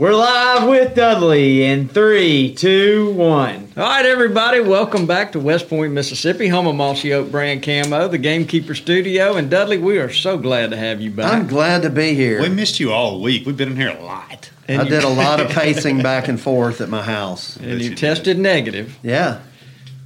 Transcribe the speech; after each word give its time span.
We're 0.00 0.14
live 0.14 0.66
with 0.66 0.94
Dudley 0.94 1.62
in 1.62 1.86
three, 1.86 2.54
two, 2.54 3.12
one. 3.12 3.70
All 3.76 3.82
right, 3.82 4.06
everybody, 4.06 4.60
welcome 4.60 5.06
back 5.06 5.32
to 5.32 5.38
West 5.38 5.68
Point, 5.68 5.92
Mississippi, 5.92 6.48
home 6.48 6.66
of 6.66 6.74
Mossy 6.74 7.12
Oak 7.12 7.30
Brand 7.30 7.62
Camo, 7.62 8.08
the 8.08 8.16
Gamekeeper 8.16 8.74
Studio. 8.74 9.34
And 9.36 9.50
Dudley, 9.50 9.76
we 9.76 9.98
are 9.98 10.08
so 10.10 10.38
glad 10.38 10.70
to 10.70 10.78
have 10.78 11.02
you 11.02 11.10
back. 11.10 11.30
I'm 11.34 11.46
glad 11.46 11.82
to 11.82 11.90
be 11.90 12.14
here. 12.14 12.40
We 12.40 12.48
missed 12.48 12.80
you 12.80 12.90
all 12.90 13.20
week. 13.20 13.44
We've 13.44 13.58
been 13.58 13.72
in 13.72 13.76
here 13.76 13.90
a 13.94 14.02
lot. 14.02 14.50
And 14.68 14.80
I 14.80 14.84
you- 14.84 14.90
did 14.90 15.04
a 15.04 15.08
lot 15.08 15.38
of 15.38 15.50
pacing 15.50 15.98
back 16.02 16.28
and 16.28 16.40
forth 16.40 16.80
at 16.80 16.88
my 16.88 17.02
house. 17.02 17.56
and 17.56 17.66
Yes, 17.66 17.78
you 17.80 17.84
you 17.84 17.88
did. 17.90 17.98
tested 17.98 18.38
negative. 18.38 18.96
Yeah, 19.02 19.40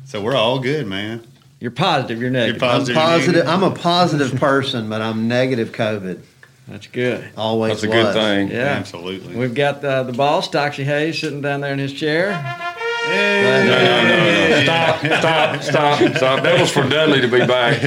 So 0.06 0.20
we're 0.20 0.34
all 0.34 0.59
good, 0.59 0.89
man. 0.89 1.25
You're 1.61 1.70
positive. 1.70 2.20
You're 2.20 2.31
negative. 2.31 2.61
You're 2.61 2.69
I'm 2.69 2.78
positive. 2.81 2.97
positive. 2.97 3.47
I'm 3.48 3.62
a 3.62 3.70
positive 3.70 4.41
person, 4.41 4.89
but 4.89 5.00
I'm 5.03 5.28
negative 5.28 5.70
COVID. 5.70 6.20
That's 6.69 6.87
good. 6.87 7.29
Always 7.37 7.81
That's 7.81 7.84
a 7.84 7.89
was. 7.89 8.05
good 8.07 8.15
thing. 8.15 8.48
Yeah. 8.48 8.65
Absolutely. 8.65 9.37
We've 9.37 9.55
got 9.55 9.83
the, 9.83 10.03
the 10.03 10.12
boss, 10.12 10.48
Toxey 10.48 10.84
Haas, 10.84 11.19
sitting 11.19 11.43
down 11.43 11.61
there 11.61 11.73
in 11.73 11.79
his 11.79 11.93
chair. 11.93 12.31
No, 13.06 13.65
no, 13.65 13.67
no, 13.67 14.48
no. 14.48 14.62
Stop, 14.65 14.98
stop, 15.01 15.62
stop, 15.62 16.17
stop. 16.17 16.43
That 16.43 16.59
was 16.59 16.71
for 16.71 16.89
Dudley 16.89 17.21
to 17.21 17.29
be 17.29 17.47
back. 17.47 17.83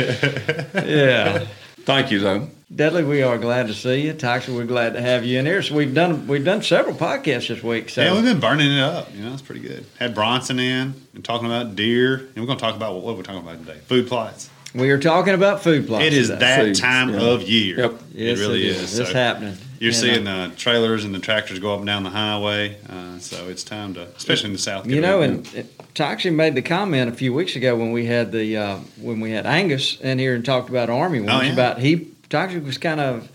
Yeah. 0.86 1.48
Thank 1.80 2.12
you, 2.12 2.20
though. 2.20 2.50
Dudley, 2.74 3.04
we 3.04 3.24
are 3.24 3.38
glad 3.38 3.68
to 3.68 3.74
see 3.74 4.02
you. 4.02 4.14
Toxey, 4.14 4.54
we're 4.54 4.66
glad 4.66 4.94
to 4.94 5.02
have 5.02 5.24
you 5.26 5.40
in 5.40 5.46
here. 5.46 5.64
So 5.64 5.74
we've 5.74 5.94
done 5.94 6.28
we've 6.28 6.44
done 6.46 6.62
several 6.62 6.96
podcasts 6.96 7.48
this 7.48 7.64
week. 7.64 7.90
So 7.90 8.04
yeah, 8.04 8.14
we've 8.14 8.26
been 8.26 8.42
burning 8.42 8.72
it 8.72 8.80
up. 8.82 9.08
You 9.16 9.24
know, 9.24 9.34
it's 9.34 9.42
pretty 9.42 9.62
good. 9.62 9.86
Had 9.98 10.14
Bronson 10.14 10.60
in 10.60 10.94
and 11.16 11.24
talking 11.26 11.48
about 11.48 11.76
deer, 11.76 12.16
and 12.18 12.36
we're 12.36 12.46
going 12.46 12.58
to 12.58 12.64
talk 12.64 12.76
about 12.76 12.94
what, 12.94 13.04
what 13.04 13.16
we're 13.18 13.24
talking 13.24 13.42
about 13.42 13.66
today: 13.66 13.80
food 13.86 14.08
plots. 14.08 14.50
We 14.78 14.92
are 14.92 15.00
talking 15.00 15.34
about 15.34 15.64
food 15.64 15.88
plots. 15.88 16.06
It 16.06 16.14
is 16.14 16.28
today. 16.28 16.40
that 16.40 16.60
Food, 16.66 16.76
time 16.76 17.10
yeah. 17.14 17.20
of 17.22 17.42
year. 17.42 17.80
Yep. 17.80 17.94
Yes, 18.14 18.38
it 18.38 18.42
really 18.42 18.68
it 18.68 18.76
is. 18.76 18.84
is. 18.94 19.00
It's 19.00 19.10
So 19.10 19.16
happening. 19.16 19.58
You're 19.80 19.90
And, 19.92 19.98
uh, 19.98 20.00
seeing 20.02 20.24
the 20.24 20.52
trailers 20.56 21.04
and 21.04 21.14
the 21.16 21.20
tractors 21.20 21.58
go 21.60 21.74
up 21.74 21.80
and 21.80 21.88
down 21.88 22.04
the 22.04 22.10
highway, 22.12 22.78
uh, 22.90 23.18
so 23.20 23.48
it's 23.50 23.64
time 23.64 23.94
to, 23.96 24.08
especially 24.16 24.48
in 24.48 24.54
the 24.54 24.60
south. 24.60 24.88
You 24.88 25.02
know, 25.02 25.22
and 25.22 25.46
them. 25.46 25.60
it, 25.62 25.94
Toxey 25.96 26.30
made 26.30 26.54
the 26.56 26.62
comment 26.62 27.10
a 27.10 27.14
few 27.14 27.34
weeks 27.34 27.56
ago 27.56 27.76
when 27.76 27.92
we 27.92 28.06
had 28.06 28.32
the 28.32 28.56
uh, 28.58 28.78
when 29.02 29.20
we 29.20 29.32
had 29.32 29.46
Angus 29.48 30.00
in 30.00 30.20
here 30.20 30.36
and 30.36 30.46
talked 30.46 30.70
about 30.70 30.90
army 30.90 31.20
worms 31.22 31.32
Oh, 31.34 31.42
yeah. 31.42 31.54
about 31.54 31.80
he 31.80 32.08
Toxey 32.30 32.60
was 32.60 32.78
kind 32.78 33.00
of 33.00 33.30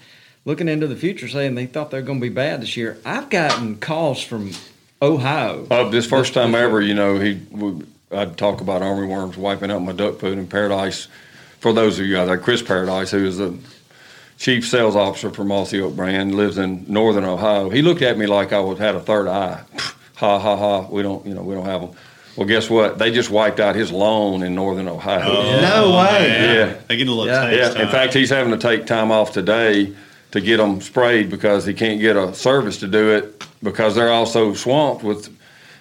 looking 0.44 0.68
into 0.68 0.86
the 0.86 0.96
future, 0.96 1.28
saying 1.28 1.54
they 1.56 1.66
thought 1.66 1.90
they 1.90 1.98
were 1.98 2.06
going 2.06 2.20
to 2.20 2.26
be 2.28 2.32
bad 2.34 2.62
this 2.62 2.76
year. 2.76 2.98
I've 3.04 3.30
gotten 3.30 3.76
calls 3.78 4.22
from 4.22 4.50
Ohio. 5.00 5.66
Uh, 5.70 5.88
this 5.90 6.06
first 6.06 6.34
time 6.34 6.54
ever, 6.56 6.80
you 6.80 6.94
know, 6.94 7.18
he 7.18 7.40
we, 7.50 7.82
I'd 8.12 8.36
talk 8.36 8.60
about 8.60 8.82
army 8.82 9.06
worms 9.06 9.36
wiping 9.36 9.70
out 9.70 9.80
my 9.80 9.92
duck 9.92 10.18
food 10.18 10.38
in 10.38 10.46
Paradise. 10.48 11.06
For 11.62 11.72
those 11.72 12.00
of 12.00 12.06
you 12.06 12.18
out 12.18 12.24
there, 12.24 12.38
Chris 12.38 12.60
Paradise, 12.60 13.12
who 13.12 13.24
is 13.24 13.38
the 13.38 13.56
chief 14.36 14.66
sales 14.66 14.96
officer 14.96 15.30
for 15.30 15.44
Mossy 15.44 15.80
Oak 15.80 15.94
Brand, 15.94 16.34
lives 16.34 16.58
in 16.58 16.84
northern 16.88 17.22
Ohio. 17.22 17.70
He 17.70 17.82
looked 17.82 18.02
at 18.02 18.18
me 18.18 18.26
like 18.26 18.52
I 18.52 18.58
was 18.58 18.80
had 18.80 18.96
a 18.96 19.00
third 19.00 19.28
eye. 19.28 19.62
ha 20.16 20.40
ha 20.40 20.56
ha. 20.56 20.88
We 20.90 21.02
don't, 21.02 21.24
you 21.24 21.34
know, 21.34 21.42
we 21.42 21.54
don't 21.54 21.64
have 21.64 21.82
them. 21.82 21.90
Well, 22.34 22.48
guess 22.48 22.68
what? 22.68 22.98
They 22.98 23.12
just 23.12 23.30
wiped 23.30 23.60
out 23.60 23.76
his 23.76 23.92
lawn 23.92 24.42
in 24.42 24.56
northern 24.56 24.88
Ohio. 24.88 25.22
Oh, 25.24 25.60
No 25.60 25.90
way. 25.98 26.26
man. 26.28 26.56
Yeah. 26.56 26.74
they 26.88 26.96
get 26.96 27.06
a 27.06 27.12
little 27.12 27.26
Yeah. 27.32 27.48
taste. 27.48 27.76
Yeah, 27.76 27.82
in 27.84 27.88
fact, 27.90 28.12
he's 28.12 28.30
having 28.30 28.50
to 28.50 28.58
take 28.58 28.84
time 28.84 29.12
off 29.12 29.30
today 29.32 29.92
to 30.32 30.40
get 30.40 30.56
them 30.56 30.80
sprayed 30.80 31.30
because 31.30 31.64
he 31.64 31.74
can't 31.74 32.00
get 32.00 32.16
a 32.16 32.34
service 32.34 32.78
to 32.78 32.88
do 32.88 33.10
it 33.10 33.44
because 33.62 33.94
they're 33.94 34.10
also 34.10 34.52
swamped 34.54 35.04
with. 35.04 35.28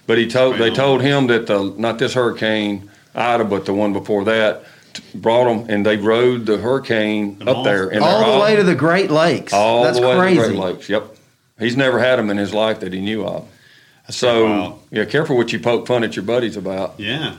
But 0.06 0.20
he 0.20 0.28
told 0.28 0.58
they 0.60 0.70
told 0.70 1.02
him 1.02 1.26
that 1.28 1.48
the 1.48 1.74
not 1.76 1.98
this 1.98 2.14
hurricane 2.14 2.88
Ida, 3.16 3.46
but 3.46 3.66
the 3.66 3.74
one 3.74 3.94
before 3.94 4.24
that 4.26 4.62
t- 4.64 4.68
brought 5.16 5.46
them 5.46 5.66
and 5.70 5.86
they 5.86 5.98
rode 5.98 6.46
the 6.46 6.58
hurricane 6.58 7.40
The 7.40 7.52
up 7.52 7.64
there 7.64 7.90
and 7.90 8.04
All 8.04 8.34
the 8.38 8.40
way 8.44 8.56
to 8.56 8.64
the 8.64 8.76
Great 8.76 9.10
Lakes. 9.12 9.54
all 9.54 9.84
That's 9.84 10.00
the 10.00 10.08
way 10.08 10.18
crazy. 10.18 10.36
to 10.38 10.42
the 10.42 10.48
Great 10.50 10.60
Lakes. 10.60 10.90
Yep, 10.90 11.16
he's 11.60 11.78
never 11.78 12.00
had 12.00 12.18
them 12.20 12.30
in 12.30 12.38
his 12.38 12.54
life 12.54 12.80
that 12.82 12.92
he 12.94 13.02
knew 13.02 13.24
of. 13.26 13.48
So 14.10 14.46
wild. 14.46 14.80
yeah, 14.92 15.06
careful 15.06 15.38
what 15.38 15.54
you 15.54 15.60
poke 15.60 15.88
fun 15.88 16.04
at 16.04 16.16
your 16.16 16.24
buddies 16.26 16.58
about. 16.58 16.96
yeah, 17.00 17.36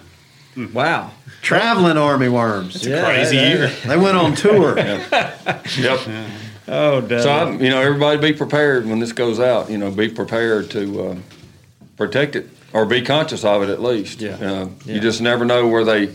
Wow. 0.72 1.10
Traveling 1.42 1.96
army 1.96 2.28
worms. 2.28 2.86
Yeah, 2.86 3.04
crazy 3.04 3.36
that- 3.36 3.48
year. 3.48 3.68
They 3.86 3.96
went 3.96 4.16
on 4.16 4.34
tour. 4.34 4.76
Yep. 5.78 6.00
Oh, 6.68 7.00
Dudley. 7.00 7.22
So 7.22 7.30
I, 7.30 7.50
you 7.52 7.70
know, 7.70 7.80
everybody 7.80 8.18
be 8.32 8.32
prepared 8.36 8.86
when 8.86 8.98
this 9.00 9.12
goes 9.12 9.40
out. 9.40 9.68
You 9.70 9.78
know, 9.78 9.90
be 9.90 10.08
prepared 10.08 10.70
to 10.70 11.02
uh, 11.08 11.16
protect 11.96 12.36
it 12.36 12.48
or 12.72 12.86
be 12.86 13.02
conscious 13.02 13.44
of 13.44 13.62
it 13.62 13.68
at 13.68 13.82
least. 13.82 14.20
Yeah. 14.20 14.34
Uh, 14.36 14.68
Yeah. 14.84 14.94
You 14.94 15.00
just 15.00 15.20
never 15.20 15.44
know 15.44 15.66
where 15.66 15.84
they 15.84 16.10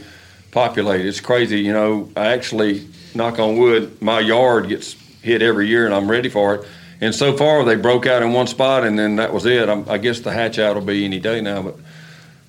populate. 0.51 1.05
It's 1.05 1.19
crazy. 1.19 1.59
You 1.61 1.73
know, 1.73 2.09
I 2.15 2.27
actually 2.33 2.87
knock 3.15 3.39
on 3.39 3.57
wood, 3.57 4.01
my 4.01 4.19
yard 4.19 4.69
gets 4.69 4.93
hit 5.21 5.41
every 5.41 5.67
year, 5.67 5.85
and 5.85 5.93
I'm 5.93 6.09
ready 6.09 6.29
for 6.29 6.55
it. 6.55 6.67
And 7.01 7.13
so 7.13 7.35
far, 7.37 7.63
they 7.63 7.75
broke 7.75 8.05
out 8.07 8.23
in 8.23 8.33
one 8.33 8.47
spot, 8.47 8.83
and 8.83 8.97
then 8.97 9.17
that 9.17 9.31
was 9.33 9.45
it. 9.45 9.69
I'm, 9.69 9.87
I 9.89 9.97
guess 9.97 10.19
the 10.19 10.31
hatch 10.31 10.57
out 10.57 10.75
will 10.75 10.81
be 10.83 11.05
any 11.05 11.19
day 11.19 11.41
now, 11.41 11.61
but 11.61 11.75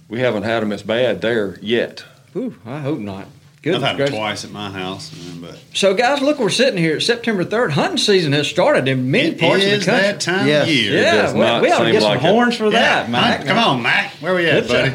we 0.09 0.21
haven't 0.21 0.45
had 0.45 0.61
them 0.61 0.73
as 0.73 0.83
bad 0.83 1.21
there 1.21 1.59
yet. 1.61 2.05
Ooh, 2.35 2.55
I 2.65 2.79
hope 2.79 2.99
not. 2.99 3.27
Good. 3.61 3.75
I've 3.75 3.83
had 3.83 3.97
them 3.99 4.09
twice 4.09 4.45
at 4.45 4.51
my 4.53 4.71
house, 4.71 5.11
but 5.41 5.59
So, 5.75 5.93
guys, 5.93 6.23
look, 6.23 6.39
we're 6.39 6.49
sitting 6.49 6.79
here. 6.79 7.01
September 7.01 7.45
3rd. 7.45 7.73
Hunting 7.73 7.99
season 7.99 8.33
has 8.33 8.47
started 8.47 8.87
in 8.89 9.11
many 9.11 9.31
it 9.31 9.41
parts 9.41 9.65
of 9.65 9.71
the 9.71 9.77
country. 9.85 9.95
It 9.95 9.99
is 9.99 10.03
that 10.15 10.21
time 10.21 10.47
Yes. 10.47 10.69
of 10.69 10.75
year. 10.75 10.93
Yeah, 11.03 11.23
does 11.23 11.35
well, 11.35 11.55
not 11.55 11.63
we 11.63 11.73
ought 11.73 11.79
to 11.81 11.85
seem 11.87 11.93
get 11.93 12.03
some 12.03 12.11
like 12.13 12.23
it. 12.25 12.31
horns 12.31 12.57
for 12.57 12.71
that, 12.71 13.07
Yeah, 13.07 13.11
Mac. 13.13 13.45
Come 13.45 13.59
on, 13.59 13.83
Mac. 13.83 14.13
Where 14.21 14.35
we 14.35 14.47
at, 14.49 14.59
It's, 14.59 14.69
buddy? 14.69 14.93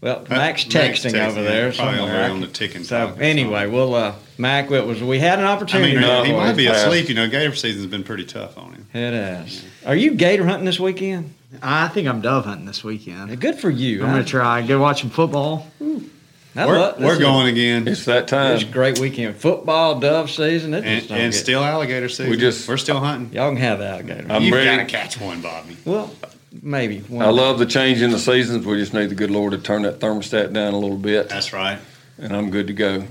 Well, 0.00 0.16
Uh, 0.30 0.34
Mac's 0.34 0.64
Mac's 0.64 0.64
texting, 0.64 1.12
texting, 1.12 1.28
over 1.28 1.42
there 1.42 1.72
probably 1.72 1.96
somewhere. 1.98 2.30
on 2.30 2.40
the 2.40 2.46
ticking 2.46 2.84
So 2.84 3.06
clock. 3.08 3.18
anyway, 3.20 3.66
we'll 3.66 3.94
uh, 3.94 4.14
Mac. 4.38 4.70
It 4.70 4.86
was 4.86 5.02
we 5.02 5.18
had 5.18 5.38
an 5.38 5.44
opportunity. 5.44 5.96
I 5.96 5.98
opportunity. 5.98 6.30
mean, 6.32 6.34
No, 6.34 6.40
he 6.40 6.46
might 6.48 6.56
be 6.56 6.66
it's 6.68 6.78
asleep. 6.82 7.08
You 7.10 7.14
know, 7.16 7.28
gator 7.28 7.54
season's 7.54 7.86
been 7.86 8.04
pretty 8.04 8.24
tough 8.24 8.56
on 8.56 8.72
him. 8.72 8.86
It 8.94 9.12
has. 9.12 9.62
Are 9.84 9.94
you 9.94 10.14
gator 10.14 10.46
hunting 10.46 10.64
this 10.64 10.80
weekend? 10.80 11.34
I 11.62 11.88
think 11.88 12.08
I'm 12.08 12.20
dove 12.22 12.46
hunting 12.46 12.64
this 12.64 12.82
weekend. 12.82 13.38
Good 13.40 13.56
for 13.58 13.68
you. 13.68 14.02
I'm 14.02 14.10
I- 14.10 14.12
gonna 14.12 14.24
try. 14.24 14.62
Go 14.62 14.80
watch 14.80 15.00
some 15.02 15.10
football. 15.10 15.66
I 16.56 16.66
We're, 16.66 16.78
love- 16.78 16.98
we're 16.98 17.12
is- 17.12 17.18
going 17.18 17.46
again, 17.48 17.86
It's 17.86 18.06
that 18.06 18.26
time. 18.26 18.54
It's 18.54 18.64
a 18.64 18.66
great 18.66 18.98
weekend. 18.98 19.36
Football, 19.36 20.00
dove 20.00 20.30
season. 20.30 20.74
It 20.74 20.84
and, 20.84 21.10
and 21.12 21.34
still 21.34 21.62
alligator 21.62 22.08
season. 22.08 22.30
We 22.30 22.36
just- 22.38 22.66
we're 22.68 22.76
still 22.76 22.98
hunting. 22.98 23.32
y'all 23.36 23.50
can 23.50 23.58
have 23.58 23.78
the 23.78 23.86
alligator. 23.86 24.26
I'm 24.30 24.42
You've 24.42 24.54
got 24.54 24.76
to 24.78 24.84
catch 24.86 25.20
one, 25.20 25.42
Bobby. 25.42 25.76
well, 25.84 26.10
maybe. 26.62 27.00
one 27.00 27.22
I 27.22 27.26
day. 27.26 27.32
love 27.32 27.58
the 27.58 27.66
change 27.66 28.02
in 28.02 28.10
the 28.10 28.18
seasons. 28.18 28.64
We 28.66 28.76
just 28.76 28.94
need 28.94 29.10
the 29.10 29.14
good 29.14 29.30
Lord 29.30 29.52
to 29.52 29.58
turn 29.58 29.82
that 29.82 30.00
thermostat 30.00 30.52
down 30.52 30.74
a 30.74 30.78
little 30.78 30.96
bit, 30.96 31.28
That's 31.28 31.52
right. 31.52 31.78
and 32.18 32.34
I'm 32.34 32.50
good 32.50 32.66
to 32.68 32.72
go. 32.72 33.04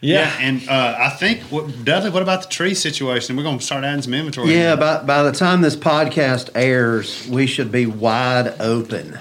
Yeah. 0.00 0.32
and 0.38 0.66
uh, 0.68 0.96
I 0.98 1.10
think 1.10 1.40
what, 1.50 1.84
Dudley. 1.84 2.10
What 2.10 2.22
about 2.22 2.42
the 2.42 2.48
tree 2.48 2.74
situation? 2.74 3.36
We're 3.36 3.42
going 3.42 3.58
to 3.58 3.64
start 3.64 3.82
adding 3.82 4.02
some 4.02 4.14
inventory. 4.14 4.54
Yeah, 4.54 4.74
in. 4.74 4.78
by, 4.78 5.02
by 5.02 5.22
the 5.24 5.32
time 5.32 5.60
this 5.60 5.74
podcast 5.74 6.50
airs, 6.54 7.26
we 7.28 7.46
should 7.48 7.72
be 7.72 7.86
wide 7.86 8.60
open 8.60 9.18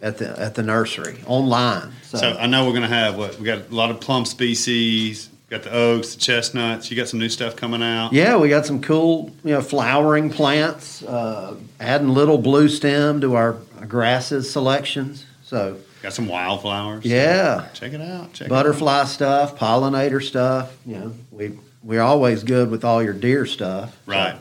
at 0.00 0.18
the 0.18 0.38
at 0.40 0.54
the 0.54 0.62
nursery 0.62 1.18
online. 1.26 1.90
So, 2.04 2.18
So 2.18 2.36
I 2.38 2.46
know 2.46 2.64
we're 2.66 2.70
going 2.72 2.82
to 2.82 2.88
have 2.88 3.16
what 3.16 3.36
we 3.38 3.44
got 3.46 3.70
a 3.70 3.74
lot 3.74 3.90
of 3.90 4.00
plum 4.00 4.24
species. 4.24 5.28
Got 5.52 5.64
the 5.64 5.72
oaks, 5.74 6.14
the 6.14 6.18
chestnuts. 6.18 6.90
You 6.90 6.96
got 6.96 7.08
some 7.08 7.20
new 7.20 7.28
stuff 7.28 7.56
coming 7.56 7.82
out. 7.82 8.14
yeah, 8.14 8.38
we 8.38 8.48
got 8.48 8.64
some 8.64 8.80
cool 8.80 9.32
you 9.44 9.50
know 9.50 9.60
flowering 9.60 10.30
plants. 10.30 11.02
Uh, 11.02 11.56
adding 11.78 12.08
little 12.08 12.38
blue 12.38 12.70
stem 12.70 13.20
to 13.20 13.34
our 13.34 13.58
grasses 13.86 14.50
selections. 14.50 15.26
So 15.42 15.76
Got 16.00 16.14
some 16.14 16.26
wildflowers. 16.26 17.04
yeah, 17.04 17.68
Check 17.74 17.92
it 17.92 18.00
out. 18.00 18.32
Check 18.32 18.48
butterfly 18.48 19.04
stuff, 19.04 19.58
pollinator 19.58 20.22
stuff. 20.22 20.74
You 20.86 20.94
know, 20.94 21.12
we 21.30 21.58
we're 21.82 22.00
always 22.00 22.44
good 22.44 22.70
with 22.70 22.82
all 22.82 23.02
your 23.02 23.12
deer 23.12 23.44
stuff. 23.44 23.94
It 24.08 24.14
out. 24.14 24.32
Right. 24.32 24.36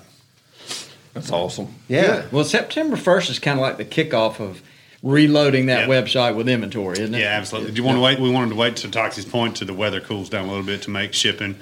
That's 1.13 1.29
awesome. 1.29 1.75
Yeah. 1.89 2.25
Well, 2.31 2.45
September 2.45 2.95
1st 2.95 3.31
is 3.31 3.39
kind 3.39 3.59
of 3.59 3.63
like 3.63 3.75
the 3.75 3.83
kickoff 3.83 4.39
of 4.39 4.61
reloading 5.03 5.65
that 5.67 5.87
Yeah. 5.87 6.01
website 6.01 6.35
with 6.35 6.47
inventory, 6.47 6.99
isn't 6.99 7.15
it? 7.15 7.19
Yeah, 7.21 7.27
absolutely. 7.37 7.71
Do 7.71 7.77
you 7.77 7.83
want 7.83 7.97
to 7.97 8.01
wait? 8.01 8.19
We 8.19 8.29
wanted 8.29 8.49
to 8.49 8.55
wait 8.55 8.75
to 8.77 8.87
Toxey's 8.89 9.25
point 9.25 9.55
to 9.57 9.65
the 9.65 9.73
weather 9.73 9.99
cools 9.99 10.29
down 10.29 10.45
a 10.45 10.49
little 10.49 10.65
bit 10.65 10.81
to 10.83 10.89
make 10.91 11.13
shipping 11.13 11.55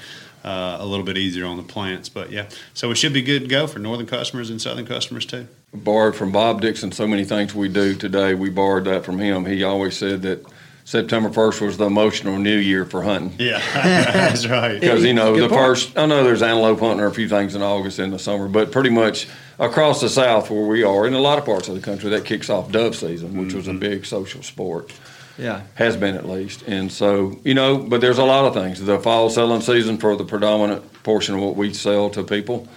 uh, 0.43 0.77
a 0.79 0.85
little 0.85 1.05
bit 1.05 1.17
easier 1.17 1.45
on 1.45 1.57
the 1.57 1.63
plants. 1.63 2.07
But 2.09 2.31
yeah, 2.31 2.45
so 2.73 2.89
it 2.91 2.95
should 2.95 3.11
be 3.13 3.21
good 3.21 3.41
to 3.41 3.47
go 3.47 3.67
for 3.67 3.79
northern 3.79 4.05
customers 4.07 4.49
and 4.49 4.61
southern 4.61 4.85
customers 4.85 5.25
too. 5.25 5.47
borrowed 5.73 6.15
from 6.15 6.31
Bob 6.31 6.61
Dixon 6.61 6.91
so 6.91 7.05
many 7.05 7.23
things 7.25 7.53
we 7.53 7.67
do 7.69 7.93
today. 7.93 8.33
We 8.33 8.49
borrowed 8.49 8.85
that 8.85 9.03
from 9.05 9.19
him. 9.19 9.45
He 9.45 9.63
always 9.63 9.95
said 9.97 10.21
that 10.23 10.43
September 10.89 11.29
1st 11.29 11.61
was 11.61 11.77
the 11.77 11.85
emotional 11.85 12.39
new 12.39 12.57
year 12.57 12.83
for 12.83 13.03
hunting. 13.03 13.35
Yeah, 13.37 13.61
that's 13.75 14.47
right. 14.47 14.81
Because, 14.81 15.03
you 15.03 15.13
know, 15.13 15.35
the 15.35 15.47
point. 15.47 15.51
first, 15.51 15.95
I 15.95 16.07
know 16.07 16.23
there's 16.23 16.41
antelope 16.41 16.79
hunting 16.79 17.01
or 17.01 17.05
a 17.05 17.13
few 17.13 17.29
things 17.29 17.53
in 17.53 17.61
August 17.61 17.99
in 17.99 18.09
the 18.09 18.17
summer, 18.17 18.47
but 18.47 18.71
pretty 18.71 18.89
much 18.89 19.27
across 19.59 20.01
the 20.01 20.09
South 20.09 20.49
where 20.49 20.65
we 20.65 20.81
are, 20.81 21.05
in 21.05 21.13
a 21.13 21.19
lot 21.19 21.37
of 21.37 21.45
parts 21.45 21.67
of 21.67 21.75
the 21.75 21.81
country, 21.81 22.09
that 22.09 22.25
kicks 22.25 22.49
off 22.49 22.71
dove 22.71 22.95
season, 22.95 23.37
which 23.37 23.53
was 23.53 23.67
a 23.67 23.69
mm-hmm. 23.69 23.81
big 23.81 24.03
social 24.07 24.41
sport. 24.41 24.91
Yeah. 25.37 25.61
Has 25.75 25.95
been 25.95 26.15
at 26.15 26.27
least. 26.27 26.63
And 26.63 26.91
so, 26.91 27.39
you 27.43 27.53
know, 27.53 27.77
but 27.77 28.01
there's 28.01 28.17
a 28.17 28.25
lot 28.25 28.45
of 28.45 28.55
things. 28.55 28.83
The 28.83 28.97
fall 28.97 29.29
selling 29.29 29.61
season 29.61 29.99
for 29.99 30.15
the 30.15 30.25
predominant 30.25 31.03
portion 31.03 31.35
of 31.35 31.41
what 31.41 31.55
we 31.55 31.71
sell 31.71 32.09
to 32.09 32.23
people. 32.23 32.67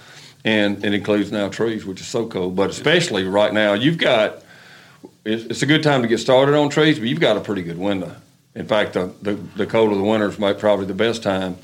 And 0.45 0.85
it 0.85 0.93
includes 0.93 1.31
now 1.31 1.49
trees, 1.49 1.83
which 1.83 1.99
is 1.99 2.05
so 2.05 2.27
cool. 2.27 2.51
But 2.51 2.69
especially 2.69 3.23
right 3.23 3.51
now, 3.51 3.73
you've 3.73 3.97
got, 3.97 4.43
it's, 5.25 5.43
it's 5.45 5.61
a 5.61 5.65
good 5.65 5.83
time 5.83 6.01
to 6.01 6.07
get 6.07 6.19
started 6.19 6.55
on 6.55 6.69
trees, 6.69 6.99
but 6.99 7.07
you've 7.07 7.19
got 7.19 7.37
a 7.37 7.41
pretty 7.41 7.63
good 7.63 7.77
window. 7.77 8.15
In 8.55 8.67
fact, 8.67 8.93
the, 8.93 9.11
the, 9.21 9.33
the 9.55 9.65
cold 9.65 9.91
of 9.91 9.97
the 9.97 10.03
winter 10.03 10.27
is 10.29 10.37
might- 10.37 10.59
probably 10.59 10.85
the 10.85 10.93
best 10.93 11.23
time. 11.23 11.57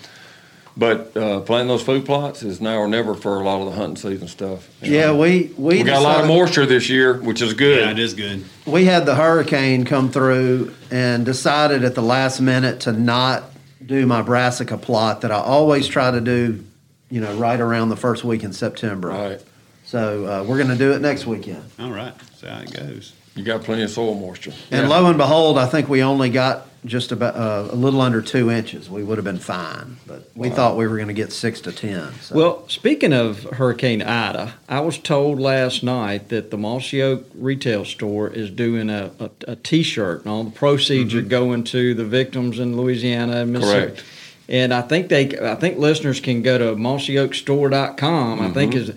But 0.77 1.17
uh, 1.17 1.41
planting 1.41 1.67
those 1.67 1.81
food 1.81 2.05
plots 2.05 2.41
is 2.41 2.61
now 2.61 2.77
or 2.77 2.87
never 2.87 3.13
for 3.13 3.41
a 3.41 3.43
lot 3.43 3.59
of 3.59 3.65
the 3.65 3.71
hunting 3.73 3.97
season 3.97 4.29
stuff. 4.29 4.69
Yeah, 4.81 5.11
we 5.11 5.51
we, 5.57 5.79
We 5.79 5.83
got 5.83 5.99
a 5.99 6.03
lot 6.03 6.21
of 6.21 6.27
moisture 6.27 6.65
this 6.65 6.87
year, 6.87 7.15
which 7.21 7.41
is 7.41 7.53
good. 7.53 7.79
Yeah, 7.81 7.91
it 7.91 7.99
is 7.99 8.13
good. 8.13 8.45
we 8.65 8.85
had 8.85 9.05
the 9.05 9.15
hurricane 9.15 9.83
come 9.83 10.09
through 10.09 10.73
and 10.89 11.25
decided 11.25 11.83
at 11.83 11.95
the 11.95 12.01
last 12.01 12.39
minute 12.39 12.81
to 12.81 12.93
not 12.93 13.43
do 13.85 14.05
my 14.05 14.21
brassica 14.21 14.77
plot 14.77 15.21
that 15.21 15.31
I 15.31 15.39
always 15.39 15.85
try 15.87 16.11
to 16.11 16.21
do, 16.21 16.63
you 17.09 17.19
know, 17.19 17.35
right 17.35 17.59
around 17.59 17.89
the 17.89 17.97
first 17.97 18.23
week 18.23 18.43
in 18.43 18.53
September. 18.53 19.09
Right. 19.09 19.41
So 19.89 20.27
uh, 20.27 20.43
we're 20.43 20.57
going 20.57 20.69
to 20.69 20.75
do 20.75 20.91
it 20.91 21.01
next 21.01 21.25
weekend. 21.25 21.63
All 21.79 21.89
right, 21.89 22.13
see 22.35 22.45
how 22.45 22.59
it 22.59 22.71
goes. 22.71 23.13
You 23.33 23.43
got 23.43 23.63
plenty 23.63 23.81
of 23.81 23.89
soil 23.89 24.13
moisture. 24.13 24.53
And 24.69 24.87
lo 24.87 25.07
and 25.07 25.17
behold, 25.17 25.57
I 25.57 25.65
think 25.65 25.89
we 25.89 26.03
only 26.03 26.29
got 26.29 26.67
just 26.85 27.11
about 27.11 27.35
uh, 27.35 27.69
a 27.71 27.75
little 27.75 27.99
under 27.99 28.21
two 28.21 28.51
inches. 28.51 28.87
We 28.87 29.03
would 29.03 29.17
have 29.17 29.25
been 29.25 29.39
fine, 29.39 29.97
but 30.05 30.29
we 30.35 30.51
thought 30.51 30.77
we 30.77 30.85
were 30.85 30.97
going 30.97 31.07
to 31.07 31.15
get 31.15 31.33
six 31.33 31.59
to 31.61 31.71
ten. 31.71 32.13
So. 32.21 32.35
Well, 32.35 32.69
speaking 32.69 33.13
of 33.13 33.45
Hurricane 33.45 34.03
Ida, 34.03 34.53
I 34.67 34.81
was 34.81 34.99
told 34.99 35.39
last 35.39 35.81
night 35.81 36.29
that 36.29 36.51
the 36.51 36.57
Mossy 36.57 37.01
Oak 37.01 37.25
retail 37.33 37.83
store 37.83 38.29
is 38.29 38.51
doing 38.51 38.91
a, 38.91 39.09
a, 39.19 39.31
a 39.47 39.55
T-shirt, 39.55 40.21
and 40.21 40.29
all 40.29 40.43
the 40.43 40.51
proceeds 40.51 41.15
are 41.15 41.23
going 41.23 41.63
to 41.63 41.95
the 41.95 42.05
victims 42.05 42.59
in 42.59 42.77
Louisiana 42.77 43.37
and 43.37 43.53
Mississippi. 43.53 43.87
Correct. 43.87 44.05
And 44.47 44.71
I 44.71 44.83
think 44.83 45.09
they, 45.09 45.39
I 45.39 45.55
think 45.55 45.79
listeners 45.79 46.19
can 46.19 46.43
go 46.43 46.59
to 46.59 46.75
mossyoakstore.com. 46.75 48.39
I 48.39 48.51
think 48.51 48.75
is, 48.75 48.91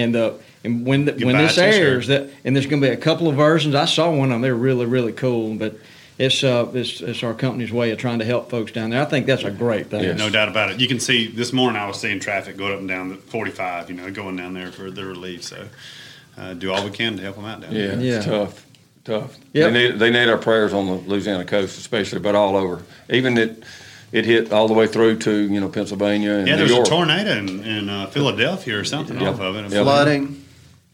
and 0.00 0.14
the 0.14 0.34
and 0.64 0.86
when 0.86 1.04
the, 1.04 1.12
when 1.24 1.36
this 1.36 1.54
t-shirt. 1.54 1.74
airs, 1.74 2.06
that 2.08 2.30
and 2.44 2.54
there's 2.56 2.66
going 2.66 2.82
to 2.82 2.88
be 2.88 2.92
a 2.92 2.96
couple 2.96 3.28
of 3.28 3.36
versions. 3.36 3.74
I 3.74 3.84
saw 3.84 4.10
one 4.10 4.30
of 4.30 4.34
them; 4.34 4.42
they're 4.42 4.54
really 4.54 4.86
really 4.86 5.12
cool, 5.12 5.54
but. 5.54 5.76
It's, 6.18 6.44
uh, 6.44 6.70
it's 6.74 7.00
it's 7.00 7.22
our 7.22 7.32
company's 7.32 7.72
way 7.72 7.92
of 7.92 7.98
trying 7.98 8.18
to 8.18 8.26
help 8.26 8.50
folks 8.50 8.72
down 8.72 8.90
there. 8.90 9.00
I 9.00 9.06
think 9.06 9.24
that's 9.24 9.42
a 9.42 9.50
great 9.50 9.86
thing. 9.86 10.02
Yes. 10.04 10.18
No 10.18 10.28
doubt 10.28 10.50
about 10.50 10.70
it. 10.70 10.78
You 10.78 10.86
can 10.86 11.00
see 11.00 11.28
this 11.28 11.50
morning 11.50 11.80
I 11.80 11.86
was 11.86 11.98
seeing 11.98 12.20
traffic 12.20 12.58
going 12.58 12.74
up 12.74 12.78
and 12.80 12.86
down 12.86 13.08
the 13.08 13.14
45. 13.14 13.88
You 13.88 13.96
know, 13.96 14.10
going 14.10 14.36
down 14.36 14.52
there 14.52 14.70
for 14.70 14.90
the 14.90 15.06
relief. 15.06 15.44
So 15.44 15.66
uh, 16.36 16.52
do 16.52 16.74
all 16.74 16.84
we 16.84 16.90
can 16.90 17.16
to 17.16 17.22
help 17.22 17.36
them 17.36 17.46
out 17.46 17.62
down 17.62 17.72
Yeah, 17.72 17.86
there. 17.86 18.00
Yeah. 18.00 18.16
it's 18.16 18.26
tough, 18.26 18.66
tough. 19.04 19.38
Yep. 19.54 19.72
They 19.72 19.88
need 19.88 19.98
they 19.98 20.10
need 20.10 20.28
our 20.28 20.36
prayers 20.36 20.74
on 20.74 20.88
the 20.88 20.92
Louisiana 20.92 21.46
coast, 21.46 21.78
especially, 21.78 22.18
but 22.18 22.34
all 22.34 22.54
over. 22.54 22.82
Even 23.08 23.38
it 23.38 23.64
it 24.12 24.24
hit 24.24 24.52
all 24.52 24.66
the 24.68 24.74
way 24.74 24.86
through 24.86 25.18
to 25.18 25.30
you 25.52 25.60
know 25.60 25.68
Pennsylvania 25.68 26.32
and 26.32 26.46
Yeah, 26.48 26.54
New 26.56 26.58
there's 26.60 26.70
York. 26.70 26.86
a 26.86 26.90
tornado 26.90 27.32
in, 27.38 27.64
in 27.64 27.88
uh, 27.88 28.06
Philadelphia 28.08 28.78
or 28.78 28.84
something 28.84 29.20
Yeah. 29.20 29.30
off 29.30 29.40
of 29.40 29.56
it. 29.56 29.70
Yeah. 29.72 29.82
flooding. 29.82 30.44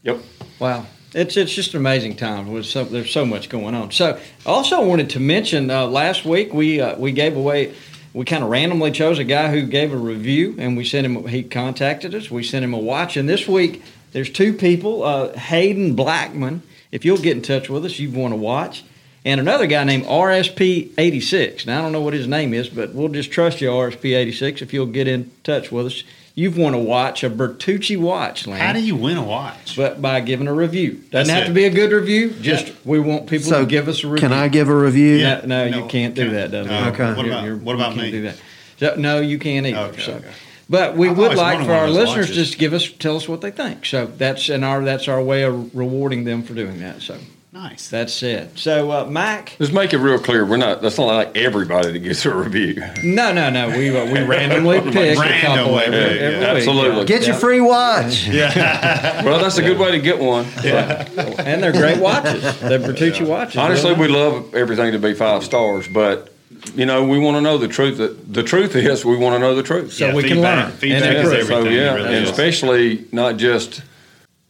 Yep. 0.03 0.19
Wow. 0.59 0.85
It's, 1.13 1.37
it's 1.37 1.53
just 1.53 1.73
an 1.73 1.79
amazing 1.79 2.15
time. 2.17 2.51
With 2.51 2.65
so, 2.65 2.83
there's 2.83 3.09
so 3.11 3.25
much 3.25 3.49
going 3.49 3.73
on. 3.73 3.91
So, 3.91 4.19
also 4.45 4.83
wanted 4.85 5.09
to 5.11 5.19
mention 5.19 5.71
uh, 5.71 5.87
last 5.87 6.25
week 6.25 6.53
we 6.53 6.81
uh, 6.81 6.97
we 6.97 7.11
gave 7.11 7.35
away, 7.35 7.73
we 8.13 8.25
kind 8.25 8.43
of 8.43 8.49
randomly 8.49 8.91
chose 8.91 9.17
a 9.17 9.23
guy 9.23 9.49
who 9.49 9.63
gave 9.65 9.93
a 9.93 9.97
review, 9.97 10.55
and 10.59 10.75
we 10.77 10.83
sent 10.85 11.05
him. 11.05 11.25
He 11.27 11.43
contacted 11.43 12.13
us. 12.13 12.29
We 12.29 12.43
sent 12.43 12.63
him 12.65 12.73
a 12.73 12.77
watch, 12.77 13.15
and 13.17 13.27
this 13.27 13.47
week 13.47 13.81
there's 14.11 14.29
two 14.29 14.53
people, 14.53 15.03
uh, 15.03 15.33
Hayden 15.37 15.95
Blackman. 15.95 16.61
If 16.91 17.03
you'll 17.05 17.17
get 17.17 17.35
in 17.37 17.41
touch 17.41 17.69
with 17.69 17.85
us, 17.85 17.97
you've 17.99 18.15
won 18.15 18.31
a 18.31 18.35
watch, 18.37 18.83
and 19.27 19.39
another 19.41 19.67
guy 19.67 19.83
named 19.83 20.05
RSP86. 20.05 21.65
Now 21.65 21.79
I 21.79 21.81
don't 21.83 21.91
know 21.91 22.01
what 22.01 22.13
his 22.13 22.27
name 22.27 22.53
is, 22.53 22.69
but 22.69 22.93
we'll 22.93 23.09
just 23.09 23.31
trust 23.31 23.61
you, 23.61 23.69
RSP86. 23.69 24.61
If 24.61 24.73
you'll 24.73 24.85
get 24.87 25.07
in 25.07 25.31
touch 25.43 25.71
with 25.71 25.87
us, 25.87 26.03
you've 26.35 26.57
won 26.57 26.73
a 26.73 26.79
watch, 26.79 27.23
a 27.23 27.29
Bertucci 27.29 27.97
watch, 27.99 28.47
Lane 28.47 28.59
How 28.59 28.73
do 28.73 28.79
you 28.79 28.95
win 28.95 29.17
a 29.17 29.23
watch? 29.23 29.75
but 29.75 30.01
by 30.01 30.19
giving 30.21 30.47
a 30.47 30.53
review. 30.53 30.93
Doesn't 31.11 31.11
That's 31.11 31.29
have 31.29 31.43
it. 31.43 31.47
to 31.47 31.53
be 31.53 31.65
a 31.65 31.69
good 31.69 31.91
review. 31.91 32.29
Just 32.41 32.67
Yeah. 32.67 32.73
we 32.85 32.99
want 32.99 33.27
people 33.27 33.47
So 33.47 33.61
to 33.61 33.65
give 33.65 33.87
us 33.87 34.03
a 34.03 34.07
review. 34.07 34.27
Can 34.29 34.37
I 34.37 34.47
give 34.47 34.69
a 34.69 34.75
review? 34.75 35.17
Yeah. 35.17 35.41
No, 35.45 35.65
no, 35.65 35.69
No, 35.69 35.77
you 35.83 35.85
can't 35.89 36.15
do 36.15 36.25
can- 36.25 36.33
that. 36.33 36.51
Doesn't 36.51 36.71
no. 36.71 36.87
it? 36.87 36.87
Okay. 36.93 37.05
What 37.05 37.17
You're- 37.17 37.29
about- 37.29 37.43
you're- 37.43 37.57
what 37.59 37.75
about 37.75 37.93
can't 37.95 38.01
me? 38.05 38.11
Do 38.11 38.21
that. 38.23 38.35
So, 38.79 38.95
no, 38.97 39.19
you 39.19 39.39
can't 39.39 39.65
either. 39.65 39.77
Okay, 39.77 40.01
so. 40.03 40.11
okay. 40.13 40.27
But 40.69 40.95
we 40.97 41.09
I've 41.09 41.17
would 41.17 41.35
like 41.35 41.65
for 41.65 41.71
our 41.73 41.89
listeners 41.89 42.27
watches. 42.29 42.35
just 42.35 42.57
give 42.59 42.73
us 42.73 42.87
tell 42.99 43.15
us 43.15 43.27
what 43.27 43.39
they 43.41 43.51
think. 43.51 43.85
So 43.85 44.09
that's 44.17 44.49
and 44.49 44.63
our 44.65 44.83
that's 44.83 45.07
our 45.07 45.21
way 45.23 45.43
of 45.43 45.73
rewarding 45.75 46.25
them 46.25 46.43
for 46.43 46.53
doing 46.53 46.79
that. 46.81 47.01
So 47.01 47.15
nice. 47.57 47.89
that's 47.89 48.21
it. 48.23 48.57
So 48.57 48.91
uh, 48.91 49.05
Mac, 49.05 49.55
Let's 49.59 49.71
make 49.71 49.93
it 49.93 49.97
real 49.97 50.19
clear. 50.19 50.45
We're 50.45 50.57
not. 50.57 50.81
That's 50.81 50.97
not 50.97 51.05
like 51.05 51.35
everybody 51.37 51.91
that 51.91 51.99
gets 51.99 52.25
a 52.25 52.33
review. 52.35 52.83
no, 53.03 53.33
no, 53.33 53.49
no. 53.49 53.69
We 53.69 53.95
uh, 53.97 54.05
we 54.05 54.21
randomly 54.23 54.79
pick 54.91 55.17
a 55.17 55.41
couple 55.41 55.79
every, 55.79 55.97
yeah, 55.97 56.03
every 56.05 56.19
yeah, 56.19 56.39
week. 56.53 56.57
absolutely. 56.57 57.05
Get 57.05 57.25
your 57.27 57.35
free 57.35 57.61
watch. 57.61 58.27
Yeah. 58.37 59.23
well, 59.23 59.39
that's 59.39 59.57
a 59.57 59.61
good 59.61 59.79
way 59.79 59.91
to 59.91 59.99
get 59.99 60.19
one. 60.19 60.45
Yeah. 60.63 61.07
and 61.39 61.61
they're 61.63 61.71
great 61.71 61.97
watches. 61.99 62.41
They're 62.59 62.79
Bertucci 62.79 63.25
watches. 63.27 63.57
Honestly, 63.57 63.93
we 63.93 64.07
love 64.07 64.53
everything 64.53 64.91
to 64.91 64.99
be 64.99 65.13
five 65.13 65.43
stars, 65.43 65.87
but 65.87 66.31
you 66.75 66.85
know 66.85 67.03
we 67.05 67.17
want 67.17 67.35
to 67.37 67.41
know 67.41 67.57
the 67.57 67.67
truth. 67.67 67.97
That 67.97 68.31
the 68.33 68.43
truth 68.43 68.75
is, 68.75 69.03
we 69.05 69.17
want 69.17 69.35
to 69.35 69.39
know 69.39 69.55
the 69.55 69.63
truth. 69.63 69.93
So 69.93 70.07
Yeah, 70.07 70.13
we 70.15 70.23
can 70.23 70.41
learn. 70.41 70.71
Feedback 70.71 71.03
And 71.03 71.17
is 71.17 71.33
everything. 71.33 71.47
So 71.47 71.69
yeah, 71.69 71.93
really 71.95 72.15
and 72.15 72.25
is. 72.25 72.29
especially 72.29 73.05
not 73.11 73.37
just 73.37 73.81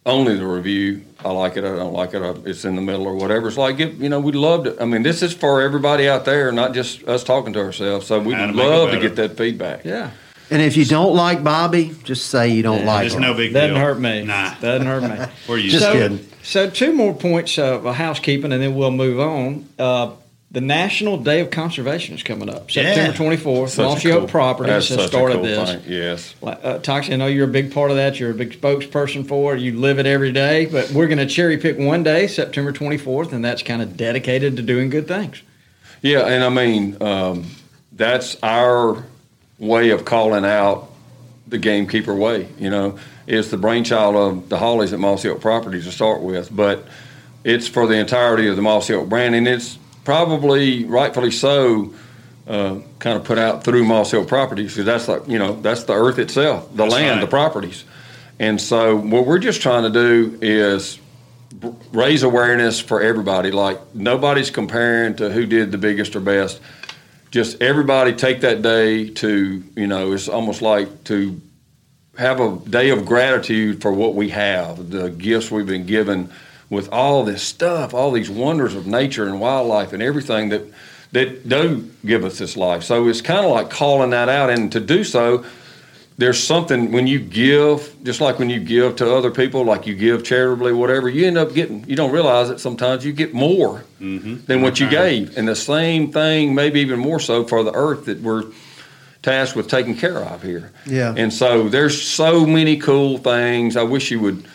only 0.05 0.35
the 0.35 0.47
review. 0.47 1.03
I 1.25 1.31
like 1.31 1.57
it. 1.57 1.63
I 1.65 1.75
don't 1.75 1.93
like 1.93 2.13
it. 2.13 2.21
I, 2.21 2.29
it's 2.50 2.63
in 2.65 2.75
the 2.75 2.81
middle 2.81 3.05
or 3.07 3.15
whatever. 3.15 3.47
It's 3.47 3.57
like 3.57 3.77
give, 3.77 4.01
you 4.01 4.09
know 4.09 4.19
we'd 4.19 4.36
love 4.36 4.65
to. 4.65 4.81
I 4.81 4.86
mean, 4.86 5.03
this 5.03 5.21
is 5.24 5.33
for 5.33 5.62
everybody 5.62 6.07
out 6.07 6.25
there, 6.25 6.51
not 6.51 6.74
just 6.74 7.03
us 7.07 7.24
talking 7.24 7.53
to 7.53 7.59
ourselves. 7.59 8.05
So 8.07 8.19
we 8.19 8.33
How 8.33 8.47
to 8.47 8.53
would 8.53 8.55
love 8.65 8.91
to 8.91 9.00
get 9.00 9.15
that 9.15 9.36
feedback. 9.38 9.83
yeah. 9.83 10.12
And 10.50 10.62
if 10.62 10.77
you 10.77 10.86
don't 10.86 11.13
like 11.13 11.43
Bobby, 11.43 11.93
just 12.05 12.27
say 12.27 12.47
you 12.50 12.63
don't 12.63 12.86
like 12.86 13.07
It's 13.07 13.15
her. 13.15 13.19
no 13.19 13.33
big 13.33 13.51
deal. 13.51 13.62
Doesn't 13.63 13.75
deal. 13.75 13.83
hurt 13.83 14.00
me. 14.00 14.24
Nah. 14.24 14.53
Doesn't 14.62 14.88
hurt 14.88 15.03
me. 15.03 15.25
We're 15.50 15.57
used 15.57 15.74
Just 15.79 15.86
to 15.91 15.97
it. 15.97 16.09
kidding. 16.09 16.27
So 16.41 16.69
two 16.69 16.93
more 16.93 17.13
points 17.13 17.57
of 17.59 17.83
housekeeping, 17.95 18.53
and 18.53 18.63
then 18.63 18.74
we'll 18.75 18.91
move 18.91 19.19
on. 19.19 19.67
Uh, 19.77 20.12
the 20.49 20.61
National 20.61 21.17
Day 21.17 21.41
of 21.41 21.51
Conservation 21.51 22.15
is 22.15 22.23
coming 22.23 22.49
up, 22.49 22.73
Yeah. 22.73 22.83
September 22.93 23.17
twenty 23.17 23.37
fourth. 23.37 23.71
Such 23.71 23.83
a 23.85 23.89
Mossy 23.89 24.11
Oak 24.11 24.29
Properties 24.29 24.87
has 24.89 25.05
started 25.07 25.35
cool 25.35 25.43
this. 25.43 25.69
thing. 25.71 25.81
Yes. 25.87 26.35
Like, 26.41 26.59
Uh, 26.63 26.77
Toxey, 26.79 27.13
I 27.13 27.15
know 27.17 27.27
you're 27.27 27.45
a 27.45 27.51
big 27.51 27.73
part 27.73 27.91
of 27.91 27.97
that. 27.97 28.19
You're 28.19 28.31
a 28.31 28.33
big 28.33 28.59
spokesperson 28.59 29.27
for 29.27 29.55
it. 29.55 29.59
You 29.61 29.77
live 29.77 29.99
it 29.99 30.05
every 30.05 30.31
day. 30.31 30.65
But 30.65 30.91
we're 30.91 31.07
going 31.07 31.17
to 31.17 31.25
cherry 31.25 31.57
pick 31.57 31.77
one 31.77 32.01
day, 32.03 32.27
September 32.27 32.71
24th, 32.71 33.33
and 33.33 33.43
that's 33.43 33.61
kind 33.61 33.81
of 33.81 33.97
dedicated 33.97 34.55
to 34.55 34.61
doing 34.63 34.89
good 34.89 35.07
things. 35.07 35.41
Yeah, 36.01 36.21
and 36.27 36.43
I 36.43 36.49
mean, 36.49 36.95
um, 37.01 37.45
that's 37.91 38.37
our 38.41 39.03
way 39.59 39.89
of 39.89 40.05
calling 40.05 40.45
out 40.45 40.89
the 41.47 41.57
gamekeeper 41.57 42.15
way. 42.15 42.47
You 42.57 42.69
know, 42.69 42.97
it's 43.25 43.49
the 43.49 43.57
brainchild 43.57 44.15
of 44.15 44.47
the 44.49 44.57
Hollies 44.59 44.93
at 44.93 44.99
Mossy 44.99 45.27
Oak 45.27 45.41
Properties 45.41 45.83
to 45.85 45.91
start 45.91 46.21
with, 46.21 46.55
but 46.55 46.85
it's 47.43 47.67
for 47.67 47.85
the 47.87 47.95
entirety 47.95 48.47
of 48.47 48.55
the 48.55 48.61
Mossy 48.61 48.93
Oak 48.93 49.09
brand, 49.09 49.33
and 49.35 49.47
it's 49.47 49.77
probably 50.07 50.85
rightfully 50.85 51.31
so. 51.31 51.93
Uh, 52.47 52.79
kind 52.99 53.17
of 53.17 53.25
put 53.25 53.37
out 53.37 53.65
through 53.65 53.83
Mossy 53.83 54.15
Oak 54.15 54.29
Properties 54.29 54.71
because 54.71 54.85
that's 54.85 55.09
like 55.09 55.27
you 55.27 55.37
know 55.37 55.59
that's 55.59 55.83
the 55.83 55.91
earth 55.91 56.17
itself, 56.17 56.69
the 56.71 56.77
That's 56.77 56.93
land, 56.93 57.19
right. 57.19 57.21
the 57.21 57.27
properties, 57.27 57.83
and 58.39 58.59
so 58.61 58.95
what 58.95 59.25
we're 59.25 59.37
just 59.37 59.61
trying 59.61 59.83
to 59.83 59.89
do 59.89 60.39
is 60.41 60.97
b- 61.59 61.73
raise 61.91 62.23
awareness 62.23 62.79
for 62.79 63.01
everybody. 63.01 63.51
Like 63.51 63.93
nobody's 63.93 64.49
comparing 64.49 65.17
to 65.17 65.29
who 65.29 65.45
did 65.45 65.73
the 65.73 65.77
biggest 65.77 66.15
or 66.15 66.21
best. 66.21 66.61
Just 67.29 67.61
everybody 67.61 68.13
take 68.13 68.39
that 68.41 68.61
day 68.61 69.09
to 69.09 69.61
you 69.75 69.87
know 69.87 70.13
it's 70.13 70.29
almost 70.29 70.61
like 70.61 71.03
to 71.03 71.41
have 72.17 72.39
a 72.39 72.57
day 72.59 72.91
of 72.91 73.05
gratitude 73.05 73.81
for 73.81 73.91
what 73.91 74.15
we 74.15 74.29
have, 74.29 74.89
the 74.89 75.09
gifts 75.09 75.51
we've 75.51 75.67
been 75.67 75.85
given 75.85 76.31
with 76.69 76.89
all 76.91 77.24
this 77.24 77.41
stuff, 77.41 77.93
all 77.93 78.12
these 78.12 78.29
wonders 78.29 78.75
of 78.75 78.88
nature 78.88 79.27
and 79.27 79.39
wildlife 79.39 79.93
and 79.93 80.03
everything 80.03 80.50
that 80.50 80.63
that 81.13 81.47
do 81.47 81.89
give 82.05 82.25
us 82.25 82.38
this 82.38 82.57
life. 82.57 82.83
So 82.83 83.07
it's 83.07 83.21
kind 83.21 83.45
of 83.45 83.51
like 83.51 83.69
calling 83.69 84.09
that 84.09 84.27
out, 84.29 84.50
and 84.50 84.71
to 84.74 84.79
do 84.79 85.03
so, 85.03 85.45
there's 86.17 86.41
something 86.41 86.91
when 86.91 87.07
you 87.07 87.19
give, 87.19 87.95
just 88.03 88.19
like 88.19 88.39
when 88.39 88.50
you 88.50 88.59
give 88.59 88.97
to 88.97 89.15
other 89.15 89.31
people, 89.31 89.63
like 89.63 89.88
you 89.88 89.95
give 89.95 90.24
charitably, 90.24 90.74
whatever, 90.74 91.07
you 91.07 91.25
end 91.25 91.38
up 91.38 91.53
getting. 91.53 91.88
You 91.88 91.95
don't 91.95 92.12
realize 92.12 92.50
it 92.50 92.59
sometimes. 92.59 93.05
You 93.05 93.13
get 93.13 93.33
more 93.33 93.86
mm-hmm. 94.01 94.45
than 94.45 94.62
what 94.62 94.79
you 94.79 94.88
mm-hmm. 94.88 94.95
gave, 94.95 95.38
and 95.38 95.47
the 95.47 95.55
same 95.55 96.12
thing, 96.12 96.55
maybe 96.55 96.81
even 96.81 97.00
more 97.00 97.19
so, 97.19 97.45
for 97.45 97.63
the 97.63 97.74
earth 97.74 98.05
that 98.05 98.21
we're 98.21 98.45
tasked 99.21 99.55
with 99.55 99.69
taking 99.69 99.95
care 99.95 100.17
of 100.17 100.43
here. 100.43 100.71
Yeah. 100.86 101.13
And 101.15 101.31
so 101.31 101.69
there's 101.69 102.01
so 102.01 102.45
many 102.45 102.77
cool 102.77 103.17
things. 103.17 103.77
I 103.77 103.83
wish 103.83 104.12
you 104.12 104.19
would. 104.19 104.45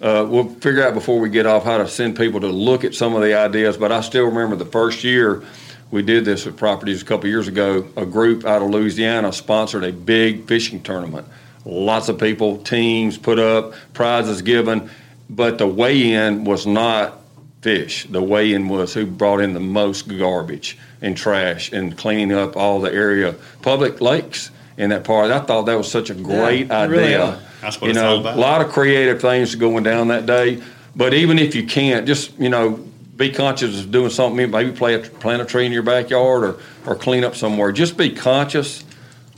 Uh, 0.00 0.26
we'll 0.28 0.48
figure 0.48 0.82
out 0.82 0.94
before 0.94 1.20
we 1.20 1.28
get 1.28 1.44
off 1.46 1.64
how 1.64 1.76
to 1.78 1.86
send 1.86 2.16
people 2.16 2.40
to 2.40 2.46
look 2.48 2.84
at 2.84 2.94
some 2.94 3.14
of 3.14 3.22
the 3.22 3.34
ideas. 3.34 3.76
But 3.76 3.92
I 3.92 4.00
still 4.00 4.24
remember 4.24 4.56
the 4.56 4.64
first 4.64 5.04
year 5.04 5.42
we 5.90 6.02
did 6.02 6.24
this 6.24 6.46
at 6.46 6.56
properties 6.56 7.02
a 7.02 7.04
couple 7.04 7.28
years 7.28 7.48
ago. 7.48 7.86
A 7.96 8.06
group 8.06 8.44
out 8.46 8.62
of 8.62 8.70
Louisiana 8.70 9.32
sponsored 9.32 9.84
a 9.84 9.92
big 9.92 10.46
fishing 10.46 10.82
tournament. 10.82 11.26
Lots 11.66 12.08
of 12.08 12.18
people, 12.18 12.58
teams 12.58 13.18
put 13.18 13.38
up, 13.38 13.74
prizes 13.92 14.40
given, 14.40 14.88
but 15.28 15.58
the 15.58 15.66
weigh-in 15.66 16.44
was 16.44 16.66
not 16.66 17.20
fish. 17.60 18.06
The 18.08 18.22
weigh-in 18.22 18.68
was 18.68 18.94
who 18.94 19.04
brought 19.04 19.40
in 19.40 19.52
the 19.52 19.60
most 19.60 20.08
garbage 20.08 20.78
and 21.02 21.14
trash 21.14 21.72
and 21.72 21.96
cleaning 21.98 22.32
up 22.32 22.56
all 22.56 22.80
the 22.80 22.90
area 22.92 23.34
public 23.60 24.00
lakes 24.00 24.50
in 24.78 24.88
that 24.90 25.04
part. 25.04 25.30
I 25.30 25.40
thought 25.40 25.66
that 25.66 25.76
was 25.76 25.90
such 25.90 26.08
a 26.08 26.14
great 26.14 26.68
Yeah, 26.68 26.86
really 26.86 27.14
idea. 27.14 27.24
are. 27.24 27.38
That's 27.60 27.80
what 27.80 27.86
you 27.86 27.90
it's 27.90 27.98
know, 27.98 28.14
all 28.14 28.20
about. 28.20 28.36
a 28.36 28.40
lot 28.40 28.60
of 28.60 28.72
creative 28.72 29.20
things 29.20 29.54
going 29.54 29.84
down 29.84 30.08
that 30.08 30.26
day. 30.26 30.62
But 30.96 31.14
even 31.14 31.38
if 31.38 31.54
you 31.54 31.66
can't, 31.66 32.06
just 32.06 32.38
you 32.38 32.48
know, 32.48 32.84
be 33.16 33.30
conscious 33.30 33.80
of 33.80 33.90
doing 33.90 34.10
something. 34.10 34.50
Maybe 34.50 34.72
play 34.72 34.94
a, 34.94 34.98
plant 34.98 35.42
a 35.42 35.44
tree 35.44 35.66
in 35.66 35.72
your 35.72 35.82
backyard 35.82 36.42
or 36.42 36.60
or 36.86 36.96
clean 36.96 37.22
up 37.22 37.36
somewhere. 37.36 37.70
Just 37.70 37.96
be 37.96 38.10
conscious 38.10 38.84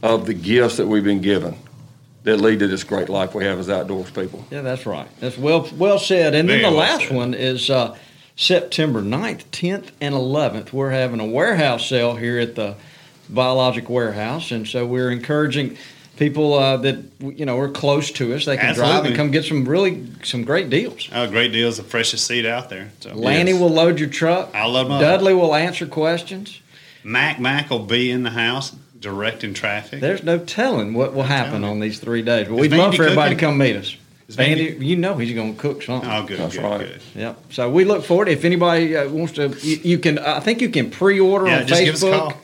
of 0.03 0.27
the 0.27 0.35
gifts 0.35 0.77
that 0.77 0.87
we've 0.87 1.05
been 1.05 1.21
given 1.21 1.57
that 2.25 2.37
lead 2.37 2.61
to 2.61 2.69
this 2.69 2.85
great 2.85 3.09
life 3.09 3.35
we 3.35 3.45
have 3.45 3.59
as 3.59 3.69
outdoors 3.69 4.11
people. 4.11 4.45
Yeah, 4.51 4.61
that's 4.61 4.87
right. 4.87 5.09
That's 5.21 5.37
well 5.37 5.69
well 5.77 5.99
said. 5.99 6.35
And 6.35 6.49
then 6.49 6.63
the 6.63 6.69
well 6.69 6.79
last 6.79 7.09
said. 7.09 7.17
one 7.17 7.35
is 7.35 7.69
uh, 7.71 7.97
September 8.37 9.03
9th, 9.03 9.45
10th, 9.47 9.91
and 10.01 10.15
11th. 10.15 10.73
We're 10.73 10.91
having 10.91 11.21
a 11.21 11.27
warehouse 11.27 11.87
sale 11.87 12.17
here 12.17 12.39
at 12.39 12.55
the 12.55 12.77
Biologic 13.29 13.89
Warehouse. 13.89 14.53
And 14.53 14.67
so 14.67 14.87
we're 14.87 15.11
encouraging 15.11 15.77
people 16.17 16.55
uh, 16.55 16.77
that, 16.79 16.99
you 17.21 17.45
know, 17.47 17.59
are 17.59 17.69
close 17.69 18.11
to 18.13 18.35
us. 18.35 18.45
They 18.45 18.57
can 18.57 18.75
drive 18.75 19.05
and 19.05 19.17
come 19.17 19.31
get 19.31 19.45
some 19.45 19.65
really, 19.65 20.07
some 20.23 20.45
great 20.45 20.71
deals. 20.71 21.09
Oh, 21.13 21.27
great 21.29 21.53
deals, 21.53 21.77
the 21.79 21.83
freshest 21.83 22.27
seed 22.27 22.47
out 22.47 22.69
there. 22.69 22.91
So, 23.01 23.15
Lanny 23.15 23.53
yes. 23.53 23.61
will 23.61 23.71
load 23.71 23.99
your 23.99 24.09
truck. 24.09 24.51
I'll 24.55 24.71
load 24.71 24.87
'em 24.87 24.93
up. 24.93 25.01
Dudley 25.01 25.35
will 25.35 25.55
answer 25.55 25.87
questions. 25.87 26.61
Mac 27.05 27.41
Mac 27.41 27.71
will 27.71 27.81
be 27.81 28.11
in 28.11 28.23
the 28.23 28.31
house 28.31 28.75
directing 29.01 29.55
traffic. 29.55 30.01
There's 30.01 30.23
no 30.23 30.39
telling 30.39 30.95
what 30.95 31.15
will 31.15 31.25
happen 31.25 31.65
on 31.65 31.81
these 31.81 31.99
three 31.99 32.23
days. 32.23 32.47
But 32.47 32.55
Is 32.55 32.61
we'd 32.61 32.73
love 32.73 32.95
Vandy 32.95 32.97
for 32.97 33.03
everybody 33.05 33.35
to 33.35 33.41
come 33.41 33.59
meet 33.59 33.75
us. 33.75 33.97
Is 34.29 34.37
Vandy, 34.37 34.79
Vandy- 34.79 34.87
you 34.87 34.97
know 34.97 35.17
he's 35.17 35.35
going 35.35 35.55
to 35.57 35.61
cook 35.61 35.83
something. 35.83 36.09
oh, 36.09 36.25
good, 36.25 36.39
That's 36.39 36.55
good, 36.55 36.63
right. 36.63 36.79
good. 36.79 37.01
Yep. 37.17 37.45
So 37.51 37.69
we 37.69 37.85
look 37.85 38.05
forward. 38.05 38.29
If 38.29 38.45
anybody 38.45 38.97
uh, 38.97 39.09
wants 39.09 39.33
to, 39.35 39.49
you, 39.49 39.81
you 39.83 39.99
can. 39.99 40.21
I 40.21 40.39
think 40.39 40.61
you 40.61 40.69
can 40.69 40.91
pre-order 40.91 41.49
Yeah, 41.49 41.61
on 41.63 41.67
just 41.67 41.83
give 41.85 41.95
us 41.97 42.03
a 42.05 42.07
Facebook. 42.07 42.37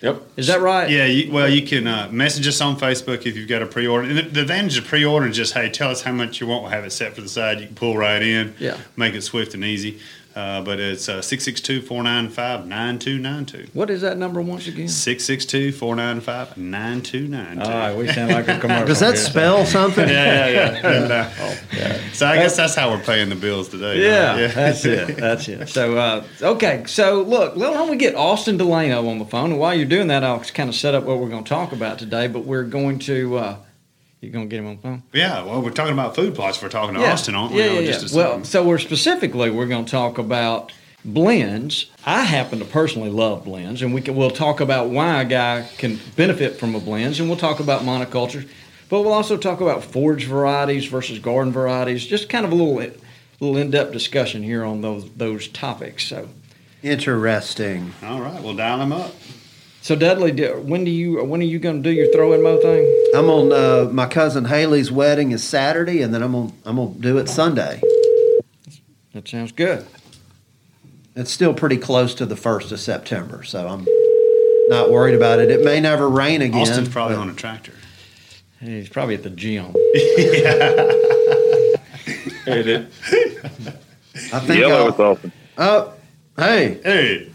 Call. 0.00 0.14
Yep. 0.14 0.22
Is 0.36 0.46
that 0.46 0.60
right? 0.60 0.90
Yeah, 0.90 1.06
you, 1.06 1.32
well, 1.32 1.48
you 1.48 1.66
can 1.66 1.86
uh, 1.86 2.08
message 2.10 2.46
us 2.46 2.60
on 2.60 2.76
Facebook 2.76 3.26
if 3.26 3.36
you've 3.36 3.48
got 3.48 3.62
a 3.62 3.66
pre-order. 3.66 4.08
And 4.08 4.18
the, 4.18 4.22
the 4.22 4.40
advantage 4.42 4.78
of 4.78 4.84
pre-order 4.84 5.26
is 5.26 5.36
just, 5.36 5.54
hey, 5.54 5.70
tell 5.70 5.90
us 5.90 6.02
how 6.02 6.12
much 6.12 6.40
you 6.40 6.46
want. 6.46 6.62
We'll 6.62 6.72
have 6.72 6.84
it 6.84 6.90
set 6.90 7.14
for 7.14 7.20
the 7.20 7.28
side. 7.28 7.60
You 7.60 7.66
can 7.66 7.74
pull 7.74 7.96
right 7.96 8.22
in. 8.22 8.54
Yeah. 8.58 8.78
Make 8.96 9.14
it 9.14 9.22
swift 9.22 9.54
and 9.54 9.64
easy. 9.64 10.00
Uh, 10.38 10.62
but 10.62 10.78
it's 10.78 11.08
uh, 11.08 11.18
662-495-9292. 11.18 13.74
What 13.74 13.90
is 13.90 14.02
that 14.02 14.18
number 14.18 14.40
once 14.40 14.68
again? 14.68 14.86
662-495-9292. 14.86 17.64
All 17.64 17.68
right, 17.68 17.96
we 17.96 18.06
sound 18.06 18.30
like 18.30 18.46
a 18.46 18.56
commercial. 18.60 18.86
Does 18.86 19.00
that 19.00 19.14
here. 19.14 19.24
spell 19.24 19.66
something? 19.66 20.08
Yeah, 20.08 20.46
yeah, 20.46 20.74
yeah. 20.74 20.88
And, 20.98 21.10
uh, 21.10 21.28
So 22.12 22.28
I 22.28 22.36
guess 22.36 22.56
that's 22.56 22.76
how 22.76 22.92
we're 22.92 23.02
paying 23.02 23.30
the 23.30 23.34
bills 23.34 23.68
today. 23.68 24.00
Yeah, 24.00 24.44
right? 24.44 24.54
that's 24.54 24.84
it. 24.84 25.16
That's 25.16 25.48
it. 25.48 25.68
So, 25.70 25.98
uh, 25.98 26.22
okay. 26.40 26.84
So, 26.86 27.22
look, 27.22 27.56
why 27.56 27.72
don't 27.72 27.90
we 27.90 27.96
get 27.96 28.14
Austin 28.14 28.58
Delano 28.58 29.08
on 29.08 29.18
the 29.18 29.24
phone? 29.24 29.50
And 29.50 29.58
while 29.58 29.74
you're 29.74 29.86
doing 29.86 30.06
that, 30.06 30.22
I'll 30.22 30.38
kind 30.38 30.68
of 30.68 30.76
set 30.76 30.94
up 30.94 31.02
what 31.02 31.18
we're 31.18 31.30
going 31.30 31.42
to 31.42 31.48
talk 31.48 31.72
about 31.72 31.98
today. 31.98 32.28
But 32.28 32.44
we're 32.44 32.62
going 32.62 33.00
to, 33.00 33.38
uh, 33.38 33.56
you're 34.20 34.32
going 34.32 34.48
to 34.48 34.50
get 34.50 34.60
him 34.60 34.66
on 34.68 34.76
the 34.76 34.82
phone? 34.82 35.02
Yeah, 35.12 35.44
well, 35.44 35.62
we're 35.62 35.70
talking 35.70 35.92
about 35.92 36.14
food 36.14 36.34
plots. 36.34 36.60
We're 36.62 36.68
talking 36.68 36.94
to 36.94 37.06
Austin, 37.06 37.34
aren't 37.34 37.52
we? 37.52 37.62
Yeah, 37.62 37.68
on 37.70 37.84
yeah, 37.84 37.92
just 37.92 38.14
yeah. 38.14 38.16
Well, 38.16 38.44
so 38.44 38.64
we're 38.64 38.78
specifically 38.78 39.50
we're 39.50 39.66
going 39.66 39.84
to 39.84 39.90
talk 39.90 40.18
about 40.18 40.72
blends. 41.04 41.90
I 42.04 42.24
happen 42.24 42.58
to 42.58 42.64
personally 42.64 43.10
love 43.10 43.44
blends, 43.44 43.82
and 43.82 43.94
we 43.94 44.00
can 44.00 44.16
we'll 44.16 44.30
talk 44.30 44.60
about 44.60 44.90
why 44.90 45.22
a 45.22 45.24
guy 45.24 45.68
can 45.78 46.00
benefit 46.16 46.56
from 46.56 46.74
a 46.74 46.80
blends, 46.80 47.20
and 47.20 47.28
we'll 47.28 47.38
talk 47.38 47.60
about 47.60 47.82
monocultures, 47.82 48.48
but 48.88 49.02
we'll 49.02 49.12
also 49.12 49.36
talk 49.36 49.60
about 49.60 49.84
forage 49.84 50.24
varieties 50.24 50.86
versus 50.86 51.18
garden 51.18 51.52
varieties. 51.52 52.06
Just 52.06 52.28
kind 52.28 52.44
of 52.44 52.52
a 52.52 52.54
little 52.54 52.76
little 53.40 53.56
in 53.56 53.70
depth 53.70 53.92
discussion 53.92 54.42
here 54.42 54.64
on 54.64 54.80
those 54.80 55.08
those 55.12 55.48
topics. 55.48 56.04
So. 56.04 56.28
Interesting. 56.82 57.92
All 58.04 58.20
right, 58.20 58.40
we'll 58.40 58.54
dial 58.54 58.80
him 58.80 58.92
up. 58.92 59.12
So 59.88 59.96
Dudley, 59.96 60.32
when 60.50 60.84
do 60.84 60.90
you 60.90 61.24
when 61.24 61.40
are 61.40 61.44
you 61.44 61.58
going 61.58 61.82
to 61.82 61.90
do 61.90 61.90
your 61.90 62.12
throw 62.12 62.34
and 62.34 62.42
mow 62.42 62.60
thing? 62.60 63.10
I'm 63.14 63.30
on 63.30 63.50
uh, 63.50 63.88
my 63.90 64.06
cousin 64.06 64.44
Haley's 64.44 64.92
wedding 64.92 65.30
is 65.30 65.42
Saturday, 65.42 66.02
and 66.02 66.12
then 66.12 66.22
I'm 66.22 66.32
gonna 66.32 66.52
I'm 66.66 66.76
gonna 66.76 66.90
do 66.90 67.16
it 67.16 67.26
Sunday. 67.26 67.80
That 69.14 69.26
sounds 69.26 69.50
good. 69.50 69.86
It's 71.16 71.30
still 71.30 71.54
pretty 71.54 71.78
close 71.78 72.14
to 72.16 72.26
the 72.26 72.36
first 72.36 72.70
of 72.70 72.80
September, 72.80 73.42
so 73.44 73.66
I'm 73.66 73.86
not 74.68 74.90
worried 74.90 75.14
about 75.14 75.38
it. 75.38 75.50
It 75.50 75.64
may 75.64 75.80
never 75.80 76.06
rain 76.06 76.42
again. 76.42 76.60
Austin's 76.60 76.90
probably 76.90 77.16
on 77.16 77.30
a 77.30 77.34
tractor. 77.34 77.72
He's 78.60 78.90
probably 78.90 79.14
at 79.14 79.22
the 79.22 79.30
gym. 79.30 79.74
It, 82.46 82.66
it, 82.66 82.86
I 84.32 84.40
think. 84.40 84.60
Yellow 84.60 84.74
I'll- 84.74 84.86
with 84.86 85.00
Austin. 85.00 85.32
Oh, 85.58 85.94
hey, 86.36 86.80
Hey, 86.82 87.30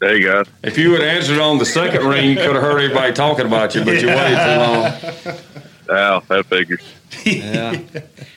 There 0.00 0.16
you 0.16 0.22
go. 0.24 0.44
if 0.62 0.78
you 0.78 0.90
would 0.90 1.00
have 1.02 1.16
answered 1.16 1.38
on 1.38 1.58
the 1.58 1.66
second 1.66 2.06
ring, 2.06 2.30
you 2.30 2.36
could 2.36 2.54
have 2.54 2.62
heard 2.62 2.80
everybody 2.80 3.12
talking 3.12 3.46
about 3.46 3.74
you, 3.74 3.84
but 3.84 4.00
you 4.00 4.08
waited 4.08 4.38
too 4.38 4.56
long. 4.56 5.38
Wow, 5.88 6.22
that 6.28 6.46
figures. 6.46 6.82
Yeah. 7.24 7.80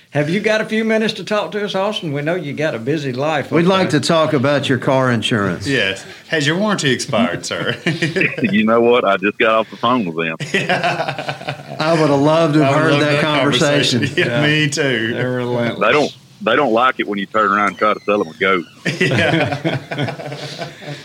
Have 0.10 0.30
you 0.30 0.42
got 0.42 0.62
a 0.62 0.66
few 0.66 0.84
minutes 0.84 1.14
to 1.16 1.24
talk 1.24 1.52
to 1.54 1.64
us, 1.66 1.74
Austin? 1.74 2.14
We 2.14 2.22
know 2.22 2.36
you 2.36 2.54
got 2.54 2.76
a 2.76 2.80
busy 2.80 3.14
life. 3.14 3.52
we'd 3.52 3.66
like 3.66 3.90
there. 3.90 4.00
to 4.00 4.08
talk 4.08 4.34
about 4.34 4.70
your 4.70 4.78
car 4.78 5.12
insurance. 5.12 5.68
yes. 5.68 6.06
Has 6.28 6.46
your 6.46 6.58
warranty 6.58 6.92
expired, 6.92 7.46
sir? 7.48 7.76
you 8.44 8.64
know 8.64 8.82
what? 8.82 9.06
I 9.06 9.18
just 9.18 9.40
got 9.40 9.54
off 9.54 9.72
the 9.72 9.78
phone 9.78 10.06
with 10.06 10.28
them. 10.28 10.38
I 10.40 11.98
would 12.00 12.10
have 12.12 12.20
loved 12.20 12.54
to 12.56 12.64
have 12.64 12.76
heard 12.76 12.92
love 12.92 13.00
that, 13.02 13.22
conversation. 13.22 14.04
Yeah, 14.16 14.44
me 14.44 14.70
too. 14.70 15.14
They're 15.14 15.32
relentless. 15.32 15.80
They 15.88 15.92
don't. 15.94 16.18
They 16.44 16.56
don't 16.56 16.74
like 16.74 17.00
it 17.00 17.08
when 17.08 17.20
you 17.20 17.26
turn 17.26 17.52
around 17.52 17.70
and 17.70 17.78
try 17.78 17.94
to 17.94 18.00
sell 18.02 18.24
them 18.24 18.28
a 18.28 18.38
goat. 18.38 18.66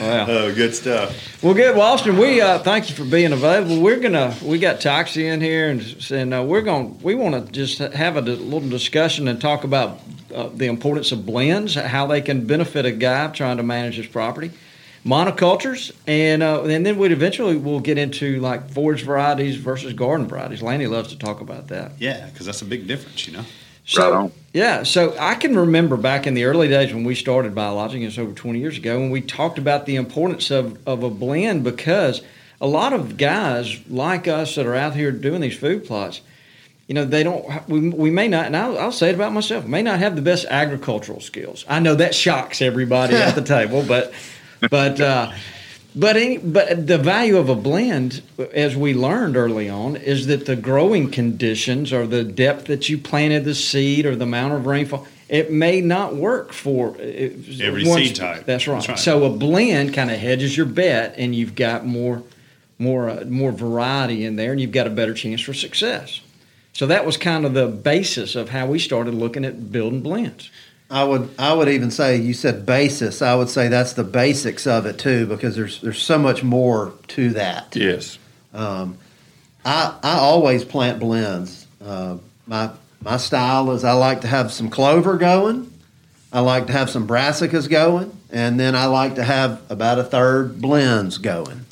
Wow. 0.00 0.26
Oh, 0.28 0.54
good 0.54 0.74
stuff. 0.74 1.42
Well, 1.42 1.54
good. 1.54 1.76
Well, 1.76 1.92
Austin, 1.92 2.16
we 2.16 2.40
uh, 2.40 2.60
thank 2.60 2.88
you 2.88 2.94
for 2.94 3.04
being 3.04 3.32
available. 3.32 3.80
We're 3.80 3.98
gonna 3.98 4.34
we 4.42 4.58
got 4.58 4.80
Toxie 4.80 5.24
in 5.24 5.40
here, 5.40 5.70
and 5.70 6.10
and 6.10 6.34
uh, 6.34 6.44
we're 6.44 6.62
going 6.62 6.96
to 6.96 7.04
we 7.04 7.16
want 7.16 7.46
to 7.46 7.52
just 7.52 7.78
have 7.78 8.16
a 8.16 8.20
little 8.20 8.68
discussion 8.68 9.26
and 9.26 9.40
talk 9.40 9.64
about 9.64 10.00
uh, 10.32 10.50
the 10.54 10.66
importance 10.66 11.10
of 11.10 11.26
blends, 11.26 11.74
how 11.74 12.06
they 12.06 12.20
can 12.20 12.46
benefit 12.46 12.86
a 12.86 12.92
guy 12.92 13.26
trying 13.28 13.56
to 13.56 13.64
manage 13.64 13.96
his 13.96 14.06
property, 14.06 14.52
monocultures, 15.04 15.90
and 16.06 16.42
uh, 16.42 16.62
and 16.62 16.86
then 16.86 16.96
we'd 16.96 17.12
eventually 17.12 17.56
we'll 17.56 17.80
get 17.80 17.98
into 17.98 18.38
like 18.38 18.70
forage 18.70 19.02
varieties 19.02 19.56
versus 19.56 19.92
garden 19.94 20.28
varieties. 20.28 20.62
Lanny 20.62 20.86
loves 20.86 21.08
to 21.08 21.18
talk 21.18 21.40
about 21.40 21.68
that. 21.68 21.92
Yeah, 21.98 22.26
because 22.26 22.46
that's 22.46 22.62
a 22.62 22.66
big 22.66 22.86
difference, 22.86 23.26
you 23.26 23.36
know. 23.36 23.44
So, 23.88 24.02
Right 24.02 24.16
on. 24.16 24.32
Yeah, 24.52 24.82
so 24.82 25.16
I 25.18 25.34
can 25.34 25.56
remember 25.56 25.96
back 25.96 26.26
in 26.26 26.34
the 26.34 26.44
early 26.44 26.68
days 26.68 26.92
when 26.92 27.04
we 27.04 27.14
started 27.14 27.54
biologic, 27.54 28.02
it's 28.02 28.18
over 28.18 28.32
20 28.32 28.58
years 28.58 28.76
ago, 28.76 28.98
when 28.98 29.10
we 29.10 29.20
talked 29.20 29.58
about 29.58 29.86
the 29.86 29.96
importance 29.96 30.50
of, 30.50 30.78
of 30.86 31.02
a 31.02 31.10
blend 31.10 31.64
because 31.64 32.22
a 32.60 32.66
lot 32.66 32.92
of 32.92 33.16
guys 33.16 33.78
like 33.88 34.26
us 34.26 34.56
that 34.56 34.66
are 34.66 34.74
out 34.74 34.94
here 34.94 35.12
doing 35.12 35.40
these 35.40 35.56
food 35.56 35.86
plots, 35.86 36.20
you 36.86 36.94
know, 36.94 37.04
they 37.04 37.22
don't, 37.22 37.68
we, 37.68 37.88
we 37.90 38.10
may 38.10 38.28
not, 38.28 38.46
and 38.46 38.56
I'll, 38.56 38.78
I'll 38.78 38.92
say 38.92 39.10
it 39.10 39.14
about 39.14 39.32
myself, 39.32 39.66
may 39.66 39.82
not 39.82 39.98
have 40.00 40.16
the 40.16 40.22
best 40.22 40.46
agricultural 40.50 41.20
skills. 41.20 41.64
I 41.68 41.78
know 41.80 41.94
that 41.94 42.14
shocks 42.14 42.60
everybody 42.60 43.14
at 43.14 43.34
the 43.34 43.42
table, 43.56 43.84
but, 43.86 44.12
but, 44.70 45.00
uh, 45.00 45.32
but 45.96 46.16
any, 46.16 46.38
but 46.38 46.86
the 46.86 46.98
value 46.98 47.36
of 47.38 47.48
a 47.48 47.54
blend, 47.54 48.22
as 48.52 48.76
we 48.76 48.94
learned 48.94 49.36
early 49.36 49.68
on, 49.68 49.96
is 49.96 50.26
that 50.26 50.46
the 50.46 50.54
growing 50.56 51.10
conditions 51.10 51.92
or 51.92 52.06
the 52.06 52.22
depth 52.24 52.66
that 52.66 52.88
you 52.88 52.98
planted 52.98 53.44
the 53.44 53.54
seed 53.54 54.06
or 54.06 54.14
the 54.14 54.24
amount 54.24 54.54
of 54.54 54.66
rainfall, 54.66 55.06
it 55.28 55.50
may 55.52 55.80
not 55.80 56.14
work 56.14 56.52
for 56.52 56.90
uh, 56.96 57.00
Every 57.60 57.84
once- 57.84 58.06
seed 58.08 58.16
type. 58.16 58.44
That's 58.46 58.66
right. 58.68 58.76
That's 58.76 58.88
right. 58.88 58.98
So 58.98 59.24
a 59.24 59.30
blend 59.30 59.92
kind 59.94 60.10
of 60.10 60.18
hedges 60.18 60.56
your 60.56 60.66
bet, 60.66 61.14
and 61.18 61.34
you've 61.34 61.54
got 61.54 61.84
more, 61.84 62.22
more, 62.78 63.10
uh, 63.10 63.24
more 63.26 63.52
variety 63.52 64.24
in 64.24 64.36
there, 64.36 64.52
and 64.52 64.60
you've 64.60 64.72
got 64.72 64.86
a 64.86 64.90
better 64.90 65.14
chance 65.14 65.40
for 65.40 65.52
success. 65.54 66.20
So 66.74 66.86
that 66.86 67.04
was 67.04 67.16
kind 67.16 67.44
of 67.44 67.54
the 67.54 67.66
basis 67.66 68.36
of 68.36 68.50
how 68.50 68.66
we 68.66 68.78
started 68.78 69.12
looking 69.14 69.44
at 69.44 69.72
building 69.72 70.00
blends. 70.00 70.48
I 70.90 71.04
would 71.04 71.28
I 71.38 71.52
would 71.52 71.68
even 71.68 71.90
say 71.90 72.16
you 72.16 72.32
said 72.32 72.64
basis. 72.64 73.20
I 73.20 73.34
would 73.34 73.50
say 73.50 73.68
that's 73.68 73.92
the 73.92 74.04
basics 74.04 74.66
of 74.66 74.86
it 74.86 74.98
too, 74.98 75.26
because 75.26 75.54
there's 75.54 75.80
there's 75.80 76.02
so 76.02 76.18
much 76.18 76.42
more 76.42 76.94
to 77.08 77.30
that. 77.30 77.76
Yes. 77.76 78.18
Um, 78.54 78.96
I 79.64 79.98
I 80.02 80.18
always 80.18 80.64
plant 80.64 80.98
blends. 80.98 81.66
Uh, 81.84 82.18
my 82.46 82.70
my 83.02 83.18
style 83.18 83.70
is 83.72 83.84
I 83.84 83.92
like 83.92 84.22
to 84.22 84.28
have 84.28 84.50
some 84.50 84.70
clover 84.70 85.18
going. 85.18 85.72
I 86.32 86.40
like 86.40 86.66
to 86.66 86.72
have 86.72 86.90
some 86.90 87.06
brassicas 87.06 87.68
going, 87.68 88.16
and 88.30 88.58
then 88.58 88.74
I 88.74 88.86
like 88.86 89.14
to 89.16 89.24
have 89.24 89.62
about 89.70 89.98
a 89.98 90.04
third 90.04 90.60
blends 90.60 91.18
going. 91.18 91.66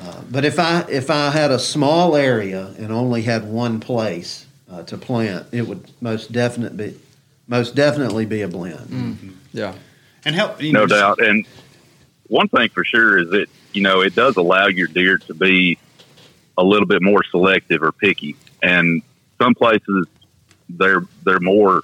Uh, 0.00 0.22
but 0.30 0.46
if 0.46 0.58
I 0.58 0.86
if 0.88 1.10
I 1.10 1.30
had 1.30 1.50
a 1.50 1.58
small 1.58 2.16
area 2.16 2.74
and 2.78 2.90
only 2.90 3.22
had 3.22 3.44
one 3.44 3.78
place 3.78 4.46
uh, 4.72 4.84
to 4.84 4.96
plant, 4.96 5.46
it 5.52 5.68
would 5.68 5.90
most 6.00 6.32
definitely 6.32 6.92
be 6.92 6.98
most 7.50 7.74
definitely 7.74 8.24
be 8.24 8.42
a 8.42 8.48
blend. 8.48 8.88
Mm. 8.88 9.32
Yeah. 9.52 9.74
And 10.24 10.34
help, 10.34 10.62
you 10.62 10.72
no 10.72 10.80
know, 10.80 10.86
just- 10.86 11.00
doubt. 11.00 11.20
And 11.20 11.44
one 12.28 12.48
thing 12.48 12.68
for 12.70 12.84
sure 12.84 13.18
is 13.18 13.30
that 13.30 13.46
you 13.72 13.82
know 13.82 14.00
it 14.00 14.14
does 14.14 14.36
allow 14.36 14.68
your 14.68 14.86
deer 14.86 15.18
to 15.18 15.34
be 15.34 15.76
a 16.56 16.64
little 16.64 16.86
bit 16.86 17.02
more 17.02 17.22
selective 17.24 17.82
or 17.82 17.92
picky, 17.92 18.36
and 18.62 19.02
some 19.38 19.54
places 19.54 20.06
they're 20.68 21.02
they're 21.24 21.40
more 21.40 21.82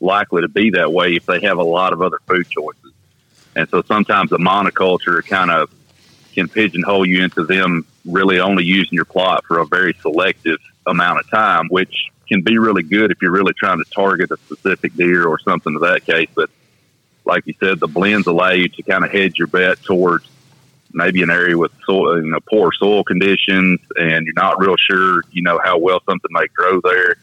likely 0.00 0.42
to 0.42 0.48
be 0.48 0.70
that 0.70 0.92
way 0.92 1.14
if 1.14 1.24
they 1.24 1.40
have 1.40 1.56
a 1.56 1.62
lot 1.64 1.92
of 1.94 2.02
other 2.02 2.18
food 2.26 2.46
choices. 2.48 2.92
And 3.56 3.68
so 3.70 3.82
sometimes 3.82 4.30
the 4.30 4.38
monoculture 4.38 5.24
kind 5.24 5.50
of 5.50 5.70
can 6.34 6.48
pigeonhole 6.48 7.06
you 7.06 7.22
into 7.22 7.44
them 7.44 7.86
really 8.04 8.40
only 8.40 8.64
using 8.64 8.92
your 8.92 9.04
plot 9.06 9.44
for 9.46 9.60
a 9.60 9.66
very 9.66 9.94
selective 10.02 10.58
amount 10.86 11.20
of 11.20 11.30
time, 11.30 11.68
which 11.68 12.10
can 12.26 12.42
be 12.42 12.58
really 12.58 12.82
good 12.82 13.10
if 13.10 13.22
you're 13.22 13.32
really 13.32 13.54
trying 13.54 13.78
to 13.78 13.90
target 13.90 14.30
a 14.30 14.36
specific 14.36 14.94
deer 14.94 15.26
or 15.26 15.38
something 15.38 15.74
of 15.74 15.82
that 15.82 16.04
case. 16.04 16.28
But 16.34 16.50
like 17.24 17.46
you 17.46 17.54
said, 17.60 17.80
the 17.80 17.86
blends 17.86 18.26
allow 18.26 18.50
you 18.50 18.68
to 18.68 18.82
kind 18.82 19.04
of 19.04 19.10
hedge 19.10 19.38
your 19.38 19.46
bet 19.46 19.82
towards 19.82 20.28
maybe 20.92 21.22
an 21.22 21.30
area 21.30 21.58
with 21.58 21.72
soil, 21.84 22.22
you 22.22 22.30
know, 22.30 22.40
poor 22.48 22.72
soil 22.72 23.02
conditions, 23.02 23.80
and 23.96 24.26
you're 24.26 24.34
not 24.34 24.60
real 24.60 24.76
sure, 24.76 25.22
you 25.32 25.42
know, 25.42 25.58
how 25.62 25.78
well 25.78 26.00
something 26.08 26.30
may 26.30 26.46
grow 26.54 26.80
there. 26.80 27.16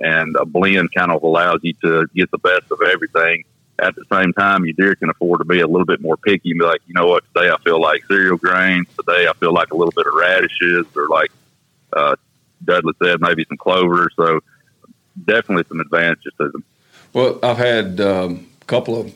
And 0.00 0.36
a 0.36 0.44
blend 0.44 0.94
kind 0.94 1.10
of 1.10 1.22
allows 1.22 1.60
you 1.62 1.74
to 1.82 2.06
get 2.14 2.30
the 2.30 2.38
best 2.38 2.70
of 2.70 2.80
everything. 2.82 3.44
At 3.80 3.94
the 3.94 4.04
same 4.10 4.32
time, 4.32 4.64
your 4.64 4.74
deer 4.74 4.94
can 4.94 5.10
afford 5.10 5.40
to 5.40 5.44
be 5.44 5.60
a 5.60 5.66
little 5.66 5.84
bit 5.84 6.00
more 6.00 6.16
picky 6.16 6.50
and 6.50 6.58
be 6.58 6.64
like, 6.64 6.80
you 6.86 6.94
know 6.94 7.06
what, 7.06 7.24
today 7.32 7.50
I 7.50 7.58
feel 7.58 7.80
like 7.80 8.04
cereal 8.06 8.36
grains. 8.36 8.86
Today 8.96 9.28
I 9.28 9.32
feel 9.34 9.52
like 9.52 9.72
a 9.72 9.76
little 9.76 9.92
bit 9.94 10.06
of 10.06 10.14
radishes, 10.14 10.86
or 10.96 11.08
like 11.08 11.30
uh, 11.92 12.16
Dudley 12.64 12.94
said, 13.02 13.20
maybe 13.20 13.44
some 13.48 13.56
clover. 13.56 14.10
So 14.16 14.40
definitely 15.24 15.64
some 15.68 15.80
advantages 15.80 16.32
to 16.38 16.48
them. 16.50 16.64
Well, 17.12 17.38
I've 17.42 17.58
had 17.58 18.00
um, 18.00 18.46
a 18.60 18.64
couple 18.66 19.00
of 19.00 19.14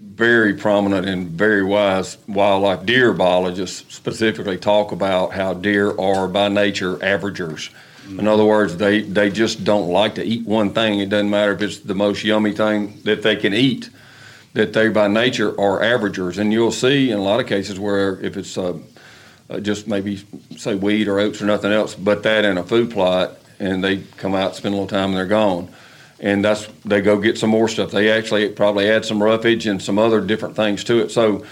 very 0.00 0.54
prominent 0.54 1.08
and 1.08 1.28
very 1.28 1.64
wise 1.64 2.18
wildlife 2.28 2.86
deer 2.86 3.12
biologists 3.12 3.92
specifically 3.94 4.56
talk 4.56 4.92
about 4.92 5.32
how 5.32 5.54
deer 5.54 5.98
are 5.98 6.28
by 6.28 6.48
nature 6.48 6.96
averagers. 6.96 7.70
In 8.08 8.26
other 8.26 8.44
words, 8.44 8.78
they, 8.78 9.02
they 9.02 9.28
just 9.28 9.64
don't 9.64 9.88
like 9.88 10.14
to 10.14 10.24
eat 10.24 10.46
one 10.46 10.72
thing. 10.72 10.98
It 10.98 11.10
doesn't 11.10 11.28
matter 11.28 11.52
if 11.52 11.60
it's 11.60 11.80
the 11.80 11.94
most 11.94 12.24
yummy 12.24 12.52
thing 12.52 13.00
that 13.04 13.22
they 13.22 13.36
can 13.36 13.52
eat, 13.52 13.90
that 14.54 14.72
they 14.72 14.88
by 14.88 15.08
nature 15.08 15.50
are 15.60 15.80
averagers. 15.80 16.38
And 16.38 16.50
you'll 16.50 16.72
see 16.72 17.10
in 17.10 17.18
a 17.18 17.22
lot 17.22 17.38
of 17.38 17.46
cases 17.46 17.78
where 17.78 18.18
if 18.20 18.38
it's 18.38 18.56
uh, 18.56 18.78
uh, 19.50 19.60
just 19.60 19.88
maybe 19.88 20.24
say 20.56 20.74
wheat 20.74 21.08
or 21.08 21.18
oats 21.18 21.40
or 21.40 21.46
nothing 21.46 21.72
else, 21.72 21.94
but 21.94 22.22
that 22.22 22.44
in 22.44 22.58
a 22.58 22.62
food 22.62 22.90
plot, 22.90 23.32
and 23.58 23.82
they 23.82 23.98
come 24.16 24.34
out, 24.34 24.56
spend 24.56 24.74
a 24.74 24.76
little 24.76 24.88
time, 24.88 25.10
and 25.10 25.16
they're 25.16 25.26
gone. 25.26 25.68
And 26.20 26.44
that's 26.44 26.66
they 26.84 27.00
go 27.00 27.18
get 27.18 27.38
some 27.38 27.50
more 27.50 27.68
stuff. 27.68 27.90
They 27.90 28.10
actually 28.10 28.48
probably 28.50 28.88
add 28.88 29.04
some 29.04 29.22
roughage 29.22 29.66
and 29.66 29.80
some 29.80 29.98
other 29.98 30.20
different 30.20 30.56
things 30.56 30.84
to 30.84 30.98
it. 30.98 31.10
So, 31.10 31.44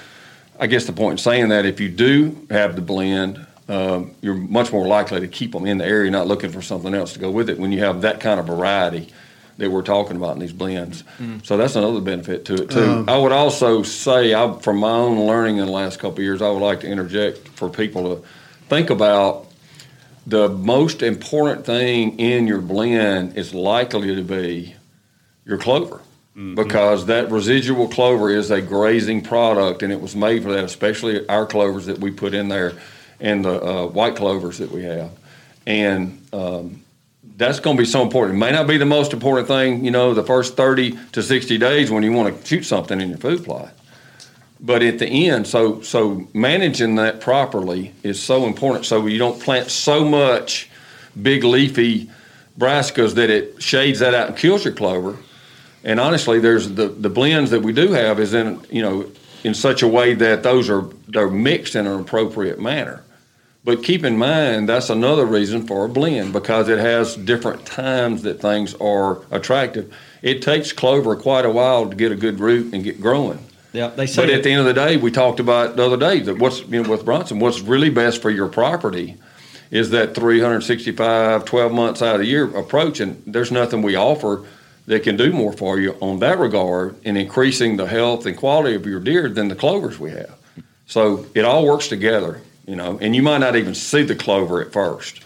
I 0.58 0.66
guess 0.66 0.86
the 0.86 0.92
point 0.92 1.12
in 1.12 1.18
saying 1.18 1.48
that 1.50 1.66
if 1.66 1.80
you 1.80 1.88
do 1.88 2.46
have 2.50 2.74
the 2.76 2.82
blend, 2.82 3.46
um, 3.68 4.12
you're 4.22 4.34
much 4.34 4.72
more 4.72 4.86
likely 4.86 5.20
to 5.20 5.28
keep 5.28 5.52
them 5.52 5.66
in 5.66 5.78
the 5.78 5.84
area, 5.84 6.10
not 6.10 6.26
looking 6.26 6.50
for 6.50 6.62
something 6.62 6.94
else 6.94 7.12
to 7.12 7.18
go 7.18 7.30
with 7.30 7.48
it. 7.48 7.58
When 7.58 7.72
you 7.72 7.80
have 7.80 8.02
that 8.02 8.20
kind 8.20 8.40
of 8.40 8.46
variety 8.46 9.12
that 9.58 9.70
we're 9.70 9.82
talking 9.82 10.16
about 10.16 10.34
in 10.34 10.40
these 10.40 10.52
blends, 10.52 11.02
so 11.44 11.56
that's 11.56 11.76
another 11.76 12.00
benefit 12.00 12.44
to 12.46 12.54
it 12.54 12.70
too. 12.70 13.04
I 13.08 13.16
would 13.16 13.32
also 13.32 13.82
say, 13.82 14.34
I, 14.34 14.52
from 14.60 14.78
my 14.78 14.90
own 14.90 15.26
learning 15.26 15.56
in 15.58 15.66
the 15.66 15.72
last 15.72 15.98
couple 15.98 16.18
of 16.18 16.24
years, 16.24 16.42
I 16.42 16.50
would 16.50 16.62
like 16.62 16.80
to 16.80 16.86
interject 16.88 17.48
for 17.48 17.68
people 17.70 18.16
to 18.16 18.22
think 18.68 18.90
about 18.90 19.46
the 20.26 20.48
most 20.48 21.02
important 21.02 21.64
thing 21.64 22.18
in 22.18 22.46
your 22.46 22.60
blend 22.60 23.36
is 23.38 23.54
likely 23.54 24.14
to 24.16 24.22
be 24.22 24.74
your 25.44 25.56
clover. 25.58 26.00
Because 26.54 27.06
that 27.06 27.30
residual 27.30 27.88
clover 27.88 28.28
is 28.30 28.50
a 28.50 28.60
grazing 28.60 29.22
product 29.22 29.82
and 29.82 29.90
it 29.90 30.00
was 30.02 30.14
made 30.14 30.42
for 30.42 30.52
that, 30.52 30.64
especially 30.64 31.26
our 31.28 31.46
clovers 31.46 31.86
that 31.86 31.98
we 31.98 32.10
put 32.10 32.34
in 32.34 32.48
there 32.48 32.74
and 33.20 33.42
the 33.42 33.62
uh, 33.64 33.86
white 33.86 34.16
clovers 34.16 34.58
that 34.58 34.70
we 34.70 34.82
have. 34.84 35.10
And 35.66 36.20
um, 36.34 36.82
that's 37.36 37.60
going 37.60 37.76
to 37.76 37.82
be 37.82 37.86
so 37.86 38.02
important. 38.02 38.36
It 38.36 38.40
may 38.40 38.50
not 38.50 38.66
be 38.66 38.78
the 38.78 38.86
most 38.86 39.12
important 39.12 39.46
thing, 39.46 39.84
you 39.84 39.90
know, 39.90 40.14
the 40.14 40.24
first 40.24 40.56
30 40.56 40.98
to 41.12 41.22
60 41.22 41.58
days 41.58 41.90
when 41.90 42.02
you 42.02 42.12
want 42.12 42.40
to 42.40 42.46
shoot 42.46 42.64
something 42.64 43.00
in 43.00 43.10
your 43.10 43.18
food 43.18 43.44
plot. 43.44 43.72
But 44.58 44.82
at 44.82 44.98
the 44.98 45.06
end, 45.06 45.46
so 45.46 45.82
so 45.82 46.26
managing 46.32 46.96
that 46.96 47.20
properly 47.20 47.92
is 48.02 48.22
so 48.22 48.46
important. 48.46 48.86
So 48.86 49.06
you 49.06 49.18
don't 49.18 49.40
plant 49.40 49.70
so 49.70 50.02
much 50.02 50.70
big 51.20 51.44
leafy 51.44 52.10
brassicas 52.58 53.14
that 53.16 53.28
it 53.28 53.62
shades 53.62 53.98
that 53.98 54.14
out 54.14 54.28
and 54.28 54.36
kills 54.36 54.64
your 54.64 54.72
clover. 54.72 55.18
And 55.84 56.00
honestly, 56.00 56.40
there's 56.40 56.72
the, 56.72 56.88
the 56.88 57.10
blends 57.10 57.50
that 57.50 57.60
we 57.60 57.72
do 57.72 57.92
have 57.92 58.18
is 58.18 58.32
in 58.32 58.64
you 58.70 58.80
know 58.80 59.10
in 59.44 59.52
such 59.52 59.82
a 59.82 59.88
way 59.88 60.14
that 60.14 60.42
those 60.42 60.70
are 60.70 60.88
they're 61.06 61.28
mixed 61.28 61.76
in 61.76 61.86
an 61.86 62.00
appropriate 62.00 62.58
manner. 62.58 63.04
But 63.66 63.82
keep 63.82 64.04
in 64.04 64.16
mind 64.16 64.68
that's 64.68 64.90
another 64.90 65.26
reason 65.26 65.66
for 65.66 65.84
a 65.84 65.88
blend 65.88 66.32
because 66.32 66.68
it 66.68 66.78
has 66.78 67.16
different 67.16 67.66
times 67.66 68.22
that 68.22 68.40
things 68.40 68.74
are 68.74 69.22
attractive. 69.32 69.92
It 70.22 70.40
takes 70.40 70.72
clover 70.72 71.16
quite 71.16 71.44
a 71.44 71.50
while 71.50 71.90
to 71.90 71.96
get 71.96 72.12
a 72.12 72.14
good 72.14 72.38
root 72.38 72.72
and 72.72 72.84
get 72.84 73.00
growing. 73.00 73.44
Yeah, 73.72 73.88
they 73.88 74.06
say 74.06 74.22
But 74.22 74.30
at 74.30 74.44
the 74.44 74.52
end 74.52 74.60
of 74.60 74.66
the 74.66 74.72
day, 74.72 74.96
we 74.96 75.10
talked 75.10 75.40
about 75.40 75.74
the 75.74 75.84
other 75.84 75.96
day 75.96 76.20
that 76.20 76.38
what's 76.38 76.60
you 76.60 76.80
know 76.80 76.88
with 76.88 77.04
Bronson, 77.04 77.40
what's 77.40 77.60
really 77.60 77.90
best 77.90 78.22
for 78.22 78.30
your 78.30 78.46
property 78.46 79.16
is 79.72 79.90
that 79.90 80.14
365, 80.14 81.44
12 81.44 81.72
months 81.72 82.00
out 82.02 82.14
of 82.14 82.20
the 82.20 82.26
year 82.26 82.44
approach, 82.56 83.00
and 83.00 83.20
there's 83.26 83.50
nothing 83.50 83.82
we 83.82 83.96
offer 83.96 84.46
that 84.86 85.02
can 85.02 85.16
do 85.16 85.32
more 85.32 85.52
for 85.52 85.80
you 85.80 85.96
on 86.00 86.20
that 86.20 86.38
regard 86.38 86.94
in 87.04 87.16
increasing 87.16 87.76
the 87.76 87.86
health 87.86 88.26
and 88.26 88.36
quality 88.36 88.76
of 88.76 88.86
your 88.86 89.00
deer 89.00 89.28
than 89.28 89.48
the 89.48 89.56
clovers 89.56 89.98
we 89.98 90.10
have. 90.12 90.38
So 90.86 91.26
it 91.34 91.44
all 91.44 91.66
works 91.66 91.88
together, 91.88 92.40
you 92.66 92.76
know, 92.76 92.98
and 93.00 93.14
you 93.14 93.22
might 93.22 93.38
not 93.38 93.56
even 93.56 93.74
see 93.74 94.02
the 94.02 94.14
clover 94.16 94.60
at 94.60 94.72
first, 94.72 95.20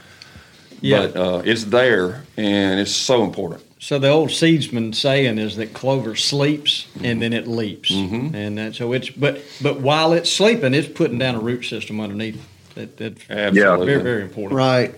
Yeah. 0.81 1.07
but 1.09 1.17
uh, 1.17 1.43
it's 1.45 1.65
there 1.65 2.25
and 2.37 2.81
it's 2.81 2.95
so 2.95 3.25
important. 3.25 3.63
So 3.79 3.99
the 3.99 4.09
old 4.09 4.29
seedsman 4.29 4.95
saying 4.95 5.39
is 5.39 5.57
that 5.57 5.73
clover 5.73 6.15
sleeps 6.15 6.87
and 7.03 7.23
then 7.23 7.33
it 7.33 7.47
leaps, 7.47 7.91
and 7.91 8.59
that, 8.59 8.75
so 8.75 8.93
it's 8.93 9.09
but 9.09 9.43
but 9.63 9.81
while 9.81 10.13
it's 10.13 10.31
sleeping, 10.31 10.75
it's 10.75 10.87
putting 10.87 11.19
down 11.19 11.35
a 11.35 11.41
root 11.41 11.63
system 11.65 11.99
underneath. 11.99 12.47
That, 12.75 12.99
that's 12.99 13.23
Absolutely. 13.31 13.87
very 13.87 14.03
very 14.03 14.23
important. 14.23 14.53
Right. 14.59 14.95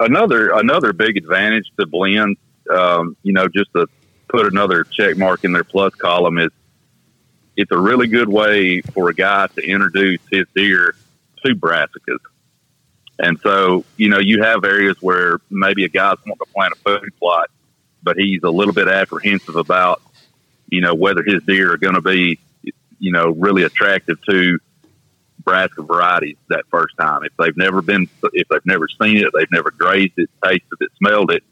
another 0.00 0.52
another 0.54 0.94
big 0.94 1.18
advantage 1.18 1.70
to 1.78 1.84
blend, 1.84 2.38
um, 2.70 3.18
you 3.22 3.34
know, 3.34 3.48
just 3.48 3.70
to 3.74 3.86
put 4.28 4.46
another 4.46 4.84
check 4.84 5.18
mark 5.18 5.44
in 5.44 5.52
their 5.52 5.62
plus 5.64 5.94
column 5.94 6.38
is 6.38 6.50
it's 7.56 7.70
a 7.70 7.78
really 7.78 8.06
good 8.06 8.30
way 8.30 8.80
for 8.80 9.10
a 9.10 9.14
guy 9.14 9.46
to 9.48 9.62
introduce 9.62 10.20
his 10.30 10.46
deer 10.56 10.94
to 11.44 11.54
brassicas. 11.54 12.18
And 13.18 13.38
so, 13.40 13.84
you 13.96 14.08
know, 14.08 14.18
you 14.18 14.42
have 14.42 14.64
areas 14.64 14.96
where 15.00 15.38
maybe 15.50 15.84
a 15.84 15.88
guy's 15.88 16.16
wanting 16.26 16.38
to 16.38 16.52
plant 16.52 16.72
a 16.72 16.76
food 16.76 17.10
plot, 17.18 17.50
but 18.02 18.16
he's 18.16 18.42
a 18.42 18.50
little 18.50 18.74
bit 18.74 18.88
apprehensive 18.88 19.56
about, 19.56 20.02
you 20.68 20.80
know, 20.80 20.94
whether 20.94 21.22
his 21.22 21.42
deer 21.44 21.72
are 21.72 21.76
going 21.76 21.94
to 21.94 22.02
be, 22.02 22.40
you 22.98 23.12
know, 23.12 23.30
really 23.30 23.62
attractive 23.62 24.20
to 24.24 24.58
brassica 25.44 25.82
varieties 25.82 26.36
that 26.48 26.64
first 26.70 26.96
time. 26.98 27.22
If 27.22 27.36
they've 27.38 27.56
never 27.56 27.82
been, 27.82 28.08
if 28.32 28.48
they've 28.48 28.66
never 28.66 28.88
seen 28.88 29.18
it, 29.18 29.30
they've 29.32 29.50
never 29.50 29.70
grazed 29.70 30.14
it, 30.16 30.30
tasted 30.42 30.78
it, 30.80 30.90
smelled 30.98 31.30
it, 31.30 31.44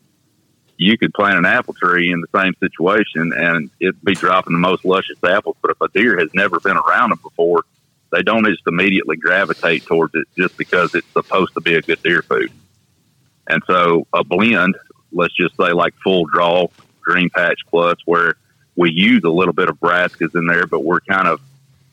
you 0.77 0.99
could 0.99 1.15
plant 1.15 1.39
an 1.39 1.47
apple 1.47 1.75
tree 1.75 2.11
in 2.13 2.21
the 2.21 2.41
same 2.41 2.55
situation 2.59 3.33
and 3.33 3.71
it'd 3.81 4.03
be 4.03 4.15
dropping 4.15 4.53
the 4.53 4.59
most 4.59 4.85
luscious 4.85 5.23
apples. 5.23 5.57
But 5.63 5.73
if 5.73 5.81
a 5.81 5.89
deer 5.89 6.19
has 6.19 6.31
never 6.35 6.59
been 6.61 6.77
around 6.77 7.11
them 7.11 7.21
before, 7.23 7.65
they 8.13 8.23
don't 8.23 8.45
just 8.45 8.63
immediately 8.67 9.17
gravitate 9.17 9.85
towards 9.87 10.15
it 10.15 10.29
just 10.37 10.57
because 10.57 10.95
it's 10.95 11.11
supposed 11.13 11.55
to 11.55 11.61
be 11.61 11.75
a 11.75 11.83
good 11.83 12.01
deer 12.03 12.23
food. 12.23 12.53
And 13.49 13.63
so 13.67 14.07
a 14.13 14.23
blend, 14.23 14.77
let's 15.11 15.35
just 15.35 15.57
say 15.57 15.73
like 15.73 15.95
full 16.05 16.27
draw, 16.27 16.69
green 17.01 17.31
patch 17.31 17.61
plus, 17.69 17.97
where 18.05 18.35
we 18.77 18.93
use 18.93 19.25
a 19.25 19.31
little 19.31 19.55
bit 19.55 19.69
of 19.69 19.81
brassicas 19.81 20.35
in 20.39 20.47
there, 20.47 20.67
but 20.67 20.85
we're 20.85 21.01
kind 21.01 21.27
of, 21.27 21.41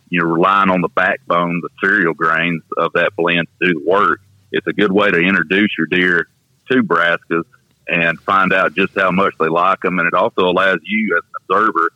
you 0.09 0.19
know, 0.19 0.25
relying 0.25 0.69
on 0.69 0.81
the 0.81 0.89
backbone, 0.89 1.61
the 1.61 1.69
cereal 1.81 2.13
grains 2.13 2.63
of 2.77 2.93
that 2.93 3.15
blend 3.15 3.47
to 3.61 3.67
do 3.67 3.79
the 3.79 3.89
work. 3.89 4.21
It's 4.51 4.67
a 4.67 4.73
good 4.73 4.91
way 4.91 5.09
to 5.09 5.17
introduce 5.17 5.71
your 5.77 5.87
deer 5.87 6.27
to 6.69 6.83
brassicas 6.83 7.45
and 7.87 8.19
find 8.19 8.53
out 8.53 8.75
just 8.75 8.93
how 8.95 9.11
much 9.11 9.33
they 9.39 9.47
like 9.47 9.81
them. 9.81 9.99
And 9.99 10.07
it 10.07 10.13
also 10.13 10.41
allows 10.41 10.79
you 10.83 11.17
as 11.17 11.23
an 11.23 11.41
observer 11.43 11.89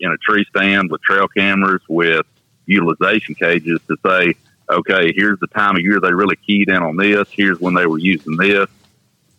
in 0.00 0.10
a 0.10 0.16
tree 0.18 0.44
stand 0.50 0.90
with 0.90 1.02
trail 1.02 1.28
cameras 1.28 1.82
with 1.88 2.26
utilization 2.70 3.34
cages 3.34 3.80
to 3.88 3.96
say, 4.04 4.34
okay, 4.68 5.12
here's 5.12 5.38
the 5.40 5.46
time 5.48 5.76
of 5.76 5.82
year 5.82 6.00
they 6.00 6.12
really 6.12 6.36
keyed 6.36 6.68
in 6.68 6.82
on 6.82 6.96
this. 6.96 7.28
Here's 7.30 7.60
when 7.60 7.74
they 7.74 7.86
were 7.86 7.98
using 7.98 8.36
this. 8.36 8.68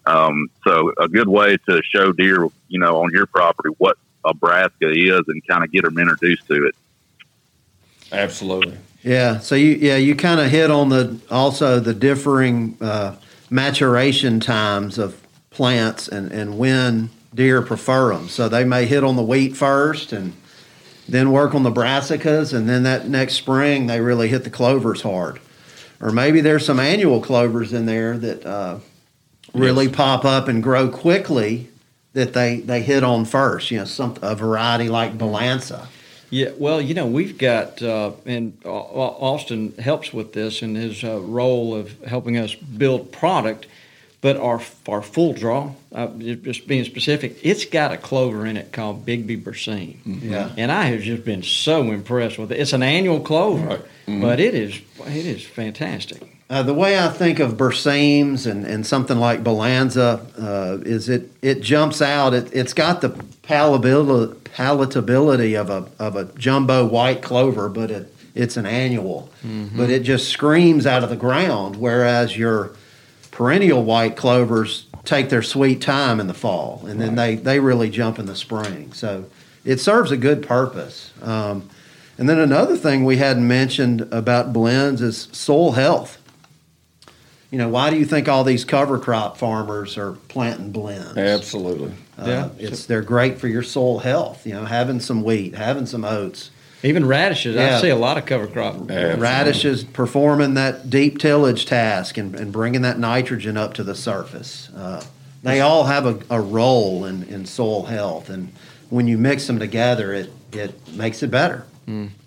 Um, 0.05 0.49
so 0.63 0.91
a 0.99 1.07
good 1.07 1.27
way 1.27 1.57
to 1.69 1.81
show 1.83 2.11
deer, 2.11 2.47
you 2.67 2.79
know, 2.79 3.01
on 3.01 3.11
your 3.11 3.25
property 3.27 3.69
what 3.77 3.97
a 4.25 4.33
brassica 4.33 4.89
is 4.89 5.21
and 5.27 5.45
kind 5.47 5.63
of 5.63 5.71
get 5.71 5.83
them 5.83 5.97
introduced 5.97 6.47
to 6.47 6.65
it. 6.65 6.75
Absolutely. 8.11 8.77
Yeah. 9.03 9.39
So 9.39 9.55
you 9.55 9.71
yeah 9.71 9.95
you 9.95 10.15
kind 10.15 10.39
of 10.39 10.51
hit 10.51 10.69
on 10.69 10.89
the 10.89 11.19
also 11.29 11.79
the 11.79 11.93
differing 11.93 12.77
uh, 12.81 13.15
maturation 13.49 14.39
times 14.39 14.97
of 14.97 15.19
plants 15.49 16.07
and 16.07 16.31
and 16.31 16.57
when 16.57 17.09
deer 17.33 17.61
prefer 17.61 18.13
them. 18.13 18.27
So 18.27 18.49
they 18.49 18.63
may 18.63 18.85
hit 18.85 19.03
on 19.03 19.15
the 19.15 19.23
wheat 19.23 19.55
first 19.55 20.11
and 20.11 20.33
then 21.11 21.31
work 21.31 21.53
on 21.53 21.63
the 21.63 21.71
brassicas, 21.71 22.53
and 22.53 22.67
then 22.69 22.83
that 22.83 23.07
next 23.07 23.33
spring 23.35 23.87
they 23.87 23.99
really 23.99 24.29
hit 24.29 24.43
the 24.43 24.49
clovers 24.49 25.01
hard. 25.01 25.39
Or 25.99 26.11
maybe 26.11 26.41
there's 26.41 26.65
some 26.65 26.79
annual 26.79 27.21
clovers 27.21 27.73
in 27.73 27.85
there 27.85 28.17
that 28.17 28.45
uh, 28.45 28.79
really 29.53 29.85
Yes. 29.87 29.95
pop 29.95 30.25
up 30.25 30.47
and 30.47 30.63
grow 30.63 30.87
quickly 30.89 31.67
that 32.13 32.33
they, 32.33 32.61
they 32.61 32.81
hit 32.81 33.03
on 33.03 33.25
first. 33.25 33.69
You 33.71 33.79
know, 33.79 33.85
some 33.85 34.15
a 34.21 34.35
variety 34.35 34.89
like 34.89 35.17
Balanza. 35.17 35.87
Yeah, 36.29 36.51
well, 36.57 36.81
you 36.81 36.93
know, 36.93 37.05
we've 37.07 37.37
got, 37.37 37.81
uh, 37.83 38.11
and 38.25 38.57
Au- 38.63 38.69
Au- 38.69 39.17
Austin 39.19 39.73
helps 39.79 40.13
with 40.13 40.31
this 40.31 40.61
in 40.61 40.75
his 40.75 41.03
uh, 41.03 41.19
role 41.19 41.75
of 41.75 41.91
helping 42.05 42.37
us 42.37 42.55
build 42.55 43.11
product. 43.11 43.67
But 44.21 44.37
our 44.37 44.61
our 44.87 45.01
full 45.01 45.33
draw, 45.33 45.71
uh, 45.95 46.07
just 46.43 46.67
being 46.67 46.83
specific, 46.85 47.37
it's 47.41 47.65
got 47.65 47.91
a 47.91 47.97
clover 47.97 48.45
in 48.45 48.55
it 48.55 48.71
called 48.71 49.03
Bigbee 49.03 49.41
Berseem. 49.43 49.95
Yeah. 50.05 50.51
And 50.57 50.71
I 50.71 50.85
have 50.85 51.01
just 51.01 51.25
been 51.25 51.41
so 51.41 51.91
impressed 51.91 52.37
with 52.37 52.51
it. 52.51 52.59
It's 52.59 52.73
an 52.73 52.83
annual 52.83 53.19
clover, 53.19 53.65
Right. 53.65 53.81
Mhm. 54.07 54.21
but 54.21 54.39
it 54.39 54.53
is 54.53 54.75
it 55.07 55.25
is 55.25 55.43
fantastic. 55.43 56.21
Uh, 56.51 56.61
the 56.61 56.73
way 56.73 56.99
I 56.99 57.07
think 57.07 57.39
of 57.39 57.53
Berseems 57.53 58.45
and, 58.45 58.65
and 58.65 58.85
something 58.85 59.17
like 59.17 59.41
Balanza 59.43 60.19
uh, 60.37 60.77
is 60.85 61.09
it 61.09 61.31
it 61.41 61.61
jumps 61.61 61.99
out. 62.01 62.33
It, 62.35 62.49
it's 62.53 62.73
got 62.73 63.01
the 63.01 63.09
palatability, 63.43 64.35
palatability 64.55 65.59
of 65.59 65.69
a 65.71 65.87
of 65.97 66.15
a 66.15 66.25
jumbo 66.37 66.85
white 66.85 67.21
clover, 67.23 67.69
but 67.69 67.89
it 67.89 68.13
it's 68.35 68.55
an 68.55 68.65
annual. 68.67 69.29
But 69.75 69.89
it 69.89 70.03
just 70.03 70.29
screams 70.29 70.85
out 70.85 71.03
of 71.03 71.09
the 71.09 71.15
ground. 71.17 71.75
Whereas 71.77 72.37
your 72.37 72.71
perennial 73.31 73.83
white 73.83 74.15
clovers 74.15 74.85
take 75.03 75.29
their 75.29 75.41
sweet 75.41 75.81
time 75.81 76.19
in 76.19 76.27
the 76.27 76.33
fall, 76.33 76.83
and 76.87 77.01
then 77.01 77.15
they 77.15 77.35
they 77.35 77.59
really 77.59 77.89
jump 77.89 78.19
in 78.19 78.25
the 78.25 78.35
spring. 78.35 78.93
So 78.93 79.25
it 79.65 79.79
serves 79.79 80.11
a 80.11 80.17
good 80.17 80.45
purpose. 80.45 81.11
Um, 81.21 81.69
and 82.17 82.29
then 82.29 82.39
another 82.39 82.77
thing 82.77 83.03
we 83.03 83.17
hadn't 83.17 83.47
mentioned 83.47 84.01
about 84.11 84.53
blends 84.53 85.01
is 85.01 85.27
soil 85.31 85.71
health 85.71 86.17
you 87.51 87.57
know, 87.57 87.67
why 87.67 87.89
do 87.89 87.97
you 87.97 88.05
think 88.05 88.29
all 88.29 88.45
these 88.45 88.63
cover 88.63 88.97
crop 88.97 89.37
farmers 89.37 89.97
are 89.97 90.13
planting 90.29 90.71
blends? 90.71 91.17
Absolutely. 91.17 91.91
Uh, 92.17 92.25
Yeah. 92.25 92.49
it's 92.57 92.85
they're 92.85 93.01
great 93.01 93.39
for 93.39 93.49
your 93.49 93.61
soil 93.61 93.99
health. 93.99 94.47
You 94.47 94.53
know, 94.53 94.65
having 94.65 95.01
some 95.01 95.21
wheat, 95.21 95.55
having 95.55 95.85
some 95.85 96.05
oats, 96.05 96.49
Even 96.83 97.05
radishes, 97.05 97.55
Yeah. 97.55 97.77
I 97.77 97.81
see 97.81 97.89
a 97.89 97.95
lot 97.95 98.17
of 98.17 98.25
cover 98.25 98.47
crop. 98.47 98.75
Absolutely. 98.75 99.19
radishes 99.21 99.83
performing 99.83 100.55
that 100.55 100.89
deep 100.89 101.19
tillage 101.19 101.65
task 101.65 102.17
and, 102.17 102.33
and 102.35 102.51
bringing 102.51 102.81
that 102.81 102.97
nitrogen 102.97 103.55
up 103.57 103.73
to 103.75 103.83
the 103.83 103.95
surface. 103.95 104.69
Uh, 104.75 105.03
they 105.43 105.61
all 105.61 105.85
have 105.85 106.05
a, 106.05 106.19
a 106.29 106.39
role 106.41 107.05
in, 107.05 107.23
in 107.23 107.45
soil 107.45 107.83
health, 107.83 108.29
and 108.29 108.51
when 108.89 109.07
you 109.07 109.17
mix 109.17 109.47
them 109.47 109.59
together, 109.59 110.13
it 110.13 110.31
it 110.53 110.73
makes 110.95 111.23
it 111.23 111.31
better. 111.31 111.65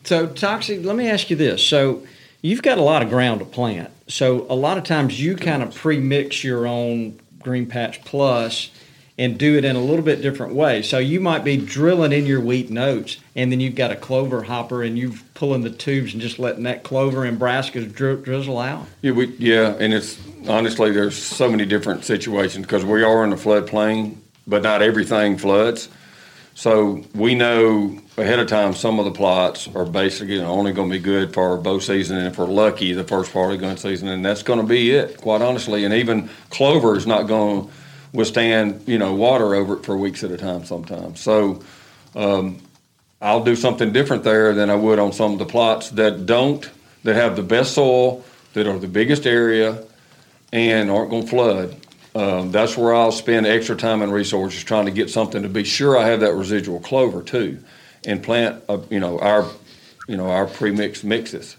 So, 0.04 0.26
Toxey, 0.26 0.82
let 0.82 0.94
me 0.96 1.08
ask 1.08 1.30
you 1.30 1.36
this. 1.36 1.62
So, 1.62 2.02
you've 2.42 2.62
got 2.62 2.76
a 2.76 2.82
lot 2.82 3.02
of 3.02 3.08
ground 3.08 3.40
to 3.40 3.46
plant. 3.46 3.90
So, 4.08 4.46
a 4.50 4.54
lot 4.54 4.76
of 4.78 4.84
times 4.84 5.18
you 5.20 5.36
kind 5.36 5.62
of 5.62 5.74
pre-mix 5.74 6.42
your 6.44 6.66
own 6.66 7.18
Green 7.42 7.64
Patch 7.66 8.02
Plus 8.04 8.70
and 9.16 9.38
do 9.38 9.56
it 9.56 9.64
in 9.64 9.76
a 9.76 9.80
little 9.80 10.04
bit 10.04 10.22
different 10.22 10.54
way. 10.54 10.82
So, 10.82 10.98
you 10.98 11.20
might 11.20 11.44
be 11.44 11.56
drilling 11.56 12.12
in 12.12 12.26
your 12.26 12.40
wheat 12.40 12.76
oats, 12.76 13.18
and 13.36 13.52
then 13.52 13.60
you've 13.60 13.76
got 13.76 13.92
a 13.92 13.96
clover 13.96 14.42
hopper, 14.42 14.82
and 14.82 14.98
you're 14.98 15.12
pulling 15.34 15.62
the 15.62 15.70
tubes 15.70 16.12
and 16.12 16.22
just 16.22 16.38
letting 16.38 16.64
that 16.64 16.82
clover 16.82 17.24
and 17.24 17.38
brassicas 17.38 17.92
dri- 17.92 18.16
drizzle 18.16 18.58
out. 18.58 18.86
Yeah, 19.02 19.12
we, 19.12 19.26
yeah, 19.38 19.76
and 19.78 19.92
it's 19.92 20.18
honestly 20.48 20.90
there's 20.90 21.16
so 21.16 21.50
many 21.50 21.64
different 21.64 22.04
situations 22.04 22.66
because 22.66 22.84
we 22.84 23.02
are 23.02 23.24
in 23.24 23.32
a 23.32 23.36
floodplain, 23.36 24.16
but 24.46 24.62
not 24.62 24.82
everything 24.82 25.38
floods. 25.38 25.88
So 26.56 27.02
we 27.14 27.34
know 27.34 27.98
ahead 28.16 28.38
of 28.38 28.46
time 28.46 28.74
some 28.74 29.00
of 29.00 29.04
the 29.04 29.10
plots 29.10 29.68
are 29.74 29.84
basically 29.84 30.38
only 30.38 30.72
going 30.72 30.88
to 30.88 30.96
be 30.96 31.02
good 31.02 31.34
for 31.34 31.56
bow 31.56 31.80
season, 31.80 32.16
and 32.16 32.28
if 32.28 32.38
we're 32.38 32.46
lucky, 32.46 32.92
the 32.92 33.04
first 33.04 33.32
part 33.32 33.52
of 33.52 33.60
gun 33.60 33.76
season, 33.76 34.08
and 34.08 34.24
that's 34.24 34.44
going 34.44 34.60
to 34.60 34.66
be 34.66 34.92
it, 34.92 35.16
quite 35.16 35.42
honestly. 35.42 35.84
And 35.84 35.92
even 35.92 36.30
clover 36.50 36.96
is 36.96 37.06
not 37.06 37.24
going 37.24 37.66
to 37.66 37.72
withstand 38.14 38.84
you 38.86 38.96
know 38.96 39.12
water 39.14 39.54
over 39.54 39.76
it 39.76 39.84
for 39.84 39.96
weeks 39.96 40.24
at 40.24 40.30
a 40.30 40.38
time 40.38 40.64
sometimes. 40.64 41.20
So 41.20 41.62
um, 42.14 42.62
I'll 43.20 43.44
do 43.44 43.56
something 43.56 43.92
different 43.92 44.24
there 44.24 44.54
than 44.54 44.70
I 44.70 44.76
would 44.76 44.98
on 44.98 45.12
some 45.12 45.32
of 45.34 45.38
the 45.38 45.44
plots 45.44 45.90
that 45.90 46.24
don't, 46.24 46.68
that 47.02 47.16
have 47.16 47.36
the 47.36 47.42
best 47.42 47.74
soil, 47.74 48.24
that 48.54 48.66
are 48.66 48.78
the 48.78 48.88
biggest 48.88 49.26
area, 49.26 49.84
and 50.52 50.90
aren't 50.90 51.10
going 51.10 51.24
to 51.24 51.28
flood. 51.28 51.76
Um, 52.14 52.52
that's 52.52 52.76
where 52.76 52.94
I'll 52.94 53.10
spend 53.10 53.44
extra 53.44 53.74
time 53.74 54.00
and 54.00 54.12
resources 54.12 54.62
trying 54.62 54.84
to 54.84 54.92
get 54.92 55.10
something 55.10 55.42
to 55.42 55.48
be 55.48 55.64
sure 55.64 55.98
I 55.98 56.06
have 56.06 56.20
that 56.20 56.34
residual 56.34 56.78
clover 56.78 57.22
too, 57.22 57.58
and 58.06 58.22
plant, 58.22 58.62
uh, 58.68 58.78
you 58.88 59.00
know, 59.00 59.18
our, 59.18 59.48
you 60.06 60.16
know, 60.16 60.30
our 60.30 60.46
pre-mixed 60.46 61.02
mixes. 61.02 61.56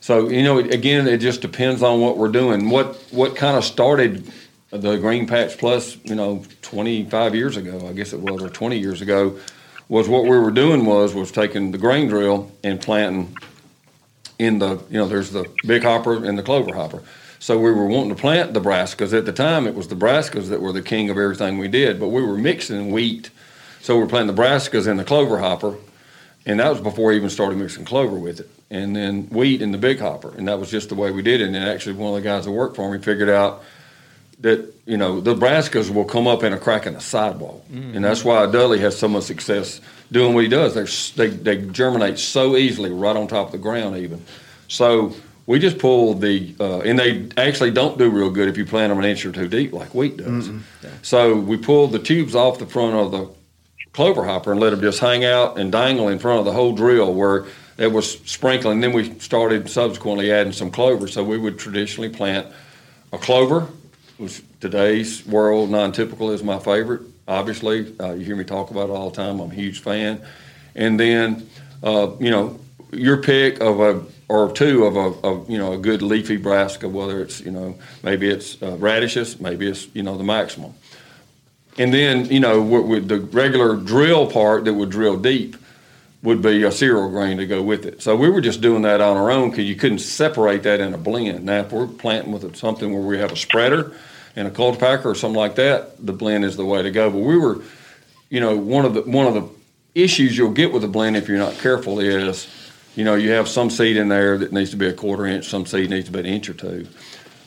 So 0.00 0.28
you 0.28 0.42
know, 0.42 0.58
again, 0.58 1.08
it 1.08 1.18
just 1.18 1.40
depends 1.40 1.82
on 1.82 2.00
what 2.00 2.16
we're 2.16 2.28
doing. 2.30 2.70
What 2.70 2.94
what 3.10 3.34
kind 3.34 3.56
of 3.56 3.64
started 3.64 4.32
the 4.70 4.96
Green 4.96 5.26
Patch 5.26 5.58
Plus, 5.58 5.96
you 6.04 6.14
know, 6.14 6.42
25 6.62 7.34
years 7.34 7.56
ago, 7.56 7.86
I 7.88 7.92
guess 7.92 8.12
it 8.12 8.20
was, 8.20 8.42
or 8.42 8.48
20 8.48 8.78
years 8.78 9.00
ago, 9.00 9.38
was 9.88 10.08
what 10.08 10.24
we 10.24 10.36
were 10.36 10.50
doing 10.50 10.84
was 10.84 11.14
was 11.14 11.30
taking 11.30 11.70
the 11.70 11.78
grain 11.78 12.08
drill 12.08 12.50
and 12.64 12.80
planting 12.80 13.36
in 14.38 14.58
the 14.58 14.82
you 14.90 14.98
know 14.98 15.06
there's 15.06 15.30
the 15.30 15.46
big 15.64 15.82
hopper 15.82 16.24
and 16.24 16.36
the 16.36 16.42
clover 16.42 16.74
hopper. 16.74 17.02
So 17.38 17.58
we 17.58 17.70
were 17.70 17.86
wanting 17.86 18.14
to 18.14 18.20
plant 18.20 18.54
the 18.54 18.60
brassicas. 18.60 19.16
At 19.16 19.26
the 19.26 19.32
time, 19.32 19.66
it 19.66 19.74
was 19.74 19.88
the 19.88 19.94
brassicas 19.94 20.48
that 20.48 20.60
were 20.60 20.72
the 20.72 20.82
king 20.82 21.10
of 21.10 21.18
everything 21.18 21.58
we 21.58 21.68
did, 21.68 22.00
but 22.00 22.08
we 22.08 22.22
were 22.22 22.36
mixing 22.36 22.90
wheat. 22.90 23.30
So 23.80 23.94
we 23.94 24.02
were 24.02 24.08
planting 24.08 24.34
the 24.34 24.42
brassicas 24.42 24.88
in 24.88 24.96
the 24.96 25.04
clover 25.04 25.38
hopper, 25.38 25.76
and 26.44 26.58
that 26.58 26.70
was 26.70 26.80
before 26.80 27.10
we 27.10 27.16
even 27.16 27.30
started 27.30 27.58
mixing 27.58 27.84
clover 27.84 28.16
with 28.16 28.40
it. 28.40 28.50
And 28.68 28.96
then 28.96 29.28
wheat 29.28 29.62
in 29.62 29.70
the 29.70 29.78
big 29.78 30.00
hopper, 30.00 30.34
and 30.36 30.48
that 30.48 30.58
was 30.58 30.70
just 30.70 30.88
the 30.88 30.96
way 30.96 31.12
we 31.12 31.22
did 31.22 31.40
it. 31.40 31.46
And 31.46 31.56
actually, 31.56 31.94
one 31.94 32.16
of 32.16 32.20
the 32.20 32.28
guys 32.28 32.46
that 32.46 32.50
worked 32.50 32.74
for 32.74 32.90
me 32.90 32.98
figured 32.98 33.28
out 33.28 33.62
that 34.40 34.72
you 34.84 34.96
know 34.96 35.20
the 35.20 35.34
brassicas 35.34 35.90
will 35.92 36.04
come 36.04 36.26
up 36.26 36.42
in 36.42 36.52
a 36.52 36.58
crack 36.58 36.86
in 36.86 36.94
the 36.94 37.00
sidewall, 37.00 37.64
and 37.70 38.04
that's 38.04 38.24
why 38.24 38.44
Dudley 38.46 38.78
has 38.80 38.98
so 38.98 39.08
much 39.08 39.24
success 39.24 39.80
doing 40.12 40.34
what 40.34 40.44
he 40.44 40.48
does. 40.48 40.74
They're, 40.74 41.28
they 41.28 41.34
they 41.34 41.56
germinate 41.70 42.18
so 42.18 42.56
easily 42.56 42.90
right 42.90 43.16
on 43.16 43.26
top 43.28 43.46
of 43.46 43.52
the 43.52 43.58
ground, 43.58 43.96
even. 43.96 44.24
So 44.68 45.14
we 45.46 45.58
just 45.58 45.78
pull 45.78 46.14
the 46.14 46.54
uh, 46.60 46.80
and 46.80 46.98
they 46.98 47.28
actually 47.36 47.70
don't 47.70 47.98
do 47.98 48.10
real 48.10 48.30
good 48.30 48.48
if 48.48 48.56
you 48.56 48.66
plant 48.66 48.90
them 48.90 48.98
an 48.98 49.04
inch 49.04 49.24
or 49.24 49.32
two 49.32 49.48
deep 49.48 49.72
like 49.72 49.94
wheat 49.94 50.16
does. 50.18 50.48
So 51.02 51.36
we 51.36 51.56
pulled 51.56 51.92
the 51.92 51.98
tubes 51.98 52.34
off 52.34 52.58
the 52.58 52.66
front 52.66 52.94
of 52.94 53.12
the 53.12 53.28
clover 53.92 54.24
hopper 54.24 54.52
and 54.52 54.60
let 54.60 54.70
them 54.70 54.80
just 54.80 54.98
hang 55.00 55.24
out 55.24 55.58
and 55.58 55.72
dangle 55.72 56.08
in 56.08 56.18
front 56.18 56.40
of 56.40 56.44
the 56.44 56.52
whole 56.52 56.74
drill 56.74 57.14
where 57.14 57.46
it 57.78 57.92
was 57.92 58.18
sprinkling. 58.28 58.80
Then 58.80 58.92
we 58.92 59.18
started 59.20 59.70
subsequently 59.70 60.30
adding 60.32 60.52
some 60.52 60.70
clover. 60.70 61.08
So 61.08 61.22
we 61.24 61.38
would 61.38 61.58
traditionally 61.58 62.08
plant 62.10 62.46
a 63.12 63.18
clover, 63.18 63.68
today's 64.60 65.26
world 65.26 65.70
non-typical 65.70 66.30
is 66.30 66.42
my 66.42 66.58
favorite. 66.58 67.02
Obviously, 67.28 67.94
uh, 67.98 68.12
you 68.12 68.24
hear 68.24 68.36
me 68.36 68.44
talk 68.44 68.70
about 68.70 68.88
it 68.88 68.92
all 68.92 69.10
the 69.10 69.16
time. 69.16 69.40
I'm 69.40 69.50
a 69.50 69.54
huge 69.54 69.80
fan. 69.80 70.24
And 70.74 70.98
then, 70.98 71.48
uh, 71.82 72.12
you 72.18 72.30
know, 72.30 72.58
your 72.92 73.22
pick 73.22 73.60
of 73.60 73.80
a 73.80 74.04
or 74.28 74.50
two 74.52 74.84
of 74.84 74.96
a 74.96 75.26
of, 75.26 75.48
you 75.48 75.58
know 75.58 75.72
a 75.72 75.78
good 75.78 76.02
leafy 76.02 76.36
brassica, 76.36 76.88
whether 76.88 77.20
it's 77.20 77.40
you 77.40 77.50
know 77.50 77.78
maybe 78.02 78.28
it's 78.28 78.60
uh, 78.62 78.76
radishes, 78.78 79.40
maybe 79.40 79.68
it's 79.68 79.88
you 79.94 80.02
know 80.02 80.16
the 80.16 80.24
maximum. 80.24 80.74
And 81.78 81.92
then, 81.92 82.24
you 82.26 82.40
know, 82.40 82.62
with, 82.62 82.86
with 82.86 83.08
the 83.08 83.20
regular 83.20 83.76
drill 83.76 84.30
part 84.30 84.64
that 84.64 84.72
would 84.72 84.90
drill 84.90 85.18
deep 85.18 85.56
would 86.22 86.42
be 86.42 86.62
a 86.64 86.72
cereal 86.72 87.08
grain 87.08 87.36
to 87.38 87.46
go 87.46 87.62
with 87.62 87.86
it. 87.86 88.02
So 88.02 88.16
we 88.16 88.28
were 88.28 88.40
just 88.40 88.60
doing 88.60 88.82
that 88.82 89.00
on 89.00 89.16
our 89.16 89.30
own 89.30 89.50
because 89.50 89.66
you 89.66 89.76
couldn't 89.76 89.98
separate 89.98 90.62
that 90.64 90.80
in 90.80 90.94
a 90.94 90.98
blend. 90.98 91.44
Now, 91.44 91.60
if 91.60 91.72
we're 91.72 91.86
planting 91.86 92.32
with 92.32 92.56
something 92.56 92.92
where 92.92 93.02
we 93.02 93.18
have 93.18 93.32
a 93.32 93.36
spreader 93.36 93.92
and 94.34 94.48
a 94.48 94.50
cultipacker 94.50 95.04
or 95.04 95.14
something 95.14 95.38
like 95.38 95.56
that, 95.56 96.04
the 96.04 96.12
blend 96.12 96.44
is 96.44 96.56
the 96.56 96.64
way 96.64 96.82
to 96.82 96.90
go. 96.90 97.10
But 97.10 97.18
we 97.18 97.38
were, 97.38 97.62
you 98.28 98.40
know, 98.40 98.56
one 98.56 98.84
of 98.84 98.94
the 98.94 99.02
one 99.02 99.26
of 99.26 99.34
the 99.34 99.48
issues 99.94 100.36
you'll 100.36 100.50
get 100.50 100.72
with 100.72 100.84
a 100.84 100.88
blend 100.88 101.16
if 101.16 101.28
you're 101.28 101.38
not 101.38 101.54
careful 101.54 102.00
is, 102.00 102.48
you 102.94 103.04
know, 103.04 103.14
you 103.14 103.30
have 103.30 103.48
some 103.48 103.70
seed 103.70 103.96
in 103.96 104.08
there 104.08 104.36
that 104.38 104.52
needs 104.52 104.70
to 104.70 104.76
be 104.76 104.86
a 104.86 104.92
quarter 104.92 105.26
inch, 105.26 105.48
some 105.48 105.64
seed 105.64 105.90
needs 105.90 106.06
to 106.06 106.12
be 106.12 106.20
an 106.20 106.26
inch 106.26 106.48
or 106.48 106.54
two. 106.54 106.86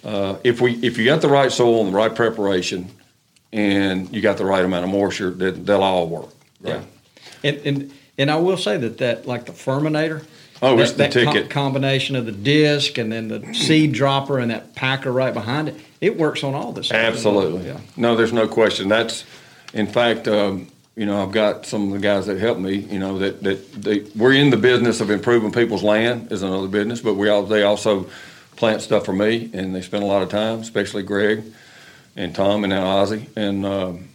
Uh, 0.04 0.38
if 0.44 0.62
we 0.62 0.74
if 0.76 0.98
you 0.98 1.06
got 1.06 1.22
the 1.22 1.28
right 1.28 1.52
soil 1.52 1.82
and 1.82 1.94
the 1.94 1.98
right 1.98 2.16
preparation, 2.16 2.90
and 3.52 4.14
you 4.16 4.22
got 4.22 4.38
the 4.38 4.46
right 4.46 4.64
amount 4.64 4.86
of 4.86 4.92
moisture, 4.92 5.32
that 5.32 5.66
they'll 5.66 5.84
all 5.84 6.08
work. 6.08 6.30
Yeah. 6.62 6.82
And, 7.44 7.58
and 7.58 7.94
and 8.20 8.30
I 8.30 8.36
will 8.36 8.58
say 8.58 8.78
that 8.78 9.00
that 9.00 9.26
like 9.26 9.46
the 9.46 9.54
Firminator. 9.54 10.24
Oh, 10.62 10.76
that, 10.76 10.82
it's 10.84 10.92
the 10.92 10.98
that 10.98 11.14
com- 11.14 11.34
ticket. 11.34 11.50
combination 11.50 12.16
of 12.18 12.26
the 12.26 12.34
disc 12.34 12.98
and 12.98 13.12
then 13.12 13.30
the 13.30 13.54
seed 13.54 13.94
dropper 13.94 14.40
and 14.40 14.52
that 14.52 14.76
packer 14.76 15.12
right 15.12 15.34
behind 15.34 15.70
it. 15.70 15.76
It 16.02 16.18
works 16.18 16.44
on 16.44 16.54
all 16.54 16.74
this. 16.74 16.88
stuff. 16.88 16.98
Absolutely. 16.98 17.68
Yeah. 17.68 17.80
No, 17.96 18.18
there's 18.18 18.34
no 18.34 18.48
question. 18.48 18.90
That's, 18.90 19.24
in 19.74 19.88
fact, 19.88 20.28
um, 20.28 20.68
you 20.98 21.06
know, 21.06 21.24
I've 21.24 21.32
got 21.32 21.66
some 21.66 21.88
of 21.88 21.92
the 21.94 22.00
guys 22.00 22.26
that 22.26 22.38
help 22.40 22.58
me. 22.58 22.76
You 22.76 23.00
know, 23.00 23.20
that 23.20 23.42
that 23.44 23.72
they, 23.72 24.00
we're 24.18 24.34
in 24.34 24.50
the 24.50 24.58
business 24.58 25.00
of 25.00 25.10
improving 25.10 25.54
people's 25.54 25.84
land 25.84 26.30
is 26.30 26.44
another 26.44 26.68
business, 26.68 27.00
but 27.00 27.14
we 27.14 27.30
all 27.30 27.44
they 27.44 27.64
also 27.64 28.10
plant 28.58 28.82
stuff 28.82 29.06
for 29.06 29.14
me, 29.14 29.50
and 29.54 29.74
they 29.74 29.82
spend 29.82 30.04
a 30.04 30.08
lot 30.08 30.22
of 30.22 30.28
time, 30.28 30.60
especially 30.60 31.04
Greg 31.04 31.44
and 32.18 32.36
Tom 32.36 32.66
and 32.66 32.72
now 32.72 32.84
Ozzy, 32.84 33.28
and 33.38 33.66
um, 33.66 34.10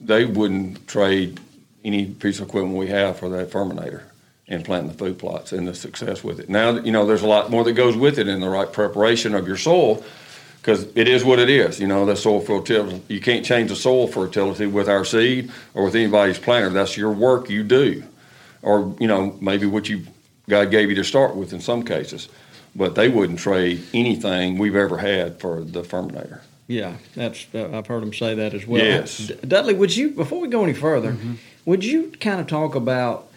they 0.00 0.24
wouldn't 0.24 0.86
trade 0.86 1.40
any 1.84 2.06
piece 2.06 2.40
of 2.40 2.48
equipment 2.48 2.76
we 2.76 2.88
have 2.88 3.18
for 3.18 3.28
that 3.30 3.50
Firminator 3.50 4.02
and 4.48 4.64
planting 4.64 4.90
the 4.92 4.98
food 4.98 5.18
plots 5.18 5.52
and 5.52 5.66
the 5.66 5.74
success 5.74 6.22
with 6.22 6.38
it. 6.40 6.48
Now, 6.48 6.70
you 6.78 6.92
know, 6.92 7.06
there's 7.06 7.22
a 7.22 7.26
lot 7.28 7.50
more 7.50 7.64
that 7.64 7.72
goes 7.72 7.96
with 7.96 8.18
it 8.18 8.28
in 8.28 8.40
the 8.40 8.48
right 8.48 8.70
preparation 8.72 9.34
of 9.34 9.46
your 9.46 9.56
soil 9.56 10.04
because 10.60 10.84
it 10.96 11.08
is 11.08 11.24
what 11.24 11.38
it 11.38 11.48
is. 11.48 11.80
You 11.80 11.86
know, 11.86 12.04
the 12.06 12.16
soil 12.16 12.40
fertility. 12.40 13.02
You 13.08 13.20
can't 13.20 13.44
change 13.44 13.70
the 13.70 13.76
soil 13.76 14.06
fertility 14.06 14.66
with 14.66 14.88
our 14.88 15.04
seed 15.04 15.50
or 15.74 15.84
with 15.84 15.94
anybody's 15.94 16.38
planter. 16.38 16.70
That's 16.70 16.96
your 16.96 17.12
work 17.12 17.48
you 17.50 17.62
do, 17.62 18.04
or 18.62 18.94
you 19.00 19.06
know, 19.08 19.36
maybe 19.40 19.66
what 19.66 19.88
you 19.88 20.02
God 20.48 20.70
gave 20.70 20.88
you 20.90 20.96
to 20.96 21.04
start 21.04 21.34
with 21.36 21.52
in 21.52 21.60
some 21.60 21.84
cases. 21.84 22.28
But 22.74 22.94
they 22.94 23.08
wouldn't 23.08 23.38
trade 23.38 23.82
anything 23.92 24.56
we've 24.58 24.76
ever 24.76 24.98
had 24.98 25.40
for 25.40 25.62
the 25.62 25.82
Firminator. 25.82 26.40
Yeah, 26.68 26.96
that's 27.14 27.46
uh, 27.54 27.70
I've 27.72 27.86
heard 27.86 28.02
them 28.02 28.14
say 28.14 28.34
that 28.34 28.54
as 28.54 28.66
well. 28.66 28.82
Yes. 28.82 29.18
D- 29.18 29.34
Dudley, 29.46 29.74
would 29.74 29.94
you 29.94 30.10
before 30.10 30.40
we 30.40 30.48
go 30.48 30.62
any 30.64 30.72
further, 30.72 31.12
Mm-hmm. 31.12 31.34
Would 31.64 31.84
you 31.84 32.12
kind 32.20 32.40
of 32.40 32.46
talk 32.46 32.74
about 32.74 33.28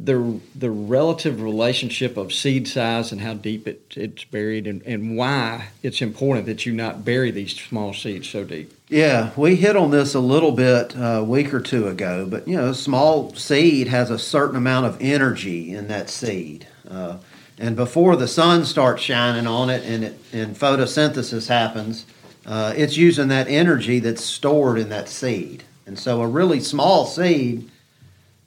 the 0.00 0.40
the 0.54 0.70
relative 0.70 1.40
relationship 1.40 2.16
of 2.16 2.32
seed 2.32 2.66
size 2.66 3.12
and 3.12 3.20
how 3.20 3.34
deep 3.34 3.68
it, 3.68 3.92
it's 3.96 4.24
buried 4.24 4.66
and, 4.66 4.82
and 4.82 5.16
why 5.16 5.68
it's 5.82 6.02
important 6.02 6.46
that 6.46 6.66
you 6.66 6.72
not 6.72 7.04
bury 7.04 7.30
these 7.30 7.54
small 7.54 7.92
seeds 7.94 8.28
so 8.28 8.44
deep? 8.44 8.72
Yeah, 8.88 9.30
we 9.36 9.56
hit 9.56 9.76
on 9.76 9.90
this 9.90 10.14
a 10.14 10.20
little 10.20 10.52
bit 10.52 10.96
uh, 10.96 11.20
a 11.20 11.24
week 11.24 11.54
or 11.54 11.60
two 11.60 11.86
ago, 11.88 12.26
but 12.28 12.48
you 12.48 12.56
know, 12.56 12.72
small 12.72 13.32
seed 13.34 13.88
has 13.88 14.10
a 14.10 14.18
certain 14.18 14.56
amount 14.56 14.86
of 14.86 14.98
energy 15.00 15.72
in 15.72 15.88
that 15.88 16.10
seed. 16.10 16.66
Uh, 16.90 17.18
and 17.58 17.76
before 17.76 18.16
the 18.16 18.28
sun 18.28 18.64
starts 18.64 19.02
shining 19.02 19.46
on 19.46 19.70
it 19.70 19.84
and, 19.84 20.04
it, 20.04 20.18
and 20.32 20.56
photosynthesis 20.56 21.48
happens, 21.48 22.06
uh, 22.44 22.74
it's 22.76 22.96
using 22.96 23.28
that 23.28 23.46
energy 23.46 24.00
that's 24.00 24.24
stored 24.24 24.78
in 24.78 24.88
that 24.88 25.08
seed. 25.08 25.62
And 25.86 25.98
so 25.98 26.22
a 26.22 26.26
really 26.26 26.60
small 26.60 27.06
seed, 27.06 27.70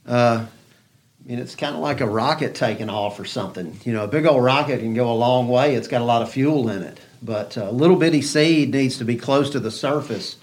uh, 0.08 0.46
I 0.46 1.28
mean, 1.28 1.40
it's 1.40 1.56
kind 1.56 1.76
of 1.76 1.82
like 1.82 2.02
a 2.02 2.06
rocket 2.08 2.54
taking 2.54 2.90
off 2.90 3.20
or 3.20 3.26
something. 3.26 3.80
You 3.84 3.94
know, 3.94 4.04
a 4.04 4.08
big 4.08 4.26
old 4.26 4.44
rocket 4.44 4.80
can 4.80 4.94
go 4.94 5.12
a 5.12 5.16
long 5.16 5.48
way. 5.48 5.76
It's 5.76 5.88
got 5.88 6.02
a 6.02 6.06
lot 6.06 6.22
of 6.22 6.30
fuel 6.30 6.70
in 6.70 6.84
it, 6.84 7.00
but 7.22 7.58
a 7.58 7.72
little 7.72 7.96
bitty 7.96 8.22
seed 8.22 8.72
needs 8.72 8.98
to 9.00 9.06
be 9.06 9.16
close 9.16 9.50
to 9.52 9.60
the 9.60 9.72
surface 9.72 10.38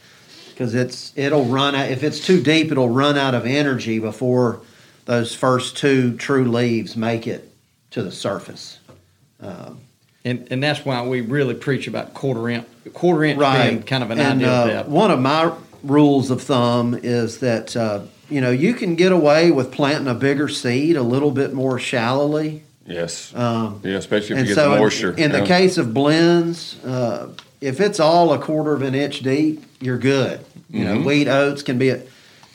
because 0.50 0.74
it's 0.74 1.12
it'll 1.16 1.44
run 1.44 1.74
out. 1.74 1.90
If 1.90 2.02
it's 2.02 2.24
too 2.24 2.42
deep, 2.42 2.72
it'll 2.72 2.88
run 2.88 3.16
out 3.16 3.34
of 3.34 3.46
energy 3.46 3.98
before 4.00 4.60
those 5.04 5.34
first 5.34 5.76
two 5.76 6.16
true 6.16 6.50
leaves 6.50 6.96
make 6.96 7.26
it 7.26 7.50
to 7.90 8.02
the 8.02 8.12
surface. 8.12 8.78
Um, 9.40 9.80
And 10.24 10.46
and 10.50 10.62
that's 10.62 10.84
why 10.84 11.06
we 11.06 11.20
really 11.20 11.54
preach 11.54 11.88
about 11.88 12.14
quarter 12.14 12.48
inch 12.48 12.66
quarter 12.92 13.24
inch 13.24 13.38
being 13.38 13.50
right, 13.50 13.86
kind 13.86 14.02
of 14.04 14.10
an 14.10 14.20
and, 14.20 14.40
ideal 14.40 14.50
uh, 14.50 14.66
depth. 14.66 14.88
One 14.88 15.10
of 15.10 15.20
my 15.20 15.52
rules 15.82 16.30
of 16.30 16.42
thumb 16.42 16.98
is 17.02 17.38
that 17.38 17.76
uh, 17.76 18.02
you 18.32 18.40
know 18.40 18.50
you 18.50 18.74
can 18.74 18.94
get 18.96 19.12
away 19.12 19.50
with 19.50 19.70
planting 19.72 20.08
a 20.08 20.14
bigger 20.14 20.48
seed 20.48 20.96
a 20.96 21.02
little 21.02 21.30
bit 21.30 21.52
more 21.52 21.78
shallowly. 21.78 22.62
Yes. 22.86 23.32
Um, 23.34 23.80
yeah, 23.84 23.94
especially 23.96 24.36
if 24.36 24.40
you 24.40 24.46
get 24.48 24.54
so 24.56 24.70
the 24.70 24.74
in- 24.76 24.82
moisture. 24.82 25.14
In, 25.16 25.32
the 25.32 25.38
yeah. 25.38 25.46
case 25.46 25.78
of 25.78 25.94
blends, 25.94 26.82
uh, 26.84 27.28
if 27.60 27.80
it's 27.80 28.00
all 28.00 28.32
a 28.32 28.38
quarter 28.38 28.72
of 28.72 28.82
an 28.82 28.94
inch 28.94 29.20
deep, 29.20 29.62
you're 29.80 29.98
good. 29.98 30.40
You 30.68 30.84
know, 30.84 30.96
Mhm. 30.96 31.04
wheat, 31.04 31.28
oats 31.28 31.62
can 31.62 31.78
be, 31.78 31.90
a, 31.90 32.00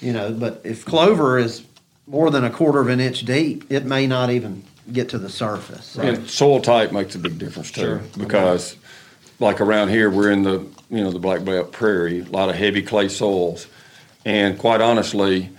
you 0.02 0.12
know, 0.12 0.32
but 0.32 0.60
if 0.66 0.84
clover 0.84 1.38
is 1.38 1.62
more 2.08 2.30
than 2.30 2.44
a 2.44 2.50
quarter 2.50 2.80
of 2.82 2.90
an 2.90 3.00
inch 3.00 3.22
deep, 3.26 3.64
it 3.70 3.86
may 3.86 4.06
not 4.06 4.30
even 4.30 4.64
get 4.92 5.08
to 5.10 5.18
the 5.18 5.30
surface. 5.30 5.96
And 5.98 6.28
soil 6.30 6.60
type 6.60 6.92
makes 6.92 7.16
a 7.16 7.20
big 7.20 7.38
difference 7.40 7.72
too, 7.72 7.82
Sure. 7.82 8.02
because 8.18 8.76
like 9.40 9.62
around 9.62 9.90
here, 9.90 10.10
we're 10.10 10.32
in 10.32 10.44
the 10.44 10.62
you 10.90 11.04
know 11.04 11.12
the 11.12 11.20
Black 11.20 11.44
Belt 11.46 11.72
Prairie, 11.72 12.20
a 12.22 12.32
lot 12.32 12.50
of 12.50 12.56
heavy 12.56 12.82
clay 12.82 13.08
soils, 13.08 13.68
and 14.26 14.58
quite 14.58 14.82
honestly, 14.82 15.50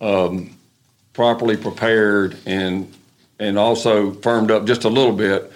um, 0.00 0.56
properly 1.12 1.56
prepared 1.56 2.36
and 2.46 2.92
and 3.38 3.58
also 3.58 4.12
firmed 4.12 4.50
up 4.50 4.66
just 4.66 4.84
a 4.84 4.88
little 4.88 5.12
bit, 5.12 5.52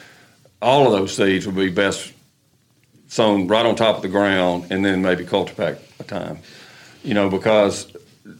all 0.60 0.86
of 0.86 0.92
those 0.92 1.16
seeds 1.16 1.46
would 1.46 1.56
be 1.56 1.68
best 1.68 2.12
sown 3.08 3.48
right 3.48 3.66
on 3.66 3.74
top 3.74 3.96
of 3.96 4.02
the 4.02 4.08
ground 4.08 4.66
and 4.70 4.84
then 4.84 5.02
maybe 5.02 5.24
cultipack 5.24 5.78
a 5.98 6.04
time, 6.04 6.38
you 7.02 7.12
know, 7.12 7.28
because 7.28 7.94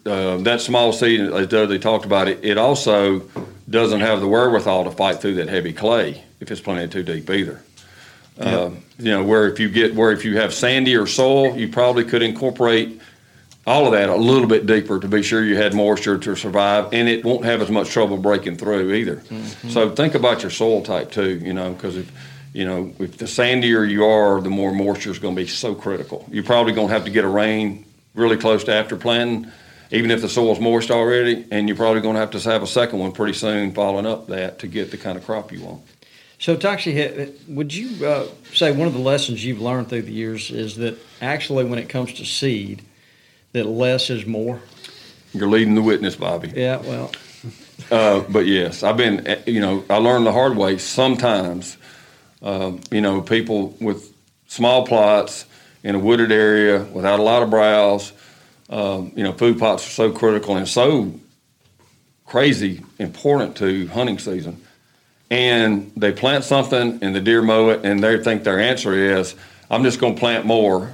uh, 0.07 0.37
that 0.38 0.61
small 0.61 0.93
seed, 0.93 1.21
as 1.21 1.47
Dudley 1.49 1.79
talked 1.79 2.05
about 2.05 2.29
it, 2.29 2.45
it 2.45 2.57
also 2.57 3.21
doesn't 3.69 4.01
have 4.01 4.21
the 4.21 4.29
wherewithal 4.29 4.85
to 4.85 4.91
fight 4.91 5.21
through 5.21 5.35
that 5.35 5.49
heavy 5.49 5.73
clay 5.73 6.23
if 6.41 6.51
it's 6.51 6.61
planted 6.61 6.93
too 6.93 7.03
deep 7.03 7.29
either. 7.31 7.62
Um, 8.38 8.83
you 8.99 9.11
know, 9.11 9.23
where 9.23 9.47
if 9.47 9.61
you 9.61 9.69
get 9.69 9.95
where 9.95 10.11
if 10.11 10.25
you 10.25 10.38
have 10.38 10.51
sandier 10.51 11.07
soil, 11.07 11.57
you 11.57 11.69
probably 11.69 12.05
could 12.05 12.23
incorporate 12.23 13.01
all 13.66 13.87
of 13.87 13.92
that 13.92 14.09
a 14.09 14.16
little 14.16 14.48
bit 14.48 14.66
deeper 14.66 14.98
to 14.98 15.09
be 15.09 15.22
sure 15.22 15.44
you 15.44 15.57
had 15.57 15.75
moisture 15.75 16.18
to 16.18 16.35
survive, 16.35 16.92
and 16.92 17.09
it 17.09 17.25
won't 17.25 17.44
have 17.44 17.62
as 17.62 17.70
much 17.70 17.90
trouble 17.90 18.16
breaking 18.16 18.57
through 18.57 18.92
either. 18.92 19.22
So 19.68 19.90
think 19.90 20.14
about 20.14 20.42
your 20.42 20.51
soil 20.51 20.83
type 20.83 21.12
too. 21.12 21.38
You 21.38 21.53
know, 21.53 21.72
because 21.72 21.96
if 21.96 22.11
you 22.53 22.64
know 22.64 22.92
if 22.98 23.18
the 23.18 23.27
sandier 23.27 23.88
you 23.88 24.05
are, 24.05 24.40
the 24.40 24.51
more 24.51 24.72
moisture 24.72 25.11
is 25.11 25.18
going 25.18 25.37
to 25.37 25.42
be 25.42 25.48
so 25.48 25.75
critical. 25.75 26.29
You're 26.31 26.44
probably 26.44 26.72
going 26.72 26.88
to 26.88 26.94
have 26.94 27.05
to 27.05 27.11
get 27.11 27.25
a 27.25 27.29
rain 27.29 27.85
really 28.14 28.37
close 28.37 28.64
to 28.64 28.75
after 28.75 28.96
planting, 28.96 29.51
even 29.90 30.11
if 30.11 30.20
the 30.20 30.29
soil's 30.29 30.61
moist 30.61 30.90
already, 30.90 31.46
and 31.51 31.68
you're 31.68 31.77
probably 31.77 32.03
going 32.03 32.14
to 32.14 32.20
have 32.20 32.31
to 32.33 32.40
have 32.40 32.62
a 32.62 32.66
second 32.66 32.98
one 32.98 33.12
pretty 33.12 33.33
soon 33.33 33.72
following 33.72 34.07
up 34.07 34.27
that 34.27 34.59
to 34.59 34.66
get 34.66 34.90
the 34.90 34.98
kind 34.98 35.16
of 35.16 35.25
crop 35.25 35.53
you 35.53 35.62
want. 35.62 35.83
So, 36.38 36.57
Toxey, 36.57 37.33
would 37.46 37.72
you 37.72 38.05
uh, 38.05 38.27
say 38.53 38.72
one 38.72 38.88
of 38.88 38.94
the 38.94 38.98
lessons 38.98 39.44
you've 39.44 39.61
learned 39.61 39.88
through 39.88 40.03
the 40.03 40.12
years 40.12 40.51
is 40.51 40.75
that 40.79 40.98
actually, 41.20 41.64
when 41.64 41.79
it 41.79 41.88
comes 41.88 42.12
to 42.14 42.25
seed, 42.25 42.83
that 43.53 43.67
less 43.67 44.11
is 44.11 44.27
more? 44.27 44.61
You're 45.33 45.49
leading 45.49 45.75
the 45.75 45.83
witness, 45.83 46.17
Bobby. 46.17 46.53
Yeah, 46.55 46.79
well, 46.79 47.11
Uh, 47.91 48.21
but 48.29 48.47
yes, 48.47 48.83
I've 48.83 48.97
been, 48.97 49.27
eh, 49.27 49.43
you 49.47 49.61
know, 49.61 49.85
I 49.91 49.97
learned 49.97 50.25
the 50.27 50.33
hard 50.33 50.57
way 50.57 50.79
sometimes. 50.79 51.77
Um, 52.41 52.81
you 52.91 53.01
know, 53.01 53.21
people 53.21 53.77
with 53.81 54.12
small 54.47 54.87
plots 54.87 55.45
in 55.83 55.95
a 55.95 55.99
wooded 55.99 56.31
area 56.33 56.83
without 56.85 57.19
a 57.19 57.23
lot 57.23 57.43
of 57.43 57.51
browse, 57.51 58.12
um, 58.71 59.12
you 59.17 59.25
know, 59.25 59.33
food 59.33 59.59
plots 59.59 59.87
are 59.87 59.91
so 59.91 60.12
critical 60.12 60.57
and 60.57 60.69
so 60.69 61.12
crazy 62.25 62.83
important 62.99 63.57
to 63.57 63.87
hunting 63.88 64.19
season. 64.19 64.62
And 65.31 65.93
they 65.97 66.12
plant 66.12 66.45
something 66.45 66.99
and 67.03 67.15
the 67.15 67.21
deer 67.21 67.43
mow 67.43 67.71
it, 67.71 67.85
and 67.85 68.03
they 68.03 68.23
think 68.23 68.45
their 68.45 68.61
answer 68.61 68.93
is, 68.95 69.35
I'm 69.71 69.83
just 69.83 69.99
going 69.99 70.15
to 70.15 70.21
plant 70.21 70.47
more, 70.47 70.93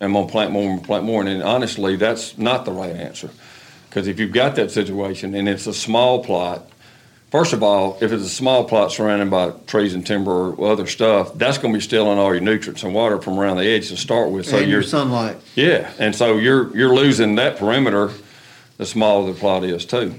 I'm 0.00 0.12
going 0.12 0.26
to 0.26 0.32
plant 0.32 0.52
more 0.52 0.70
and 0.70 0.82
plant 0.82 1.04
more. 1.04 1.22
And 1.22 1.42
honestly, 1.42 1.96
that's 1.96 2.38
not 2.38 2.64
the 2.64 2.72
right 2.72 2.96
answer. 2.96 3.30
Because 3.88 4.06
if 4.08 4.18
you've 4.18 4.32
got 4.32 4.56
that 4.56 4.70
situation 4.70 5.34
and 5.34 5.48
it's 5.48 5.66
a 5.66 5.74
small 5.74 6.24
plot, 6.24 6.70
first 7.30 7.52
of 7.52 7.62
all, 7.62 7.98
if 8.00 8.12
it's 8.12 8.24
a 8.24 8.28
small 8.28 8.64
plot 8.64 8.92
surrounded 8.92 9.30
by 9.30 9.50
trees 9.66 9.94
and 9.94 10.06
timber 10.06 10.52
or 10.52 10.72
other 10.72 10.86
stuff, 10.86 11.34
that's 11.34 11.58
going 11.58 11.74
to 11.74 11.78
be 11.78 11.82
stealing 11.82 12.18
all 12.18 12.32
your 12.32 12.40
nutrients 12.40 12.82
and 12.82 12.94
water 12.94 13.20
from 13.20 13.38
around 13.38 13.58
the 13.58 13.66
edge 13.66 13.88
to 13.88 13.96
start 13.96 14.30
with. 14.30 14.46
So 14.46 14.58
and 14.58 14.70
your 14.70 14.82
sunlight. 14.82 15.36
yeah, 15.54 15.92
and 15.98 16.14
so 16.14 16.38
you're 16.38 16.74
you're 16.76 16.94
losing 16.94 17.34
that 17.34 17.58
perimeter. 17.58 18.10
The 18.78 18.86
smaller 18.86 19.30
the 19.32 19.38
plot 19.38 19.64
is 19.64 19.84
too. 19.84 20.14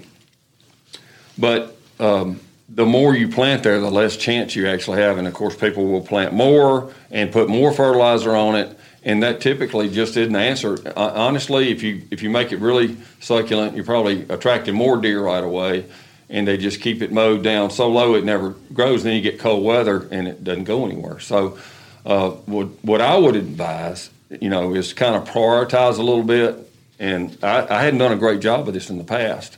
But 1.38 1.76
um, 2.00 2.40
the 2.70 2.86
more 2.86 3.16
you 3.16 3.28
plant 3.28 3.64
there, 3.64 3.80
the 3.80 3.90
less 3.90 4.16
chance 4.18 4.56
you 4.56 4.68
actually 4.68 5.02
have. 5.02 5.18
And 5.18 5.28
of 5.28 5.34
course, 5.34 5.56
people 5.56 5.88
will 5.88 6.02
plant 6.02 6.34
more 6.34 6.94
and 7.10 7.32
put 7.32 7.50
more 7.50 7.72
fertilizer 7.72 8.36
on 8.36 8.56
it, 8.56 8.78
and 9.04 9.24
that 9.24 9.42
typically 9.42 9.90
just 9.90 10.16
isn't 10.18 10.34
the 10.34 10.40
answer. 10.40 10.78
Uh, 10.86 11.12
honestly, 11.16 11.72
if 11.72 11.84
you 11.84 12.04
if 12.12 12.22
you 12.24 12.30
make 12.30 12.52
it 12.52 12.60
really 12.60 12.98
succulent, 13.20 13.76
you're 13.76 13.86
probably 13.86 14.24
attracting 14.30 14.76
more 14.76 14.98
deer 14.98 15.22
right 15.22 15.44
away. 15.44 15.86
And 16.30 16.48
they 16.48 16.56
just 16.56 16.80
keep 16.80 17.02
it 17.02 17.12
mowed 17.12 17.44
down 17.44 17.72
so 17.72 17.90
low 17.90 18.16
it 18.16 18.24
never 18.24 18.52
grows. 18.74 19.04
Then 19.04 19.16
you 19.16 19.22
get 19.22 19.38
cold 19.38 19.66
weather 19.66 20.08
and 20.12 20.30
it 20.30 20.46
doesn't 20.46 20.64
go 20.64 20.86
anywhere. 20.86 21.20
So, 21.20 21.58
uh, 22.06 22.30
what 22.30 22.68
what 22.84 23.02
I 23.02 23.18
would 23.18 23.36
advise, 23.36 24.10
you 24.30 24.50
know, 24.50 24.74
is 24.74 24.94
kind 24.94 25.16
of 25.16 25.28
prioritize 25.28 25.98
a 25.98 26.04
little 26.04 26.24
bit. 26.24 26.58
And 27.00 27.38
I, 27.44 27.68
I 27.68 27.82
hadn't 27.84 28.00
done 28.00 28.14
a 28.14 28.18
great 28.18 28.40
job 28.40 28.68
of 28.68 28.74
this 28.74 28.90
in 28.90 28.98
the 28.98 29.04
past 29.04 29.58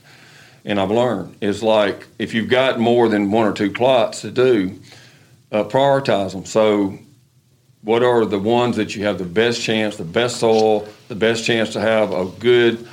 and 0.64 0.80
I've 0.80 0.90
learned 0.90 1.36
is 1.40 1.62
like 1.62 2.06
if 2.18 2.34
you've 2.34 2.48
got 2.48 2.80
more 2.80 3.08
than 3.08 3.30
one 3.30 3.46
or 3.46 3.52
two 3.52 3.70
plots 3.70 4.22
to 4.22 4.30
do, 4.30 4.78
uh, 5.52 5.64
prioritize 5.64 6.32
them. 6.32 6.44
So 6.44 6.98
what 7.84 8.02
are 8.02 8.24
the 8.24 8.38
ones 8.38 8.76
that 8.76 8.96
you 8.96 9.04
have 9.04 9.18
the 9.18 9.24
best 9.24 9.60
chance, 9.60 9.96
the 9.96 10.04
best 10.04 10.38
soil, 10.38 10.88
the 11.08 11.14
best 11.14 11.44
chance 11.44 11.74
to 11.74 11.80
have 11.80 12.12
a 12.12 12.24
good, 12.40 12.88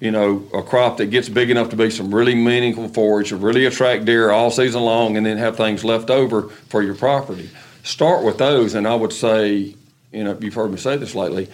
you 0.00 0.10
know, 0.10 0.48
a 0.54 0.62
crop 0.62 0.96
that 0.96 1.06
gets 1.06 1.28
big 1.28 1.50
enough 1.50 1.68
to 1.70 1.76
be 1.76 1.90
some 1.90 2.14
really 2.14 2.34
meaningful 2.34 2.88
forage, 2.88 3.28
to 3.28 3.36
really 3.36 3.66
attract 3.66 4.06
deer 4.06 4.30
all 4.30 4.50
season 4.50 4.80
long, 4.80 5.16
and 5.18 5.26
then 5.26 5.36
have 5.36 5.56
things 5.56 5.84
left 5.84 6.08
over 6.08 6.48
for 6.48 6.82
your 6.82 6.94
property. 6.94 7.50
Start 7.82 8.24
with 8.24 8.38
those, 8.38 8.74
and 8.74 8.88
I 8.88 8.94
would 8.94 9.12
say, 9.12 9.74
you 10.10 10.24
know, 10.24 10.36
you've 10.40 10.54
heard 10.54 10.70
me 10.70 10.78
say 10.78 10.96
this 10.96 11.14
lately. 11.14 11.48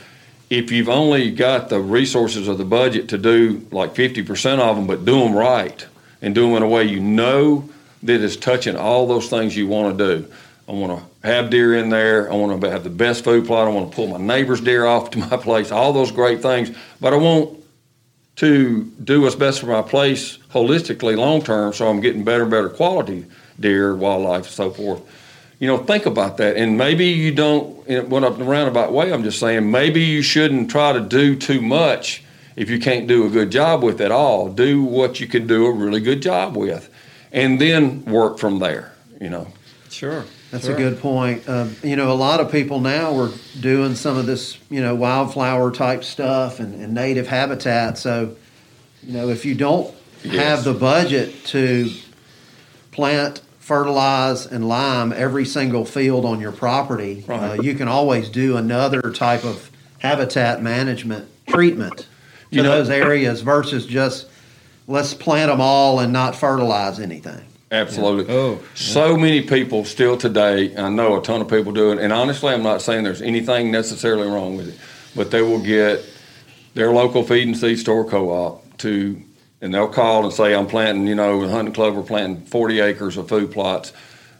If 0.48 0.70
you've 0.70 0.88
only 0.88 1.32
got 1.32 1.68
the 1.70 1.80
resources 1.80 2.46
of 2.46 2.56
the 2.56 2.64
budget 2.64 3.08
to 3.08 3.18
do 3.18 3.66
like 3.72 3.94
50% 3.94 4.60
of 4.60 4.76
them, 4.76 4.86
but 4.86 5.04
do 5.04 5.18
them 5.18 5.34
right 5.34 5.84
and 6.22 6.36
do 6.36 6.42
them 6.46 6.56
in 6.58 6.62
a 6.62 6.68
way 6.68 6.84
you 6.84 7.00
know 7.00 7.68
that 8.04 8.20
is 8.20 8.36
touching 8.36 8.76
all 8.76 9.08
those 9.08 9.28
things 9.28 9.56
you 9.56 9.66
want 9.66 9.98
to 9.98 10.18
do. 10.18 10.32
I 10.68 10.72
want 10.72 10.98
to 10.98 11.26
have 11.26 11.50
deer 11.50 11.76
in 11.76 11.90
there. 11.90 12.30
I 12.30 12.34
want 12.34 12.60
to 12.60 12.70
have 12.70 12.82
the 12.82 12.90
best 12.90 13.22
food 13.22 13.46
plot. 13.46 13.68
I 13.68 13.70
want 13.70 13.90
to 13.90 13.94
pull 13.96 14.08
my 14.08 14.18
neighbor's 14.18 14.60
deer 14.60 14.84
off 14.86 15.10
to 15.10 15.18
my 15.18 15.36
place. 15.36 15.70
All 15.70 15.92
those 15.92 16.10
great 16.10 16.42
things, 16.42 16.76
but 17.00 17.12
I 17.12 17.16
want 17.16 17.62
to 18.36 18.84
do 19.02 19.22
what's 19.22 19.34
best 19.34 19.60
for 19.60 19.66
my 19.66 19.82
place 19.82 20.38
holistically, 20.52 21.16
long 21.16 21.42
term, 21.42 21.72
so 21.72 21.88
I'm 21.88 22.00
getting 22.00 22.24
better 22.24 22.42
and 22.42 22.50
better 22.50 22.68
quality 22.68 23.26
deer, 23.58 23.94
wildlife, 23.96 24.44
and 24.44 24.52
so 24.52 24.70
forth. 24.70 25.00
You 25.58 25.66
know, 25.66 25.78
think 25.78 26.04
about 26.04 26.36
that. 26.36 26.56
And 26.56 26.76
maybe 26.76 27.06
you 27.06 27.32
don't, 27.32 27.86
in 27.86 28.12
a 28.12 28.30
roundabout 28.30 28.92
way, 28.92 29.10
I'm 29.10 29.22
just 29.22 29.40
saying, 29.40 29.70
maybe 29.70 30.02
you 30.02 30.20
shouldn't 30.20 30.70
try 30.70 30.92
to 30.92 31.00
do 31.00 31.34
too 31.34 31.62
much 31.62 32.22
if 32.56 32.68
you 32.68 32.78
can't 32.78 33.06
do 33.06 33.26
a 33.26 33.30
good 33.30 33.50
job 33.50 33.82
with 33.82 34.00
it 34.02 34.10
all. 34.10 34.50
Do 34.50 34.82
what 34.82 35.20
you 35.20 35.26
can 35.26 35.46
do 35.46 35.66
a 35.66 35.72
really 35.72 36.00
good 36.00 36.20
job 36.20 36.56
with, 36.56 36.90
and 37.32 37.58
then 37.58 38.04
work 38.04 38.38
from 38.38 38.58
there, 38.58 38.92
you 39.20 39.30
know. 39.30 39.48
Sure. 39.88 40.24
That's 40.56 40.66
sure. 40.68 40.74
a 40.74 40.78
good 40.78 41.00
point. 41.00 41.46
Um, 41.50 41.76
you 41.82 41.96
know, 41.96 42.10
a 42.10 42.14
lot 42.14 42.40
of 42.40 42.50
people 42.50 42.80
now 42.80 43.14
are 43.20 43.30
doing 43.60 43.94
some 43.94 44.16
of 44.16 44.24
this, 44.24 44.56
you 44.70 44.80
know, 44.80 44.94
wildflower 44.94 45.70
type 45.70 46.02
stuff 46.02 46.60
and, 46.60 46.74
and 46.82 46.94
native 46.94 47.28
habitat. 47.28 47.98
So, 47.98 48.36
you 49.02 49.12
know, 49.12 49.28
if 49.28 49.44
you 49.44 49.54
don't 49.54 49.94
Yes. 50.24 50.34
have 50.36 50.64
the 50.64 50.72
budget 50.72 51.44
to 51.48 51.90
plant, 52.90 53.42
fertilize, 53.60 54.46
and 54.46 54.66
lime 54.66 55.12
every 55.12 55.44
single 55.44 55.84
field 55.84 56.24
on 56.24 56.40
your 56.40 56.52
property, 56.52 57.22
uh, 57.28 57.58
you 57.60 57.74
can 57.74 57.86
always 57.86 58.30
do 58.30 58.56
another 58.56 59.02
type 59.12 59.44
of 59.44 59.70
habitat 59.98 60.62
management 60.62 61.28
treatment 61.46 61.98
to 61.98 62.04
You 62.50 62.62
know- 62.62 62.70
those 62.70 62.88
areas 62.88 63.42
versus 63.42 63.84
just 63.86 64.26
let's 64.88 65.12
plant 65.12 65.50
them 65.50 65.60
all 65.60 66.00
and 66.00 66.12
not 66.14 66.34
fertilize 66.34 66.98
anything. 66.98 67.42
Absolutely. 67.70 68.32
Oh, 68.32 68.60
So 68.74 69.16
many 69.16 69.42
people 69.42 69.84
still 69.84 70.16
today, 70.16 70.76
I 70.76 70.88
know 70.88 71.18
a 71.18 71.22
ton 71.22 71.40
of 71.40 71.48
people 71.48 71.72
do 71.72 71.90
it, 71.92 71.98
and 71.98 72.12
honestly, 72.12 72.52
I'm 72.52 72.62
not 72.62 72.80
saying 72.80 73.02
there's 73.04 73.22
anything 73.22 73.72
necessarily 73.72 74.28
wrong 74.28 74.56
with 74.56 74.68
it, 74.68 74.78
but 75.16 75.30
they 75.32 75.42
will 75.42 75.60
get 75.60 76.04
their 76.74 76.92
local 76.92 77.24
feed 77.24 77.48
and 77.48 77.56
seed 77.56 77.78
store 77.78 78.04
co-op 78.04 78.78
to, 78.78 79.20
and 79.60 79.74
they'll 79.74 79.88
call 79.88 80.24
and 80.24 80.32
say, 80.32 80.54
I'm 80.54 80.66
planting, 80.68 81.08
you 81.08 81.16
know, 81.16 81.48
hunting 81.48 81.74
club, 81.74 81.96
we're 81.96 82.02
planting 82.02 82.44
40 82.46 82.80
acres 82.80 83.16
of 83.16 83.28
food 83.28 83.50
plots. 83.50 83.92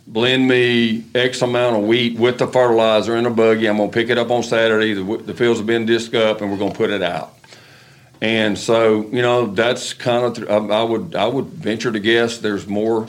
Blend 0.06 0.46
me 0.46 1.04
X 1.16 1.42
amount 1.42 1.76
of 1.76 1.82
wheat 1.82 2.16
with 2.16 2.38
the 2.38 2.46
fertilizer 2.46 3.16
in 3.16 3.26
a 3.26 3.30
buggy. 3.30 3.66
I'm 3.66 3.78
gonna 3.78 3.90
pick 3.90 4.08
it 4.08 4.18
up 4.18 4.30
on 4.30 4.44
Saturday. 4.44 4.94
The, 4.94 5.16
the 5.16 5.34
fields 5.34 5.58
have 5.58 5.66
been 5.66 5.84
disc 5.84 6.14
up, 6.14 6.42
and 6.42 6.52
we're 6.52 6.58
gonna 6.58 6.72
put 6.74 6.90
it 6.90 7.02
out. 7.02 7.34
And 8.26 8.58
so, 8.58 9.02
you 9.12 9.22
know, 9.22 9.46
that's 9.46 9.94
kind 9.94 10.24
of, 10.24 10.34
th- 10.34 10.48
I 10.48 10.56
I 10.56 10.82
would, 10.82 11.14
I 11.14 11.28
would 11.28 11.44
venture 11.44 11.92
to 11.92 12.00
guess 12.00 12.38
there's 12.38 12.66
more, 12.66 13.06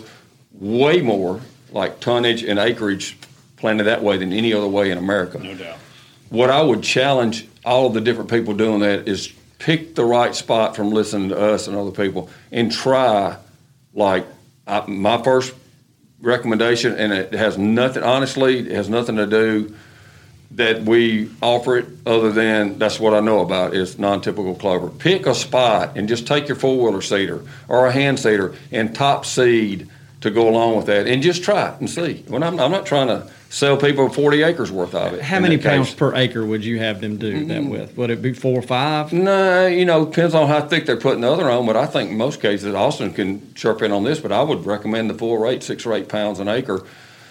way 0.51 1.01
more, 1.01 1.41
like 1.71 1.99
tonnage 1.99 2.43
and 2.43 2.59
acreage 2.59 3.17
planted 3.55 3.85
that 3.85 4.03
way 4.03 4.17
than 4.17 4.31
any 4.31 4.53
other 4.53 4.67
way 4.67 4.91
in 4.91 4.99
America. 4.99 5.39
No 5.39 5.55
doubt. 5.55 5.79
What 6.29 6.51
I 6.51 6.61
would 6.61 6.83
challenge 6.83 7.47
all 7.65 7.87
of 7.87 7.95
the 7.95 8.01
different 8.01 8.29
people 8.29 8.53
doing 8.53 8.81
that 8.81 9.07
is 9.07 9.33
pick 9.57 9.95
the 9.95 10.05
right 10.05 10.35
spot 10.35 10.75
from 10.75 10.91
listening 10.91 11.29
to 11.29 11.39
us 11.39 11.67
and 11.67 11.75
other 11.75 11.89
people 11.89 12.29
and 12.51 12.71
try, 12.71 13.37
like, 13.95 14.27
I, 14.67 14.85
my 14.85 15.23
first 15.23 15.55
recommendation, 16.21 16.93
and 16.93 17.11
it 17.11 17.33
has 17.33 17.57
nothing, 17.57 18.03
honestly, 18.03 18.59
it 18.59 18.75
has 18.75 18.87
nothing 18.87 19.15
to 19.15 19.25
do 19.25 19.75
that 20.51 20.83
we 20.83 21.29
offer 21.41 21.77
it 21.77 21.85
other 22.05 22.31
than 22.31 22.79
that's 22.79 22.99
what 22.99 23.13
I 23.13 23.19
know 23.19 23.41
about 23.41 23.73
is 23.73 23.99
non-typical 23.99 24.55
clover. 24.55 24.89
Pick 24.89 25.25
a 25.25 25.35
spot 25.35 25.97
and 25.97 26.07
just 26.07 26.25
take 26.25 26.47
your 26.47 26.55
four-wheeler 26.55 27.01
seeder 27.01 27.43
or 27.67 27.85
a 27.85 27.91
hand 27.91 28.19
seeder 28.19 28.55
and 28.71 28.95
top 28.95 29.25
seed 29.25 29.89
to 30.21 30.31
go 30.31 30.49
along 30.49 30.77
with 30.77 30.87
that 30.87 31.05
and 31.05 31.21
just 31.21 31.43
try 31.43 31.69
it 31.73 31.79
and 31.79 31.89
see. 31.89 32.23
When 32.27 32.43
I'm, 32.43 32.59
I'm 32.59 32.71
not 32.71 32.85
trying 32.85 33.07
to 33.07 33.29
sell 33.49 33.77
people 33.77 34.09
40 34.09 34.43
acres 34.43 34.71
worth 34.71 34.93
of 34.93 35.13
it. 35.13 35.21
How 35.21 35.39
many 35.39 35.57
pounds 35.57 35.93
per 35.93 36.13
acre 36.15 36.45
would 36.45 36.65
you 36.65 36.79
have 36.79 37.01
them 37.01 37.17
do 37.17 37.45
that 37.45 37.61
mm-hmm. 37.61 37.69
with? 37.69 37.97
Would 37.97 38.09
it 38.09 38.21
be 38.21 38.33
four 38.33 38.59
or 38.59 38.63
five? 38.63 39.13
No, 39.13 39.67
you 39.67 39.85
know, 39.85 40.05
depends 40.05 40.33
on 40.33 40.47
how 40.47 40.61
thick 40.61 40.85
they're 40.85 40.97
putting 40.97 41.21
the 41.21 41.31
other 41.31 41.49
on, 41.49 41.65
but 41.65 41.77
I 41.77 41.85
think 41.85 42.11
in 42.11 42.17
most 42.17 42.41
cases, 42.41 42.73
Austin 42.73 43.13
can 43.13 43.53
chirp 43.53 43.81
in 43.81 43.91
on 43.91 44.03
this, 44.03 44.19
but 44.19 44.31
I 44.31 44.41
would 44.41 44.65
recommend 44.65 45.09
the 45.09 45.13
full 45.13 45.37
rate, 45.37 45.63
six 45.63 45.85
or 45.85 45.93
eight 45.93 46.09
pounds 46.09 46.39
an 46.39 46.47
acre, 46.47 46.83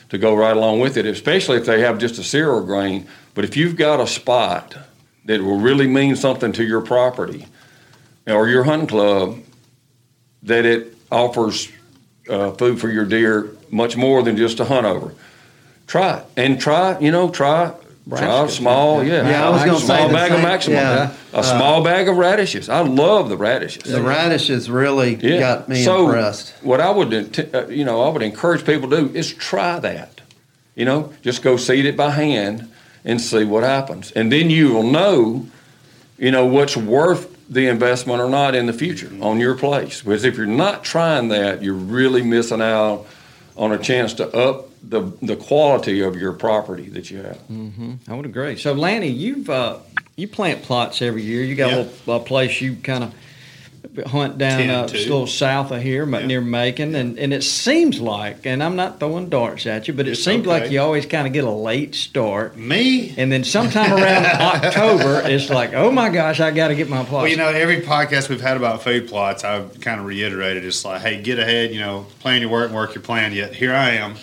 to 0.09 0.19
go 0.19 0.35
right 0.35 0.57
along 0.57 0.81
with 0.81 0.97
it, 0.97 1.07
especially 1.07 1.57
if 1.57 1.67
they 1.67 1.81
have 1.81 1.99
just 1.99 2.19
a 2.19 2.23
cereal 2.23 2.65
grain. 2.65 3.07
But 3.35 3.45
if 3.45 3.57
you've 3.57 3.77
got 3.77 4.01
a 4.01 4.07
spot 4.07 4.77
that 5.25 5.43
will 5.43 5.59
really 5.59 5.87
mean 5.87 6.17
something 6.17 6.53
to 6.53 6.65
your 6.65 6.81
property 6.81 7.47
or 8.27 8.49
your 8.49 8.65
hunting 8.65 8.89
club, 8.89 9.39
that 10.45 10.65
it 10.65 10.97
offers 11.11 11.71
uh, 12.29 12.53
food 12.53 12.81
for 12.81 12.89
your 12.89 13.05
deer 13.05 13.51
much 13.71 13.97
more 13.97 14.23
than 14.23 14.37
just 14.37 14.61
a 14.61 14.65
hunt 14.65 14.87
over. 14.87 15.15
Try 15.87 16.19
it 16.19 16.27
and 16.37 16.61
try, 16.61 16.99
you 16.99 17.11
know, 17.11 17.31
try 17.31 17.75
try 18.09 18.45
a 18.45 18.49
small, 18.49 19.03
yeah, 19.03 19.29
Yeah, 19.29 19.47
I 19.47 19.51
was 19.51 19.65
gonna 19.65 19.79
say 19.79 19.87
small 19.87 20.09
the 20.09 20.15
bag 20.15 20.33
of 20.33 20.41
maximum, 20.43 20.77
yeah. 20.77 21.13
a 21.33 21.43
small 21.43 21.83
bag 21.83 22.09
of 22.09 22.17
radishes. 22.17 22.69
I 22.69 22.81
love 22.81 23.29
the 23.29 23.37
radishes. 23.37 23.83
The 23.85 24.01
radishes 24.01 24.71
really 24.71 25.17
Yeah. 25.21 25.39
got 25.41 25.69
me 25.69 25.83
so 25.83 26.07
impressed. 26.07 26.53
What 26.63 26.81
I 26.81 26.91
would, 26.91 27.49
uh, 27.55 27.67
you 27.69 27.85
know, 27.85 28.03
I 28.03 28.09
would 28.11 28.23
encourage 28.23 28.65
people 28.65 28.89
to 28.91 28.97
do 29.09 29.11
is 29.15 29.33
try 29.33 29.79
that. 29.81 30.21
You 30.75 30.85
know, 30.85 31.13
just 31.23 31.43
go 31.43 31.57
seed 31.57 31.87
it 31.87 31.97
by 31.97 32.11
hand 32.11 32.69
and 33.05 33.21
see 33.21 33.45
what 33.45 33.63
happens, 33.65 34.13
and 34.13 34.31
then 34.31 34.51
you 34.51 34.73
will 34.75 34.83
know, 34.83 35.47
you 36.19 36.31
know, 36.31 36.45
what's 36.45 36.77
worth 36.77 37.35
the 37.49 37.69
investment 37.69 38.21
or 38.21 38.29
not 38.29 38.55
in 38.55 38.67
the 38.67 38.73
future 38.73 39.11
on 39.21 39.39
your 39.41 39.55
place. 39.55 40.03
Because 40.03 40.25
if 40.25 40.37
you're 40.37 40.47
not 40.47 40.83
trying 40.85 41.29
that, 41.29 41.63
you're 41.63 41.75
really 41.75 42.23
missing 42.23 42.61
out 42.61 43.07
on 43.57 43.73
a 43.73 43.79
chance 43.79 44.13
to 44.15 44.29
up 44.37 44.66
the 44.83 45.13
the 45.23 45.37
quality 45.37 46.01
of 46.01 46.17
your 46.17 46.33
property 46.33 46.89
that 46.91 47.11
you 47.11 47.19
have. 47.19 47.39
I 48.09 48.15
would 48.15 48.27
agree. 48.27 48.57
So, 48.57 48.73
Lanny, 48.73 49.09
you've 49.09 49.49
uh, 49.51 49.79
you 50.17 50.29
plant 50.29 50.63
plots 50.63 51.03
every 51.03 51.23
year. 51.23 51.43
You 51.43 51.55
got 51.55 51.71
Yeah. 51.71 51.77
a 51.77 51.85
little 51.85 52.15
a 52.17 52.21
place 52.21 52.61
you 52.61 52.77
kind 52.77 53.05
of 53.05 53.15
hunt 54.07 54.37
down 54.37 54.59
Tend 54.59 54.71
uh, 54.71 54.87
just 54.89 55.07
a 55.07 55.09
little 55.11 55.27
south 55.29 55.71
of 55.71 55.81
here, 55.81 56.05
but 56.05 56.23
Yeah. 56.23 56.27
near 56.27 56.41
Macon, 56.41 56.95
and 56.95 57.19
and 57.19 57.33
it 57.33 57.43
seems 57.45 58.01
like, 58.01 58.45
and 58.45 58.63
I'm 58.63 58.77
not 58.77 58.99
throwing 59.01 59.29
darts 59.31 59.65
at 59.67 59.89
you, 59.89 59.95
but 59.95 60.07
it 60.07 60.13
It's 60.13 60.25
seems 60.25 60.45
like 60.47 60.71
you 60.71 60.81
always 60.81 61.07
kind 61.07 61.27
of 61.27 61.33
get 61.33 61.45
a 61.45 61.51
late 61.51 61.95
start. 61.95 62.57
Me? 62.59 63.15
And 63.17 63.31
then 63.33 63.43
sometime 63.45 63.93
around 63.93 64.27
October, 64.41 65.23
it's 65.25 65.49
like, 65.51 65.73
oh 65.73 65.91
my 65.91 66.09
gosh, 66.11 66.41
I 66.41 66.51
got 66.51 66.69
to 66.69 66.75
get 66.75 66.89
my 66.91 66.99
plots. 67.05 67.23
Well, 67.23 67.29
you 67.29 67.37
know, 67.37 67.49
every 67.49 67.81
podcast 67.83 68.29
we've 68.29 68.41
had 68.41 68.57
about 68.57 68.83
food 68.83 69.09
plots, 69.09 69.45
I've 69.45 69.81
kind 69.81 70.01
of 70.01 70.07
reiterated 70.07 70.65
it's 70.65 70.85
like, 70.85 71.01
hey, 71.01 71.23
get 71.23 71.39
ahead, 71.39 71.73
you 71.73 71.81
know, 71.81 72.07
plan 72.21 72.41
your 72.43 72.51
work 72.51 72.67
and 72.67 72.75
work 72.75 72.95
your 72.95 73.03
plan. 73.03 73.33
Yet 73.33 73.55
here 73.55 73.73
I 73.75 73.91
am 73.93 74.17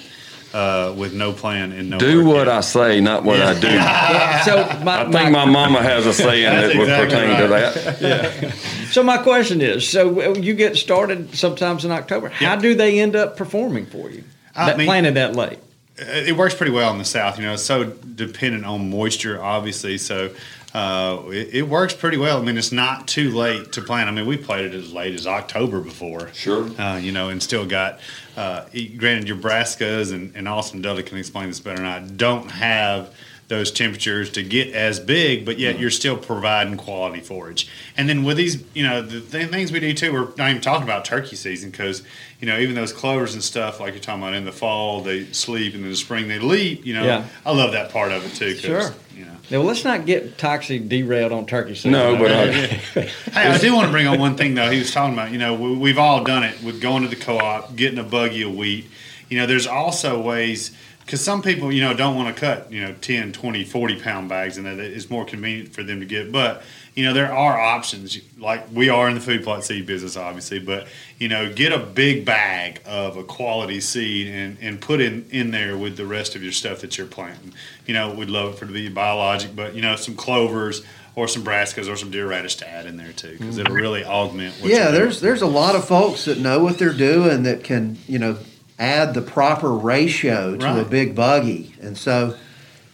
uh, 0.53 0.93
with 0.95 1.13
no 1.13 1.33
plan 1.33 1.71
and 1.71 1.89
no 1.89 1.97
Do 1.97 2.19
work 2.25 2.27
what 2.35 2.47
yet. 2.47 2.55
I 2.57 2.61
say, 2.61 3.01
not 3.01 3.23
what 3.23 3.41
I 3.41 3.59
do. 3.59 3.67
Yeah, 3.67 4.41
so 4.41 4.83
my, 4.83 5.01
I 5.01 5.11
think 5.11 5.31
my 5.31 5.45
mama 5.45 5.81
has 5.81 6.05
a 6.05 6.13
saying 6.13 6.43
that 6.45 6.61
That's 6.61 6.77
would 6.77 6.89
exactly 6.89 7.17
pertain 7.17 7.37
to 7.37 7.47
right. 7.47 7.99
that. 7.99 8.55
So 8.93 9.01
my 9.01 9.17
question 9.17 9.59
is, 9.61 9.89
so 9.89 10.21
uh, 10.21 10.35
you 10.35 10.53
get 10.53 10.75
started 10.77 11.33
sometimes 11.35 11.83
in 11.83 11.89
October. 11.91 12.29
How 12.29 12.55
do 12.55 12.75
they 12.75 12.99
end 12.99 13.15
up 13.15 13.35
performing 13.37 13.87
for 13.87 14.11
you? 14.11 14.23
I 14.55 14.67
that 14.67 14.77
mean- 14.77 14.85
planted 14.85 15.15
that 15.15 15.35
late. 15.35 15.57
it 15.97 16.37
works 16.37 16.53
pretty 16.53 16.71
well 16.71 16.91
in 16.91 16.99
the 16.99 17.05
south. 17.05 17.39
You 17.39 17.45
know, 17.45 17.53
it's 17.53 17.63
so 17.63 17.85
dependent 17.85 18.65
on 18.65 18.91
moisture, 18.91 19.41
obviously. 19.41 19.97
So 19.97 20.29
uh, 20.73 21.21
it, 21.27 21.53
it 21.53 21.61
works 21.63 21.93
pretty 21.93 22.17
well. 22.17 22.39
I 22.39 22.41
mean, 22.43 22.57
it's 22.57 22.71
not 22.71 23.07
too 23.07 23.29
late 23.31 23.73
to 23.73 23.81
plant. 23.81 24.09
I 24.09 24.11
mean, 24.11 24.25
we 24.25 24.37
planted 24.37 24.73
as 24.73 24.91
late 24.91 25.13
as 25.13 25.27
October 25.27 25.79
before. 25.79 26.33
Sure. 26.33 26.69
Uh, 26.81 26.97
you 26.97 27.11
know, 27.11 27.29
and 27.29 27.41
still 27.41 27.65
got. 27.65 27.99
Uh, 28.35 28.65
granted, 28.97 29.27
your 29.27 29.37
brassicas 29.37 30.11
and, 30.11 30.35
and 30.35 30.47
Austin 30.47 30.81
Dudley 30.81 31.03
can 31.03 31.19
explain 31.19 31.47
this 31.47 31.59
better 31.59 31.77
than 31.77 31.85
I. 31.85 31.99
Don't 31.99 32.49
have 32.49 33.13
those 33.53 33.71
temperatures 33.71 34.31
to 34.31 34.41
get 34.41 34.73
as 34.73 34.99
big, 34.99 35.45
but 35.45 35.59
yet 35.59 35.77
you're 35.79 35.91
still 35.91 36.17
providing 36.17 36.75
quality 36.75 37.19
forage. 37.21 37.67
And 37.95 38.09
then 38.09 38.23
with 38.23 38.37
these, 38.37 38.63
you 38.73 38.81
know, 38.83 39.01
the 39.03 39.21
th- 39.21 39.49
things 39.51 39.71
we 39.71 39.79
do 39.79 39.93
too, 39.93 40.11
we're 40.11 40.27
not 40.37 40.49
even 40.49 40.61
talking 40.61 40.83
about 40.83 41.05
turkey 41.05 41.35
season 41.35 41.69
because, 41.69 42.01
you 42.39 42.47
know, 42.47 42.57
even 42.57 42.73
those 42.73 42.91
clovers 42.91 43.35
and 43.35 43.43
stuff, 43.43 43.79
like 43.79 43.93
you're 43.93 44.01
talking 44.01 44.23
about 44.23 44.33
in 44.33 44.43
the 44.45 44.51
fall, 44.51 45.01
they 45.01 45.25
sleep, 45.33 45.75
and 45.75 45.83
in 45.83 45.89
the 45.91 45.95
spring 45.95 46.27
they 46.27 46.39
leap. 46.39 46.83
You 46.85 46.95
know, 46.95 47.05
Yeah. 47.05 47.25
I 47.45 47.51
love 47.51 47.73
that 47.73 47.91
part 47.91 48.11
of 48.11 48.25
it 48.25 48.35
too. 48.35 48.53
'cause, 48.53 48.61
Sure. 48.61 48.93
You 49.15 49.25
know. 49.25 49.37
Now, 49.51 49.57
let's 49.59 49.83
not 49.83 50.07
get 50.07 50.39
Toxey 50.39 50.79
derailed 50.79 51.31
on 51.31 51.45
turkey 51.45 51.75
season. 51.75 51.91
No, 51.91 52.15
but 52.17 52.31
I, 52.31 52.45
Hey, 52.51 53.09
I 53.35 53.57
do 53.59 53.75
want 53.75 53.85
to 53.85 53.91
bring 53.91 54.07
on 54.07 54.17
one 54.19 54.35
thing 54.35 54.55
though. 54.55 54.71
He 54.71 54.79
was 54.79 54.91
talking 54.91 55.13
about, 55.13 55.31
you 55.31 55.37
know, 55.37 55.53
we, 55.53 55.75
we've 55.77 55.99
all 55.99 56.23
done 56.23 56.43
it 56.43 56.63
with 56.63 56.81
going 56.81 57.03
to 57.03 57.09
the 57.09 57.15
co-op, 57.15 57.75
getting 57.75 57.99
a 57.99 58.03
buggy 58.03 58.41
of 58.41 58.55
wheat. 58.55 58.89
You 59.29 59.37
know, 59.39 59.45
there's 59.45 59.67
also 59.67 60.19
ways 60.19 60.71
because 61.05 61.21
some 61.23 61.41
people, 61.41 61.71
you 61.71 61.81
know, 61.81 61.93
don't 61.93 62.15
want 62.15 62.33
to 62.33 62.39
cut, 62.39 62.71
you 62.71 62.81
know, 62.81 62.93
10, 63.01 63.33
20, 63.33 63.65
40 63.65 63.99
pound 63.99 64.29
bags 64.29 64.57
and 64.57 64.65
that 64.65 64.79
it's 64.79 65.09
more 65.09 65.25
convenient 65.25 65.73
for 65.73 65.83
them 65.83 65.99
to 65.99 66.05
get. 66.05 66.31
But, 66.31 66.63
you 66.95 67.03
know, 67.03 67.13
there 67.13 67.31
are 67.31 67.59
options 67.59 68.17
like 68.37 68.71
we 68.71 68.87
are 68.89 69.09
in 69.09 69.15
the 69.15 69.21
food 69.21 69.43
plot 69.43 69.65
seed 69.65 69.85
business, 69.85 70.15
obviously, 70.15 70.59
but, 70.59 70.87
you 71.19 71.27
know, 71.27 71.51
get 71.51 71.73
a 71.73 71.79
big 71.79 72.25
bag 72.25 72.81
of 72.85 73.17
a 73.17 73.23
quality 73.23 73.81
seed 73.81 74.27
and, 74.27 74.57
and 74.61 74.79
put 74.79 75.01
in, 75.01 75.27
in 75.29 75.51
there 75.51 75.77
with 75.77 75.97
the 75.97 76.05
rest 76.05 76.35
of 76.35 76.43
your 76.43 76.53
stuff 76.53 76.79
that 76.81 76.97
you're 76.97 77.07
planting. 77.07 77.53
You 77.85 77.93
know, 77.93 78.13
we'd 78.13 78.29
love 78.29 78.53
it 78.53 78.57
for 78.57 78.65
it 78.65 78.69
to 78.69 78.73
be 78.73 78.87
biologic, 78.87 79.55
but, 79.55 79.75
you 79.75 79.81
know, 79.81 79.97
some 79.97 80.15
clovers 80.15 80.83
or 81.15 81.27
some 81.27 81.43
brassicas 81.43 81.91
or 81.91 81.97
some 81.97 82.11
deer 82.11 82.27
radish 82.27 82.55
to 82.55 82.67
add 82.67 82.85
in 82.85 82.95
there 82.97 83.11
too, 83.11 83.33
because 83.33 83.57
it'll 83.57 83.71
mm-hmm. 83.71 83.81
really 83.81 84.05
augment 84.05 84.55
what 84.55 84.69
yeah, 84.69 84.77
you're 84.77 84.85
doing. 84.85 84.93
there's 84.93 85.21
there's 85.21 85.41
a 85.43 85.47
lot 85.47 85.75
of 85.75 85.85
folks 85.85 86.25
that 86.25 86.39
know 86.39 86.63
what 86.63 86.79
they're 86.79 86.91
doing 86.91 87.43
that 87.43 87.63
can 87.63 87.99
you 88.07 88.17
know 88.17 88.35
add 88.83 89.13
the 89.13 89.21
proper 89.21 89.71
ratio 89.73 90.55
to 90.57 90.81
a 90.81 90.85
big 90.85 91.15
buggy, 91.15 91.73
and 91.81 91.97
so 91.97 92.35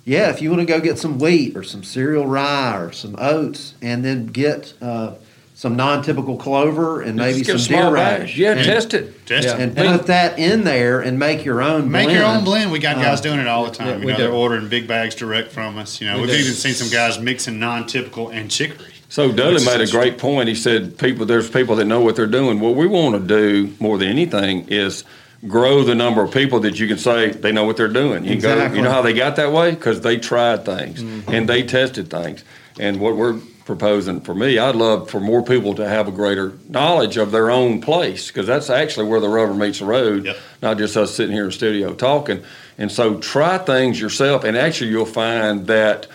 yeah, 0.06 0.30
if 0.30 0.42
you 0.42 0.50
want 0.50 0.62
to 0.62 0.66
go 0.66 0.80
get 0.80 0.98
some 0.98 1.20
wheat 1.20 1.56
or 1.58 1.64
some 1.64 1.84
cereal 1.84 2.26
rye 2.26 2.78
or 2.78 2.92
some 2.92 3.16
oats, 3.20 3.74
and 3.82 4.04
then 4.04 4.28
get 4.28 4.74
uh, 4.82 5.14
some 5.54 5.76
non-typical 5.76 6.38
clover 6.38 7.02
and 7.02 7.16
maybe 7.18 7.40
Just 7.40 7.48
get 7.48 7.56
a 7.56 7.60
some 7.60 7.74
deer 7.74 7.82
small 7.82 7.92
radish, 7.92 8.38
Yeah, 8.38 8.52
and, 8.54 8.64
test 8.64 8.94
it. 8.94 9.26
Test 9.28 9.48
it. 9.48 9.60
and 9.60 9.76
put 9.76 10.08
that 10.08 10.40
in 10.40 10.64
there 10.64 11.02
and 11.02 11.20
make 11.20 11.44
your 11.44 11.62
own. 11.62 11.92
Make 11.92 12.06
blend. 12.06 12.18
your 12.20 12.26
own 12.28 12.44
blend. 12.46 12.72
We 12.72 12.80
got 12.80 12.96
guys 12.96 13.20
Uh, 13.20 13.24
doing 13.24 13.40
it 13.40 13.48
all 13.48 13.66
the 13.66 13.72
time. 13.72 13.88
yeah, 13.88 13.98
you 14.00 14.12
know, 14.14 14.18
they're 14.18 14.32
ordering 14.32 14.68
big 14.70 14.88
bags 14.88 15.16
direct 15.16 15.52
from 15.52 15.78
us. 15.78 16.00
You 16.00 16.08
know, 16.08 16.16
We 16.16 16.22
we've 16.22 16.32
do. 16.32 16.38
even 16.38 16.54
seen 16.54 16.74
some 16.74 16.90
guys 16.90 17.20
mixing 17.20 17.60
non-typical 17.60 18.30
and 18.30 18.50
chicory. 18.50 18.94
So 19.10 19.32
Dudley 19.32 19.66
made 19.66 19.82
a 19.82 19.92
great 19.92 20.18
point. 20.18 20.48
He 20.50 20.56
said, 20.56 20.98
"People, 20.98 21.26
there's 21.26 21.50
people 21.50 21.76
that 21.76 21.86
know 21.86 22.00
what 22.00 22.16
they're 22.16 22.26
doing. 22.28 22.60
What 22.62 22.76
we 22.76 22.88
want 22.88 23.16
to 23.16 23.22
do 23.28 23.74
more 23.80 23.98
than 23.98 24.08
anything 24.08 24.66
is 24.70 25.04
grow 25.48 25.84
the 25.84 25.96
number 25.96 26.22
of 26.22 26.32
people 26.32 26.60
that 26.62 26.80
you 26.80 26.88
can 26.88 26.98
say 26.98 27.32
they 27.32 27.52
know 27.52 27.64
what 27.64 27.78
they're 27.78 27.88
doing. 27.88 28.26
You 28.26 28.40
go, 28.42 28.72
you 28.74 28.82
know 28.82 28.92
how 28.92 29.02
they 29.02 29.14
got 29.14 29.38
that 29.38 29.52
way 29.52 29.72
because 29.72 30.02
they 30.02 30.18
tried 30.18 30.66
things 30.66 31.02
and 31.28 31.48
they 31.48 31.64
tested 31.64 32.10
things. 32.10 32.44
And 32.80 33.00
what 33.00 33.16
we're 33.16 33.40
proposing 33.66 34.22
for 34.22 34.34
me, 34.34 34.58
I'd 34.58 34.76
love 34.76 35.10
for 35.10 35.20
more 35.20 35.44
people 35.44 35.76
to 35.76 35.88
have 35.88 36.08
a 36.08 36.12
greater 36.12 36.54
knowledge 36.68 37.18
of 37.18 37.32
their 37.32 37.52
own 37.52 37.82
place 37.82 38.28
because 38.28 38.48
that's 38.48 38.70
actually 38.70 39.08
where 39.08 39.20
the 39.20 39.30
rubber 39.30 39.54
meets 39.54 39.80
the 39.80 39.86
road. 39.86 40.26
Yep. 40.26 40.38
Not 40.62 40.78
just 40.78 40.98
us 40.98 41.14
sitting 41.14 41.34
here 41.34 41.44
in 41.44 41.50
the 41.50 41.54
studio 41.54 41.94
talking. 41.94 42.44
And 42.78 42.92
so 42.92 43.20
try 43.20 43.58
things 43.58 44.00
yourself, 44.00 44.44
and 44.44 44.58
actually 44.58 44.90
you'll 44.90 45.06
find 45.06 45.68
that 45.68 46.08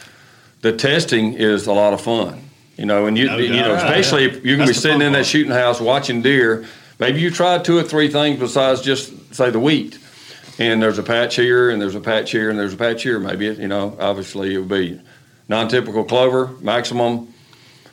the 0.62 0.72
testing 0.72 1.34
is 1.34 1.66
a 1.66 1.72
lot 1.72 1.92
of 1.92 2.00
fun. 2.00 2.40
You 2.76 2.86
know, 2.86 3.06
and 3.06 3.16
you, 3.16 3.26
No 3.26 3.36
you 3.36 3.50
know, 3.50 3.74
especially 3.74 4.24
if 4.24 4.44
you're 4.44 4.56
going 4.56 4.66
to 4.66 4.74
be 4.74 4.78
sitting 4.78 5.02
in 5.02 5.12
that 5.12 5.26
shooting 5.26 5.52
house 5.52 5.80
watching 5.80 6.22
deer. 6.22 6.66
Maybe 6.98 7.20
you 7.20 7.30
tried 7.30 7.64
two 7.64 7.76
or 7.76 7.82
three 7.82 8.08
things 8.08 8.38
besides 8.38 8.80
just 8.80 9.34
say 9.34 9.50
the 9.50 9.58
wheat, 9.58 9.98
and 10.58 10.82
there's 10.82 10.98
a 10.98 11.02
patch 11.02 11.36
here, 11.36 11.70
and 11.70 11.82
there's 11.82 11.96
a 11.96 12.00
patch 12.00 12.30
here, 12.30 12.50
and 12.50 12.58
there's 12.58 12.74
a 12.74 12.76
patch 12.76 13.02
here. 13.02 13.18
Maybe 13.18 13.48
it, 13.48 13.58
you 13.58 13.68
know, 13.68 13.96
obviously 13.98 14.54
it 14.54 14.58
would 14.58 14.68
be 14.68 15.00
non-typical 15.48 16.04
clover, 16.04 16.48
maximum 16.60 17.34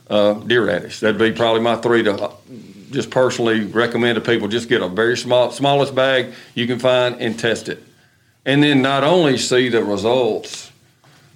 uh, 0.09 0.33
deer 0.33 0.65
radish. 0.65 0.99
That'd 0.99 1.17
be 1.17 1.31
probably 1.31 1.61
my 1.61 1.77
three 1.77 2.03
to 2.03 2.13
uh, 2.13 2.35
just 2.91 3.09
personally 3.09 3.61
recommend 3.61 4.15
to 4.15 4.21
people. 4.21 4.47
Just 4.47 4.69
get 4.69 4.81
a 4.81 4.87
very 4.87 5.17
small, 5.17 5.51
smallest 5.51 5.95
bag 5.95 6.33
you 6.53 6.67
can 6.67 6.77
find 6.77 7.19
and 7.19 7.39
test 7.39 7.69
it, 7.69 7.83
and 8.45 8.61
then 8.61 8.81
not 8.81 9.03
only 9.03 9.37
see 9.37 9.69
the 9.69 9.83
results, 9.83 10.71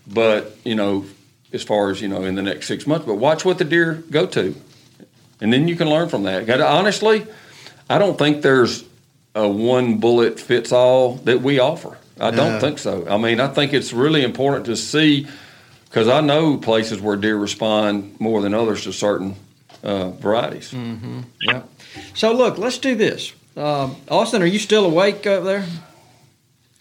but 0.05 0.55
you 0.63 0.76
know, 0.76 1.05
as 1.51 1.63
far 1.63 1.89
as 1.89 1.99
you 1.99 2.09
know, 2.09 2.24
in 2.24 2.36
the 2.36 2.43
next 2.43 2.68
six 2.68 2.86
months, 2.86 3.07
but 3.07 3.16
watch 3.16 3.43
what 3.43 3.57
the 3.57 3.63
deer 3.63 4.03
go 4.11 4.28
to, 4.28 4.55
and 5.41 5.51
then 5.51 5.68
you 5.68 5.76
can 5.76 5.89
learn 5.89 6.09
from 6.09 6.24
that. 6.24 6.45
Got 6.45 6.61
honestly, 6.61 7.26
I 7.89 7.97
don't 7.97 8.17
think 8.17 8.41
there's 8.41 8.83
a 9.33 9.47
one 9.47 9.97
bullet 9.97 10.39
fits 10.39 10.71
all 10.71 11.15
that 11.25 11.41
we 11.41 11.59
offer. 11.59 11.97
I 12.19 12.31
No. 12.31 12.38
don't 12.38 12.59
think 12.61 12.79
so. 12.79 13.05
I 13.09 13.17
mean, 13.17 13.39
I 13.39 13.47
think 13.47 13.73
it's 13.73 13.91
really 13.93 14.23
important 14.23 14.65
to 14.67 14.75
see 14.77 15.27
because 15.86 16.07
I 16.07 16.21
know 16.21 16.57
places 16.57 16.99
where 17.01 17.15
deer 17.17 17.36
respond 17.38 18.15
more 18.19 18.41
than 18.41 18.53
others 18.53 18.83
to 18.83 18.93
certain 18.93 19.36
uh, 19.83 20.09
varieties. 20.11 20.73
Yeah. 21.41 21.61
So 22.13 22.33
look, 22.33 22.57
let's 22.57 22.77
do 22.77 22.95
this. 22.95 23.33
Um, 23.57 23.95
Austin, 24.09 24.41
are 24.41 24.45
you 24.47 24.59
still 24.59 24.86
awake 24.86 25.25
up 25.27 25.43
there? 25.43 25.65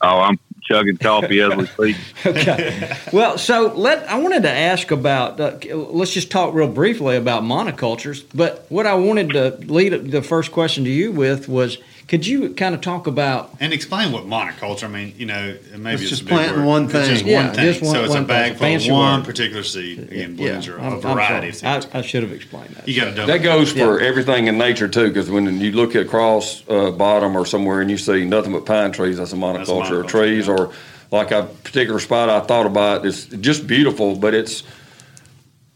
Oh, 0.01 0.19
I'm 0.21 0.39
chugging 0.65 0.97
coffee 0.97 1.41
as 1.41 1.57
we 1.57 1.67
speak. 1.95 1.97
Okay. 2.27 2.97
well, 3.13 3.39
so 3.39 3.73
let 3.75 4.09
I 4.11 4.19
wanted 4.19 4.43
to 4.43 4.51
ask 4.51 4.91
about. 4.91 5.39
Uh, 5.41 5.59
let's 5.75 6.13
just 6.13 6.31
talk 6.31 6.55
real 6.55 6.69
briefly 6.69 7.17
about 7.17 7.43
monocultures. 7.43 8.25
But 8.35 8.67
what 8.69 8.87
I 8.87 8.95
wanted 8.95 9.31
to 9.31 9.51
lead 9.73 10.11
the 10.11 10.23
first 10.23 10.53
question 10.53 10.85
to 10.85 10.91
you 10.91 11.13
with 11.13 11.49
was, 11.49 11.79
could 12.07 12.27
you 12.27 12.51
kind 12.55 12.75
of 12.75 12.81
talk 12.83 13.07
about? 13.07 13.51
And 13.61 13.73
explain 13.73 14.13
what 14.13 14.25
monoculture. 14.25 14.85
I 14.85 14.89
mean, 14.89 15.15
you 15.17 15.25
know, 15.27 15.57
maybe 15.77 15.95
It's 15.95 16.03
it's, 16.03 16.11
just 16.11 16.23
a 16.23 16.27
planting 16.27 16.59
word. 16.61 16.67
one 16.67 16.85
It's 16.85 16.93
just 16.93 17.23
thing. 17.23 17.27
Yeah, 17.33 17.47
one 17.47 17.55
thing. 17.55 17.65
just 17.65 17.83
one- 17.83 17.95
so 17.95 18.01
it's 18.05 18.11
one 18.15 18.25
a 18.25 18.27
bag 18.27 18.57
thing. 18.57 18.79
full 18.79 18.97
of 18.97 19.01
one 19.01 19.21
word. 19.21 19.27
particular 19.27 19.63
seed. 19.63 19.99
Again, 20.01 20.37
blends 20.37 20.69
are 20.69 20.79
I'm- 20.81 20.93
a 20.93 20.97
I'm 20.97 21.01
variety 21.01 21.49
of 21.49 21.55
seeds. 21.55 21.87
I, 21.93 21.99
I 21.99 22.03
should 22.03 22.23
have 22.23 22.33
explained 22.33 22.75
that. 22.77 22.87
you 22.89 23.01
got 23.01 23.07
to 23.07 23.15
double. 23.15 23.27
That 23.33 23.39
goes 23.43 23.73
for 23.73 24.01
everything 24.01 24.49
in 24.49 24.59
nature 24.59 24.89
too, 24.89 25.09
because 25.09 25.31
when 25.31 25.61
you 25.61 25.73
look 25.73 25.97
at 25.97 26.09
cross 26.09 26.63
uh, 26.69 26.91
bottom 26.91 27.37
or 27.37 27.47
somewhere 27.47 27.81
and 27.81 27.91
you 27.91 27.97
see 27.99 28.25
nothing 28.25 28.53
but 28.53 28.67
pine 28.67 28.93
trees, 28.93 29.17
that's 29.19 29.33
a 29.33 29.37
That's 29.37 29.69
a 29.69 29.73
monoculture. 29.73 30.05
or 30.05 30.07
trees, 30.07 30.47
yeah. 30.47 30.53
or 30.55 30.73
like 31.11 31.31
a 31.31 31.45
particular 31.63 32.01
spot 32.01 32.29
I 32.29 32.41
thought 32.41 32.67
about, 32.67 33.07
it's 33.07 33.25
just 33.27 33.67
beautiful, 33.67 34.17
but 34.17 34.35
it's 34.35 34.63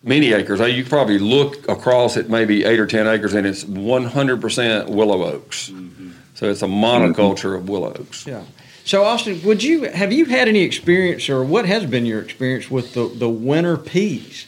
many 0.03 0.33
acres. 0.33 0.61
You 0.61 0.83
could 0.83 0.91
probably 0.91 1.19
look 1.19 1.69
across 1.69 2.17
at 2.17 2.29
maybe 2.29 2.65
eight 2.65 2.79
or 2.81 2.87
ten 2.87 3.07
acres, 3.07 3.35
and 3.35 3.47
it's 3.47 3.65
100% 3.65 4.89
willow 4.89 5.25
oaks. 5.25 5.71
Mm-hmm. 5.71 5.98
So 6.39 6.49
it's 6.49 6.63
a 6.63 6.67
monoculture 6.67 7.57
of 7.57 7.69
willow 7.69 7.93
oaks. 7.93 8.25
Yeah. 8.25 8.45
So 8.85 9.03
Austin, 9.03 9.43
would 9.43 9.61
you 9.61 9.91
have 9.91 10.13
you 10.13 10.25
had 10.27 10.47
any 10.47 10.63
experience, 10.63 11.29
or 11.29 11.43
what 11.43 11.67
has 11.67 11.85
been 11.85 12.07
your 12.07 12.23
experience 12.23 12.71
with 12.71 12.95
the 12.95 13.09
the 13.09 13.29
winter 13.29 13.77
peas? 13.77 14.47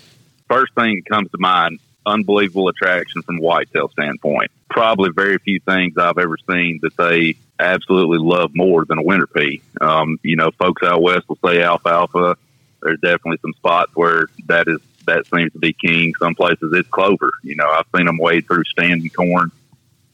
First 0.49 0.73
thing 0.75 1.03
that 1.03 1.13
comes 1.13 1.33
to 1.33 1.39
mind, 1.39 1.81
unbelievable 2.07 2.69
attraction 2.69 3.23
from 3.23 3.39
a 3.39 3.41
whitetail 3.41 3.89
standpoint. 3.89 4.53
Probably 4.69 5.11
very 5.11 5.39
few 5.39 5.59
things 5.59 5.99
I've 5.99 6.17
ever 6.17 6.37
seen 6.49 6.79
that 6.83 6.97
they 6.97 7.35
absolutely 7.59 8.19
love 8.19 8.53
more 8.55 8.85
than 8.85 8.99
a 8.99 9.03
winter 9.03 9.27
pea. 9.27 9.61
Um, 9.81 10.21
you 10.23 10.37
know, 10.37 10.53
folks 10.53 10.85
out 10.85 11.03
west 11.03 11.29
will 11.29 11.39
say 11.45 11.61
alfalfa. 11.61 12.37
There's 12.83 13.01
definitely 13.01 13.39
some 13.43 13.53
spots 13.55 13.91
where 13.97 14.29
that 14.47 14.69
is 14.69 14.79
that 15.07 15.27
seems 15.27 15.53
to 15.55 15.59
be 15.59 15.73
king. 15.73 16.15
Some 16.21 16.37
places 16.37 16.73
it's 16.73 16.89
clover. 16.89 17.33
You 17.43 17.57
know, 17.57 17.69
I've 17.69 17.87
seen 17.97 18.07
them 18.07 18.19
wade 18.19 18.47
through 18.47 18.63
standing 18.65 19.11
corn. 19.11 19.51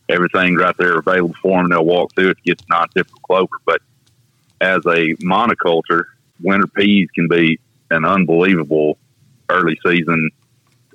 Everything's 0.08 0.60
right 0.60 0.76
there 0.76 0.98
available 0.98 1.34
for 1.42 1.60
them. 1.60 1.70
They'll 1.70 1.84
walk 1.84 2.14
through 2.14 2.30
it 2.30 2.36
to 2.36 2.42
get 2.42 2.62
non-typical 2.68 3.20
clover. 3.20 3.56
But 3.64 3.82
as 4.60 4.84
a 4.86 5.14
monoculture, 5.16 6.04
winter 6.40 6.66
peas 6.66 7.08
can 7.14 7.28
be 7.28 7.58
an 7.90 8.04
unbelievable 8.04 8.98
early 9.48 9.78
season 9.84 10.30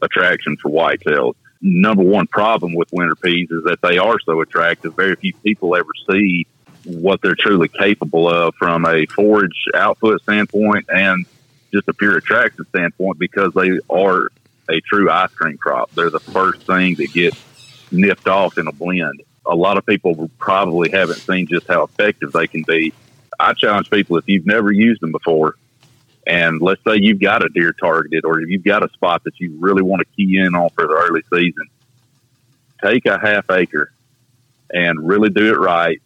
attraction 0.01 0.57
for 0.57 0.69
whitetails. 0.69 1.35
Number 1.61 2.03
one 2.03 2.27
problem 2.27 2.73
with 2.73 2.91
winter 2.91 3.15
peas 3.15 3.51
is 3.51 3.63
that 3.65 3.81
they 3.81 3.97
are 3.97 4.19
so 4.19 4.41
attractive. 4.41 4.95
Very 4.95 5.15
few 5.15 5.33
people 5.43 5.75
ever 5.75 5.91
see 6.09 6.47
what 6.85 7.21
they're 7.21 7.35
truly 7.35 7.67
capable 7.67 8.27
of 8.27 8.55
from 8.55 8.85
a 8.85 9.05
forage 9.05 9.65
output 9.75 10.21
standpoint 10.23 10.87
and 10.89 11.25
just 11.71 11.87
a 11.87 11.93
pure 11.93 12.17
attraction 12.17 12.65
standpoint 12.69 13.19
because 13.19 13.53
they 13.53 13.79
are 13.89 14.27
a 14.69 14.81
true 14.81 15.09
ice 15.09 15.31
cream 15.31 15.57
crop. 15.57 15.91
They're 15.93 16.09
the 16.09 16.19
first 16.19 16.61
thing 16.63 16.95
that 16.95 17.13
get 17.13 17.35
nipped 17.91 18.27
off 18.27 18.53
in 18.57 18.67
a 18.67 18.71
blend. 18.71 19.21
A 19.45 19.55
lot 19.55 19.77
of 19.77 19.85
people 19.85 20.31
probably 20.39 20.89
haven't 20.91 21.23
seen 21.29 21.47
just 21.49 21.65
how 21.67 21.83
effective 21.83 22.31
they 22.33 22.47
can 22.47 22.63
be. 22.67 22.93
I 23.39 23.53
challenge 23.53 23.87
people 23.91 24.17
if 24.17 24.23
you've 24.27 24.45
never 24.45 24.71
used 24.71 25.01
them 25.01 25.11
before, 25.11 25.55
and 26.27 26.61
let's 26.61 26.81
say 26.87 26.97
you've 26.99 27.19
got 27.19 27.43
a 27.43 27.49
deer 27.49 27.73
targeted 27.73 28.23
or 28.25 28.41
you've 28.41 28.63
got 28.63 28.83
a 28.83 28.89
spot 28.93 29.23
that 29.25 29.33
you 29.39 29.57
really 29.59 29.81
want 29.81 30.01
to 30.01 30.05
key 30.15 30.37
in 30.37 30.53
on 30.55 30.69
for 30.75 30.87
the 30.87 30.93
early 30.93 31.21
season, 31.33 31.67
take 32.83 33.05
a 33.05 33.19
half 33.19 33.45
acre 33.51 33.91
and 34.71 35.05
really 35.07 35.29
do 35.29 35.51
it 35.53 35.59
right. 35.59 36.01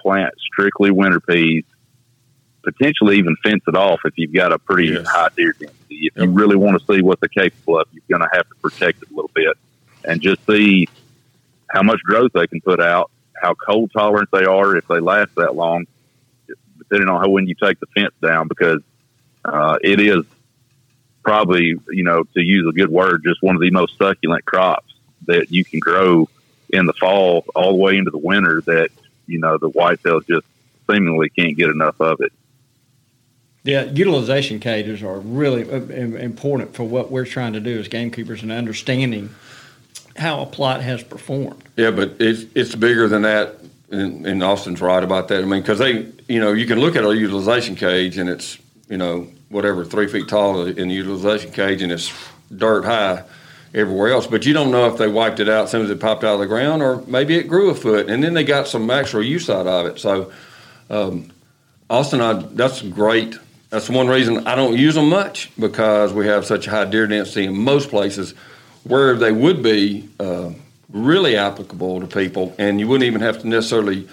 Plant 0.00 0.34
strictly 0.52 0.90
winter 0.90 1.20
peas, 1.20 1.64
potentially 2.64 3.16
even 3.18 3.34
fence 3.42 3.62
it 3.66 3.74
off 3.74 4.00
if 4.04 4.12
you've 4.16 4.34
got 4.34 4.52
a 4.52 4.58
pretty 4.58 4.88
Yes. 4.92 5.06
high 5.06 5.28
deer 5.36 5.54
density. 5.58 5.74
If 5.90 6.12
you 6.16 6.30
really 6.30 6.56
want 6.56 6.78
to 6.78 6.94
see 6.94 7.02
what 7.02 7.18
they're 7.20 7.44
capable 7.44 7.80
of, 7.80 7.86
you're 7.90 8.18
going 8.18 8.28
to 8.28 8.36
have 8.36 8.46
to 8.48 8.54
protect 8.62 9.02
it 9.02 9.08
a 9.10 9.14
little 9.14 9.30
bit 9.34 9.56
and 10.04 10.20
just 10.20 10.38
see 10.48 10.88
how 11.68 11.82
much 11.82 12.00
growth 12.02 12.32
they 12.32 12.46
can 12.46 12.60
put 12.60 12.80
out, 12.80 13.10
how 13.34 13.54
cold 13.54 13.90
tolerant 13.92 14.28
they 14.32 14.44
are 14.44 14.76
if 14.76 14.86
they 14.88 15.00
last 15.00 15.34
that 15.36 15.54
long, 15.54 15.86
depending 16.78 17.08
on 17.08 17.20
how 17.20 17.28
when 17.28 17.46
you 17.46 17.54
take 17.54 17.78
the 17.80 17.86
fence 17.94 18.14
down, 18.22 18.48
because 18.48 18.80
uh, 19.44 19.78
it 19.82 20.00
is 20.00 20.24
probably, 21.22 21.74
you 21.90 22.04
know, 22.04 22.24
to 22.34 22.42
use 22.42 22.66
a 22.68 22.72
good 22.72 22.90
word, 22.90 23.22
just 23.24 23.42
one 23.42 23.54
of 23.54 23.60
the 23.60 23.70
most 23.70 23.96
succulent 23.98 24.44
crops 24.44 24.94
that 25.26 25.50
you 25.50 25.64
can 25.64 25.78
grow 25.78 26.28
in 26.70 26.86
the 26.86 26.92
fall 26.94 27.44
all 27.54 27.70
the 27.72 27.82
way 27.82 27.96
into 27.96 28.10
the 28.10 28.18
winter 28.18 28.62
that, 28.66 28.90
you 29.26 29.38
know, 29.38 29.58
the 29.58 29.70
whitetails 29.70 30.26
just 30.26 30.46
seemingly 30.90 31.28
can't 31.28 31.56
get 31.56 31.68
enough 31.68 32.00
of 32.00 32.20
it. 32.20 32.32
Yeah, 33.64 33.84
utilization 33.84 34.60
cages 34.60 35.02
are 35.02 35.18
really 35.18 35.70
uh, 35.70 35.76
important 35.76 36.74
for 36.74 36.84
what 36.84 37.10
we're 37.10 37.26
trying 37.26 37.52
to 37.52 37.60
do 37.60 37.78
as 37.78 37.88
gamekeepers 37.88 38.42
and 38.42 38.50
understanding 38.50 39.34
how 40.18 40.42
a 40.42 40.46
plot 40.46 40.82
has 40.82 41.02
performed. 41.02 41.62
Yeah, 41.76 41.90
but 41.90 42.16
it's 42.20 42.44
it's 42.54 42.74
bigger 42.74 43.08
than 43.08 43.22
that 43.22 43.58
and, 43.90 44.26
and 44.26 44.42
Austin's 44.42 44.80
right 44.80 45.02
about 45.02 45.28
that. 45.28 45.42
I 45.42 45.46
mean, 45.46 45.60
because 45.60 45.78
they, 45.78 46.06
you 46.28 46.40
know, 46.40 46.52
you 46.52 46.66
can 46.66 46.80
look 46.80 46.96
at 46.96 47.04
a 47.04 47.16
utilization 47.16 47.74
cage 47.74 48.18
and 48.18 48.28
it's, 48.28 48.58
you 48.88 48.98
know, 48.98 49.28
whatever, 49.48 49.84
three 49.84 50.06
feet 50.06 50.28
tall 50.28 50.66
in 50.66 50.88
the 50.88 50.94
utilization 50.94 51.50
cage 51.52 51.82
and 51.82 51.90
it's 51.90 52.12
dirt 52.54 52.84
high 52.84 53.24
everywhere 53.74 54.12
else. 54.12 54.26
But 54.26 54.44
you 54.44 54.52
don't 54.52 54.70
know 54.70 54.86
if 54.86 54.98
they 54.98 55.08
wiped 55.08 55.40
it 55.40 55.48
out 55.48 55.64
as 55.64 55.70
soon 55.70 55.84
as 55.84 55.90
it 55.90 56.00
popped 56.00 56.24
out 56.24 56.34
of 56.34 56.40
the 56.40 56.46
ground 56.46 56.82
or 56.82 57.02
maybe 57.06 57.36
it 57.36 57.44
grew 57.44 57.70
a 57.70 57.74
foot 57.74 58.10
and 58.10 58.22
then 58.22 58.34
they 58.34 58.44
got 58.44 58.68
some 58.68 58.90
actual 58.90 59.22
use 59.22 59.48
out 59.48 59.66
of 59.66 59.86
it. 59.86 59.98
So, 59.98 60.32
um, 60.90 61.30
Austin, 61.88 62.20
I, 62.20 62.34
that's 62.34 62.82
great. 62.82 63.36
That's 63.70 63.88
one 63.88 64.08
reason 64.08 64.46
I 64.46 64.54
don't 64.54 64.76
use 64.76 64.94
them 64.94 65.08
much 65.08 65.50
because 65.58 66.12
we 66.12 66.26
have 66.26 66.44
such 66.44 66.66
a 66.66 66.70
high 66.70 66.84
deer 66.84 67.06
density 67.06 67.46
in 67.46 67.56
most 67.56 67.88
places 67.88 68.34
where 68.88 69.14
they 69.16 69.32
would 69.32 69.62
be 69.62 70.08
uh, 70.18 70.50
really 70.90 71.36
applicable 71.36 72.00
to 72.00 72.06
people, 72.06 72.54
and 72.58 72.80
you 72.80 72.88
wouldn't 72.88 73.06
even 73.06 73.20
have 73.20 73.40
to 73.40 73.48
necessarily 73.48 74.08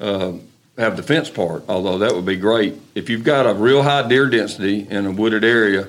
uh, 0.00 0.32
have 0.76 0.96
the 0.96 1.02
fence 1.02 1.30
part, 1.30 1.64
although 1.68 1.98
that 1.98 2.14
would 2.14 2.26
be 2.26 2.36
great. 2.36 2.74
If 2.94 3.08
you've 3.08 3.24
got 3.24 3.46
a 3.46 3.54
real 3.54 3.82
high 3.82 4.06
deer 4.06 4.28
density 4.28 4.86
in 4.88 5.06
a 5.06 5.10
wooded 5.10 5.44
area, 5.44 5.88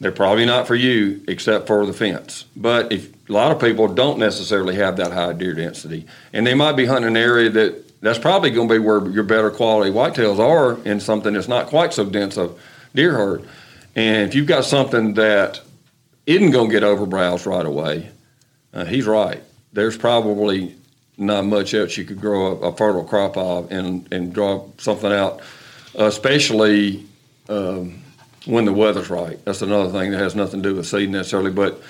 they're 0.00 0.12
probably 0.12 0.46
not 0.46 0.66
for 0.66 0.74
you 0.74 1.22
except 1.28 1.66
for 1.66 1.84
the 1.84 1.92
fence. 1.92 2.46
But 2.56 2.90
if 2.92 3.12
a 3.28 3.32
lot 3.32 3.52
of 3.52 3.60
people 3.60 3.88
don't 3.88 4.18
necessarily 4.18 4.76
have 4.76 4.96
that 4.96 5.12
high 5.12 5.32
deer 5.32 5.54
density, 5.54 6.06
and 6.32 6.46
they 6.46 6.54
might 6.54 6.72
be 6.72 6.86
hunting 6.86 7.08
an 7.08 7.16
area 7.16 7.50
that 7.50 8.00
that's 8.00 8.18
probably 8.18 8.50
going 8.50 8.68
to 8.68 8.74
be 8.74 8.78
where 8.78 9.06
your 9.08 9.24
better 9.24 9.50
quality 9.50 9.90
whitetails 9.90 10.38
are 10.38 10.82
in 10.88 11.00
something 11.00 11.34
that's 11.34 11.48
not 11.48 11.66
quite 11.66 11.92
so 11.92 12.04
dense 12.04 12.38
of 12.38 12.58
deer 12.94 13.12
herd. 13.12 13.46
And 13.94 14.28
if 14.28 14.34
you've 14.34 14.46
got 14.46 14.64
something 14.64 15.14
that 15.14 15.60
isn't 16.26 16.50
going 16.50 16.68
to 16.68 16.72
get 16.72 16.82
overbrowsed 16.82 17.46
right 17.46 17.66
away, 17.66 18.10
uh, 18.72 18.84
he's 18.84 19.06
right. 19.06 19.42
There's 19.72 19.96
probably 19.96 20.76
not 21.16 21.44
much 21.44 21.74
else 21.74 21.96
you 21.96 22.04
could 22.04 22.20
grow 22.20 22.58
a, 22.62 22.68
a 22.68 22.76
fertile 22.76 23.04
crop 23.04 23.36
of 23.36 23.70
and, 23.70 24.10
and 24.12 24.32
draw 24.32 24.66
something 24.78 25.12
out, 25.12 25.40
especially 25.94 27.06
um, 27.48 28.02
when 28.46 28.64
the 28.64 28.72
weather's 28.72 29.10
right. 29.10 29.42
That's 29.44 29.62
another 29.62 29.90
thing 29.90 30.12
that 30.12 30.18
has 30.18 30.34
nothing 30.34 30.62
to 30.62 30.70
do 30.70 30.76
with 30.76 30.86
seed 30.86 31.10
necessarily, 31.10 31.50
but 31.50 31.82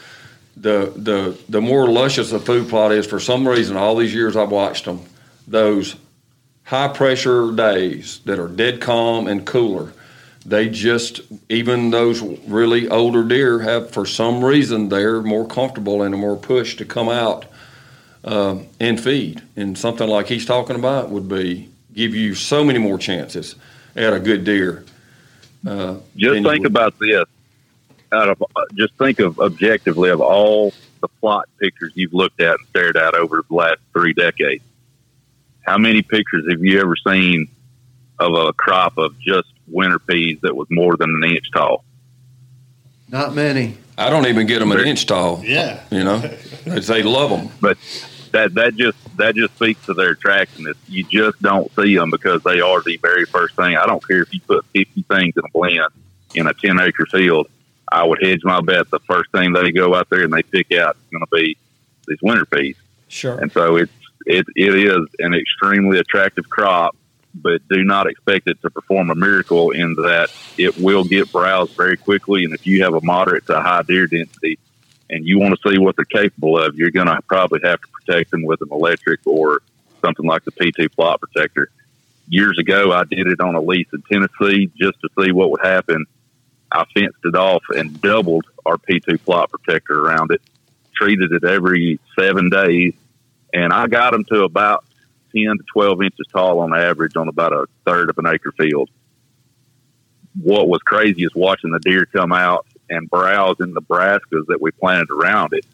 the 0.56 0.92
the 0.96 1.38
the 1.48 1.60
more 1.60 1.88
luscious 1.88 2.30
the 2.30 2.40
food 2.40 2.68
plot 2.68 2.92
is, 2.92 3.06
for 3.06 3.20
some 3.20 3.46
reason, 3.46 3.76
all 3.76 3.96
these 3.96 4.12
years 4.12 4.36
I've 4.36 4.50
watched 4.50 4.84
them, 4.84 5.00
those 5.46 5.96
high 6.64 6.88
pressure 6.88 7.52
days 7.52 8.20
that 8.24 8.38
are 8.38 8.48
dead 8.48 8.80
calm 8.80 9.26
and 9.26 9.46
cooler, 9.46 9.92
they 10.44 10.68
just 10.68 11.20
even 11.48 11.90
those 11.90 12.20
really 12.20 12.88
older 12.88 13.22
deer 13.24 13.60
have 13.60 13.90
for 13.90 14.06
some 14.06 14.44
reason 14.44 14.88
they're 14.88 15.22
more 15.22 15.46
comfortable 15.46 16.02
and 16.02 16.16
more 16.16 16.36
pushed 16.36 16.78
to 16.78 16.84
come 16.84 17.08
out 17.08 17.44
uh, 18.24 18.58
and 18.78 19.00
feed. 19.00 19.42
And 19.56 19.76
something 19.76 20.08
like 20.08 20.26
he's 20.26 20.46
talking 20.46 20.76
about 20.76 21.10
would 21.10 21.28
be 21.28 21.68
give 21.92 22.14
you 22.14 22.34
so 22.34 22.64
many 22.64 22.78
more 22.78 22.98
chances 22.98 23.56
at 23.94 24.12
a 24.12 24.20
good 24.20 24.44
deer. 24.44 24.84
Uh, 25.66 25.96
just 26.16 26.42
think 26.42 26.64
about 26.64 26.98
this. 26.98 27.24
Out 28.12 28.28
of 28.28 28.42
just 28.74 28.94
think 28.94 29.20
of 29.20 29.38
objectively 29.38 30.10
of 30.10 30.20
all 30.20 30.72
the 31.00 31.08
plot 31.08 31.48
pictures 31.60 31.92
you've 31.94 32.14
looked 32.14 32.40
at 32.40 32.58
and 32.58 32.68
stared 32.68 32.96
at 32.96 33.14
over 33.14 33.44
the 33.48 33.54
last 33.54 33.78
three 33.92 34.12
decades 34.12 34.64
how 35.62 35.78
many 35.78 36.02
pictures 36.02 36.44
have 36.50 36.64
you 36.64 36.80
ever 36.80 36.96
seen 36.96 37.48
of 38.18 38.34
a 38.34 38.52
crop 38.52 38.98
of 38.98 39.18
just 39.20 39.48
winter 39.70 39.98
peas 39.98 40.38
that 40.42 40.56
was 40.56 40.68
more 40.70 40.96
than 40.96 41.10
an 41.10 41.30
inch 41.30 41.50
tall? 41.52 41.84
Not 43.08 43.34
many. 43.34 43.76
I 43.98 44.08
don't 44.08 44.26
even 44.26 44.46
get 44.46 44.60
them 44.60 44.72
an 44.72 44.80
inch 44.86 45.06
tall. 45.06 45.42
Yeah, 45.44 45.82
you 45.90 46.04
know, 46.04 46.18
they 46.64 47.02
love 47.02 47.30
them. 47.30 47.50
But 47.60 47.76
that 48.32 48.54
that 48.54 48.76
just 48.76 48.98
that 49.16 49.34
just 49.34 49.54
speaks 49.56 49.84
to 49.86 49.94
their 49.94 50.10
attractiveness. 50.10 50.76
You 50.88 51.04
just 51.04 51.40
don't 51.42 51.70
see 51.74 51.96
them 51.96 52.10
because 52.10 52.42
they 52.42 52.60
are 52.60 52.80
the 52.82 52.96
very 52.98 53.24
first 53.26 53.56
thing. 53.56 53.76
I 53.76 53.86
don't 53.86 54.06
care 54.06 54.22
if 54.22 54.32
you 54.32 54.40
put 54.40 54.64
fifty 54.66 55.02
things 55.02 55.34
in 55.36 55.44
a 55.44 55.50
blend 55.52 55.92
in 56.34 56.46
a 56.46 56.54
ten 56.54 56.80
acre 56.80 57.06
field. 57.06 57.48
I 57.92 58.04
would 58.04 58.22
hedge 58.22 58.44
my 58.44 58.60
bet 58.60 58.88
the 58.90 59.00
first 59.00 59.32
thing 59.32 59.52
they 59.52 59.72
go 59.72 59.94
out 59.94 60.08
there 60.10 60.22
and 60.22 60.32
they 60.32 60.42
pick 60.44 60.72
out 60.72 60.96
is 60.96 61.10
going 61.10 61.26
to 61.26 61.36
be 61.36 61.56
these 62.06 62.18
winter 62.22 62.46
peas. 62.46 62.76
Sure. 63.08 63.38
And 63.38 63.50
so 63.50 63.76
it's 63.76 63.92
it, 64.26 64.46
it 64.54 64.74
is 64.74 65.08
an 65.18 65.34
extremely 65.34 65.98
attractive 65.98 66.48
crop, 66.48 66.96
but 67.34 67.66
do 67.68 67.84
not 67.84 68.06
expect 68.06 68.48
it 68.48 68.60
to 68.62 68.70
perform 68.70 69.10
a 69.10 69.14
miracle 69.14 69.70
in 69.70 69.94
that 69.94 70.30
it 70.58 70.76
will 70.78 71.04
get 71.04 71.30
browsed 71.30 71.76
very 71.76 71.96
quickly. 71.96 72.44
And 72.44 72.54
if 72.54 72.66
you 72.66 72.82
have 72.82 72.94
a 72.94 73.00
moderate 73.02 73.46
to 73.46 73.60
high 73.60 73.82
deer 73.82 74.06
density 74.06 74.58
and 75.08 75.26
you 75.26 75.38
want 75.38 75.58
to 75.58 75.70
see 75.70 75.78
what 75.78 75.96
they're 75.96 76.04
capable 76.04 76.58
of, 76.58 76.76
you're 76.76 76.90
going 76.90 77.06
to 77.06 77.20
probably 77.28 77.60
have 77.62 77.80
to 77.80 77.88
protect 77.88 78.30
them 78.30 78.42
with 78.42 78.60
an 78.62 78.68
electric 78.70 79.20
or 79.26 79.60
something 80.04 80.26
like 80.26 80.44
the 80.44 80.52
P2 80.52 80.92
plot 80.92 81.20
protector. 81.20 81.70
Years 82.28 82.58
ago, 82.58 82.92
I 82.92 83.04
did 83.04 83.26
it 83.26 83.40
on 83.40 83.54
a 83.54 83.60
lease 83.60 83.88
in 83.92 84.02
Tennessee 84.02 84.70
just 84.80 85.00
to 85.00 85.08
see 85.18 85.32
what 85.32 85.50
would 85.50 85.62
happen. 85.62 86.06
I 86.72 86.84
fenced 86.94 87.18
it 87.24 87.34
off 87.34 87.62
and 87.70 88.00
doubled 88.00 88.46
our 88.64 88.76
P2 88.76 89.22
plot 89.24 89.50
protector 89.50 89.98
around 89.98 90.30
it, 90.30 90.40
treated 90.94 91.32
it 91.32 91.44
every 91.44 91.98
seven 92.18 92.48
days, 92.50 92.94
and 93.52 93.72
I 93.72 93.88
got 93.88 94.12
them 94.12 94.24
to 94.26 94.44
about 94.44 94.84
10 95.34 95.42
to 95.58 95.64
12 95.72 96.02
inches 96.02 96.26
tall 96.32 96.60
on 96.60 96.74
average 96.74 97.16
on 97.16 97.28
about 97.28 97.52
a 97.52 97.66
third 97.86 98.10
of 98.10 98.18
an 98.18 98.26
acre 98.26 98.52
field. 98.52 98.90
What 100.40 100.68
was 100.68 100.80
crazy 100.82 101.24
is 101.24 101.34
watching 101.34 101.70
the 101.70 101.80
deer 101.80 102.06
come 102.06 102.32
out 102.32 102.66
and 102.88 103.08
browse 103.10 103.56
in 103.60 103.74
the 103.74 103.82
brassicas 103.82 104.46
that 104.48 104.58
we 104.60 104.70
planted 104.70 105.08
around 105.10 105.52
it, 105.52 105.66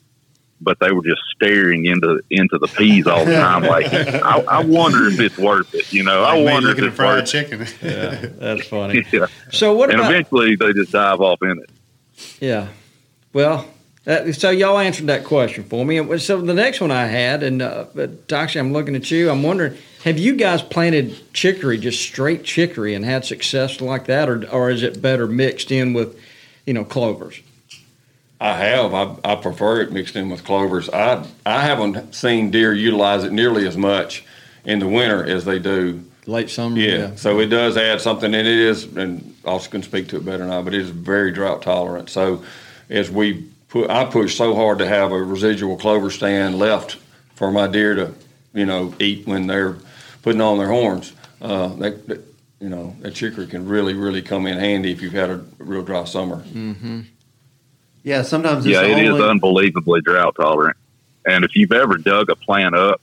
but 0.61 0.79
they 0.81 0.91
were 0.93 1.03
just 1.05 1.21
staring 1.35 1.85
into 1.85 2.23
into 2.31 2.59
the 2.59 2.67
peas 2.67 3.07
all 3.07 3.25
the 3.25 3.35
time. 3.35 3.63
Like, 3.63 3.93
I, 3.93 4.41
I 4.49 4.65
wonder 4.65 5.09
if 5.09 5.21
it's 5.21 5.37
worth 5.39 5.75
it. 5.75 5.93
You 5.93 6.05
know, 6.05 6.23
like 6.23 6.35
I 6.39 6.43
wonder 6.43 6.71
if 6.71 6.79
it's 6.79 6.97
fried 6.97 7.21
worth 7.21 7.31
chicken. 7.31 7.67
Yeah, 7.83 8.15
that's 8.39 8.67
funny. 8.69 9.05
yeah. 9.13 9.27
So 9.51 9.75
what 9.75 9.91
And 9.91 10.01
about? 10.01 10.11
eventually, 10.13 10.57
they 10.57 10.73
just 10.73 10.93
dive 10.93 11.21
off 11.21 11.39
in 11.43 11.59
it. 11.59 11.71
Yeah. 12.41 12.69
Well, 13.35 13.67
uh, 14.07 14.33
so 14.33 14.51
y'all 14.51 14.79
answered 14.79 15.07
that 15.09 15.25
question 15.25 15.65
for 15.65 15.85
me. 15.85 15.99
And 15.99 16.23
So 16.23 16.41
the 16.41 16.55
next 16.55 16.81
one 16.81 16.93
I 16.93 17.07
had, 17.07 17.43
and 17.43 17.61
uh, 17.61 17.87
actually 18.33 18.61
I'm 18.61 18.73
looking 18.73 18.95
at 18.95 19.11
you. 19.11 19.31
I'm 19.31 19.43
wondering, 19.43 19.77
have 20.05 20.19
you 20.19 20.37
guys 20.37 20.63
planted 20.63 21.33
chicory, 21.33 21.79
just 21.79 22.01
straight 22.01 22.45
chicory, 22.45 22.95
and 22.95 23.05
had 23.05 23.25
success 23.25 23.81
like 23.81 24.07
that, 24.07 24.29
or 24.29 24.49
or 24.51 24.71
is 24.71 24.83
it 24.83 25.03
better 25.03 25.27
mixed 25.27 25.73
in 25.73 25.93
with, 25.93 26.19
you 26.65 26.75
know, 26.75 26.85
clovers? 26.85 27.41
I 28.41 28.57
have. 28.59 28.95
I, 28.95 29.17
I 29.25 29.35
prefer 29.37 29.81
it 29.81 29.93
mixed 29.93 30.15
in 30.15 30.29
with 30.29 30.45
clovers. 30.45 30.89
I 30.91 31.27
I 31.45 31.63
haven't 31.63 32.15
seen 32.15 32.53
deer 32.53 32.73
utilize 32.73 33.25
it 33.25 33.33
nearly 33.33 33.67
as 33.67 33.77
much 33.77 34.25
in 34.65 34.79
the 34.79 34.89
winter 34.89 35.25
as 35.25 35.45
they 35.45 35.59
do. 35.59 36.05
Late 36.27 36.51
summer. 36.51 36.79
Yeah. 36.79 37.15
So 37.17 37.41
it 37.41 37.47
does 37.47 37.77
add 37.77 38.01
something, 38.01 38.35
and 38.35 38.47
it 38.47 38.59
is, 38.59 38.85
and 38.97 39.35
Austin 39.45 39.71
can 39.71 39.83
speak 39.83 40.09
to 40.09 40.17
it 40.17 40.25
better 40.25 40.45
than 40.45 40.53
I, 40.53 40.61
but 40.61 40.75
it 40.75 40.81
is 40.81 40.91
very 40.91 41.33
drought 41.33 41.63
tolerant. 41.63 42.11
So 42.11 42.45
as 42.91 43.11
we 43.11 43.49
I 43.75 44.05
push 44.07 44.37
so 44.37 44.55
hard 44.55 44.79
to 44.79 44.87
have 44.87 45.13
a 45.13 45.23
residual 45.23 45.77
clover 45.77 46.11
stand 46.11 46.59
left 46.59 46.97
for 47.35 47.51
my 47.51 47.67
deer 47.67 47.95
to, 47.95 48.15
you 48.55 48.65
know, 48.65 48.95
eat 48.99 49.27
when 49.27 49.47
they're 49.47 49.77
putting 50.23 50.41
on 50.41 50.59
their 50.59 50.69
horns. 50.69 51.13
Uh, 51.43 51.69
that, 51.77 52.07
that, 52.07 52.21
you 52.61 52.69
know, 52.69 52.97
that 53.01 53.15
chicory 53.15 53.47
can 53.47 53.69
really, 53.69 53.93
really 53.93 54.23
come 54.23 54.47
in 54.47 54.59
handy 54.59 54.93
if 54.93 55.03
you've 55.03 55.13
had 55.13 55.31
a 55.31 55.45
real 55.59 55.83
dry 55.83 56.05
summer. 56.05 56.37
Mm-hmm. 56.37 57.03
Yeah, 58.03 58.23
sometimes 58.23 58.65
it's 58.65 58.73
Yeah, 58.73 58.83
it 58.83 58.99
is 58.99 59.11
only, 59.11 59.29
unbelievably 59.29 60.03
drought 60.03 60.37
tolerant. 60.37 60.77
And 61.27 61.45
if 61.45 61.57
you've 61.57 61.73
ever 61.73 61.99
dug 61.99 62.31
a 62.31 62.37
plant 62.37 62.75
up, 62.75 63.01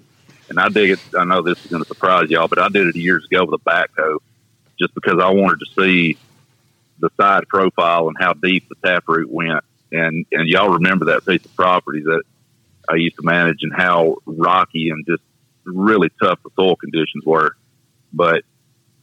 and 0.50 0.60
I 0.60 0.70
dig 0.70 0.92
it, 0.92 1.00
I 1.18 1.26
know 1.26 1.42
this 1.42 1.64
is 1.64 1.72
going 1.72 1.84
to 1.84 1.88
surprise 1.88 2.30
y'all, 2.30 2.48
but 2.48 2.58
I 2.60 2.70
did 2.70 2.88
it 2.88 2.96
years 2.96 3.26
ago 3.26 3.46
with 3.46 3.62
a 3.62 3.64
backhoe, 3.70 4.20
just 4.80 4.94
because 4.96 5.20
I 5.20 5.30
wanted 5.30 5.60
to 5.60 5.66
see 5.76 6.18
the 7.00 7.10
side 7.18 7.48
profile 7.48 8.08
and 8.08 8.18
how 8.20 8.34
deep 8.34 8.70
the 8.70 8.76
taproot 8.76 9.30
went. 9.30 9.64
And 9.94 10.26
and 10.32 10.50
y'all 10.50 10.74
remember 10.74 11.06
that 11.06 11.26
piece 11.26 11.46
of 11.46 11.56
property 11.56 12.02
that 12.02 12.24
I 12.90 12.96
used 12.96 13.16
to 13.18 13.24
manage 13.24 13.60
and 13.62 13.72
how 13.74 14.18
rocky 14.26 14.90
and 14.90 15.06
just 15.06 15.22
really 15.66 16.10
tough 16.22 16.40
the 16.44 16.50
soil 16.56 16.76
conditions 16.76 17.24
were. 17.26 17.56
But 18.12 18.44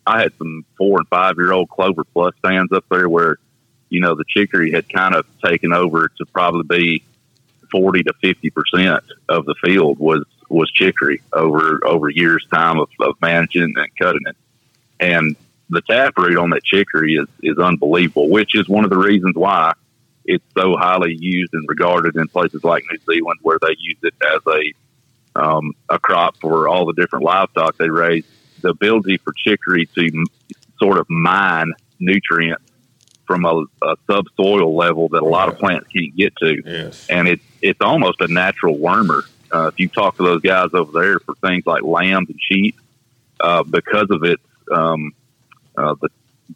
I 0.07 0.21
had 0.21 0.37
some 0.37 0.65
four 0.77 0.99
and 0.99 1.09
five 1.09 1.37
year 1.39 1.53
old 1.53 1.71
clover 1.71 2.05
plus 2.05 2.35
stands 2.39 2.73
up 2.73 2.85
there 2.91 3.09
where, 3.09 3.39
you 3.89 4.01
know, 4.01 4.17
the 4.17 4.25
chicory 4.29 4.73
had 4.73 4.89
kind 4.89 5.15
of 5.15 5.27
taken 5.45 5.73
over 5.73 6.09
to 6.19 6.27
probably 6.27 6.65
be 6.65 7.05
forty 7.71 8.03
to 8.03 8.13
fifty 8.21 8.51
percent 8.51 9.05
of 9.29 9.47
the 9.47 9.55
field 9.65 10.01
was 10.01 10.25
was 10.49 10.69
chicory 10.73 11.23
over 11.33 11.87
over 11.87 12.11
years 12.11 12.45
time 12.53 12.81
of, 12.81 12.89
of 13.01 13.15
managing 13.23 13.75
and 13.77 13.97
cutting 13.97 14.23
it. 14.27 14.37
And 14.99 15.37
the 15.69 15.83
taproot 15.83 16.37
on 16.37 16.51
that 16.51 16.65
chicory 16.65 17.15
is 17.15 17.29
is 17.45 17.59
unbelievable, 17.59 18.29
which 18.29 18.57
is 18.57 18.69
one 18.69 18.83
of 18.83 18.91
the 18.91 18.99
reasons 18.99 19.37
why 19.37 19.75
it's 20.31 20.45
so 20.57 20.77
highly 20.77 21.15
used 21.19 21.53
and 21.55 21.69
regarded 21.69 22.15
in 22.17 22.29
places 22.29 22.63
like 22.63 22.85
New 22.91 22.99
Zealand, 23.15 23.41
where 23.43 23.59
they 23.61 23.75
use 23.79 23.99
it 24.03 24.15
as 24.35 24.41
a 24.47 25.41
um, 25.43 25.73
a 25.89 25.99
crop 25.99 26.37
for 26.41 26.69
all 26.69 26.87
the 26.87 26.93
different 26.95 27.25
livestock 27.25 27.77
they 27.79 27.89
raise. 27.91 28.25
The 28.63 28.69
ability 28.71 29.17
for 29.19 29.33
chicory 29.45 29.87
to 29.97 30.07
m- 30.07 30.27
sort 30.79 30.99
of 30.99 31.07
mine 31.09 31.73
nutrients 31.99 32.63
from 33.27 33.45
a, 33.45 33.65
a 33.83 33.97
subsoil 34.11 34.75
level 34.77 35.09
that 35.09 35.23
a 35.23 35.27
lot 35.27 35.49
of 35.49 35.59
plants 35.59 35.87
can't 35.95 36.15
get 36.17 36.35
to, 36.37 36.63
Yes. 36.65 37.07
and 37.09 37.29
it's 37.29 37.45
it's 37.63 37.81
almost 37.81 38.21
a 38.21 38.29
natural 38.29 38.77
wormer. 38.79 39.23
Uh, 39.53 39.67
if 39.69 39.75
you 39.79 39.89
talk 39.89 40.17
to 40.17 40.23
those 40.23 40.41
guys 40.43 40.69
over 40.75 40.93
there 40.93 41.19
for 41.21 41.35
things 41.37 41.65
like 41.67 41.83
lambs 41.83 42.29
and 42.31 42.39
sheep, 42.41 42.77
uh, 43.41 43.63
because 43.65 44.07
of 44.11 44.23
its 44.25 44.43
um, 44.73 45.13
uh, 45.77 45.95
the 46.01 46.09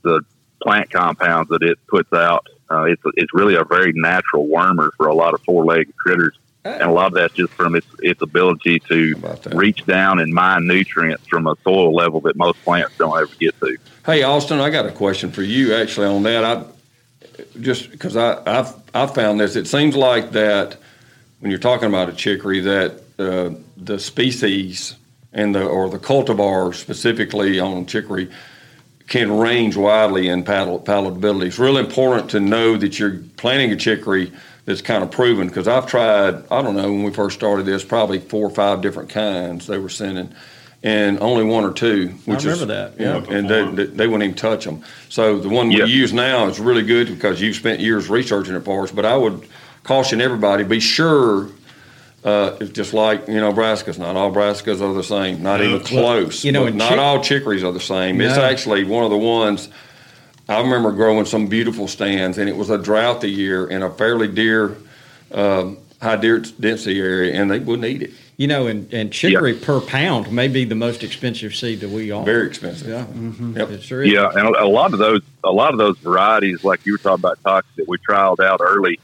the 0.02 0.20
plant 0.62 0.90
compounds 0.90 1.48
that 1.50 1.62
it 1.62 1.78
puts 1.88 2.12
out. 2.12 2.46
Uh, 2.70 2.84
it's 2.84 3.02
it's 3.16 3.34
really 3.34 3.54
a 3.54 3.64
very 3.64 3.92
natural 3.94 4.46
wormer 4.46 4.90
for 4.96 5.06
a 5.06 5.14
lot 5.14 5.34
of 5.34 5.40
four 5.42 5.64
legged 5.64 5.96
critters, 5.96 6.36
and 6.64 6.82
a 6.82 6.90
lot 6.90 7.08
of 7.08 7.14
that's 7.14 7.34
just 7.34 7.52
from 7.52 7.74
its 7.74 7.86
its 8.00 8.22
ability 8.22 8.80
to 8.80 9.14
reach 9.52 9.84
down 9.86 10.18
and 10.18 10.32
mine 10.32 10.66
nutrients 10.66 11.26
from 11.26 11.46
a 11.46 11.56
soil 11.62 11.94
level 11.94 12.20
that 12.22 12.36
most 12.36 12.62
plants 12.64 12.96
don't 12.96 13.18
ever 13.18 13.34
get 13.38 13.58
to. 13.60 13.76
Hey, 14.06 14.22
Austin, 14.22 14.60
I 14.60 14.70
got 14.70 14.86
a 14.86 14.92
question 14.92 15.30
for 15.30 15.42
you 15.42 15.74
actually 15.74 16.06
on 16.06 16.22
that. 16.24 16.44
I 16.44 16.64
just 17.60 17.90
because 17.90 18.16
I 18.16 18.40
I've 18.46 18.74
I've 18.94 19.14
found 19.14 19.40
this. 19.40 19.56
It 19.56 19.66
seems 19.66 19.96
like 19.96 20.32
that 20.32 20.76
when 21.40 21.50
you're 21.50 21.60
talking 21.60 21.88
about 21.88 22.08
a 22.08 22.12
chicory, 22.12 22.60
that 22.60 23.00
uh, 23.18 23.50
the 23.76 23.98
species 23.98 24.96
and 25.32 25.54
the 25.54 25.66
or 25.66 25.90
the 25.90 25.98
cultivar 25.98 26.74
specifically 26.74 27.60
on 27.60 27.86
chicory 27.86 28.30
can 29.06 29.30
range 29.36 29.76
widely 29.76 30.28
in 30.28 30.44
palatability. 30.44 31.46
It's 31.46 31.58
really 31.58 31.80
important 31.80 32.30
to 32.30 32.40
know 32.40 32.76
that 32.76 32.98
you're 32.98 33.18
planting 33.36 33.70
a 33.70 33.76
chicory 33.76 34.32
that's 34.64 34.80
kind 34.80 35.02
of 35.02 35.10
proven 35.10 35.48
because 35.48 35.68
I've 35.68 35.86
tried. 35.86 36.42
I 36.50 36.62
don't 36.62 36.74
know 36.74 36.90
when 36.90 37.02
we 37.02 37.12
first 37.12 37.36
started 37.36 37.66
this, 37.66 37.84
probably 37.84 38.18
four 38.18 38.46
or 38.46 38.50
five 38.50 38.80
different 38.80 39.10
kinds 39.10 39.66
they 39.66 39.78
were 39.78 39.90
sending 39.90 40.34
and 40.84 41.18
only 41.20 41.44
one 41.44 41.64
or 41.64 41.72
two. 41.72 42.08
Which 42.26 42.44
I 42.44 42.50
remember 42.50 42.74
is, 42.74 42.96
that. 42.96 43.00
Yeah, 43.00 43.36
and 43.36 43.48
they, 43.48 43.64
they, 43.70 43.84
they, 43.86 44.06
wouldn't 44.06 44.22
even 44.22 44.36
touch 44.36 44.66
them. 44.66 44.84
So 45.08 45.38
the 45.38 45.48
one 45.48 45.68
we 45.68 45.82
use 45.84 46.12
now 46.12 46.46
is 46.46 46.60
really 46.60 46.82
good 46.82 47.08
because 47.08 47.40
you've 47.40 47.56
spent 47.56 47.80
years 47.80 48.08
researching 48.08 48.54
it 48.54 48.60
for 48.60 48.84
us. 48.84 48.92
But 48.92 49.06
I 49.06 49.16
would 49.16 49.48
caution 49.82 50.20
everybody: 50.20 50.62
be 50.62 50.78
sure. 50.78 51.48
Uh, 52.24 52.56
it's 52.58 52.72
just 52.72 52.94
like 52.94 53.28
you 53.28 53.38
know, 53.38 53.52
brassicas. 53.52 53.98
Not 53.98 54.16
all 54.16 54.32
brassicas 54.32 54.80
are 54.80 54.94
the 54.94 55.04
same. 55.04 55.42
Not 55.42 55.60
even 55.60 55.80
close. 55.80 56.42
You 56.42 56.52
know, 56.52 56.68
not 56.70 56.88
chick- 56.88 56.98
all 56.98 57.22
chicories 57.22 57.62
are 57.62 57.72
the 57.72 57.80
same. 57.80 58.16
No. 58.16 58.26
It's 58.26 58.38
actually 58.38 58.84
one 58.84 59.04
of 59.04 59.10
the 59.10 59.18
ones. 59.18 59.68
I 60.48 60.60
remember 60.60 60.90
growing 60.92 61.26
some 61.26 61.46
beautiful 61.46 61.86
stands, 61.86 62.38
and 62.38 62.48
it 62.48 62.56
was 62.56 62.70
a 62.70 62.78
drought 62.78 63.20
the 63.20 63.28
year 63.28 63.66
in 63.66 63.82
a 63.82 63.90
fairly 63.90 64.28
deer, 64.28 64.76
um, 65.32 65.78
high 66.00 66.16
deer 66.16 66.38
density 66.38 67.00
area, 67.00 67.34
and 67.34 67.50
they 67.50 67.58
wouldn't 67.58 67.86
eat 67.86 68.02
it. 68.02 68.12
You 68.36 68.48
know, 68.48 68.66
and, 68.66 68.92
and 68.92 69.12
chicory 69.12 69.52
yeah. 69.52 69.64
per 69.64 69.80
pound 69.80 70.32
may 70.32 70.48
be 70.48 70.64
the 70.64 70.74
most 70.74 71.04
expensive 71.04 71.54
seed 71.54 71.80
that 71.80 71.90
we 71.90 72.10
offer. 72.10 72.24
Very 72.24 72.46
expensive. 72.46 72.88
Yeah, 72.88 73.04
mm-hmm. 73.04 73.56
yep. 73.56 73.70
it 73.70 73.82
sure 73.82 74.02
is. 74.02 74.10
Yeah, 74.10 74.30
and 74.34 74.48
a 74.56 74.66
lot 74.66 74.92
of 74.92 74.98
those, 74.98 75.22
a 75.44 75.52
lot 75.52 75.72
of 75.72 75.78
those 75.78 75.98
varieties, 75.98 76.64
like 76.64 76.84
you 76.84 76.92
were 76.92 76.98
talking 76.98 77.20
about, 77.20 77.38
tox 77.44 77.66
that 77.76 77.86
we 77.86 77.98
trialed 77.98 78.40
out 78.40 78.60
early. 78.62 78.98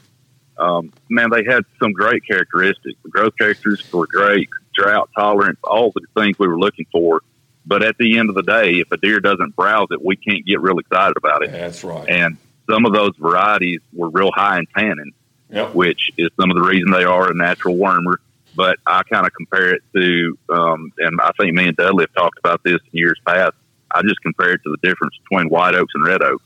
Um, 0.57 0.93
man, 1.09 1.29
they 1.31 1.43
had 1.43 1.63
some 1.79 1.91
great 1.91 2.25
characteristics. 2.25 2.99
The 3.03 3.09
growth 3.09 3.33
characteristics 3.37 3.91
were 3.91 4.07
great, 4.07 4.49
drought 4.73 5.09
tolerance, 5.15 5.59
all 5.63 5.91
the 5.91 6.01
things 6.19 6.37
we 6.37 6.47
were 6.47 6.59
looking 6.59 6.85
for. 6.91 7.21
But 7.65 7.83
at 7.83 7.97
the 7.97 8.17
end 8.17 8.29
of 8.29 8.35
the 8.35 8.43
day, 8.43 8.79
if 8.79 8.91
a 8.91 8.97
deer 8.97 9.19
doesn't 9.19 9.55
browse 9.55 9.87
it, 9.91 10.03
we 10.03 10.15
can't 10.15 10.45
get 10.45 10.61
real 10.61 10.79
excited 10.79 11.15
about 11.17 11.43
it. 11.43 11.51
That's 11.51 11.83
right. 11.83 12.09
And 12.09 12.37
some 12.69 12.85
of 12.85 12.93
those 12.93 13.15
varieties 13.17 13.81
were 13.93 14.09
real 14.09 14.31
high 14.31 14.57
in 14.57 14.65
tannin, 14.75 15.11
yep. 15.49 15.75
which 15.75 16.09
is 16.17 16.29
some 16.39 16.49
of 16.49 16.55
the 16.55 16.63
reason 16.63 16.91
they 16.91 17.03
are 17.03 17.29
a 17.29 17.35
natural 17.35 17.75
wormer 17.75 18.15
but 18.55 18.79
I 18.85 19.03
kind 19.03 19.25
of 19.25 19.33
compare 19.33 19.75
it 19.75 19.81
to, 19.95 20.37
um, 20.49 20.91
and 20.97 21.19
I 21.21 21.31
think 21.39 21.53
me 21.53 21.67
and 21.67 21.77
Dudley 21.77 22.03
have 22.03 22.13
talked 22.13 22.39
about 22.39 22.61
this 22.63 22.79
in 22.91 22.99
years 22.99 23.19
past. 23.25 23.53
I 23.93 24.01
just 24.03 24.21
compare 24.21 24.51
it 24.53 24.61
to 24.63 24.71
the 24.71 24.87
difference 24.87 25.17
between 25.23 25.49
white 25.49 25.75
oaks 25.75 25.93
and 25.95 26.05
red 26.05 26.21
oaks. 26.21 26.43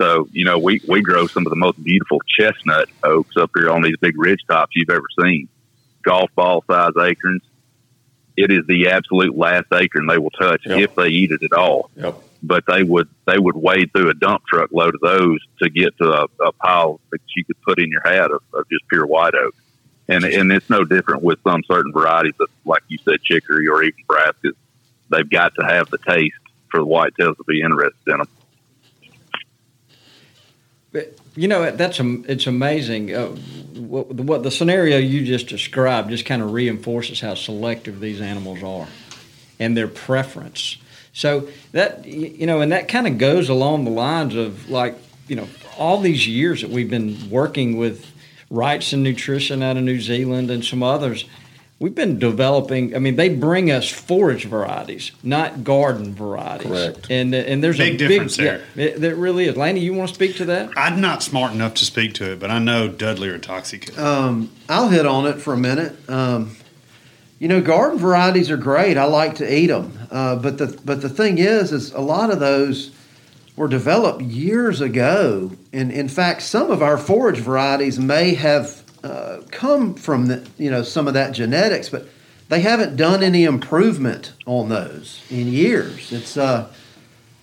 So, 0.00 0.28
you 0.32 0.44
know, 0.44 0.58
we, 0.58 0.80
we 0.88 1.02
grow 1.02 1.26
some 1.26 1.46
of 1.46 1.50
the 1.50 1.56
most 1.56 1.82
beautiful 1.82 2.20
chestnut 2.38 2.88
oaks 3.04 3.36
up 3.36 3.50
here 3.54 3.70
on 3.70 3.82
these 3.82 3.96
big 4.00 4.18
ridge 4.18 4.40
tops 4.48 4.72
you've 4.74 4.90
ever 4.90 5.06
seen. 5.22 5.48
Golf 6.02 6.30
ball 6.34 6.64
size 6.70 6.92
acorns. 6.98 7.42
It 8.36 8.50
is 8.50 8.66
the 8.66 8.88
absolute 8.88 9.36
last 9.36 9.66
acorn 9.72 10.06
they 10.06 10.16
will 10.16 10.30
touch 10.30 10.62
yep. 10.64 10.78
if 10.78 10.94
they 10.94 11.08
eat 11.08 11.32
it 11.32 11.42
at 11.42 11.52
all. 11.52 11.90
Yep. 11.96 12.14
But 12.42 12.64
they 12.66 12.82
would 12.82 13.08
they 13.26 13.38
would 13.38 13.56
wade 13.56 13.92
through 13.92 14.08
a 14.08 14.14
dump 14.14 14.44
truck 14.46 14.70
load 14.72 14.94
of 14.94 15.00
those 15.02 15.40
to 15.62 15.68
get 15.68 15.94
to 15.98 16.10
a, 16.10 16.26
a 16.46 16.52
pile 16.52 16.98
that 17.10 17.20
you 17.36 17.44
could 17.44 17.60
put 17.60 17.78
in 17.78 17.90
your 17.90 18.00
hat 18.02 18.30
of, 18.30 18.40
of 18.54 18.66
just 18.70 18.88
pure 18.88 19.06
white 19.06 19.34
oak 19.34 19.54
and 20.10 20.24
and 20.24 20.50
it's 20.52 20.68
no 20.68 20.84
different 20.84 21.22
with 21.22 21.38
some 21.44 21.62
certain 21.68 21.92
varieties 21.92 22.34
that, 22.38 22.48
like 22.64 22.82
you 22.88 22.98
said, 23.04 23.22
chicory 23.22 23.68
or 23.68 23.82
even 23.82 24.00
brassicas. 24.08 24.56
They've 25.08 25.28
got 25.28 25.54
to 25.54 25.64
have 25.64 25.88
the 25.90 25.98
taste 25.98 26.34
for 26.70 26.80
the 26.80 26.86
whitetails 26.86 27.36
to 27.36 27.44
be 27.46 27.62
interested 27.62 27.94
in 28.06 28.18
them. 28.18 28.28
You 31.36 31.46
know 31.46 31.70
that's 31.70 32.00
it's 32.00 32.46
amazing. 32.46 33.14
Uh, 33.14 33.28
what, 33.76 34.12
what 34.12 34.42
the 34.42 34.50
scenario 34.50 34.98
you 34.98 35.24
just 35.24 35.46
described 35.46 36.10
just 36.10 36.26
kind 36.26 36.42
of 36.42 36.52
reinforces 36.52 37.20
how 37.20 37.34
selective 37.34 38.00
these 38.00 38.20
animals 38.20 38.62
are, 38.62 38.88
and 39.60 39.76
their 39.76 39.86
preference. 39.86 40.78
So 41.12 41.48
that 41.72 42.04
you 42.04 42.46
know, 42.46 42.60
and 42.60 42.72
that 42.72 42.88
kind 42.88 43.06
of 43.06 43.18
goes 43.18 43.48
along 43.48 43.84
the 43.84 43.90
lines 43.92 44.34
of 44.34 44.68
like 44.68 44.96
you 45.28 45.36
know 45.36 45.48
all 45.78 46.00
these 46.00 46.26
years 46.26 46.62
that 46.62 46.70
we've 46.70 46.90
been 46.90 47.30
working 47.30 47.76
with 47.76 48.06
Wrightson 48.50 49.02
Nutrition 49.02 49.62
out 49.62 49.76
of 49.76 49.84
New 49.84 50.00
Zealand 50.00 50.50
and 50.50 50.64
some 50.64 50.82
others. 50.82 51.24
We've 51.80 51.94
been 51.94 52.18
developing. 52.18 52.94
I 52.94 52.98
mean, 52.98 53.16
they 53.16 53.30
bring 53.30 53.70
us 53.70 53.88
forage 53.88 54.44
varieties, 54.44 55.12
not 55.22 55.64
garden 55.64 56.14
varieties. 56.14 56.66
Correct. 56.66 57.06
And 57.08 57.34
and 57.34 57.64
there's 57.64 57.78
big 57.78 57.94
a 57.94 57.96
difference 57.96 58.36
big, 58.36 58.46
there. 58.46 58.64
Yeah, 58.76 58.98
there 58.98 59.16
really 59.16 59.46
is. 59.46 59.56
Lanny, 59.56 59.80
you 59.80 59.94
want 59.94 60.10
to 60.10 60.14
speak 60.14 60.36
to 60.36 60.44
that? 60.44 60.70
I'm 60.76 61.00
not 61.00 61.22
smart 61.22 61.52
enough 61.52 61.72
to 61.74 61.86
speak 61.86 62.12
to 62.14 62.32
it, 62.32 62.38
but 62.38 62.50
I 62.50 62.58
know 62.58 62.86
Dudley 62.86 63.30
or 63.30 63.38
Toxey 63.38 63.78
could. 63.78 63.98
Um, 63.98 64.50
I'll 64.68 64.90
hit 64.90 65.06
on 65.06 65.26
it 65.26 65.40
for 65.40 65.54
a 65.54 65.56
minute. 65.56 65.96
Um, 66.10 66.54
you 67.38 67.48
know, 67.48 67.62
garden 67.62 67.98
varieties 67.98 68.50
are 68.50 68.58
great. 68.58 68.98
I 68.98 69.04
like 69.04 69.36
to 69.36 69.50
eat 69.50 69.68
them, 69.68 69.98
uh, 70.10 70.36
but 70.36 70.58
the 70.58 70.78
but 70.84 71.00
the 71.00 71.08
thing 71.08 71.38
is, 71.38 71.72
is 71.72 71.92
a 71.92 72.00
lot 72.00 72.30
of 72.30 72.40
those 72.40 72.90
were 73.56 73.68
developed 73.68 74.20
years 74.20 74.82
ago. 74.82 75.52
And 75.72 75.90
in 75.90 76.08
fact, 76.08 76.42
some 76.42 76.70
of 76.70 76.82
our 76.82 76.98
forage 76.98 77.38
varieties 77.38 77.98
may 77.98 78.34
have 78.34 78.79
uh, 79.02 79.40
come 79.50 79.94
from 79.94 80.26
the, 80.26 80.48
you 80.58 80.70
know 80.70 80.82
some 80.82 81.08
of 81.08 81.14
that 81.14 81.32
genetics, 81.32 81.88
but 81.88 82.06
they 82.48 82.60
haven't 82.60 82.96
done 82.96 83.22
any 83.22 83.44
improvement 83.44 84.32
on 84.46 84.68
those 84.68 85.22
in 85.30 85.46
years. 85.48 86.12
It's 86.12 86.36
uh, 86.36 86.72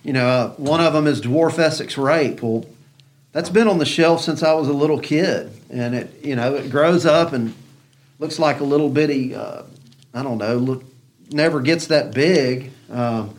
you 0.02 0.12
know 0.12 0.26
uh, 0.26 0.50
one 0.54 0.80
of 0.80 0.92
them 0.92 1.06
is 1.06 1.20
dwarf 1.20 1.58
Essex 1.58 1.98
rape. 1.98 2.42
Well, 2.42 2.66
that's 3.32 3.50
been 3.50 3.68
on 3.68 3.78
the 3.78 3.86
shelf 3.86 4.22
since 4.22 4.42
I 4.42 4.52
was 4.52 4.68
a 4.68 4.72
little 4.72 5.00
kid, 5.00 5.50
and 5.70 5.94
it 5.94 6.24
you 6.24 6.36
know 6.36 6.54
it 6.54 6.70
grows 6.70 7.06
up 7.06 7.32
and 7.32 7.54
looks 8.18 8.38
like 8.38 8.60
a 8.60 8.64
little 8.64 8.88
bitty. 8.90 9.34
Uh, 9.34 9.62
I 10.14 10.22
don't 10.22 10.38
know. 10.38 10.56
Look, 10.56 10.84
never 11.30 11.60
gets 11.60 11.88
that 11.88 12.14
big. 12.14 12.72
Um, 12.90 13.34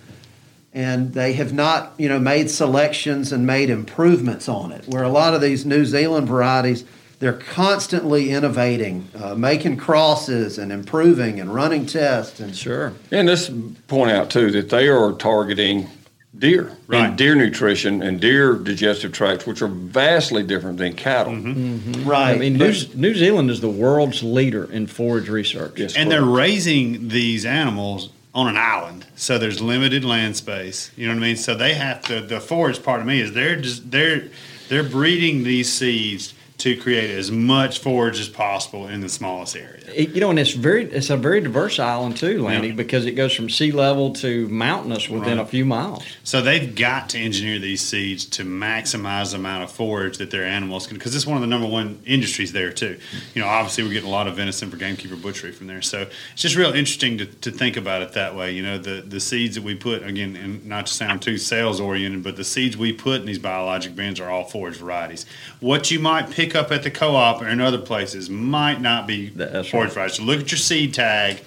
and 0.73 1.13
they 1.13 1.33
have 1.33 1.51
not, 1.51 1.93
you 1.97 2.07
know, 2.07 2.19
made 2.19 2.49
selections 2.49 3.31
and 3.31 3.45
made 3.45 3.69
improvements 3.69 4.47
on 4.47 4.71
it. 4.71 4.85
Where 4.87 5.03
a 5.03 5.09
lot 5.09 5.33
of 5.33 5.41
these 5.41 5.65
New 5.65 5.83
Zealand 5.85 6.27
varieties, 6.27 6.85
they're 7.19 7.33
constantly 7.33 8.31
innovating, 8.31 9.09
uh, 9.21 9.35
making 9.35 9.77
crosses 9.77 10.57
and 10.57 10.71
improving 10.71 11.39
and 11.39 11.53
running 11.53 11.85
tests. 11.85 12.39
And 12.39 12.55
sure. 12.55 12.93
And 13.11 13.27
this 13.27 13.51
point 13.87 14.11
out 14.11 14.29
too 14.29 14.51
that 14.51 14.69
they 14.69 14.87
are 14.87 15.11
targeting 15.13 15.89
deer 16.37 16.77
right. 16.87 17.07
and 17.07 17.17
deer 17.17 17.35
nutrition 17.35 18.01
and 18.01 18.21
deer 18.21 18.55
digestive 18.55 19.11
tracts, 19.11 19.45
which 19.45 19.61
are 19.61 19.67
vastly 19.67 20.43
different 20.43 20.77
than 20.77 20.93
cattle. 20.93 21.33
Mm-hmm. 21.33 21.91
Mm-hmm. 21.91 22.09
Right. 22.09 22.35
I 22.35 22.37
mean, 22.37 22.53
New, 22.53 22.73
New, 22.95 23.13
Zealand 23.13 23.51
is 23.51 23.59
the 23.59 23.69
world's 23.69 24.23
leader 24.23 24.71
in 24.71 24.87
forage 24.87 25.27
research. 25.27 25.73
Yes, 25.77 25.95
and 25.95 26.09
correct. 26.09 26.09
they're 26.09 26.31
raising 26.31 27.09
these 27.09 27.45
animals 27.45 28.11
on 28.33 28.47
an 28.47 28.57
island, 28.57 29.05
so 29.15 29.37
there's 29.39 29.59
limited 29.59 30.05
land 30.05 30.37
space. 30.37 30.91
You 30.95 31.07
know 31.07 31.15
what 31.15 31.23
I 31.23 31.27
mean? 31.27 31.35
So 31.35 31.55
they 31.55 31.73
have 31.73 32.01
to. 32.03 32.21
The 32.21 32.39
forage 32.39 32.81
part 32.81 33.01
of 33.01 33.07
me 33.07 33.19
is 33.19 33.33
they're 33.33 33.59
just 33.59 33.89
they're 33.91 34.29
they're 34.69 34.83
breeding 34.83 35.43
these 35.43 35.73
seeds 35.73 36.35
to 36.59 36.75
create 36.75 37.09
as 37.09 37.31
much 37.31 37.79
forage 37.79 38.19
as 38.19 38.27
possible 38.27 38.87
in 38.87 38.99
the 38.99 39.07
smallest 39.07 39.55
area. 39.55 39.81
It, 39.95 40.09
you 40.09 40.19
know, 40.19 40.29
and 40.29 40.37
it's 40.37 40.51
very 40.51 40.83
it's 40.91 41.09
a 41.09 41.15
very 41.17 41.39
diverse 41.39 41.79
island 41.79 42.17
too, 42.17 42.43
Lanny, 42.43 42.67
yeah. 42.67 42.73
because 42.73 43.05
it 43.05 43.13
goes 43.13 43.33
from 43.33 43.49
sea 43.49 43.71
level 43.71 44.13
to 44.15 44.47
mountainous 44.49 45.09
within 45.09 45.37
right. 45.37 45.45
a 45.45 45.49
few 45.49 45.63
miles. 45.63 46.03
So 46.23 46.41
they've 46.41 46.75
got 46.75 47.09
to 47.09 47.17
engineer 47.17 47.59
these 47.59 47.81
seeds 47.81 48.25
to 48.25 48.43
maximize 48.43 49.31
the 49.31 49.37
amount 49.37 49.63
of 49.63 49.71
forage 49.71 50.17
that 50.17 50.31
their 50.31 50.43
animals 50.43 50.85
can, 50.85 50.97
because 50.97 51.15
it's 51.15 51.25
one 51.25 51.37
of 51.37 51.41
the 51.41 51.47
number 51.47 51.67
one 51.67 52.01
industries 52.05 52.51
there 52.51 52.73
too. 52.73 52.99
You 53.33 53.41
know, 53.41 53.47
obviously 53.47 53.85
we're 53.85 53.93
getting 53.93 54.09
a 54.09 54.11
lot 54.11 54.27
of 54.27 54.35
venison 54.35 54.69
for 54.69 54.75
gamekeeper 54.75 55.15
butchery 55.15 55.53
from 55.53 55.67
there, 55.67 55.81
so 55.81 56.07
it's 56.33 56.41
just 56.41 56.57
real 56.57 56.73
interesting 56.73 57.17
to, 57.19 57.25
to 57.25 57.51
think 57.51 57.77
about 57.77 58.01
it 58.01 58.13
that 58.13 58.35
way. 58.35 58.51
You 58.51 58.63
know, 58.63 58.77
the 58.77 59.01
the 59.01 59.21
seeds 59.21 59.55
that 59.55 59.63
we 59.63 59.75
put 59.75 60.03
again, 60.03 60.35
and 60.35 60.65
not 60.65 60.87
to 60.87 60.93
sound 60.93 61.21
too 61.21 61.37
sales 61.37 61.79
oriented, 61.79 62.21
but 62.21 62.35
the 62.35 62.43
seeds 62.43 62.75
we 62.75 62.91
put 62.91 63.21
in 63.21 63.27
these 63.27 63.39
biologic 63.39 63.95
bins 63.95 64.19
are 64.19 64.29
all 64.29 64.43
forage 64.43 64.75
varieties. 64.75 65.25
What 65.61 65.89
you 65.89 65.99
might 65.99 66.29
pick 66.29 66.48
pick 66.49 66.55
up 66.55 66.71
at 66.71 66.83
the 66.83 66.91
co-op 66.91 67.41
or 67.41 67.47
in 67.47 67.61
other 67.61 67.77
places 67.77 68.29
might 68.29 68.81
not 68.81 69.07
be 69.07 69.29
That's 69.29 69.69
forage 69.69 69.95
right. 69.95 70.11
So 70.11 70.23
look 70.23 70.39
at 70.39 70.51
your 70.51 70.57
seed 70.57 70.93
tag. 70.93 71.41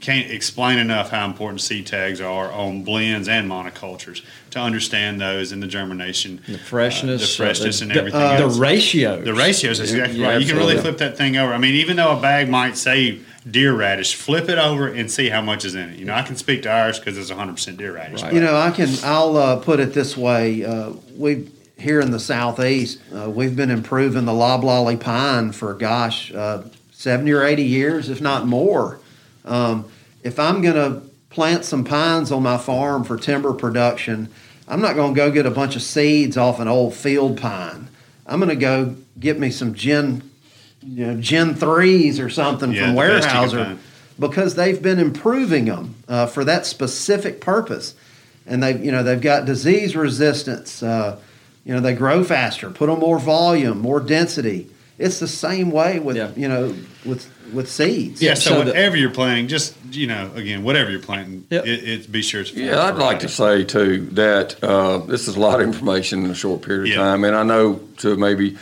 can't 0.00 0.30
explain 0.30 0.78
enough 0.78 1.10
how 1.10 1.26
important 1.26 1.60
seed 1.60 1.86
tags 1.86 2.20
are 2.20 2.52
on 2.52 2.84
blends 2.84 3.28
and 3.28 3.50
monocultures 3.50 4.24
to 4.50 4.60
understand 4.60 5.20
those 5.20 5.52
and 5.52 5.62
the 5.62 5.66
germination, 5.66 6.40
the 6.46 6.58
freshness, 6.58 7.22
uh, 7.22 7.26
the 7.26 7.32
freshness, 7.44 7.80
uh, 7.80 7.84
and 7.84 7.90
the, 7.92 7.98
everything. 7.98 8.20
uh, 8.20 8.24
else. 8.24 8.54
the 8.54 8.60
ratios, 8.60 9.24
The 9.24 9.34
ratios 9.34 9.80
is 9.80 9.92
exactly 9.92 10.20
Yeah, 10.20 10.28
right. 10.28 10.40
You 10.40 10.46
can 10.46 10.56
really 10.56 10.76
flip 10.78 10.98
that 10.98 11.16
thing 11.16 11.36
over. 11.36 11.52
I 11.52 11.58
mean, 11.58 11.74
even 11.74 11.96
though 11.96 12.16
a 12.16 12.20
bag 12.20 12.48
might 12.48 12.76
say 12.76 13.18
deer 13.50 13.74
radish, 13.74 14.14
flip 14.14 14.48
it 14.48 14.58
over 14.58 14.86
and 14.86 15.10
see 15.10 15.28
how 15.28 15.40
much 15.40 15.64
is 15.64 15.74
in 15.74 15.90
it. 15.90 15.98
You 15.98 16.04
know, 16.04 16.14
I 16.14 16.22
can 16.22 16.36
speak 16.36 16.62
to 16.62 16.70
ours 16.70 16.98
because 16.98 17.18
it's 17.18 17.30
100% 17.30 17.76
deer 17.76 17.94
radish. 17.94 18.22
Right. 18.22 18.34
You 18.34 18.40
know, 18.40 18.56
I 18.56 18.70
can. 18.70 18.90
I'll 19.02 19.36
uh, 19.36 19.56
put 19.56 19.80
it 19.80 19.92
this 19.94 20.16
way: 20.16 20.64
uh, 20.64 20.92
we 21.16 21.48
here 21.76 22.00
in 22.00 22.10
the 22.10 22.20
southeast, 22.20 23.00
uh, 23.14 23.28
we've 23.28 23.54
been 23.56 23.70
improving 23.70 24.24
the 24.24 24.32
loblolly 24.32 24.96
pine 24.96 25.52
for 25.52 25.74
gosh, 25.74 26.32
uh, 26.32 26.62
seventy 26.90 27.32
or 27.32 27.44
eighty 27.44 27.64
years, 27.64 28.08
if 28.08 28.20
not 28.20 28.46
more. 28.46 29.00
Um, 29.44 29.90
if 30.22 30.38
I'm 30.38 30.62
going 30.62 30.74
to 30.74 31.02
plant 31.30 31.64
some 31.64 31.84
pines 31.84 32.32
on 32.32 32.42
my 32.42 32.56
farm 32.56 33.04
for 33.04 33.16
timber 33.16 33.52
production, 33.52 34.28
I'm 34.66 34.80
not 34.80 34.96
going 34.96 35.14
to 35.14 35.16
go 35.16 35.30
get 35.30 35.46
a 35.46 35.50
bunch 35.50 35.76
of 35.76 35.82
seeds 35.82 36.36
off 36.36 36.58
an 36.58 36.68
old 36.68 36.94
field 36.94 37.38
pine. 37.38 37.88
I'm 38.26 38.40
going 38.40 38.48
to 38.48 38.56
go 38.56 38.96
get 39.20 39.38
me 39.38 39.50
some 39.50 39.74
gin, 39.74 40.28
you 40.82 41.06
know, 41.06 41.20
gin 41.20 41.54
threes 41.54 42.18
or 42.18 42.28
something 42.28 42.72
Yeah, 42.72 42.86
from 42.86 42.96
the 42.96 43.02
best 43.02 43.26
you 43.26 43.30
can 43.32 43.48
Weyerhaeuser 43.48 43.78
because 44.18 44.54
they've 44.54 44.80
been 44.80 44.98
improving 44.98 45.66
them 45.66 45.94
uh, 46.08 46.26
for 46.26 46.44
that 46.44 46.66
specific 46.66 47.40
purpose, 47.40 47.94
and 48.46 48.62
they've 48.62 48.82
you 48.82 48.90
know 48.90 49.02
they've 49.02 49.20
got 49.20 49.44
disease 49.44 49.94
resistance. 49.94 50.82
Uh, 50.82 51.18
you 51.66 51.74
know 51.74 51.80
they 51.80 51.94
grow 51.94 52.22
faster, 52.24 52.70
put 52.70 52.88
on 52.88 53.00
more 53.00 53.18
volume, 53.18 53.80
more 53.80 54.00
density. 54.00 54.68
It's 54.98 55.18
the 55.20 55.28
same 55.28 55.70
way 55.70 55.98
with 55.98 56.16
Yeah. 56.16 56.30
you 56.36 56.48
know 56.48 56.74
with 57.04 57.28
with 57.52 57.68
seeds. 57.70 58.22
Yeah, 58.22 58.34
so, 58.34 58.50
so 58.50 58.58
the- 58.60 58.66
whatever 58.70 58.96
you're 58.96 59.10
planting, 59.10 59.46
just, 59.46 59.72
you 59.92 60.08
know, 60.08 60.30
again, 60.34 60.64
whatever 60.64 60.90
you're 60.90 60.98
planting, 60.98 61.44
Yep. 61.50 61.64
it, 61.64 61.84
it, 61.88 62.10
be 62.10 62.20
sure 62.20 62.40
it's 62.40 62.52
Yeah, 62.52 62.82
I'd 62.82 62.96
like 62.96 63.20
to 63.20 63.28
say 63.28 63.62
too 63.62 64.08
that 64.12 64.56
uh, 64.64 64.98
this 64.98 65.28
is 65.28 65.36
a 65.36 65.40
lot 65.40 65.60
of 65.60 65.66
information 65.68 66.24
in 66.24 66.30
a 66.32 66.34
short 66.34 66.62
period 66.62 66.82
of 66.82 66.88
Yeah. 66.88 67.04
time, 67.04 67.22
and 67.22 67.36
I 67.36 67.44
know 67.44 67.78
to 67.98 68.16
maybe 68.16 68.56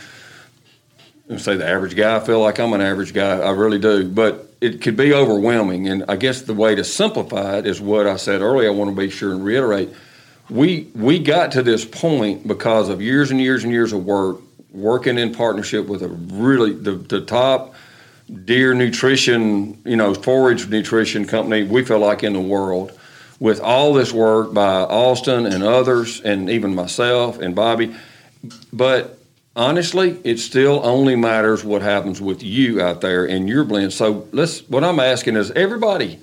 say 1.37 1.55
the 1.55 1.67
average 1.67 1.95
guy, 1.95 2.15
I 2.15 2.19
feel 2.19 2.39
like 2.39 2.59
I'm 2.59 2.73
an 2.73 2.81
average 2.81 3.13
guy. 3.13 3.39
I 3.39 3.49
really 3.51 3.79
do, 3.79 4.07
but 4.07 4.51
it 4.61 4.81
could 4.81 4.95
be 4.95 5.13
overwhelming. 5.13 5.87
And 5.87 6.05
I 6.07 6.15
guess 6.15 6.41
the 6.43 6.53
way 6.53 6.75
to 6.75 6.83
simplify 6.83 7.57
it 7.57 7.65
is 7.65 7.81
what 7.81 8.05
I 8.05 8.17
said 8.17 8.41
earlier. 8.41 8.69
I 8.69 8.71
want 8.71 8.95
to 8.95 8.95
be 9.01 9.09
sure 9.09 9.31
and 9.31 9.43
reiterate. 9.43 9.89
We 10.49 10.91
we 10.93 11.19
got 11.19 11.51
to 11.53 11.63
this 11.63 11.85
point 11.85 12.47
because 12.47 12.89
of 12.89 13.01
years 13.01 13.31
and 13.31 13.41
years 13.41 13.63
and 13.63 13.73
years 13.73 13.93
of 13.93 14.05
work, 14.05 14.37
working 14.71 15.17
in 15.17 15.33
partnership 15.33 15.87
with 15.87 16.03
a 16.03 16.07
really 16.07 16.73
the, 16.73 16.91
the 16.91 17.21
top 17.21 17.73
deer 18.45 18.73
nutrition, 18.73 19.81
you 19.85 19.95
know, 19.95 20.13
forage 20.13 20.67
nutrition 20.67 21.25
company 21.25 21.63
we 21.63 21.83
feel 21.83 21.99
like 21.99 22.23
in 22.23 22.33
the 22.33 22.41
world. 22.41 22.97
With 23.37 23.59
all 23.59 23.93
this 23.93 24.13
work 24.13 24.53
by 24.53 24.83
Austin 24.83 25.45
and 25.45 25.61
others, 25.61 26.21
and 26.21 26.49
even 26.49 26.73
myself 26.73 27.37
and 27.37 27.53
Bobby, 27.53 27.93
but 28.71 29.19
honestly, 29.55 30.19
it 30.23 30.39
still 30.39 30.79
only 30.85 31.15
matters 31.17 31.63
what 31.63 31.81
happens 31.81 32.21
with 32.21 32.43
you 32.43 32.81
out 32.81 33.01
there 33.01 33.25
in 33.25 33.47
your 33.47 33.63
blend. 33.63 33.93
So 33.93 34.27
let's. 34.31 34.61
What 34.69 34.83
I'm 34.83 34.99
asking 34.99 35.35
is 35.35 35.51
everybody 35.51 36.19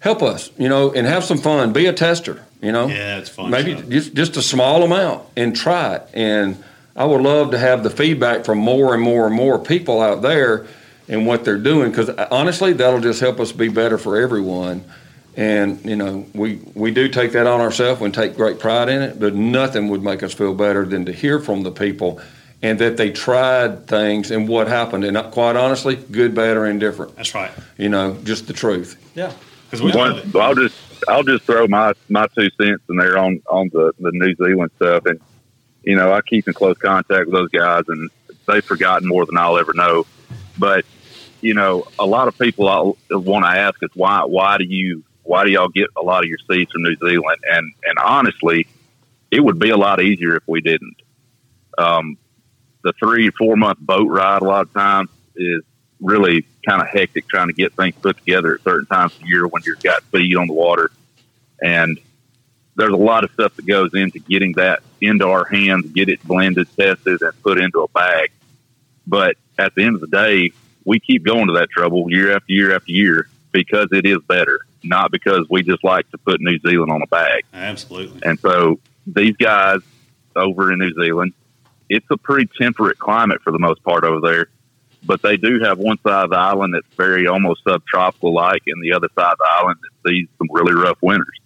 help 0.00 0.22
us, 0.22 0.50
you 0.58 0.68
know, 0.68 0.92
and 0.92 1.06
have 1.06 1.24
some 1.24 1.38
fun. 1.38 1.72
Be 1.72 1.86
a 1.86 1.92
tester, 1.92 2.44
you 2.64 2.72
know. 2.72 2.86
Yeah, 2.88 3.18
it's 3.18 3.28
fun 3.28 3.50
Maybe 3.50 3.76
stuff. 3.76 3.88
just 3.88 4.14
just 4.14 4.36
a 4.36 4.42
small 4.42 4.82
amount 4.82 5.26
and 5.36 5.54
try 5.54 5.96
it. 5.96 6.02
And 6.14 6.62
I 6.96 7.04
would 7.04 7.22
love 7.22 7.50
to 7.52 7.58
have 7.58 7.82
the 7.82 7.90
feedback 7.90 8.44
from 8.44 8.58
more 8.58 8.94
and 8.94 9.02
more 9.02 9.26
and 9.26 9.34
more 9.34 9.58
people 9.58 10.00
out 10.00 10.22
there 10.22 10.66
and 11.08 11.26
what 11.26 11.44
they're 11.44 11.58
doing 11.58 11.90
because 11.90 12.08
uh, 12.08 12.28
honestly, 12.30 12.72
that'll 12.72 13.00
just 13.00 13.20
help 13.20 13.38
us 13.40 13.52
be 13.52 13.68
better 13.68 13.98
for 13.98 14.16
everyone. 14.20 14.84
And 15.36 15.84
you 15.84 15.96
know, 15.96 16.26
we 16.34 16.60
we 16.74 16.90
do 16.92 17.08
take 17.08 17.32
that 17.32 17.46
on 17.46 17.60
ourselves 17.60 18.00
and 18.00 18.14
take 18.14 18.36
great 18.36 18.58
pride 18.58 18.88
in 18.88 19.02
it. 19.02 19.18
But 19.20 19.34
nothing 19.34 19.88
would 19.88 20.02
make 20.02 20.22
us 20.22 20.32
feel 20.32 20.54
better 20.54 20.84
than 20.84 21.04
to 21.06 21.12
hear 21.12 21.40
from 21.40 21.62
the 21.64 21.72
people 21.72 22.20
and 22.62 22.78
that 22.78 22.96
they 22.96 23.10
tried 23.10 23.86
things 23.86 24.30
and 24.30 24.48
what 24.48 24.68
happened. 24.68 25.04
And 25.04 25.16
uh, 25.16 25.28
quite 25.30 25.56
honestly, 25.56 25.96
good, 25.96 26.34
bad, 26.34 26.56
or 26.56 26.64
indifferent. 26.64 27.14
That's 27.16 27.34
right. 27.34 27.50
You 27.76 27.90
know, 27.90 28.16
just 28.24 28.46
the 28.46 28.52
truth. 28.54 28.96
yeah. 29.14 29.32
Because 29.70 29.82
we 29.82 29.90
One. 29.98 30.30
I'll 30.36 30.54
just 30.54 30.76
I'll 31.08 31.22
just 31.22 31.44
throw 31.44 31.66
my 31.66 31.92
my 32.08 32.26
two 32.36 32.50
cents 32.60 32.82
in 32.88 32.96
there 32.96 33.18
on 33.18 33.42
on 33.48 33.70
the 33.72 33.92
the 33.98 34.10
New 34.12 34.34
Zealand 34.36 34.70
stuff, 34.76 35.06
and 35.06 35.20
you 35.82 35.96
know 35.96 36.12
I 36.12 36.20
keep 36.22 36.46
in 36.48 36.54
close 36.54 36.76
contact 36.78 37.26
with 37.26 37.34
those 37.34 37.50
guys, 37.50 37.84
and 37.88 38.10
they've 38.46 38.64
forgotten 38.64 39.08
more 39.08 39.26
than 39.26 39.36
I'll 39.38 39.58
ever 39.58 39.72
know. 39.74 40.06
But 40.58 40.84
you 41.40 41.54
know, 41.54 41.86
a 41.98 42.06
lot 42.06 42.28
of 42.28 42.38
people 42.38 42.96
want 43.10 43.44
to 43.44 43.50
ask 43.50 43.82
is 43.82 43.90
why 43.94 44.24
why 44.24 44.58
do 44.58 44.64
you 44.64 45.04
why 45.22 45.44
do 45.44 45.50
y'all 45.50 45.68
get 45.68 45.88
a 45.96 46.02
lot 46.02 46.22
of 46.22 46.28
your 46.28 46.38
seeds 46.50 46.70
from 46.72 46.82
New 46.82 46.96
Zealand? 46.96 47.38
And 47.50 47.72
and 47.84 47.98
honestly, 48.02 48.66
it 49.30 49.40
would 49.40 49.58
be 49.58 49.70
a 49.70 49.76
lot 49.76 50.00
easier 50.00 50.36
if 50.36 50.42
we 50.46 50.60
didn't. 50.60 50.96
Um, 51.76 52.16
the 52.82 52.92
three 52.98 53.30
four 53.30 53.56
month 53.56 53.78
boat 53.80 54.08
ride 54.08 54.42
a 54.42 54.44
lot 54.44 54.62
of 54.62 54.72
times 54.72 55.10
is 55.36 55.62
really 56.04 56.46
kind 56.68 56.82
of 56.82 56.88
hectic 56.88 57.26
trying 57.28 57.48
to 57.48 57.54
get 57.54 57.72
things 57.74 57.94
put 58.00 58.16
together 58.18 58.54
at 58.54 58.62
certain 58.62 58.86
times 58.86 59.14
of 59.14 59.20
the 59.20 59.26
year 59.26 59.46
when 59.46 59.62
you've 59.64 59.82
got 59.82 60.02
feed 60.04 60.36
on 60.36 60.46
the 60.46 60.52
water. 60.52 60.90
And 61.62 61.98
there's 62.76 62.92
a 62.92 62.96
lot 62.96 63.24
of 63.24 63.32
stuff 63.32 63.56
that 63.56 63.66
goes 63.66 63.94
into 63.94 64.18
getting 64.18 64.52
that 64.52 64.82
into 65.00 65.26
our 65.26 65.44
hands, 65.44 65.90
get 65.92 66.08
it 66.08 66.22
blended, 66.22 66.68
tested, 66.76 67.22
and 67.22 67.42
put 67.42 67.58
into 67.58 67.80
a 67.80 67.88
bag. 67.88 68.30
But 69.06 69.36
at 69.58 69.74
the 69.74 69.84
end 69.84 69.94
of 69.94 70.00
the 70.00 70.08
day, 70.08 70.52
we 70.84 71.00
keep 71.00 71.24
going 71.24 71.46
to 71.46 71.54
that 71.54 71.70
trouble 71.70 72.10
year 72.10 72.36
after 72.36 72.52
year 72.52 72.74
after 72.74 72.92
year 72.92 73.28
because 73.52 73.88
it 73.92 74.04
is 74.04 74.18
better, 74.28 74.60
not 74.82 75.10
because 75.10 75.46
we 75.48 75.62
just 75.62 75.84
like 75.84 76.10
to 76.10 76.18
put 76.18 76.40
New 76.40 76.58
Zealand 76.58 76.90
on 76.90 77.02
a 77.02 77.06
bag. 77.06 77.44
Absolutely. 77.54 78.20
And 78.22 78.38
so 78.40 78.78
these 79.06 79.36
guys 79.36 79.80
over 80.36 80.72
in 80.72 80.80
New 80.80 80.92
Zealand, 80.94 81.32
it's 81.88 82.06
a 82.10 82.16
pretty 82.16 82.50
temperate 82.58 82.98
climate 82.98 83.40
for 83.42 83.52
the 83.52 83.58
most 83.58 83.82
part 83.82 84.04
over 84.04 84.20
there. 84.20 84.48
But 85.06 85.22
they 85.22 85.36
do 85.36 85.60
have 85.60 85.78
one 85.78 85.98
side 85.98 86.24
of 86.24 86.30
the 86.30 86.36
island 86.36 86.74
that's 86.74 86.96
very 86.96 87.26
almost 87.26 87.62
subtropical 87.64 88.32
like, 88.32 88.62
and 88.66 88.82
the 88.82 88.92
other 88.92 89.08
side 89.14 89.32
of 89.32 89.38
the 89.38 89.48
island 89.50 89.78
that 89.82 90.10
sees 90.10 90.28
some 90.38 90.48
really 90.50 90.72
rough 90.72 90.98
winters. 91.02 91.38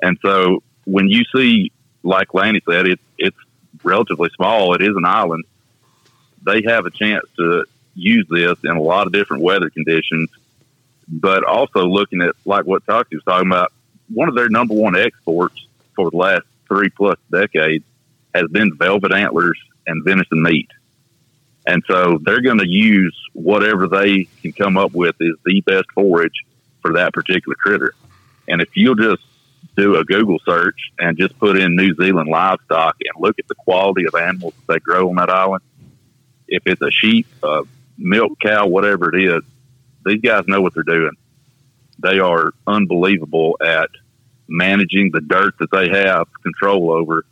And 0.00 0.18
so 0.22 0.62
when 0.84 1.08
you 1.08 1.24
see, 1.34 1.72
like 2.02 2.32
Lanny 2.32 2.60
said, 2.68 2.86
it's 2.86 3.02
it's 3.18 3.36
relatively 3.82 4.30
small. 4.36 4.74
It 4.74 4.82
is 4.82 4.96
an 4.96 5.04
island. 5.04 5.44
They 6.42 6.62
have 6.66 6.86
a 6.86 6.90
chance 6.90 7.24
to 7.36 7.64
use 7.94 8.26
this 8.30 8.58
in 8.64 8.70
a 8.70 8.80
lot 8.80 9.06
of 9.06 9.12
different 9.12 9.42
weather 9.42 9.70
conditions, 9.70 10.30
but 11.08 11.44
also 11.44 11.86
looking 11.86 12.22
at 12.22 12.34
like 12.44 12.64
what 12.64 12.86
Toxey 12.86 13.16
was 13.16 13.24
talking 13.24 13.48
about, 13.48 13.72
one 14.08 14.28
of 14.28 14.34
their 14.34 14.48
number 14.48 14.74
one 14.74 14.96
exports 14.96 15.66
for 15.94 16.10
the 16.10 16.16
last 16.16 16.44
three 16.68 16.90
plus 16.90 17.18
decades 17.30 17.84
has 18.34 18.48
been 18.50 18.76
velvet 18.76 19.12
antlers 19.12 19.58
and 19.86 20.04
venison 20.04 20.42
meat. 20.42 20.68
And 21.66 21.82
so 21.88 22.18
they're 22.22 22.42
going 22.42 22.58
to 22.58 22.68
use 22.68 23.16
whatever 23.32 23.88
they 23.88 24.28
can 24.40 24.52
come 24.52 24.76
up 24.76 24.92
with 24.92 25.16
is 25.20 25.34
the 25.44 25.60
best 25.62 25.86
forage 25.94 26.44
for 26.80 26.92
that 26.94 27.12
particular 27.12 27.56
critter. 27.56 27.92
And 28.48 28.62
if 28.62 28.68
you'll 28.76 28.94
just 28.94 29.22
do 29.76 29.96
a 29.96 30.04
Google 30.04 30.38
search 30.44 30.92
and 30.98 31.18
just 31.18 31.38
put 31.38 31.58
in 31.58 31.74
New 31.74 31.94
Zealand 31.94 32.28
livestock 32.30 32.96
and 33.00 33.22
look 33.22 33.38
at 33.38 33.48
the 33.48 33.54
quality 33.56 34.06
of 34.06 34.14
animals 34.14 34.54
that 34.54 34.74
they 34.74 34.78
grow 34.78 35.08
on 35.08 35.16
that 35.16 35.28
island, 35.28 35.62
if 36.46 36.62
it's 36.66 36.80
a 36.80 36.90
sheep, 36.90 37.26
a 37.42 37.62
milk 37.98 38.38
cow, 38.40 38.66
whatever 38.66 39.14
it 39.14 39.22
is, 39.22 39.42
these 40.04 40.20
guys 40.20 40.44
know 40.46 40.60
what 40.60 40.72
they're 40.74 40.84
doing. 40.84 41.16
They 41.98 42.20
are 42.20 42.52
unbelievable 42.66 43.56
at 43.60 43.90
managing 44.48 45.10
the 45.12 45.20
dirt 45.20 45.54
that 45.58 45.70
they 45.72 45.88
have 45.88 46.28
control 46.42 46.92
over, 46.92 47.26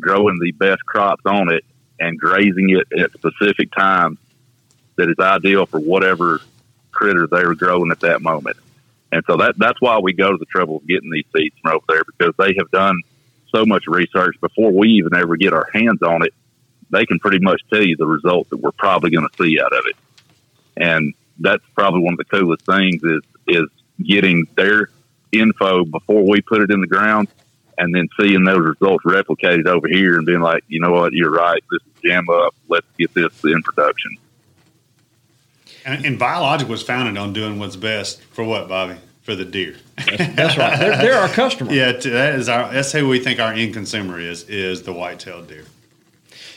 growing 0.00 0.38
the 0.40 0.52
best 0.52 0.84
crops 0.84 1.22
on 1.24 1.52
it, 1.52 1.64
and 2.00 2.18
grazing 2.18 2.70
it 2.70 3.00
at 3.00 3.12
specific 3.12 3.72
times 3.72 4.18
that 4.96 5.08
is 5.08 5.18
ideal 5.18 5.66
for 5.66 5.78
whatever 5.78 6.40
critter 6.90 7.26
they 7.26 7.44
were 7.44 7.54
growing 7.54 7.90
at 7.90 8.00
that 8.00 8.22
moment. 8.22 8.56
And 9.10 9.22
so 9.26 9.36
that 9.38 9.56
that's 9.56 9.80
why 9.80 9.98
we 9.98 10.12
go 10.12 10.30
to 10.30 10.36
the 10.36 10.46
trouble 10.46 10.76
of 10.76 10.86
getting 10.86 11.10
these 11.10 11.24
seeds 11.34 11.56
from 11.62 11.76
over 11.76 11.84
there 11.88 12.02
because 12.04 12.34
they 12.38 12.54
have 12.58 12.70
done 12.70 13.00
so 13.54 13.64
much 13.64 13.86
research 13.86 14.36
before 14.40 14.70
we 14.70 14.88
even 14.90 15.14
ever 15.14 15.36
get 15.36 15.52
our 15.52 15.68
hands 15.72 16.02
on 16.02 16.24
it. 16.24 16.34
They 16.90 17.06
can 17.06 17.18
pretty 17.18 17.38
much 17.38 17.62
tell 17.70 17.82
you 17.82 17.96
the 17.96 18.06
result 18.06 18.50
that 18.50 18.58
we're 18.58 18.72
probably 18.72 19.10
going 19.10 19.26
to 19.26 19.42
see 19.42 19.60
out 19.60 19.72
of 19.72 19.84
it. 19.86 19.96
And 20.76 21.14
that's 21.38 21.64
probably 21.74 22.00
one 22.00 22.14
of 22.14 22.18
the 22.18 22.24
coolest 22.24 22.66
things 22.66 23.02
is 23.02 23.22
is 23.46 23.68
getting 24.04 24.46
their 24.56 24.90
info 25.32 25.84
before 25.84 26.22
we 26.22 26.40
put 26.40 26.60
it 26.60 26.70
in 26.70 26.80
the 26.80 26.86
ground 26.86 27.28
and 27.78 27.94
then 27.94 28.08
seeing 28.20 28.44
those 28.44 28.60
results 28.60 29.04
replicated 29.04 29.66
over 29.66 29.88
here 29.88 30.16
and 30.16 30.26
being 30.26 30.40
like, 30.40 30.64
you 30.68 30.80
know 30.80 30.92
what, 30.92 31.12
you're 31.12 31.30
right, 31.30 31.62
this 31.70 31.80
is 31.82 32.02
jam 32.02 32.28
up, 32.28 32.54
let's 32.68 32.86
get 32.98 33.14
this 33.14 33.32
in 33.44 33.62
production. 33.62 34.16
And, 35.84 36.04
and 36.04 36.18
Biologic 36.18 36.68
was 36.68 36.82
founded 36.82 37.16
on 37.16 37.32
doing 37.32 37.58
what's 37.58 37.76
best 37.76 38.22
for 38.24 38.44
what, 38.44 38.68
Bobby? 38.68 38.96
For 39.22 39.34
the 39.34 39.44
deer. 39.44 39.76
That's 39.96 40.56
right. 40.56 40.78
They're, 40.78 40.96
they're 40.96 41.18
our 41.18 41.28
customer. 41.28 41.70
Yeah, 41.70 41.92
that 41.92 42.34
is 42.36 42.48
our. 42.48 42.72
That's 42.72 42.92
who 42.92 43.06
we 43.08 43.20
think 43.20 43.38
our 43.40 43.52
end 43.52 43.74
consumer 43.74 44.18
is. 44.18 44.44
Is 44.44 44.84
the 44.84 44.92
white-tailed 44.94 45.48
deer. 45.48 45.64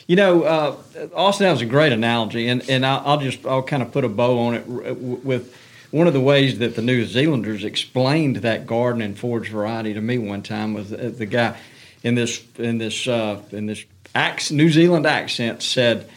You 0.06 0.16
know, 0.16 0.42
uh, 0.44 0.76
Austin, 1.14 1.44
that 1.44 1.52
was 1.52 1.60
a 1.60 1.66
great 1.66 1.92
analogy, 1.92 2.48
and 2.48 2.66
and 2.70 2.86
I'll, 2.86 3.02
I'll 3.04 3.18
just 3.18 3.44
I'll 3.44 3.62
kind 3.62 3.82
of 3.82 3.92
put 3.92 4.04
a 4.04 4.08
bow 4.08 4.38
on 4.38 4.54
it 4.54 4.66
with 4.66 5.54
one 5.92 6.06
of 6.08 6.12
the 6.14 6.20
ways 6.20 6.58
that 6.58 6.74
the 6.74 6.82
New 6.82 7.04
Zealanders 7.04 7.62
explained 7.64 8.36
that 8.38 8.66
garden 8.66 9.00
and 9.02 9.16
forage 9.16 9.48
variety 9.50 9.94
to 9.94 10.00
me 10.00 10.18
one 10.18 10.42
time 10.42 10.74
was 10.74 10.90
the 10.90 11.26
guy 11.26 11.56
in 12.02 12.16
this 12.16 12.42
in 12.58 12.78
this 12.78 13.06
uh, 13.06 13.40
in 13.52 13.66
this 13.66 13.84
ac- 14.16 14.54
New 14.54 14.70
Zealand 14.70 15.06
accent 15.06 15.62
said. 15.62 16.08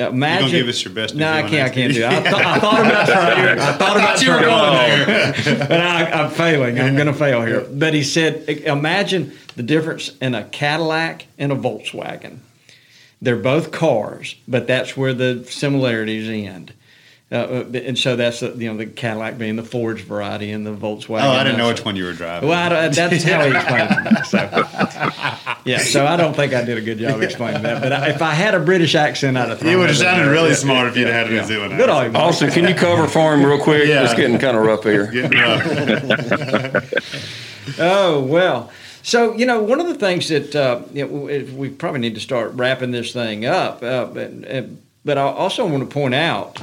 Imagine. 0.00 0.46
gonna 0.46 0.58
give 0.58 0.68
us 0.68 0.84
your 0.84 0.94
best 0.94 1.16
No, 1.16 1.28
I 1.28 1.42
can't. 1.42 1.72
I 1.72 1.74
can't 1.74 1.92
do 1.92 2.04
it. 2.04 2.06
I, 2.06 2.22
th- 2.22 2.32
I 2.32 2.58
thought 2.60 2.80
about 2.86 3.06
trying. 3.08 3.58
I 3.58 3.72
thought 3.72 3.96
about 3.96 4.22
you 4.22 4.30
were 4.30 4.40
going 4.42 5.06
there. 5.08 5.58
but 5.68 5.80
I, 5.80 6.04
I'm 6.12 6.30
failing. 6.30 6.78
I'm 6.78 6.94
going 6.94 7.08
to 7.08 7.12
fail 7.12 7.44
here. 7.44 7.62
But 7.68 7.94
he 7.94 8.04
said, 8.04 8.48
imagine 8.48 9.36
the 9.56 9.64
difference 9.64 10.16
in 10.18 10.36
a 10.36 10.44
Cadillac 10.44 11.26
and 11.36 11.50
a 11.50 11.56
Volkswagen. 11.56 12.38
They're 13.20 13.34
both 13.34 13.72
cars, 13.72 14.36
but 14.46 14.68
that's 14.68 14.96
where 14.96 15.12
the 15.14 15.44
similarities 15.50 16.28
end. 16.28 16.74
Uh, 17.30 17.64
and 17.74 17.98
so 17.98 18.16
that's 18.16 18.40
the, 18.40 18.48
you 18.56 18.70
know 18.72 18.78
the 18.78 18.86
Cadillac 18.86 19.36
being 19.36 19.56
the 19.56 19.62
forage 19.62 20.00
variety 20.00 20.50
and 20.50 20.66
the 20.66 20.74
Volkswagen. 20.74 21.24
Oh, 21.24 21.28
I 21.30 21.44
didn't 21.44 21.58
know 21.58 21.66
that's- 21.66 21.80
which 21.80 21.84
one 21.84 21.94
you 21.94 22.04
were 22.04 22.14
driving. 22.14 22.48
Well, 22.48 22.58
I 22.58 22.68
don't, 22.70 22.94
that's 22.94 23.22
how 23.22 23.44
he 23.44 23.54
explained 23.54 23.90
it. 24.16 24.24
So, 24.24 24.38
yeah, 25.66 25.76
so 25.78 26.06
I 26.06 26.16
don't 26.16 26.32
think 26.34 26.54
I 26.54 26.64
did 26.64 26.78
a 26.78 26.80
good 26.80 26.96
job 26.98 27.20
explaining 27.20 27.62
that. 27.64 27.82
But 27.82 27.92
I, 27.92 28.08
if 28.08 28.22
I 28.22 28.30
had 28.32 28.54
a 28.54 28.60
British 28.60 28.94
accent, 28.94 29.36
I'd 29.36 29.50
have. 29.50 29.58
thrown 29.58 29.72
You 29.72 29.78
would 29.78 29.90
have 29.90 29.98
sounded 29.98 30.30
really 30.30 30.48
Yeah, 30.50 30.54
smart 30.54 30.84
yeah, 30.86 30.90
if 30.90 30.96
you'd 30.96 31.08
yeah, 31.08 31.12
had 31.12 31.26
a 31.26 31.30
New 31.30 31.36
yeah. 31.36 31.44
Zealand 31.44 31.76
Good 31.76 31.90
accent. 31.90 32.16
on 32.16 32.22
you. 32.22 32.26
Austin, 32.28 32.50
can 32.50 32.66
you 32.66 32.74
cover 32.74 33.06
for 33.06 33.34
him 33.34 33.44
real 33.44 33.62
quick? 33.62 33.86
Yeah. 33.88 34.04
It's 34.04 34.14
getting 34.14 34.38
kind 34.38 34.56
of 34.56 34.62
rough 34.64 34.84
here. 34.84 35.10
Rough. 35.30 36.94
Oh 37.78 38.22
well. 38.22 38.70
So 39.02 39.34
you 39.34 39.44
know, 39.46 39.62
one 39.62 39.80
of 39.80 39.86
the 39.86 39.94
things 39.94 40.28
that 40.28 40.56
uh, 40.56 40.80
you 40.92 41.06
know, 41.06 41.12
we 41.24 41.42
we 41.44 41.68
probably 41.68 42.00
need 42.00 42.14
to 42.14 42.20
start 42.20 42.52
wrapping 42.54 42.90
this 42.90 43.12
thing 43.12 43.44
up. 43.44 43.82
Uh, 43.82 44.06
but, 44.06 44.32
uh, 44.50 44.62
but 45.04 45.18
I 45.18 45.22
also 45.22 45.66
want 45.66 45.80
to 45.88 45.92
point 45.94 46.14
out 46.14 46.60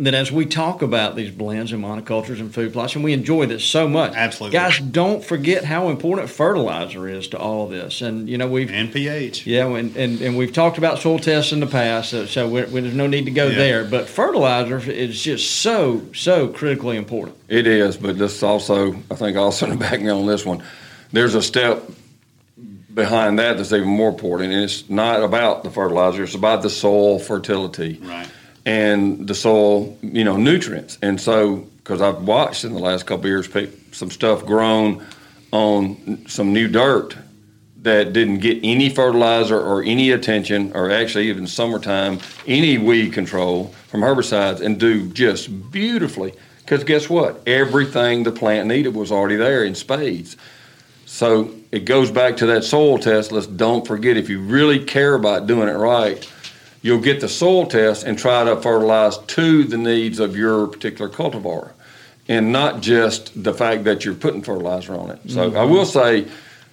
that 0.00 0.14
as 0.14 0.32
we 0.32 0.46
talk 0.46 0.82
about 0.82 1.14
these 1.14 1.30
blends 1.30 1.72
and 1.72 1.84
monocultures 1.84 2.40
and 2.40 2.52
food 2.52 2.72
plots, 2.72 2.94
and 2.94 3.04
we 3.04 3.12
enjoy 3.12 3.46
this 3.46 3.62
so 3.64 3.86
much, 3.86 4.14
Absolutely. 4.14 4.58
guys, 4.58 4.78
don't 4.80 5.22
forget 5.24 5.64
how 5.64 5.88
important 5.90 6.30
fertilizer 6.30 7.08
is 7.08 7.28
to 7.28 7.38
all 7.38 7.64
of 7.64 7.70
this. 7.70 8.00
And 8.00 8.28
you 8.28 8.38
know, 8.38 8.48
we've 8.48 8.70
and 8.70 8.92
pH. 8.92 9.46
yeah, 9.46 9.66
and, 9.66 9.94
and, 9.96 10.20
and 10.22 10.36
we've 10.36 10.52
talked 10.52 10.78
about 10.78 10.98
soil 10.98 11.18
tests 11.18 11.52
in 11.52 11.60
the 11.60 11.66
past, 11.66 12.10
so, 12.10 12.26
so 12.26 12.48
we 12.48 12.62
there's 12.62 12.94
no 12.94 13.06
need 13.06 13.26
to 13.26 13.30
go 13.30 13.46
Yeah. 13.48 13.58
there. 13.58 13.84
But 13.84 14.08
fertilizer 14.08 14.78
is 14.90 15.22
just 15.22 15.50
so 15.60 16.02
so 16.14 16.48
critically 16.48 16.96
important. 16.96 17.36
It 17.48 17.66
is, 17.66 17.96
but 17.96 18.18
this 18.18 18.42
also, 18.42 18.94
I 19.10 19.14
think, 19.16 19.36
also 19.36 19.66
to 19.70 19.76
back 19.76 20.00
me 20.00 20.08
on 20.08 20.26
this 20.26 20.44
one, 20.46 20.62
there's 21.12 21.34
a 21.34 21.42
step 21.42 21.82
behind 22.92 23.38
that 23.38 23.56
that's 23.56 23.72
even 23.72 23.88
more 23.88 24.08
important, 24.08 24.52
and 24.52 24.62
it's 24.64 24.88
not 24.88 25.22
about 25.22 25.62
the 25.62 25.70
fertilizer; 25.70 26.24
it's 26.24 26.34
about 26.34 26.62
the 26.62 26.70
soil 26.70 27.18
fertility 27.18 28.00
Right. 28.02 28.28
And 28.66 29.26
the 29.26 29.34
soil, 29.34 29.96
you 30.02 30.24
know, 30.24 30.36
nutrients. 30.36 30.98
And 31.02 31.20
so, 31.20 31.66
because 31.78 32.00
I've 32.00 32.22
watched 32.22 32.64
in 32.64 32.72
the 32.72 32.78
last 32.78 33.06
couple 33.06 33.26
years, 33.26 33.48
some 33.92 34.10
stuff 34.10 34.44
grown 34.44 35.04
on 35.52 36.24
some 36.28 36.52
new 36.52 36.68
dirt 36.68 37.16
that 37.82 38.12
didn't 38.12 38.38
get 38.40 38.58
any 38.62 38.90
fertilizer 38.90 39.58
or 39.58 39.82
any 39.82 40.10
attention, 40.10 40.72
or 40.74 40.90
actually 40.90 41.28
even 41.28 41.46
summertime, 41.46 42.18
any 42.46 42.76
weed 42.76 43.12
control 43.12 43.68
from 43.88 44.02
herbicides, 44.02 44.60
and 44.60 44.78
do 44.78 45.08
just 45.12 45.70
beautifully. 45.70 46.34
Because 46.58 46.84
guess 46.84 47.08
what? 47.08 47.40
Everything 47.48 48.22
the 48.22 48.32
plant 48.32 48.68
needed 48.68 48.94
was 48.94 49.10
already 49.10 49.36
there 49.36 49.64
in 49.64 49.74
spades. 49.74 50.36
So 51.06 51.52
it 51.72 51.86
goes 51.86 52.10
back 52.10 52.36
to 52.36 52.46
that 52.46 52.64
soil 52.64 52.98
test. 52.98 53.32
Let's 53.32 53.46
don't 53.46 53.86
forget 53.86 54.16
if 54.16 54.28
you 54.28 54.40
really 54.40 54.84
care 54.84 55.14
about 55.14 55.46
doing 55.46 55.68
it 55.68 55.72
right, 55.72 56.24
you'll 56.82 57.00
get 57.00 57.20
the 57.20 57.28
soil 57.28 57.66
test 57.66 58.04
and 58.04 58.18
try 58.18 58.44
to 58.44 58.56
fertilize 58.60 59.18
to 59.18 59.64
the 59.64 59.76
needs 59.76 60.18
of 60.18 60.36
your 60.36 60.66
particular 60.66 61.10
cultivar 61.10 61.72
and 62.28 62.52
not 62.52 62.80
just 62.80 63.42
the 63.42 63.52
fact 63.52 63.84
that 63.84 64.04
you're 64.04 64.14
putting 64.14 64.42
fertilizer 64.42 64.94
on 64.94 65.10
it. 65.10 65.18
So 65.28 65.54
I 65.56 65.64
will 65.64 65.84
say 65.86 66.26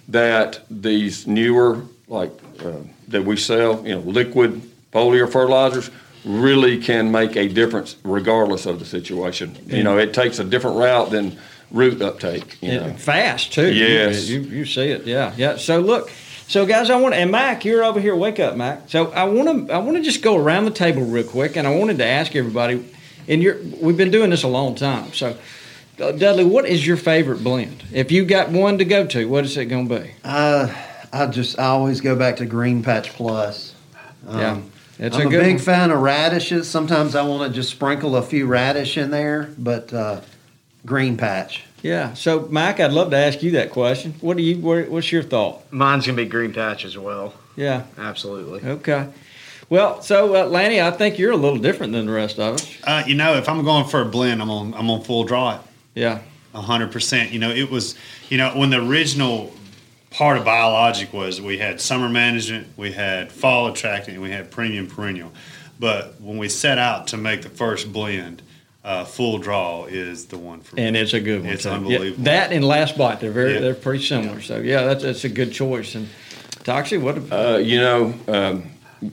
that 0.08 0.60
these 0.70 1.26
newer, 1.26 1.82
like 2.06 2.30
uh, 2.64 2.72
that 3.08 3.24
we 3.24 3.36
sell, 3.36 3.86
you 3.86 3.94
know, 3.94 4.00
liquid 4.00 4.62
foliar 4.92 5.30
fertilizers 5.30 5.90
really 6.24 6.78
can 6.78 7.10
make 7.10 7.36
a 7.36 7.48
difference 7.48 7.96
regardless 8.04 8.66
of 8.66 8.78
the 8.78 8.84
situation. 8.84 9.56
You 9.66 9.82
know, 9.82 9.98
it 9.98 10.14
takes 10.14 10.38
a 10.38 10.44
different 10.44 10.76
route 10.78 11.10
than 11.10 11.38
root 11.70 12.00
uptake. 12.00 12.56
You 12.62 12.80
know. 12.80 12.92
Fast 12.94 13.52
too. 13.52 13.72
You- 13.72 13.84
Yes. 13.86 14.28
you, 14.28 14.40
you 14.40 14.64
see 14.64 14.88
it. 14.88 15.06
Yeah, 15.06 15.32
yeah. 15.36 15.56
So 15.56 15.80
look, 15.80 16.10
so 16.48 16.66
guys, 16.66 16.90
I 16.90 16.96
want 16.96 17.14
and 17.14 17.30
Mac, 17.30 17.64
you're 17.64 17.84
over 17.84 18.00
here. 18.00 18.16
Wake 18.16 18.40
up, 18.40 18.56
Mac. 18.56 18.88
So 18.88 19.12
I 19.12 19.24
want 19.24 19.68
to 19.68 19.72
I 19.72 19.78
want 19.78 19.96
to 19.98 20.02
just 20.02 20.22
go 20.22 20.36
around 20.36 20.64
the 20.64 20.70
table 20.72 21.02
real 21.04 21.24
quick, 21.24 21.56
and 21.56 21.66
I 21.66 21.74
wanted 21.76 21.98
to 21.98 22.04
ask 22.06 22.34
everybody. 22.34 22.84
And 23.28 23.42
you're 23.42 23.58
we've 23.80 23.96
been 23.96 24.10
doing 24.10 24.30
this 24.30 24.42
a 24.42 24.48
long 24.48 24.74
time. 24.74 25.12
So 25.12 25.36
uh, 26.00 26.12
Dudley, 26.12 26.44
what 26.44 26.64
is 26.66 26.86
your 26.86 26.96
favorite 26.96 27.44
blend? 27.44 27.84
If 27.92 28.10
you 28.10 28.24
got 28.24 28.50
one 28.50 28.78
to 28.78 28.84
go 28.84 29.06
to, 29.06 29.28
what 29.28 29.44
is 29.44 29.56
it 29.56 29.66
going 29.66 29.88
to 29.88 30.00
be? 30.00 30.10
Uh, 30.24 30.74
I 31.12 31.26
just 31.26 31.58
I 31.58 31.66
always 31.66 32.00
go 32.00 32.16
back 32.16 32.36
to 32.36 32.46
Green 32.46 32.82
Patch 32.82 33.10
Plus. 33.10 33.74
Um, 34.26 34.38
Yeah, 34.38 34.60
it's 34.98 35.16
I'm 35.16 35.22
a 35.22 35.26
a, 35.26 35.30
big 35.30 35.56
one. 35.56 35.58
fan 35.58 35.90
of 35.90 36.00
radishes. 36.00 36.68
Sometimes 36.68 37.14
I 37.14 37.22
want 37.22 37.50
to 37.50 37.54
just 37.54 37.70
sprinkle 37.70 38.16
a 38.16 38.22
few 38.22 38.46
radish 38.46 38.96
in 38.96 39.10
there, 39.10 39.50
but 39.58 39.92
uh, 39.92 40.20
Green 40.86 41.16
Patch. 41.18 41.64
Yeah. 41.82 42.14
So 42.14 42.48
Mike, 42.50 42.80
I'd 42.80 42.92
love 42.92 43.10
to 43.10 43.16
ask 43.16 43.42
you 43.42 43.52
that 43.52 43.70
question. 43.70 44.14
What 44.20 44.36
do 44.36 44.42
you? 44.42 44.58
What's 44.58 45.12
your 45.12 45.22
thought? 45.22 45.72
Mine's 45.72 46.06
gonna 46.06 46.16
be 46.16 46.24
green 46.26 46.52
patch 46.52 46.84
as 46.84 46.98
well. 46.98 47.34
Yeah. 47.56 47.84
Absolutely. 47.96 48.68
Okay. 48.68 49.08
Well, 49.70 50.00
so 50.02 50.34
uh, 50.34 50.46
Lanny, 50.46 50.80
I 50.80 50.90
think 50.90 51.18
you're 51.18 51.32
a 51.32 51.36
little 51.36 51.58
different 51.58 51.92
than 51.92 52.06
the 52.06 52.12
rest 52.12 52.38
of 52.38 52.54
us. 52.54 52.78
Uh, 52.84 53.02
you 53.06 53.14
know, 53.14 53.34
if 53.34 53.48
I'm 53.48 53.62
going 53.64 53.86
for 53.86 54.00
a 54.00 54.04
blend, 54.06 54.40
I'm 54.40 54.50
on 54.50 54.74
I'm 54.74 54.90
on 54.90 55.02
full 55.02 55.24
draw 55.24 55.56
it. 55.56 55.60
Yeah. 55.94 56.20
hundred 56.54 56.90
percent. 56.90 57.32
You 57.32 57.38
know, 57.38 57.50
it 57.50 57.70
was 57.70 57.94
you 58.28 58.38
know 58.38 58.50
when 58.56 58.70
the 58.70 58.82
original 58.84 59.52
part 60.10 60.38
of 60.38 60.44
biologic 60.44 61.12
was 61.12 61.40
we 61.40 61.58
had 61.58 61.80
summer 61.80 62.08
management, 62.08 62.66
we 62.76 62.92
had 62.92 63.30
fall 63.30 63.68
attracting, 63.68 64.14
and 64.14 64.22
we 64.22 64.30
had 64.30 64.50
premium 64.50 64.86
perennial. 64.86 65.32
But 65.78 66.20
when 66.20 66.38
we 66.38 66.48
set 66.48 66.78
out 66.78 67.08
to 67.08 67.16
make 67.16 67.42
the 67.42 67.50
first 67.50 67.92
blend, 67.92 68.42
uh, 68.88 69.04
full 69.04 69.36
draw 69.36 69.84
is 69.84 70.26
the 70.26 70.38
one 70.38 70.60
for 70.60 70.74
me. 70.76 70.82
And 70.84 70.96
it's 70.96 71.12
a 71.12 71.20
good 71.20 71.42
one. 71.42 71.52
It's 71.52 71.64
too. 71.64 71.68
unbelievable. 71.68 72.22
Yeah, 72.24 72.24
that 72.24 72.52
and 72.52 72.64
last 72.64 72.96
bite, 72.96 73.20
they're 73.20 73.30
very 73.30 73.54
Yeah. 73.54 73.60
they're 73.60 73.74
pretty 73.74 74.02
similar. 74.02 74.40
So 74.40 74.58
yeah, 74.60 74.84
that's 74.84 75.02
that's 75.02 75.24
a 75.24 75.28
good 75.28 75.52
choice. 75.52 75.94
And 75.94 76.08
Toxey, 76.64 76.96
what? 76.96 77.18
Uh, 77.30 77.58
you 77.58 77.78
know, 77.80 78.14
um, 78.28 78.64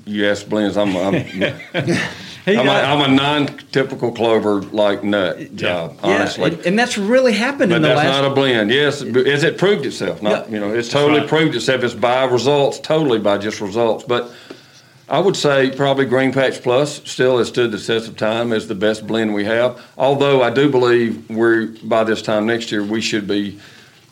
you 0.06 0.26
asked 0.28 0.50
blends. 0.50 0.78
I'm, 0.78 0.96
I'm, 0.96 1.16
I'm, 1.76 2.60
a, 2.60 2.64
got- 2.64 2.86
I'm 2.86 3.12
a 3.12 3.16
non-typical 3.16 4.14
clover 4.14 4.62
like 4.62 5.04
nut 5.04 5.56
job, 5.56 6.00
yeah, 6.04 6.10
honestly. 6.10 6.52
and, 6.54 6.66
and 6.68 6.80
that's 6.80 6.98
really 6.98 7.34
happened 7.34 7.70
but 7.72 7.78
in 7.78 7.82
the 7.82 7.90
that's 7.90 7.98
last. 8.08 8.22
not 8.22 8.32
a 8.32 8.34
blend. 8.34 8.72
Yes, 8.72 9.04
but 9.04 9.28
as 9.28 9.44
it 9.44 9.58
proved 9.58 9.86
itself. 9.86 10.22
Not 10.22 10.48
Yeah. 10.48 10.54
you 10.54 10.60
know, 10.62 10.74
it's 10.74 10.90
totally 10.90 11.20
right. 11.20 11.30
proved 11.30 11.54
itself. 11.56 11.84
It's 11.84 11.94
by 11.94 12.24
results, 12.24 12.80
totally 12.80 13.20
by 13.20 13.38
just 13.38 13.60
results. 13.62 14.06
But 14.06 14.32
I 15.08 15.20
would 15.20 15.36
say 15.36 15.70
probably 15.70 16.06
Green 16.06 16.34
Patch 16.34 16.64
Plus 16.64 17.02
still 17.10 17.38
has 17.38 17.50
stood 17.50 17.72
the 17.72 17.78
test 17.78 18.08
of 18.08 18.18
time 18.18 18.52
as 18.52 18.68
the 18.68 18.76
best 18.76 19.06
blend 19.06 19.36
we 19.36 19.46
have. 19.46 19.80
Although 19.98 20.42
I 20.42 20.50
do 20.50 20.70
believe 20.70 21.30
we're 21.30 21.68
by 21.84 22.04
this 22.04 22.24
time 22.24 22.48
next 22.48 22.72
year 22.72 22.84
we 22.84 23.02
should 23.02 23.28
be 23.28 23.60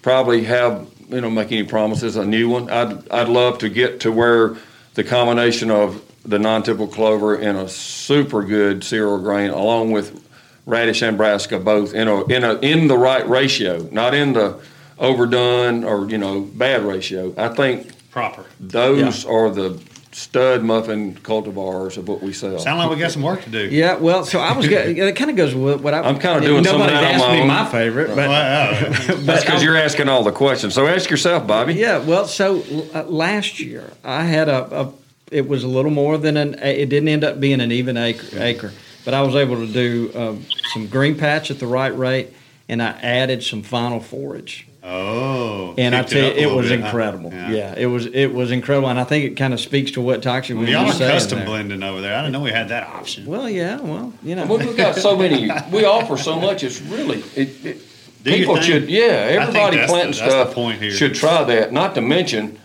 probably 0.03 0.43
have 0.43 0.87
you 1.09 1.21
know 1.21 1.31
make 1.31 1.51
any 1.51 1.63
promises 1.63 2.15
a 2.15 2.25
new 2.25 2.49
one. 2.49 2.69
I'd 2.69 3.09
I'd 3.09 3.29
love 3.29 3.57
to 3.59 3.69
get 3.69 4.01
to 4.01 4.11
where 4.11 4.55
the 4.93 5.03
combination 5.03 5.71
of 5.71 6.01
the 6.25 6.37
non-typical 6.37 6.87
clover 6.87 7.35
and 7.35 7.57
a 7.57 7.67
super 7.67 8.43
good 8.43 8.83
cereal 8.83 9.17
grain 9.17 9.49
along 9.49 9.91
with 9.91 10.23
radish 10.65 11.01
and 11.01 11.17
brassica 11.17 11.59
both 11.59 11.93
in 11.93 12.07
a 12.07 12.23
in 12.25 12.43
a 12.43 12.53
in 12.59 12.87
the 12.87 12.97
right 12.97 13.27
ratio, 13.27 13.89
not 13.91 14.13
in 14.13 14.33
the 14.33 14.59
overdone 14.99 15.83
or 15.83 16.07
you 16.07 16.19
know 16.19 16.41
bad 16.41 16.83
ratio. 16.83 17.33
I 17.35 17.49
think 17.49 18.11
proper. 18.11 18.45
those 18.59 19.25
are 19.25 19.49
the 19.49 19.81
stud 20.13 20.63
muffin 20.63 21.15
cultivars 21.15 21.97
of 21.97 22.07
what 22.07 22.21
we 22.21 22.33
sell. 22.33 22.59
Sound 22.59 22.79
like 22.79 22.89
we 22.89 22.97
got 22.97 23.11
some 23.11 23.21
work 23.23 23.43
to 23.43 23.49
do. 23.49 23.67
yeah, 23.69 23.95
well, 23.95 24.23
so 24.25 24.39
I 24.39 24.55
was. 24.55 24.67
go- 24.67 24.77
It 24.77 25.15
kind 25.15 25.29
of 25.29 25.35
goes 25.35 25.53
with 25.55 25.81
what 25.81 25.93
I. 25.93 26.01
I'm 26.01 26.19
kinda 26.19 26.41
doing 26.41 26.63
some 26.63 26.75
of 26.81 26.87
Nobody's 26.87 26.99
asked 27.11 27.25
my 27.27 27.33
me 27.35 27.41
own. 27.41 27.47
my 27.47 27.65
favorite, 27.65 28.07
but 28.15 28.29
Wow. 28.29 28.71
That's 29.17 29.43
because 29.43 29.63
you're 29.63 29.77
asking 29.77 30.09
all 30.09 30.23
the 30.23 30.31
questions. 30.31 30.73
So 30.73 30.87
ask 30.87 31.09
yourself, 31.09 31.45
Bobby. 31.47 31.73
Yeah, 31.73 31.97
well, 31.99 32.25
so 32.25 32.63
uh, 32.93 33.03
last 33.03 33.59
year 33.59 33.91
I 34.03 34.23
had 34.23 34.49
a, 34.49 34.81
a, 34.85 34.93
it 35.31 35.47
was 35.47 35.63
a 35.63 35.67
little 35.67 35.91
more 35.91 36.17
than 36.17 36.37
an, 36.37 36.55
it 36.55 36.89
didn't 36.89 37.09
end 37.09 37.23
up 37.23 37.39
being 37.39 37.59
an 37.61 37.71
even 37.71 37.97
acre, 37.97 38.27
acre 38.39 38.71
but 39.05 39.13
I 39.13 39.21
was 39.23 39.35
able 39.35 39.55
to 39.57 39.67
do 39.67 40.11
um, 40.15 40.45
some 40.73 40.87
green 40.87 41.17
patch 41.17 41.51
at 41.51 41.59
the 41.59 41.67
right 41.67 41.95
rate, 41.97 42.29
and 42.69 42.81
I 42.81 42.91
added 43.01 43.43
some 43.43 43.61
final 43.63 43.99
forage. 43.99 44.67
Oh, 44.85 45.73
And 45.77 45.95
I 45.95 46.03
tell 46.03 46.21
you, 46.21 46.29
up 46.31 46.35
it 46.37 46.47
was 46.47 46.67
bit, 46.67 46.79
huh? 46.81 46.85
incredible. 46.87 47.31
Yeah. 47.31 47.73
it 47.77 47.85
was 47.85 48.05
it 48.07 48.27
was 48.33 48.51
incredible, 48.51 48.89
and 48.89 48.99
I 48.99 49.05
think 49.05 49.23
it 49.23 49.35
kind 49.37 49.53
of 49.53 49.61
speaks 49.61 49.91
to 49.91 50.01
what 50.01 50.21
Toxey 50.21 50.53
was 50.53 50.67
Y'all 50.69 50.81
are 50.81 50.85
just 50.87 50.97
saying 50.97 51.11
custom 51.11 51.37
there. 51.39 51.47
blending 51.47 51.83
over 51.83 52.01
there. 52.01 52.13
I 52.17 52.19
didn't 52.21 52.33
know 52.33 52.41
we 52.41 52.51
had 52.51 52.67
that 52.67 52.85
option. 52.87 53.25
Well, 53.25 53.49
yeah, 53.49 53.79
well, 53.79 54.11
you 54.23 54.35
know, 54.35 54.45
Well, 54.45 54.57
we've 54.59 54.75
got 54.75 54.95
so 54.95 55.15
many. 55.15 55.49
We 55.71 55.85
offer 55.85 56.17
so 56.17 56.37
much. 56.37 56.63
It's 56.63 56.81
really 56.81 57.19
it, 57.35 57.65
it, 57.65 57.77
people 58.25 58.59
should. 58.59 58.89
Yeah, 58.89 59.03
everybody 59.05 59.77
planting 59.85 60.11
that's 60.11 60.19
the 60.19 60.29
stuff 60.29 60.53
point 60.53 60.81
here. 60.81 60.91
should 60.91 61.15
try 61.15 61.45
that. 61.45 61.71
Not 61.71 61.95
to 61.95 62.01
mention, 62.01 62.59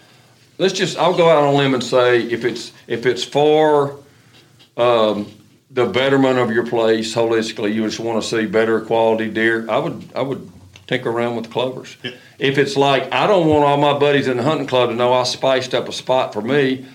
let's 0.58 0.74
just. 0.74 0.98
I'll 0.98 1.16
go 1.16 1.30
out 1.30 1.44
on 1.44 1.54
a 1.54 1.56
limb 1.56 1.74
and 1.74 1.84
say 1.84 2.22
if 2.22 2.44
it's 2.44 2.72
if 2.88 3.06
it's 3.06 3.22
for 3.22 4.00
um, 4.76 5.30
the 5.70 5.86
betterment 5.86 6.38
of 6.40 6.50
your 6.50 6.66
place 6.66 7.14
holistically, 7.14 7.72
you 7.72 7.84
just 7.84 8.00
want 8.00 8.20
to 8.20 8.28
see 8.28 8.44
better 8.46 8.80
quality 8.80 9.30
deer. 9.30 9.70
I 9.70 9.78
would 9.78 10.10
I 10.16 10.22
would 10.22 10.50
tinker 10.88 11.10
around 11.10 11.36
with 11.36 11.44
the 11.44 11.50
clovers. 11.52 11.96
If 12.40 12.58
it's 12.58 12.76
like 12.76 13.12
I 13.12 13.28
don't 13.28 13.46
want 13.46 13.64
all 13.64 13.76
my 13.76 13.96
buddies 13.96 14.26
in 14.26 14.38
the 14.38 14.42
hunting 14.42 14.66
club 14.66 14.88
to 14.88 14.96
know 14.96 15.12
I 15.12 15.22
spiced 15.22 15.74
up 15.74 15.88
a 15.88 15.92
spot 15.92 16.32
for 16.32 16.40
me, 16.42 16.86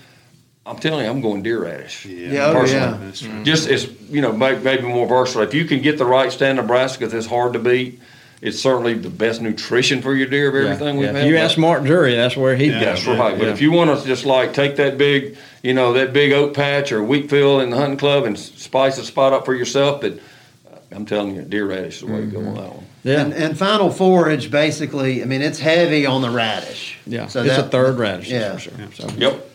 I'm 0.66 0.76
telling 0.76 1.04
you, 1.04 1.10
I'm 1.10 1.20
going 1.22 1.42
deer 1.42 1.62
radish. 1.64 2.04
Yeah, 2.04 2.46
oh, 2.48 2.52
personally. 2.54 2.80
yeah. 2.98 3.04
That's 3.06 3.20
true. 3.20 3.44
Just 3.44 3.68
it's 3.70 3.86
you 4.10 4.20
know 4.20 4.32
may- 4.32 4.58
maybe 4.58 4.82
more 4.82 5.06
versatile. 5.06 5.42
If 5.42 5.54
you 5.54 5.64
can 5.64 5.80
get 5.80 5.96
the 5.96 6.04
right 6.04 6.30
stand 6.30 6.56
Nebraska 6.56 7.06
that's 7.06 7.26
hard 7.26 7.52
to 7.54 7.58
beat, 7.58 8.00
it's 8.42 8.58
certainly 8.60 8.94
the 8.94 9.10
best 9.10 9.40
nutrition 9.40 10.02
for 10.02 10.14
your 10.14 10.26
deer 10.26 10.48
of 10.48 10.54
everything 10.56 10.96
we've 10.96 11.06
Yeah, 11.06 11.12
had. 11.12 11.22
If 11.22 11.28
you 11.28 11.34
But- 11.36 11.42
ask 11.44 11.56
Mark 11.58 11.84
Drury, 11.84 12.16
that's 12.16 12.36
where 12.36 12.56
he'd 12.56 12.72
Yeah, 12.72 12.80
go. 12.80 12.84
that's 12.86 13.06
right. 13.06 13.38
But 13.38 13.46
Yeah. 13.46 13.52
if 13.52 13.60
you 13.62 13.70
want 13.72 13.98
to 14.00 14.06
just 14.06 14.26
like 14.26 14.52
take 14.54 14.76
that 14.76 14.98
big, 14.98 15.36
you 15.62 15.72
know, 15.74 15.92
that 15.92 16.12
big 16.12 16.32
oak 16.32 16.52
patch 16.54 16.90
or 16.92 17.02
wheat 17.02 17.30
field 17.30 17.62
in 17.62 17.70
the 17.70 17.76
hunting 17.76 17.96
club 17.98 18.24
and 18.24 18.36
spice 18.38 18.98
a 18.98 19.04
spot 19.04 19.32
up 19.32 19.44
for 19.44 19.54
yourself, 19.54 20.00
that 20.00 20.14
uh, 20.14 20.76
I'm 20.90 21.06
telling 21.06 21.36
you, 21.36 21.42
deer 21.42 21.66
radish 21.66 21.96
is 21.96 22.00
the 22.00 22.12
way 22.12 22.20
to 22.20 22.26
go 22.26 22.38
on 22.40 22.54
that 22.54 22.74
one. 22.74 22.83
Yeah, 23.04 23.20
And, 23.20 23.32
and 23.34 23.58
final 23.58 23.90
forage, 23.90 24.50
basically, 24.50 25.22
I 25.22 25.26
mean, 25.26 25.42
it's 25.42 25.58
heavy 25.60 26.06
on 26.06 26.22
the 26.22 26.30
radish. 26.30 26.98
yeah. 27.06 27.26
So 27.28 27.42
it's 27.44 27.54
that, 27.56 27.66
a 27.66 27.68
third 27.68 27.98
radish, 27.98 28.30
yeah. 28.30 28.48
that's 28.48 28.64
for 28.64 28.70
sure. 28.70 29.08
So. 29.10 29.14
Yep. 29.16 29.50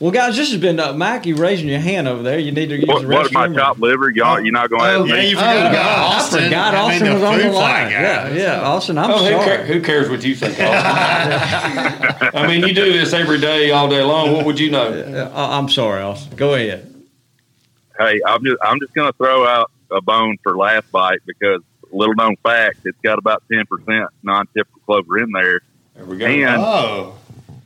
Well, 0.00 0.10
guys, 0.12 0.34
this 0.34 0.50
has 0.50 0.58
been 0.58 0.80
uh, 0.80 0.94
Mac. 0.94 1.26
You 1.26 1.36
raising 1.36 1.68
your 1.68 1.78
hand 1.80 2.08
over 2.08 2.22
there? 2.22 2.38
You 2.38 2.52
need 2.52 2.70
to 2.70 2.76
use 2.76 2.86
What, 2.88 3.02
the 3.02 3.08
what 3.08 3.26
restroom. 3.30 3.54
my 3.54 3.68
or- 3.70 3.74
liver? 3.74 4.08
Y'all, 4.08 4.40
you're 4.40 4.50
not 4.50 4.70
going 4.70 4.80
to 4.80 4.94
Oh, 4.96 5.02
ask 5.02 5.08
Yeah, 5.10 5.16
me. 5.20 5.28
you 5.28 5.36
forgot 5.36 5.56
Oh, 5.66 5.72
God. 5.74 6.14
Austin. 6.14 6.38
I 6.40 6.44
forgot 6.46 6.74
I 6.74 6.98
mean, 6.98 7.12
was 7.12 7.22
on 7.22 7.38
the 7.38 7.44
line. 7.50 7.90
guy. 7.90 7.90
Yeah, 7.90 8.28
yeah. 8.30 8.60
Austin, 8.62 8.96
I'm 8.96 9.10
Oh, 9.10 9.18
who, 9.18 9.28
sorry. 9.44 9.66
who 9.66 9.82
cares 9.82 10.08
what 10.08 10.24
you 10.24 10.34
think? 10.34 10.52
Austin? 10.58 10.64
I 12.34 12.46
mean, 12.46 12.66
you 12.66 12.72
do 12.72 12.90
this 12.94 13.12
every 13.12 13.38
day, 13.40 13.72
all 13.72 13.90
day 13.90 14.02
long. 14.02 14.32
What 14.32 14.46
would 14.46 14.58
you 14.58 14.70
know? 14.70 14.88
Uh, 14.90 15.30
I'm 15.34 15.68
sorry, 15.68 16.00
Austin. 16.00 16.34
Go 16.34 16.54
ahead. 16.54 16.86
Hey, 17.98 18.20
I'm 18.26 18.42
just 18.42 18.56
I'm 18.64 18.80
just 18.80 18.94
going 18.94 19.12
to 19.12 19.16
throw 19.18 19.46
out 19.46 19.70
a 19.90 20.00
bone 20.00 20.38
for 20.42 20.56
last 20.56 20.90
bite 20.90 21.20
because 21.26 21.60
little 21.96 22.14
known 22.14 22.36
fact, 22.36 22.78
it's 22.84 22.98
got 23.02 23.18
about 23.18 23.42
ten 23.50 23.64
percent 23.66 24.10
non-typical 24.22 24.80
clover 24.86 25.18
in 25.18 25.30
there. 25.32 25.60
There 25.94 26.04
we 26.04 26.16
go. 26.18 26.26
And 26.26 26.62
Oh, 26.62 27.14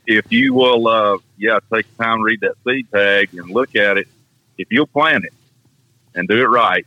if 0.06 0.30
you 0.32 0.54
will, 0.54 0.86
uh, 0.88 1.18
yeah, 1.38 1.58
take 1.72 1.86
the 1.96 2.04
time 2.04 2.18
to 2.18 2.24
read 2.24 2.40
that 2.40 2.54
seed 2.66 2.86
tag 2.92 3.34
and 3.34 3.50
look 3.50 3.74
at 3.76 3.96
it. 3.98 4.08
If 4.58 4.68
you'll 4.70 4.86
plant 4.86 5.24
it 5.24 5.32
and 6.14 6.28
do 6.28 6.36
it 6.40 6.46
right, 6.46 6.86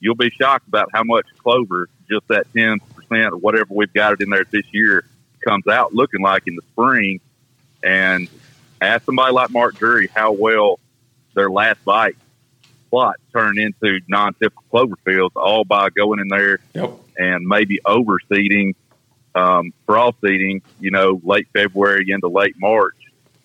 you'll 0.00 0.14
be 0.14 0.30
shocked 0.30 0.68
about 0.68 0.90
how 0.92 1.02
much 1.04 1.26
clover, 1.38 1.88
just 2.10 2.26
that 2.28 2.46
ten 2.54 2.78
percent 2.94 3.32
or 3.32 3.36
whatever 3.38 3.66
we've 3.70 3.92
got 3.92 4.12
it 4.14 4.20
in 4.20 4.30
there 4.30 4.44
this 4.50 4.66
year, 4.72 5.04
comes 5.44 5.66
out 5.66 5.94
looking 5.94 6.20
like 6.20 6.46
in 6.46 6.56
the 6.56 6.62
spring. 6.72 7.20
And 7.82 8.28
ask 8.80 9.04
somebody 9.04 9.32
like 9.32 9.50
Mark 9.50 9.76
Drury 9.76 10.08
how 10.08 10.32
well 10.32 10.80
their 11.34 11.48
last 11.50 11.84
bite 11.84 12.16
plot 12.90 13.16
turned 13.32 13.58
into 13.58 14.00
non-typical 14.08 14.62
clover 14.70 14.96
fields, 15.04 15.34
all 15.36 15.64
by 15.64 15.90
going 15.90 16.20
in 16.20 16.28
there 16.28 16.58
Yep. 16.74 16.92
and 17.16 17.46
maybe 17.46 17.80
overseeding, 17.86 18.74
um, 19.34 19.72
frost 19.86 20.16
seeding, 20.24 20.62
you 20.80 20.90
know, 20.90 21.20
late 21.24 21.46
February 21.52 22.06
into 22.08 22.28
late 22.28 22.54
March 22.58 22.96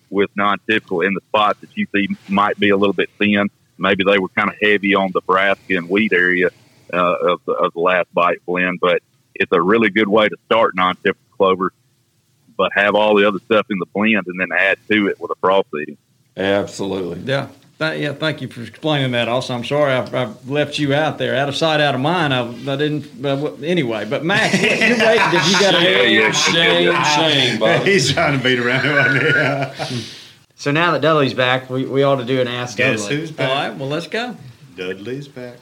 with 0.10 0.30
non-typical 0.36 1.02
in 1.02 1.14
the 1.14 1.22
spots 1.30 1.60
that 1.62 1.76
you 1.76 1.88
see 1.94 2.08
might 2.28 2.58
be 2.60 2.70
a 2.70 2.78
little 2.78 2.94
bit 2.94 3.10
thin. 3.18 3.50
Maybe 3.78 4.04
they 4.04 4.20
were 4.20 4.30
kind 4.30 4.50
of 4.50 4.56
heavy 4.62 4.94
on 4.96 5.12
the 5.12 5.22
brassica 5.22 5.76
and 5.78 5.90
wheat 5.90 6.14
area 6.14 6.50
uh, 6.94 7.16
of, 7.32 7.42
the, 7.46 7.54
of 7.54 7.74
the 7.74 7.80
last 7.80 8.14
bite 8.14 8.46
blend, 8.46 8.80
but 8.80 9.02
it's 9.36 9.52
a 9.52 9.62
really 9.62 9.90
good 9.90 10.08
way 10.08 10.30
to 10.30 10.38
start 10.46 10.76
non-typical 10.76 11.20
clover, 11.36 11.74
but 12.56 12.72
have 12.76 12.94
all 12.94 13.16
the 13.16 13.28
other 13.28 13.40
stuff 13.46 13.66
in 13.72 13.80
the 13.80 13.88
blend 13.88 14.28
and 14.28 14.40
then 14.40 14.50
add 14.56 14.78
to 14.90 15.08
it 15.08 15.20
with 15.20 15.32
a 15.32 15.36
frost 15.42 15.68
seeding. 15.74 15.98
Absolutely. 16.38 17.20
Yeah. 17.22 17.48
Th- 17.80 18.00
yeah, 18.02 18.14
thank 18.14 18.42
you 18.42 18.48
for 18.48 18.62
explaining 18.62 19.12
that. 19.12 19.28
Also, 19.28 19.54
I'm 19.54 19.64
sorry 19.64 19.94
I've, 19.94 20.14
I've 20.14 20.50
left 20.50 20.78
you 20.80 20.94
out 20.94 21.18
there, 21.18 21.36
out 21.36 21.50
of 21.50 21.56
sight, 21.56 21.82
out 21.82 21.96
of 21.96 22.02
mind. 22.02 22.34
I, 22.34 22.48
I 22.48 22.76
didn't. 22.76 23.06
Uh, 23.26 23.36
w- 23.36 23.66
anyway, 23.66 24.06
but 24.06 24.24
Mac, 24.24 24.54
you- 24.54 24.60
you're 24.70 24.70
waiting. 24.98 25.32
Did 25.32 25.46
you 25.48 25.60
got 25.60 25.82
Shame, 25.82 26.20
yeah. 26.20 26.32
shame, 26.32 27.32
shame, 27.32 27.60
Bob. 27.60 27.82
he's 27.86 28.14
trying 28.14 28.38
to 28.38 28.44
beat 28.44 28.60
around 28.60 28.86
it 28.86 28.90
right 29.36 29.36
now. 29.36 29.88
So 30.56 30.72
now 30.72 30.92
that 30.92 31.02
Dudley's 31.02 31.34
back, 31.34 31.70
we, 31.70 31.86
we 31.86 32.04
ought 32.04 32.18
to 32.18 32.26
do 32.26 32.40
an 32.40 32.48
Ask 32.48 32.78
Guess 32.78 33.02
Dudley. 33.04 33.16
who's 33.18 33.32
All 33.32 33.36
back? 33.38 33.70
right. 33.72 33.78
Well, 33.80 33.90
let's 33.90 34.08
go. 34.08 34.38
Dudley's 34.78 35.28
back. 35.28 35.58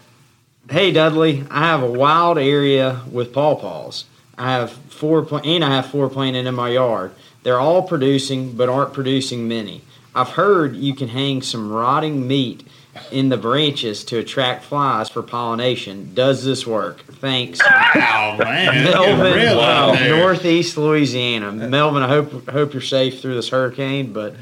Hey 0.69 0.91
Dudley, 0.91 1.43
I 1.49 1.61
have 1.67 1.81
a 1.81 1.89
wild 1.91 2.37
area 2.37 3.01
with 3.11 3.33
pawpaws. 3.33 4.03
I 4.37 4.51
have 4.51 4.71
four 4.71 5.23
pla- 5.23 5.39
and 5.39 5.63
I 5.65 5.75
have 5.75 5.87
four 5.87 6.07
planted 6.09 6.45
in 6.45 6.53
my 6.55 6.69
yard. 6.69 7.13
They're 7.43 7.59
all 7.59 7.81
producing, 7.83 8.51
but 8.53 8.69
aren't 8.69 8.93
producing 8.93 9.47
many. 9.47 9.81
I've 10.13 10.29
heard 10.29 10.75
you 10.75 10.93
can 10.93 11.07
hang 11.07 11.41
some 11.41 11.71
rotting 11.71 12.27
meat 12.27 12.67
in 13.11 13.29
the 13.29 13.37
branches 13.37 14.03
to 14.05 14.17
attract 14.17 14.65
flies 14.65 15.09
for 15.09 15.23
pollination. 15.23 16.13
Does 16.13 16.43
this 16.43 16.67
work? 16.67 17.01
Thanks. 17.05 17.59
Oh 17.63 18.35
man, 18.37 18.83
Melvin, 18.83 19.33
real 19.33 19.59
out. 19.59 19.99
Northeast 19.99 20.77
Louisiana. 20.77 21.51
Melvin, 21.51 22.03
I 22.03 22.07
hope 22.07 22.49
hope 22.49 22.73
you're 22.73 22.81
safe 22.81 23.21
through 23.21 23.35
this 23.35 23.49
hurricane, 23.49 24.11
but 24.11 24.35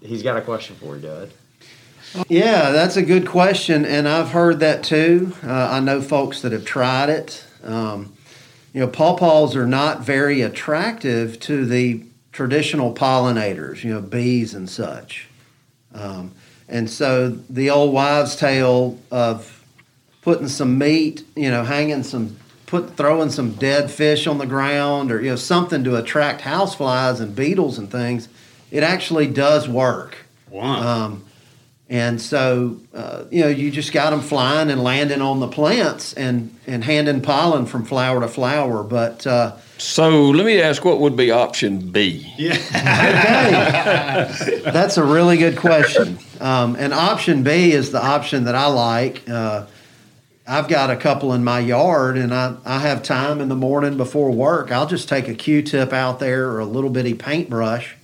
he's 0.00 0.22
got 0.22 0.36
a 0.36 0.40
question 0.40 0.76
for 0.76 0.96
you, 0.96 1.02
Dud. 1.02 1.32
Yeah, 2.28 2.70
that's 2.70 2.96
a 2.96 3.02
good 3.02 3.26
question, 3.26 3.84
and 3.84 4.08
I've 4.08 4.30
heard 4.30 4.60
that 4.60 4.82
too. 4.82 5.34
Uh, 5.42 5.68
I 5.72 5.80
know 5.80 6.00
folks 6.02 6.42
that 6.42 6.52
have 6.52 6.64
tried 6.64 7.08
it. 7.08 7.44
Um, 7.62 8.14
you 8.72 8.80
know, 8.80 8.88
pawpaws 8.88 9.54
are 9.54 9.66
not 9.66 10.00
very 10.00 10.40
attractive 10.40 11.38
to 11.40 11.66
the 11.66 12.04
traditional 12.32 12.94
pollinators, 12.94 13.84
you 13.84 13.92
know, 13.92 14.00
bees 14.00 14.54
and 14.54 14.68
such. 14.68 15.28
Um, 15.94 16.32
and 16.68 16.88
so 16.88 17.28
the 17.28 17.70
old 17.70 17.92
wives' 17.92 18.34
tale 18.34 18.98
of 19.10 19.62
putting 20.22 20.48
some 20.48 20.78
meat, 20.78 21.24
you 21.36 21.50
know, 21.50 21.64
hanging 21.64 22.02
some, 22.02 22.36
put 22.66 22.96
throwing 22.96 23.30
some 23.30 23.52
dead 23.52 23.90
fish 23.90 24.26
on 24.26 24.38
the 24.38 24.46
ground, 24.46 25.12
or 25.12 25.20
you 25.20 25.30
know, 25.30 25.36
something 25.36 25.84
to 25.84 25.96
attract 25.96 26.40
houseflies 26.40 27.20
and 27.20 27.36
beetles 27.36 27.78
and 27.78 27.90
things, 27.90 28.28
it 28.70 28.82
actually 28.82 29.26
does 29.26 29.68
work. 29.68 30.16
One. 30.48 30.86
Um, 30.86 31.24
and 31.92 32.20
so, 32.22 32.78
uh, 32.94 33.24
you 33.30 33.42
know, 33.42 33.48
you 33.48 33.70
just 33.70 33.92
got 33.92 34.08
them 34.10 34.22
flying 34.22 34.70
and 34.70 34.82
landing 34.82 35.20
on 35.20 35.40
the 35.40 35.46
plants 35.46 36.14
and, 36.14 36.58
and 36.66 36.82
handing 36.82 37.20
pollen 37.20 37.66
from 37.66 37.84
flower 37.84 38.18
to 38.22 38.28
flower. 38.28 38.82
But 38.82 39.26
uh, 39.26 39.58
So 39.76 40.30
let 40.30 40.46
me 40.46 40.58
ask, 40.58 40.86
what 40.86 41.00
would 41.00 41.16
be 41.16 41.30
option 41.30 41.90
B? 41.90 42.32
okay, 42.38 42.54
that's 44.64 44.96
a 44.96 45.04
really 45.04 45.36
good 45.36 45.58
question. 45.58 46.18
Um, 46.40 46.76
and 46.76 46.94
option 46.94 47.42
B 47.42 47.72
is 47.72 47.92
the 47.92 48.02
option 48.02 48.44
that 48.44 48.54
I 48.54 48.68
like. 48.68 49.28
Uh, 49.28 49.66
I've 50.48 50.68
got 50.68 50.88
a 50.88 50.96
couple 50.96 51.34
in 51.34 51.44
my 51.44 51.60
yard, 51.60 52.16
and 52.16 52.32
I, 52.32 52.56
I 52.64 52.78
have 52.78 53.02
time 53.02 53.42
in 53.42 53.50
the 53.50 53.54
morning 53.54 53.98
before 53.98 54.30
work. 54.30 54.72
I'll 54.72 54.86
just 54.86 55.10
take 55.10 55.28
a 55.28 55.34
Q-tip 55.34 55.92
out 55.92 56.20
there 56.20 56.52
or 56.52 56.60
a 56.60 56.64
little 56.64 56.88
bitty 56.88 57.12
paintbrush 57.12 57.96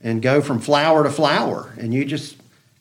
and 0.00 0.22
go 0.22 0.40
from 0.40 0.58
flower 0.58 1.02
to 1.02 1.10
flower, 1.10 1.74
and 1.78 1.92
you 1.92 2.06
just 2.06 2.36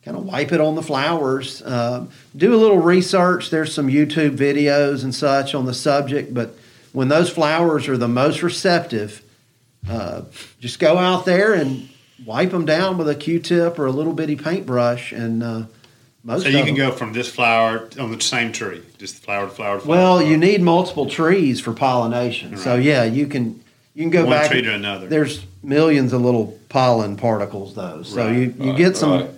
kind 0.05 0.15
of 0.15 0.23
wipe 0.23 0.51
it 0.51 0.61
on 0.61 0.75
the 0.75 0.83
flowers. 0.83 1.63
Um, 1.65 2.09
do 2.35 2.53
a 2.53 2.57
little 2.57 2.77
research. 2.77 3.49
There's 3.49 3.73
some 3.73 3.87
YouTube 3.87 4.37
videos 4.37 5.03
and 5.03 5.13
such 5.13 5.55
on 5.55 5.65
the 5.65 5.73
subject, 5.73 6.33
but 6.33 6.55
when 6.93 7.07
those 7.09 7.29
flowers 7.29 7.87
are 7.87 7.97
the 7.97 8.07
most 8.07 8.43
receptive, 8.43 9.23
uh, 9.89 10.21
just 10.59 10.79
go 10.79 10.97
out 10.97 11.25
there 11.25 11.53
and 11.53 11.89
wipe 12.25 12.51
them 12.51 12.65
down 12.65 12.97
with 12.97 13.09
a 13.09 13.15
Q-tip 13.15 13.77
or 13.79 13.87
a 13.87 13.91
little 13.91 14.13
bitty 14.13 14.35
paintbrush, 14.35 15.11
and 15.11 15.43
uh, 15.43 15.63
most 16.23 16.43
So 16.43 16.49
you 16.49 16.57
can 16.59 16.67
them- 16.67 16.75
go 16.75 16.91
from 16.91 17.11
this 17.13 17.27
flower 17.29 17.89
on 17.99 18.11
the 18.15 18.21
same 18.21 18.51
tree, 18.51 18.81
just 18.99 19.17
flower 19.23 19.47
to 19.47 19.51
flower 19.51 19.75
to 19.79 19.81
flower. 19.85 19.89
Well, 19.97 20.19
to 20.19 20.27
you 20.27 20.37
need 20.37 20.61
multiple 20.61 21.09
trees 21.09 21.59
for 21.59 21.73
pollination. 21.73 22.57
So 22.57 22.75
yeah, 22.75 23.03
you 23.03 23.25
can 23.27 23.61
you 23.95 24.03
can 24.03 24.09
go 24.11 24.21
one 24.25 24.31
back. 24.31 24.51
tree 24.51 24.61
to 24.61 24.73
another. 24.73 25.07
There's 25.07 25.45
millions 25.63 26.13
of 26.13 26.21
little 26.21 26.57
pollen 26.69 27.17
particles 27.17 27.73
though, 27.75 28.03
so 28.03 28.25
Right. 28.25 28.35
you, 28.35 28.53
you 28.59 28.69
Right, 28.69 28.77
get 28.77 28.97
some 28.97 29.11
right. 29.11 29.29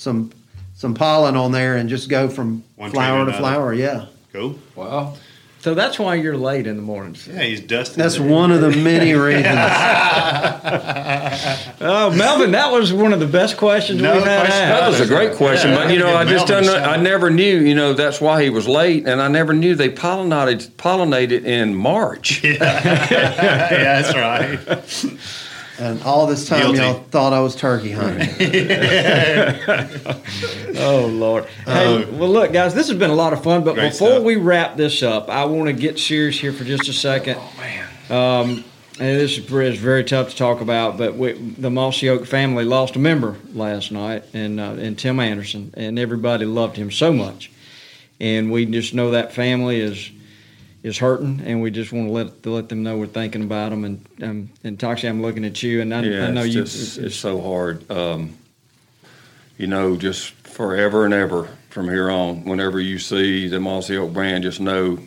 Some 0.00 0.32
some 0.74 0.94
pollen 0.94 1.36
on 1.36 1.52
there 1.52 1.76
and 1.76 1.90
just 1.90 2.08
go 2.08 2.28
from 2.28 2.64
One 2.76 2.90
flower 2.90 3.26
to 3.26 3.32
to 3.32 3.36
flower. 3.38 3.74
Yeah, 3.74 4.06
Cool. 4.32 4.58
Wow. 4.74 5.16
So 5.58 5.74
that's 5.74 5.98
why 5.98 6.14
you're 6.14 6.38
late 6.38 6.66
in 6.66 6.76
the 6.76 6.82
mornings. 6.82 7.28
Yeah, 7.28 7.42
he's 7.42 7.60
dusting. 7.60 8.02
that's 8.02 8.16
it. 8.16 8.22
one 8.22 8.50
of 8.50 8.62
the 8.62 8.70
many 8.70 9.12
reasons. 9.28 9.44
Oh, 11.82 12.10
Melvin, 12.14 12.50
that 12.52 12.70
was 12.70 12.92
one 12.92 13.12
of 13.14 13.20
the 13.20 13.26
best 13.26 13.56
questions 13.56 14.02
No 14.02 14.14
we've 14.14 14.24
had. 14.24 14.40
question 14.40 14.68
That 14.68 14.88
was 14.88 15.00
a 15.00 15.06
great 15.06 15.34
question, 15.36 15.74
but 15.74 15.90
you 15.90 15.98
know, 15.98 16.14
I 16.14 16.24
just 16.24 16.48
Melvin 16.48 16.66
done, 16.72 16.82
I 16.88 16.96
never 16.96 17.30
knew. 17.30 17.58
You 17.60 17.74
know, 17.74 17.94
that's 17.94 18.20
why 18.20 18.42
he 18.42 18.50
was 18.50 18.68
late, 18.68 19.06
and 19.06 19.20
I 19.20 19.28
never 19.28 19.52
knew 19.54 19.74
they 19.74 19.88
pollinated 19.88 20.70
pollinated 20.72 21.44
in 21.44 21.74
March. 21.74 22.44
yeah, 22.44 22.58
that's 23.70 24.14
right. 24.14 24.58
And 25.80 26.02
all 26.02 26.26
this 26.26 26.48
time, 26.48 26.62
Guilty. 26.62 26.78
y'all 26.78 27.02
thought 27.10 27.32
I 27.32 27.40
was 27.40 27.54
turkey 27.56 27.92
hunting. 27.92 28.28
Oh 30.82 31.06
Lord! 31.12 31.44
Hey, 31.66 32.04
well, 32.04 32.28
look, 32.30 32.52
guys, 32.52 32.74
this 32.74 32.88
has 32.88 32.98
been 32.98 33.10
a 33.10 33.14
lot 33.14 33.32
of 33.32 33.42
fun. 33.42 33.64
But 33.64 33.74
Great 33.74 33.92
before 33.92 34.10
stuff. 34.12 34.22
we 34.22 34.36
wrap 34.36 34.76
this 34.76 35.02
up, 35.02 35.28
I 35.28 35.44
want 35.44 35.66
to 35.66 35.72
get 35.72 35.98
serious 35.98 36.38
here 36.38 36.52
for 36.52 36.64
just 36.64 36.88
a 36.88 36.92
second. 36.92 37.36
Oh 37.38 37.52
man! 37.58 37.86
Um, 38.10 38.64
and 38.98 39.20
this 39.20 39.38
is 39.38 39.44
very, 39.44 39.68
is 39.68 39.78
very 39.78 40.04
tough 40.04 40.30
to 40.30 40.36
talk 40.36 40.60
about, 40.60 40.96
but 40.98 41.16
we, 41.16 41.32
the 41.32 41.70
Mossy 41.70 42.08
Oak 42.08 42.26
family 42.26 42.64
lost 42.64 42.96
a 42.96 42.98
member 42.98 43.36
last 43.52 43.92
night, 43.92 44.24
and 44.32 44.60
uh, 44.60 44.74
and 44.78 44.98
Tim 44.98 45.20
Anderson, 45.20 45.74
and 45.76 45.98
everybody 45.98 46.44
loved 46.46 46.76
him 46.76 46.90
so 46.90 47.12
much. 47.12 47.50
and 48.20 48.50
we 48.52 48.66
just 48.66 48.94
know 48.94 49.10
that 49.10 49.32
family 49.32 49.80
is 49.80 50.10
is 50.82 50.98
hurting, 50.98 51.42
and 51.44 51.60
we 51.60 51.70
just 51.70 51.92
want 51.92 52.08
to 52.08 52.12
let 52.12 52.42
to 52.42 52.50
let 52.50 52.68
them 52.68 52.82
know 52.82 52.96
we're 52.96 53.06
thinking 53.06 53.42
about 53.42 53.70
them. 53.70 53.84
And 53.84 54.06
um, 54.22 54.50
and 54.64 54.78
Toxey, 54.78 55.08
I'm 55.08 55.22
looking 55.22 55.44
at 55.44 55.62
you, 55.62 55.80
and 55.80 55.94
I, 55.94 56.02
yeah, 56.02 56.26
I 56.26 56.30
know 56.30 56.42
it's 56.42 56.54
you. 56.54 56.62
Just, 56.62 56.98
it's 56.98 57.16
so 57.16 57.40
hard. 57.40 57.90
Um, 57.90 58.36
you 59.58 59.66
know, 59.66 59.96
just 59.96 60.32
forever 60.46 61.04
and 61.04 61.12
ever 61.12 61.48
from 61.68 61.88
here 61.88 62.10
on. 62.10 62.44
Whenever 62.44 62.80
you 62.80 62.98
see 62.98 63.48
the 63.48 63.60
Mossy 63.60 63.96
Oak 63.96 64.12
brand, 64.12 64.44
just 64.44 64.60
know 64.60 64.98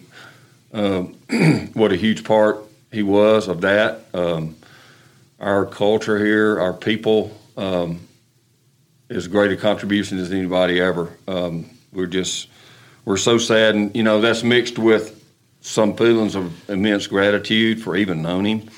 uh, 0.74 1.02
what 1.74 1.92
a 1.92 1.96
huge 1.96 2.24
part 2.24 2.58
he 2.92 3.04
was 3.04 3.48
of 3.48 3.62
that. 3.62 4.06
Um, 4.14 4.56
our 5.40 5.66
culture 5.66 6.24
here, 6.24 6.60
our 6.60 6.74
people, 6.74 7.36
um, 7.58 8.00
as 9.10 9.28
great 9.28 9.52
a 9.52 9.58
contribution 9.58 10.20
as 10.20 10.32
anybody 10.32 10.80
ever. 10.80 11.10
Um, 11.28 11.70
we're 11.92 12.08
just 12.08 12.48
we're 13.06 13.18
so 13.18 13.38
sad, 13.38 13.76
and 13.76 13.96
you 13.96 14.04
know 14.04 14.22
that's 14.22 14.44
mixed 14.44 14.78
with 14.78 15.23
some 15.64 15.96
feelings 15.96 16.36
of 16.36 16.70
immense 16.70 17.08
gratitude 17.08 17.82
for 17.82 17.96
even 17.96 18.22
knowing 18.22 18.46
him. 18.46 18.70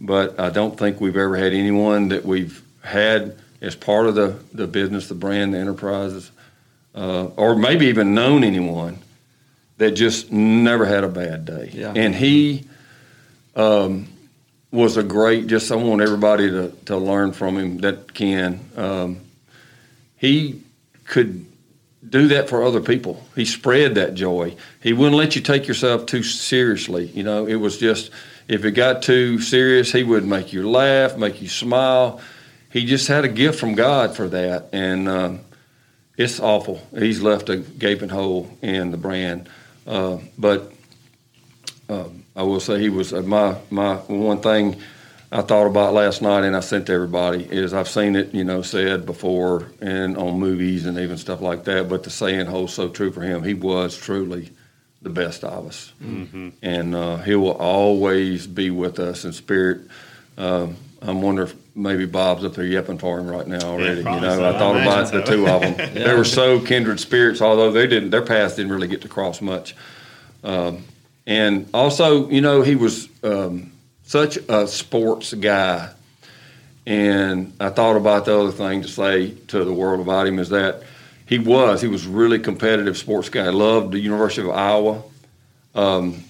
But 0.00 0.40
I 0.40 0.50
don't 0.50 0.76
think 0.76 1.00
we've 1.00 1.16
ever 1.16 1.36
had 1.36 1.52
anyone 1.52 2.08
that 2.08 2.24
we've 2.24 2.60
had 2.82 3.36
as 3.60 3.76
part 3.76 4.06
of 4.06 4.14
the, 4.14 4.36
the 4.52 4.66
business, 4.66 5.08
the 5.08 5.14
brand, 5.14 5.54
the 5.54 5.58
enterprises, 5.58 6.32
uh, 6.94 7.26
or 7.36 7.54
maybe 7.54 7.86
even 7.86 8.14
known 8.14 8.42
anyone 8.42 8.98
that 9.76 9.92
just 9.92 10.32
never 10.32 10.86
had 10.86 11.04
a 11.04 11.08
bad 11.08 11.44
day. 11.44 11.70
Yeah. 11.72 11.92
And 11.94 12.14
he 12.14 12.64
um, 13.54 14.08
was 14.72 14.96
a 14.96 15.02
great, 15.02 15.46
just 15.46 15.70
I 15.70 15.76
want 15.76 16.00
everybody 16.00 16.50
to, 16.50 16.72
to 16.86 16.96
learn 16.96 17.32
from 17.32 17.58
him 17.58 17.78
that 17.78 18.14
can. 18.14 18.58
Um, 18.76 19.20
he 20.16 20.62
could 21.04 21.44
do 22.08 22.28
that 22.28 22.48
for 22.48 22.62
other 22.62 22.80
people. 22.80 23.24
He 23.34 23.44
spread 23.44 23.94
that 23.94 24.14
joy. 24.14 24.56
He 24.80 24.92
wouldn't 24.92 25.16
let 25.16 25.36
you 25.36 25.42
take 25.42 25.68
yourself 25.68 26.06
too 26.06 26.22
seriously. 26.22 27.06
You 27.06 27.22
know, 27.22 27.46
it 27.46 27.56
was 27.56 27.78
just 27.78 28.10
if 28.48 28.64
it 28.64 28.72
got 28.72 29.02
too 29.02 29.40
serious, 29.40 29.92
he 29.92 30.02
would 30.02 30.24
make 30.24 30.52
you 30.52 30.68
laugh, 30.68 31.16
make 31.16 31.40
you 31.40 31.48
smile. 31.48 32.20
He 32.70 32.86
just 32.86 33.06
had 33.08 33.24
a 33.24 33.28
gift 33.28 33.60
from 33.60 33.74
God 33.74 34.16
for 34.16 34.28
that, 34.28 34.70
and 34.72 35.08
um, 35.08 35.40
it's 36.16 36.40
awful. 36.40 36.80
He's 36.96 37.20
left 37.20 37.48
a 37.48 37.58
gaping 37.58 38.08
hole 38.08 38.50
in 38.62 38.90
the 38.90 38.96
brand. 38.96 39.48
Uh, 39.86 40.18
but 40.38 40.72
uh, 41.88 42.08
I 42.34 42.42
will 42.42 42.60
say 42.60 42.80
he 42.80 42.88
was 42.88 43.12
uh, 43.12 43.22
my 43.22 43.56
my 43.70 43.96
one 43.96 44.40
thing 44.40 44.80
I 45.32 45.40
thought 45.40 45.66
about 45.66 45.94
last 45.94 46.20
night, 46.20 46.44
and 46.44 46.54
I 46.54 46.60
sent 46.60 46.86
to 46.88 46.92
everybody 46.92 47.44
is 47.44 47.72
I've 47.72 47.88
seen 47.88 48.16
it, 48.16 48.34
you 48.34 48.44
know, 48.44 48.60
said 48.60 49.06
before 49.06 49.72
and 49.80 50.16
on 50.18 50.38
movies 50.38 50.84
and 50.84 50.98
even 50.98 51.16
stuff 51.16 51.40
like 51.40 51.64
that. 51.64 51.88
But 51.88 52.02
the 52.02 52.10
saying 52.10 52.46
holds 52.46 52.74
so 52.74 52.88
true 52.90 53.10
for 53.10 53.22
him. 53.22 53.42
He 53.42 53.54
was 53.54 53.96
truly 53.96 54.50
the 55.00 55.08
best 55.10 55.42
of 55.42 55.66
us, 55.66 55.92
Mm-hmm. 56.04 56.50
and 56.62 56.94
uh, 56.94 57.16
he 57.18 57.34
will 57.34 57.52
always 57.56 58.46
be 58.46 58.70
with 58.70 58.98
us 59.00 59.24
in 59.24 59.32
spirit. 59.32 59.80
Um, 60.36 60.76
I'm 61.00 61.22
wondering 61.22 61.48
if 61.48 61.56
maybe 61.74 62.04
Bob's 62.06 62.44
up 62.44 62.54
there 62.54 62.64
yipping 62.66 62.98
for 62.98 63.18
him 63.18 63.26
right 63.26 63.46
now 63.46 63.62
already. 63.62 64.00
you 64.00 64.04
know, 64.04 64.20
so. 64.20 64.48
I 64.48 64.58
thought 64.58 64.76
I 64.76 64.82
about 64.82 65.12
imagine 65.14 65.20
the 65.20 65.24
two 65.26 65.48
of 65.48 65.60
them. 65.62 65.94
They 65.94 66.14
were 66.14 66.24
so 66.24 66.60
kindred 66.60 67.00
spirits, 67.00 67.40
although 67.40 67.72
they 67.72 67.86
didn't. 67.86 68.10
Their 68.10 68.22
paths 68.24 68.54
didn't 68.56 68.70
really 68.70 68.86
get 68.86 69.00
to 69.00 69.08
cross 69.08 69.40
much. 69.40 69.74
Um, 70.44 70.84
and 71.26 71.68
also, 71.74 72.28
you 72.28 72.40
know, 72.42 72.62
he 72.62 72.76
was 72.76 73.08
um, 73.24 73.71
such 74.12 74.36
a 74.46 74.68
sports 74.68 75.32
guy. 75.32 75.90
And 76.86 77.54
I 77.58 77.70
thought 77.70 77.96
about 77.96 78.26
the 78.26 78.38
other 78.38 78.52
thing 78.52 78.82
to 78.82 78.88
say 78.88 79.30
to 79.48 79.64
the 79.64 79.72
world 79.72 80.00
about 80.00 80.26
him 80.26 80.38
is 80.38 80.50
that 80.50 80.82
he 81.24 81.38
was 81.38 81.80
he 81.80 81.88
was 81.88 82.06
really 82.06 82.38
competitive 82.38 82.98
sports 82.98 83.30
guy. 83.30 83.48
Loved 83.48 83.92
the 83.92 84.00
University 84.00 84.42
of 84.42 84.50
Iowa, 84.50 85.02
um, 85.74 86.24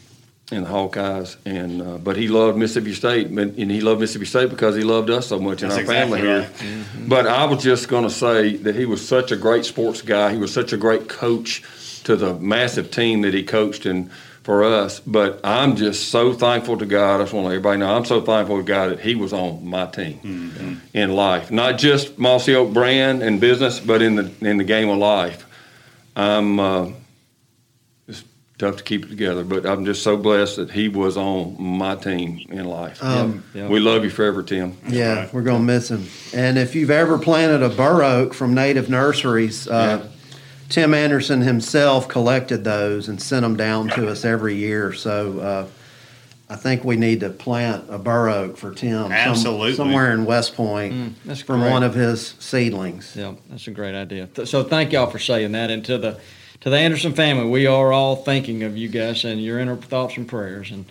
and 0.52 0.66
the 0.66 0.70
Hawkeyes, 0.70 1.36
and 1.44 1.82
uh, 1.82 1.98
but 1.98 2.16
he 2.16 2.28
loved 2.28 2.56
Mississippi 2.56 2.94
State, 2.94 3.26
and 3.28 3.38
and 3.38 3.70
he 3.70 3.80
loved 3.80 4.00
Mississippi 4.00 4.26
State 4.26 4.50
because 4.50 4.76
he 4.76 4.82
loved 4.82 5.10
us 5.10 5.26
so 5.26 5.40
much 5.40 5.62
That's 5.62 5.76
our 5.76 5.84
family 5.84 6.20
exactly 6.20 6.68
here. 6.68 6.78
right. 6.98 7.08
But 7.08 7.26
I 7.26 7.46
was 7.46 7.64
just 7.64 7.88
going 7.88 8.04
to 8.04 8.10
say 8.10 8.56
that 8.58 8.76
he 8.76 8.84
was 8.84 9.06
such 9.06 9.32
a 9.32 9.36
great 9.36 9.64
sports 9.64 10.02
guy. 10.02 10.30
He 10.30 10.38
was 10.38 10.52
such 10.52 10.72
a 10.72 10.76
great 10.76 11.08
coach 11.08 11.62
to 12.04 12.14
the 12.14 12.34
massive 12.34 12.92
team 12.92 13.22
that 13.22 13.34
he 13.34 13.42
coached 13.42 13.86
and 13.86 14.10
for 14.42 14.64
us. 14.64 15.00
But 15.00 15.40
I'm 15.44 15.76
just 15.76 16.08
so 16.08 16.32
thankful 16.32 16.76
to 16.78 16.86
God. 16.86 17.20
I 17.20 17.24
just 17.24 17.32
want 17.32 17.44
to 17.44 17.48
let 17.48 17.54
everybody 17.56 17.78
know 17.78 17.94
I'm 17.94 18.04
so 18.04 18.20
thankful 18.20 18.56
to 18.58 18.62
God 18.62 18.90
that 18.90 19.00
he 19.00 19.14
was 19.14 19.32
on 19.32 19.66
my 19.66 19.86
team 19.86 20.80
in 20.92 21.14
life, 21.14 21.50
not 21.50 21.78
just 21.78 22.18
Mossy 22.18 22.54
Oak 22.54 22.72
brand 22.72 23.22
and 23.22 23.40
business, 23.40 23.80
but 23.80 24.02
in 24.02 24.16
the 24.16 24.32
in 24.40 24.56
the 24.58 24.64
game 24.64 24.88
of 24.88 24.98
life. 24.98 25.46
I'm. 26.16 26.60
Uh, 26.60 26.88
it's 28.08 28.24
tough 28.58 28.76
to 28.76 28.82
keep 28.84 29.04
it 29.06 29.08
together, 29.08 29.44
but 29.44 29.64
I'm 29.64 29.84
just 29.84 30.02
so 30.02 30.16
blessed 30.16 30.56
that 30.56 30.70
he 30.70 30.88
was 30.88 31.16
on 31.16 31.56
my 31.58 31.94
team 31.96 32.44
in 32.50 32.64
life. 32.66 33.02
Um, 33.02 33.42
Yeah. 33.54 33.68
We 33.68 33.80
love 33.80 34.04
you 34.04 34.10
forever, 34.10 34.42
Tim. 34.42 34.76
Yeah, 34.88 35.14
right. 35.20 35.34
we're 35.34 35.42
gonna 35.42 35.64
miss 35.64 35.90
him. 35.90 36.06
And 36.34 36.58
if 36.58 36.74
you've 36.74 36.90
ever 36.90 37.16
planted 37.18 37.62
a 37.62 37.70
bur 37.70 38.02
oak 38.02 38.34
from 38.34 38.54
Nativ 38.54 38.88
Nurseries, 38.88 39.66
uh, 39.68 40.06
Tim 40.72 40.94
Anderson 40.94 41.42
himself 41.42 42.08
collected 42.08 42.64
those 42.64 43.08
and 43.08 43.20
sent 43.20 43.42
them 43.42 43.56
down 43.56 43.88
to 43.90 44.08
us 44.08 44.24
every 44.24 44.54
year. 44.56 44.94
So 44.94 45.38
uh, 45.38 45.66
I 46.48 46.56
think 46.56 46.82
we 46.82 46.96
need 46.96 47.20
to 47.20 47.28
plant 47.28 47.84
a 47.90 47.98
bur 47.98 48.30
oak 48.30 48.56
for 48.56 48.72
Tim. 48.72 49.10
some- 49.36 49.70
somewhere 49.74 50.12
in 50.12 50.24
West 50.24 50.54
Point 50.56 50.94
Mm, 50.94 51.12
that's 51.26 51.42
from 51.42 51.60
great. 51.60 51.70
one 51.70 51.82
of 51.82 51.94
his 51.94 52.34
seedlings. 52.38 53.14
Yeah, 53.14 53.34
that's 53.50 53.66
a 53.68 53.70
great 53.70 53.94
idea. 53.94 54.28
Th- 54.34 54.48
So 54.48 54.64
thank 54.64 54.92
y'all 54.92 55.10
for 55.10 55.18
saying 55.18 55.52
that, 55.52 55.70
and 55.70 55.84
to 55.84 55.98
the 55.98 56.18
to 56.62 56.70
the 56.70 56.76
Anderson 56.78 57.12
family, 57.12 57.46
we 57.50 57.66
are 57.66 57.92
all 57.92 58.16
thinking 58.16 58.62
of 58.62 58.74
you 58.76 58.88
guys 58.88 59.24
and 59.26 59.42
your 59.44 59.58
inner 59.58 59.76
thoughts 59.76 60.16
and 60.16 60.26
prayers. 60.28 60.70
And 60.70 60.84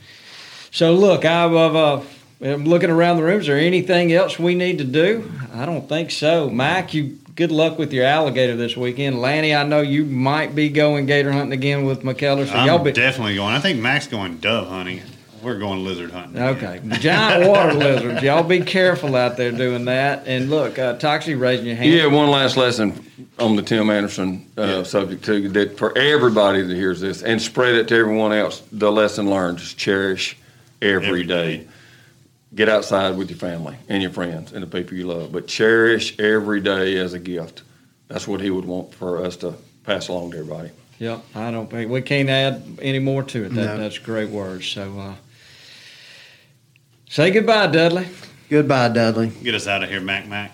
so, 0.69 0.93
look, 0.93 1.23
I've, 1.25 1.55
I've 1.55 1.75
uh, 1.75 2.01
I'm 2.43 2.65
looking 2.65 2.89
around 2.91 3.17
the 3.17 3.23
room. 3.23 3.39
Is 3.39 3.47
there 3.47 3.57
anything 3.57 4.11
else 4.13 4.37
we 4.37 4.53
need 4.53 4.77
to 4.79 4.83
do? 4.83 5.31
I 5.53 5.65
don't 5.65 5.87
think 5.87 6.11
so. 6.11 6.49
Mike, 6.49 6.93
you 6.93 7.17
good 7.35 7.51
luck 7.51 7.77
with 7.77 7.93
your 7.93 8.05
alligator 8.05 8.55
this 8.55 8.75
weekend. 8.77 9.21
Lanny, 9.21 9.55
I 9.55 9.63
know 9.63 9.81
you 9.81 10.05
might 10.05 10.55
be 10.55 10.69
going 10.69 11.05
gator 11.05 11.31
hunting 11.31 11.53
again 11.53 11.85
with 11.85 12.03
McKellar. 12.03 12.47
So 12.47 12.53
y'all 12.65 12.77
I'm 12.79 12.83
be 12.83 12.91
definitely 12.91 13.35
going. 13.35 13.53
I 13.53 13.59
think 13.59 13.79
Mac's 13.79 14.07
going 14.07 14.37
dove 14.37 14.67
hunting. 14.67 15.01
We're 15.41 15.57
going 15.57 15.83
lizard 15.83 16.11
hunting. 16.11 16.39
Okay, 16.39 16.79
giant 16.99 17.49
water 17.49 17.73
lizards. 17.73 18.21
Y'all 18.21 18.43
be 18.43 18.59
careful 18.59 19.15
out 19.15 19.37
there 19.37 19.51
doing 19.51 19.85
that. 19.85 20.27
And 20.27 20.51
look, 20.51 20.77
uh, 20.77 20.97
Toxey 20.97 21.33
raising 21.33 21.65
your 21.65 21.75
hand. 21.77 21.91
Yeah, 21.91 22.05
one 22.05 22.29
last 22.29 22.57
lesson 22.57 23.03
on 23.39 23.55
the 23.55 23.63
Tim 23.63 23.89
Anderson 23.89 24.45
uh, 24.55 24.61
Yeah. 24.61 24.83
subject 24.83 25.25
too. 25.25 25.49
That 25.49 25.79
for 25.79 25.97
everybody 25.97 26.61
that 26.61 26.75
hears 26.75 27.01
this 27.01 27.23
and 27.23 27.41
spread 27.41 27.73
it 27.73 27.87
to 27.87 27.95
everyone 27.95 28.33
else. 28.33 28.61
The 28.71 28.91
lesson 28.91 29.31
learned 29.31 29.59
is 29.59 29.73
cherish 29.73 30.37
every 30.79 31.07
Every 31.07 31.23
day. 31.23 31.57
day. 31.57 31.67
Get 32.53 32.67
outside 32.67 33.17
with 33.17 33.29
your 33.29 33.39
family 33.39 33.77
and 33.87 34.01
your 34.01 34.11
friends 34.11 34.51
and 34.51 34.61
the 34.61 34.67
people 34.67 34.97
you 34.97 35.07
love, 35.07 35.31
but 35.31 35.47
cherish 35.47 36.19
every 36.19 36.59
day 36.59 36.97
as 36.97 37.13
a 37.13 37.19
gift. 37.19 37.63
That's 38.09 38.27
what 38.27 38.41
he 38.41 38.49
would 38.49 38.65
want 38.65 38.93
for 38.93 39.23
us 39.23 39.37
to 39.37 39.53
pass 39.85 40.09
along 40.09 40.31
to 40.31 40.39
everybody. 40.39 40.71
Yep, 40.99 41.23
I 41.33 41.49
don't 41.49 41.69
think 41.71 41.89
we 41.89 42.01
can't 42.01 42.29
add 42.29 42.61
any 42.81 42.99
more 42.99 43.23
to 43.23 43.45
it. 43.45 43.49
That, 43.55 43.65
No. 43.65 43.77
That's 43.77 43.97
great 43.97 44.29
words. 44.29 44.67
So, 44.67 44.99
uh, 44.99 45.15
say 47.09 47.31
goodbye, 47.31 47.67
Dudley. 47.67 48.07
Goodbye, 48.49 48.89
Dudley. 48.89 49.29
Get 49.29 49.55
us 49.55 49.65
out 49.65 49.81
of 49.81 49.89
here, 49.89 50.01
Mac 50.01 50.27
Mac. 50.27 50.53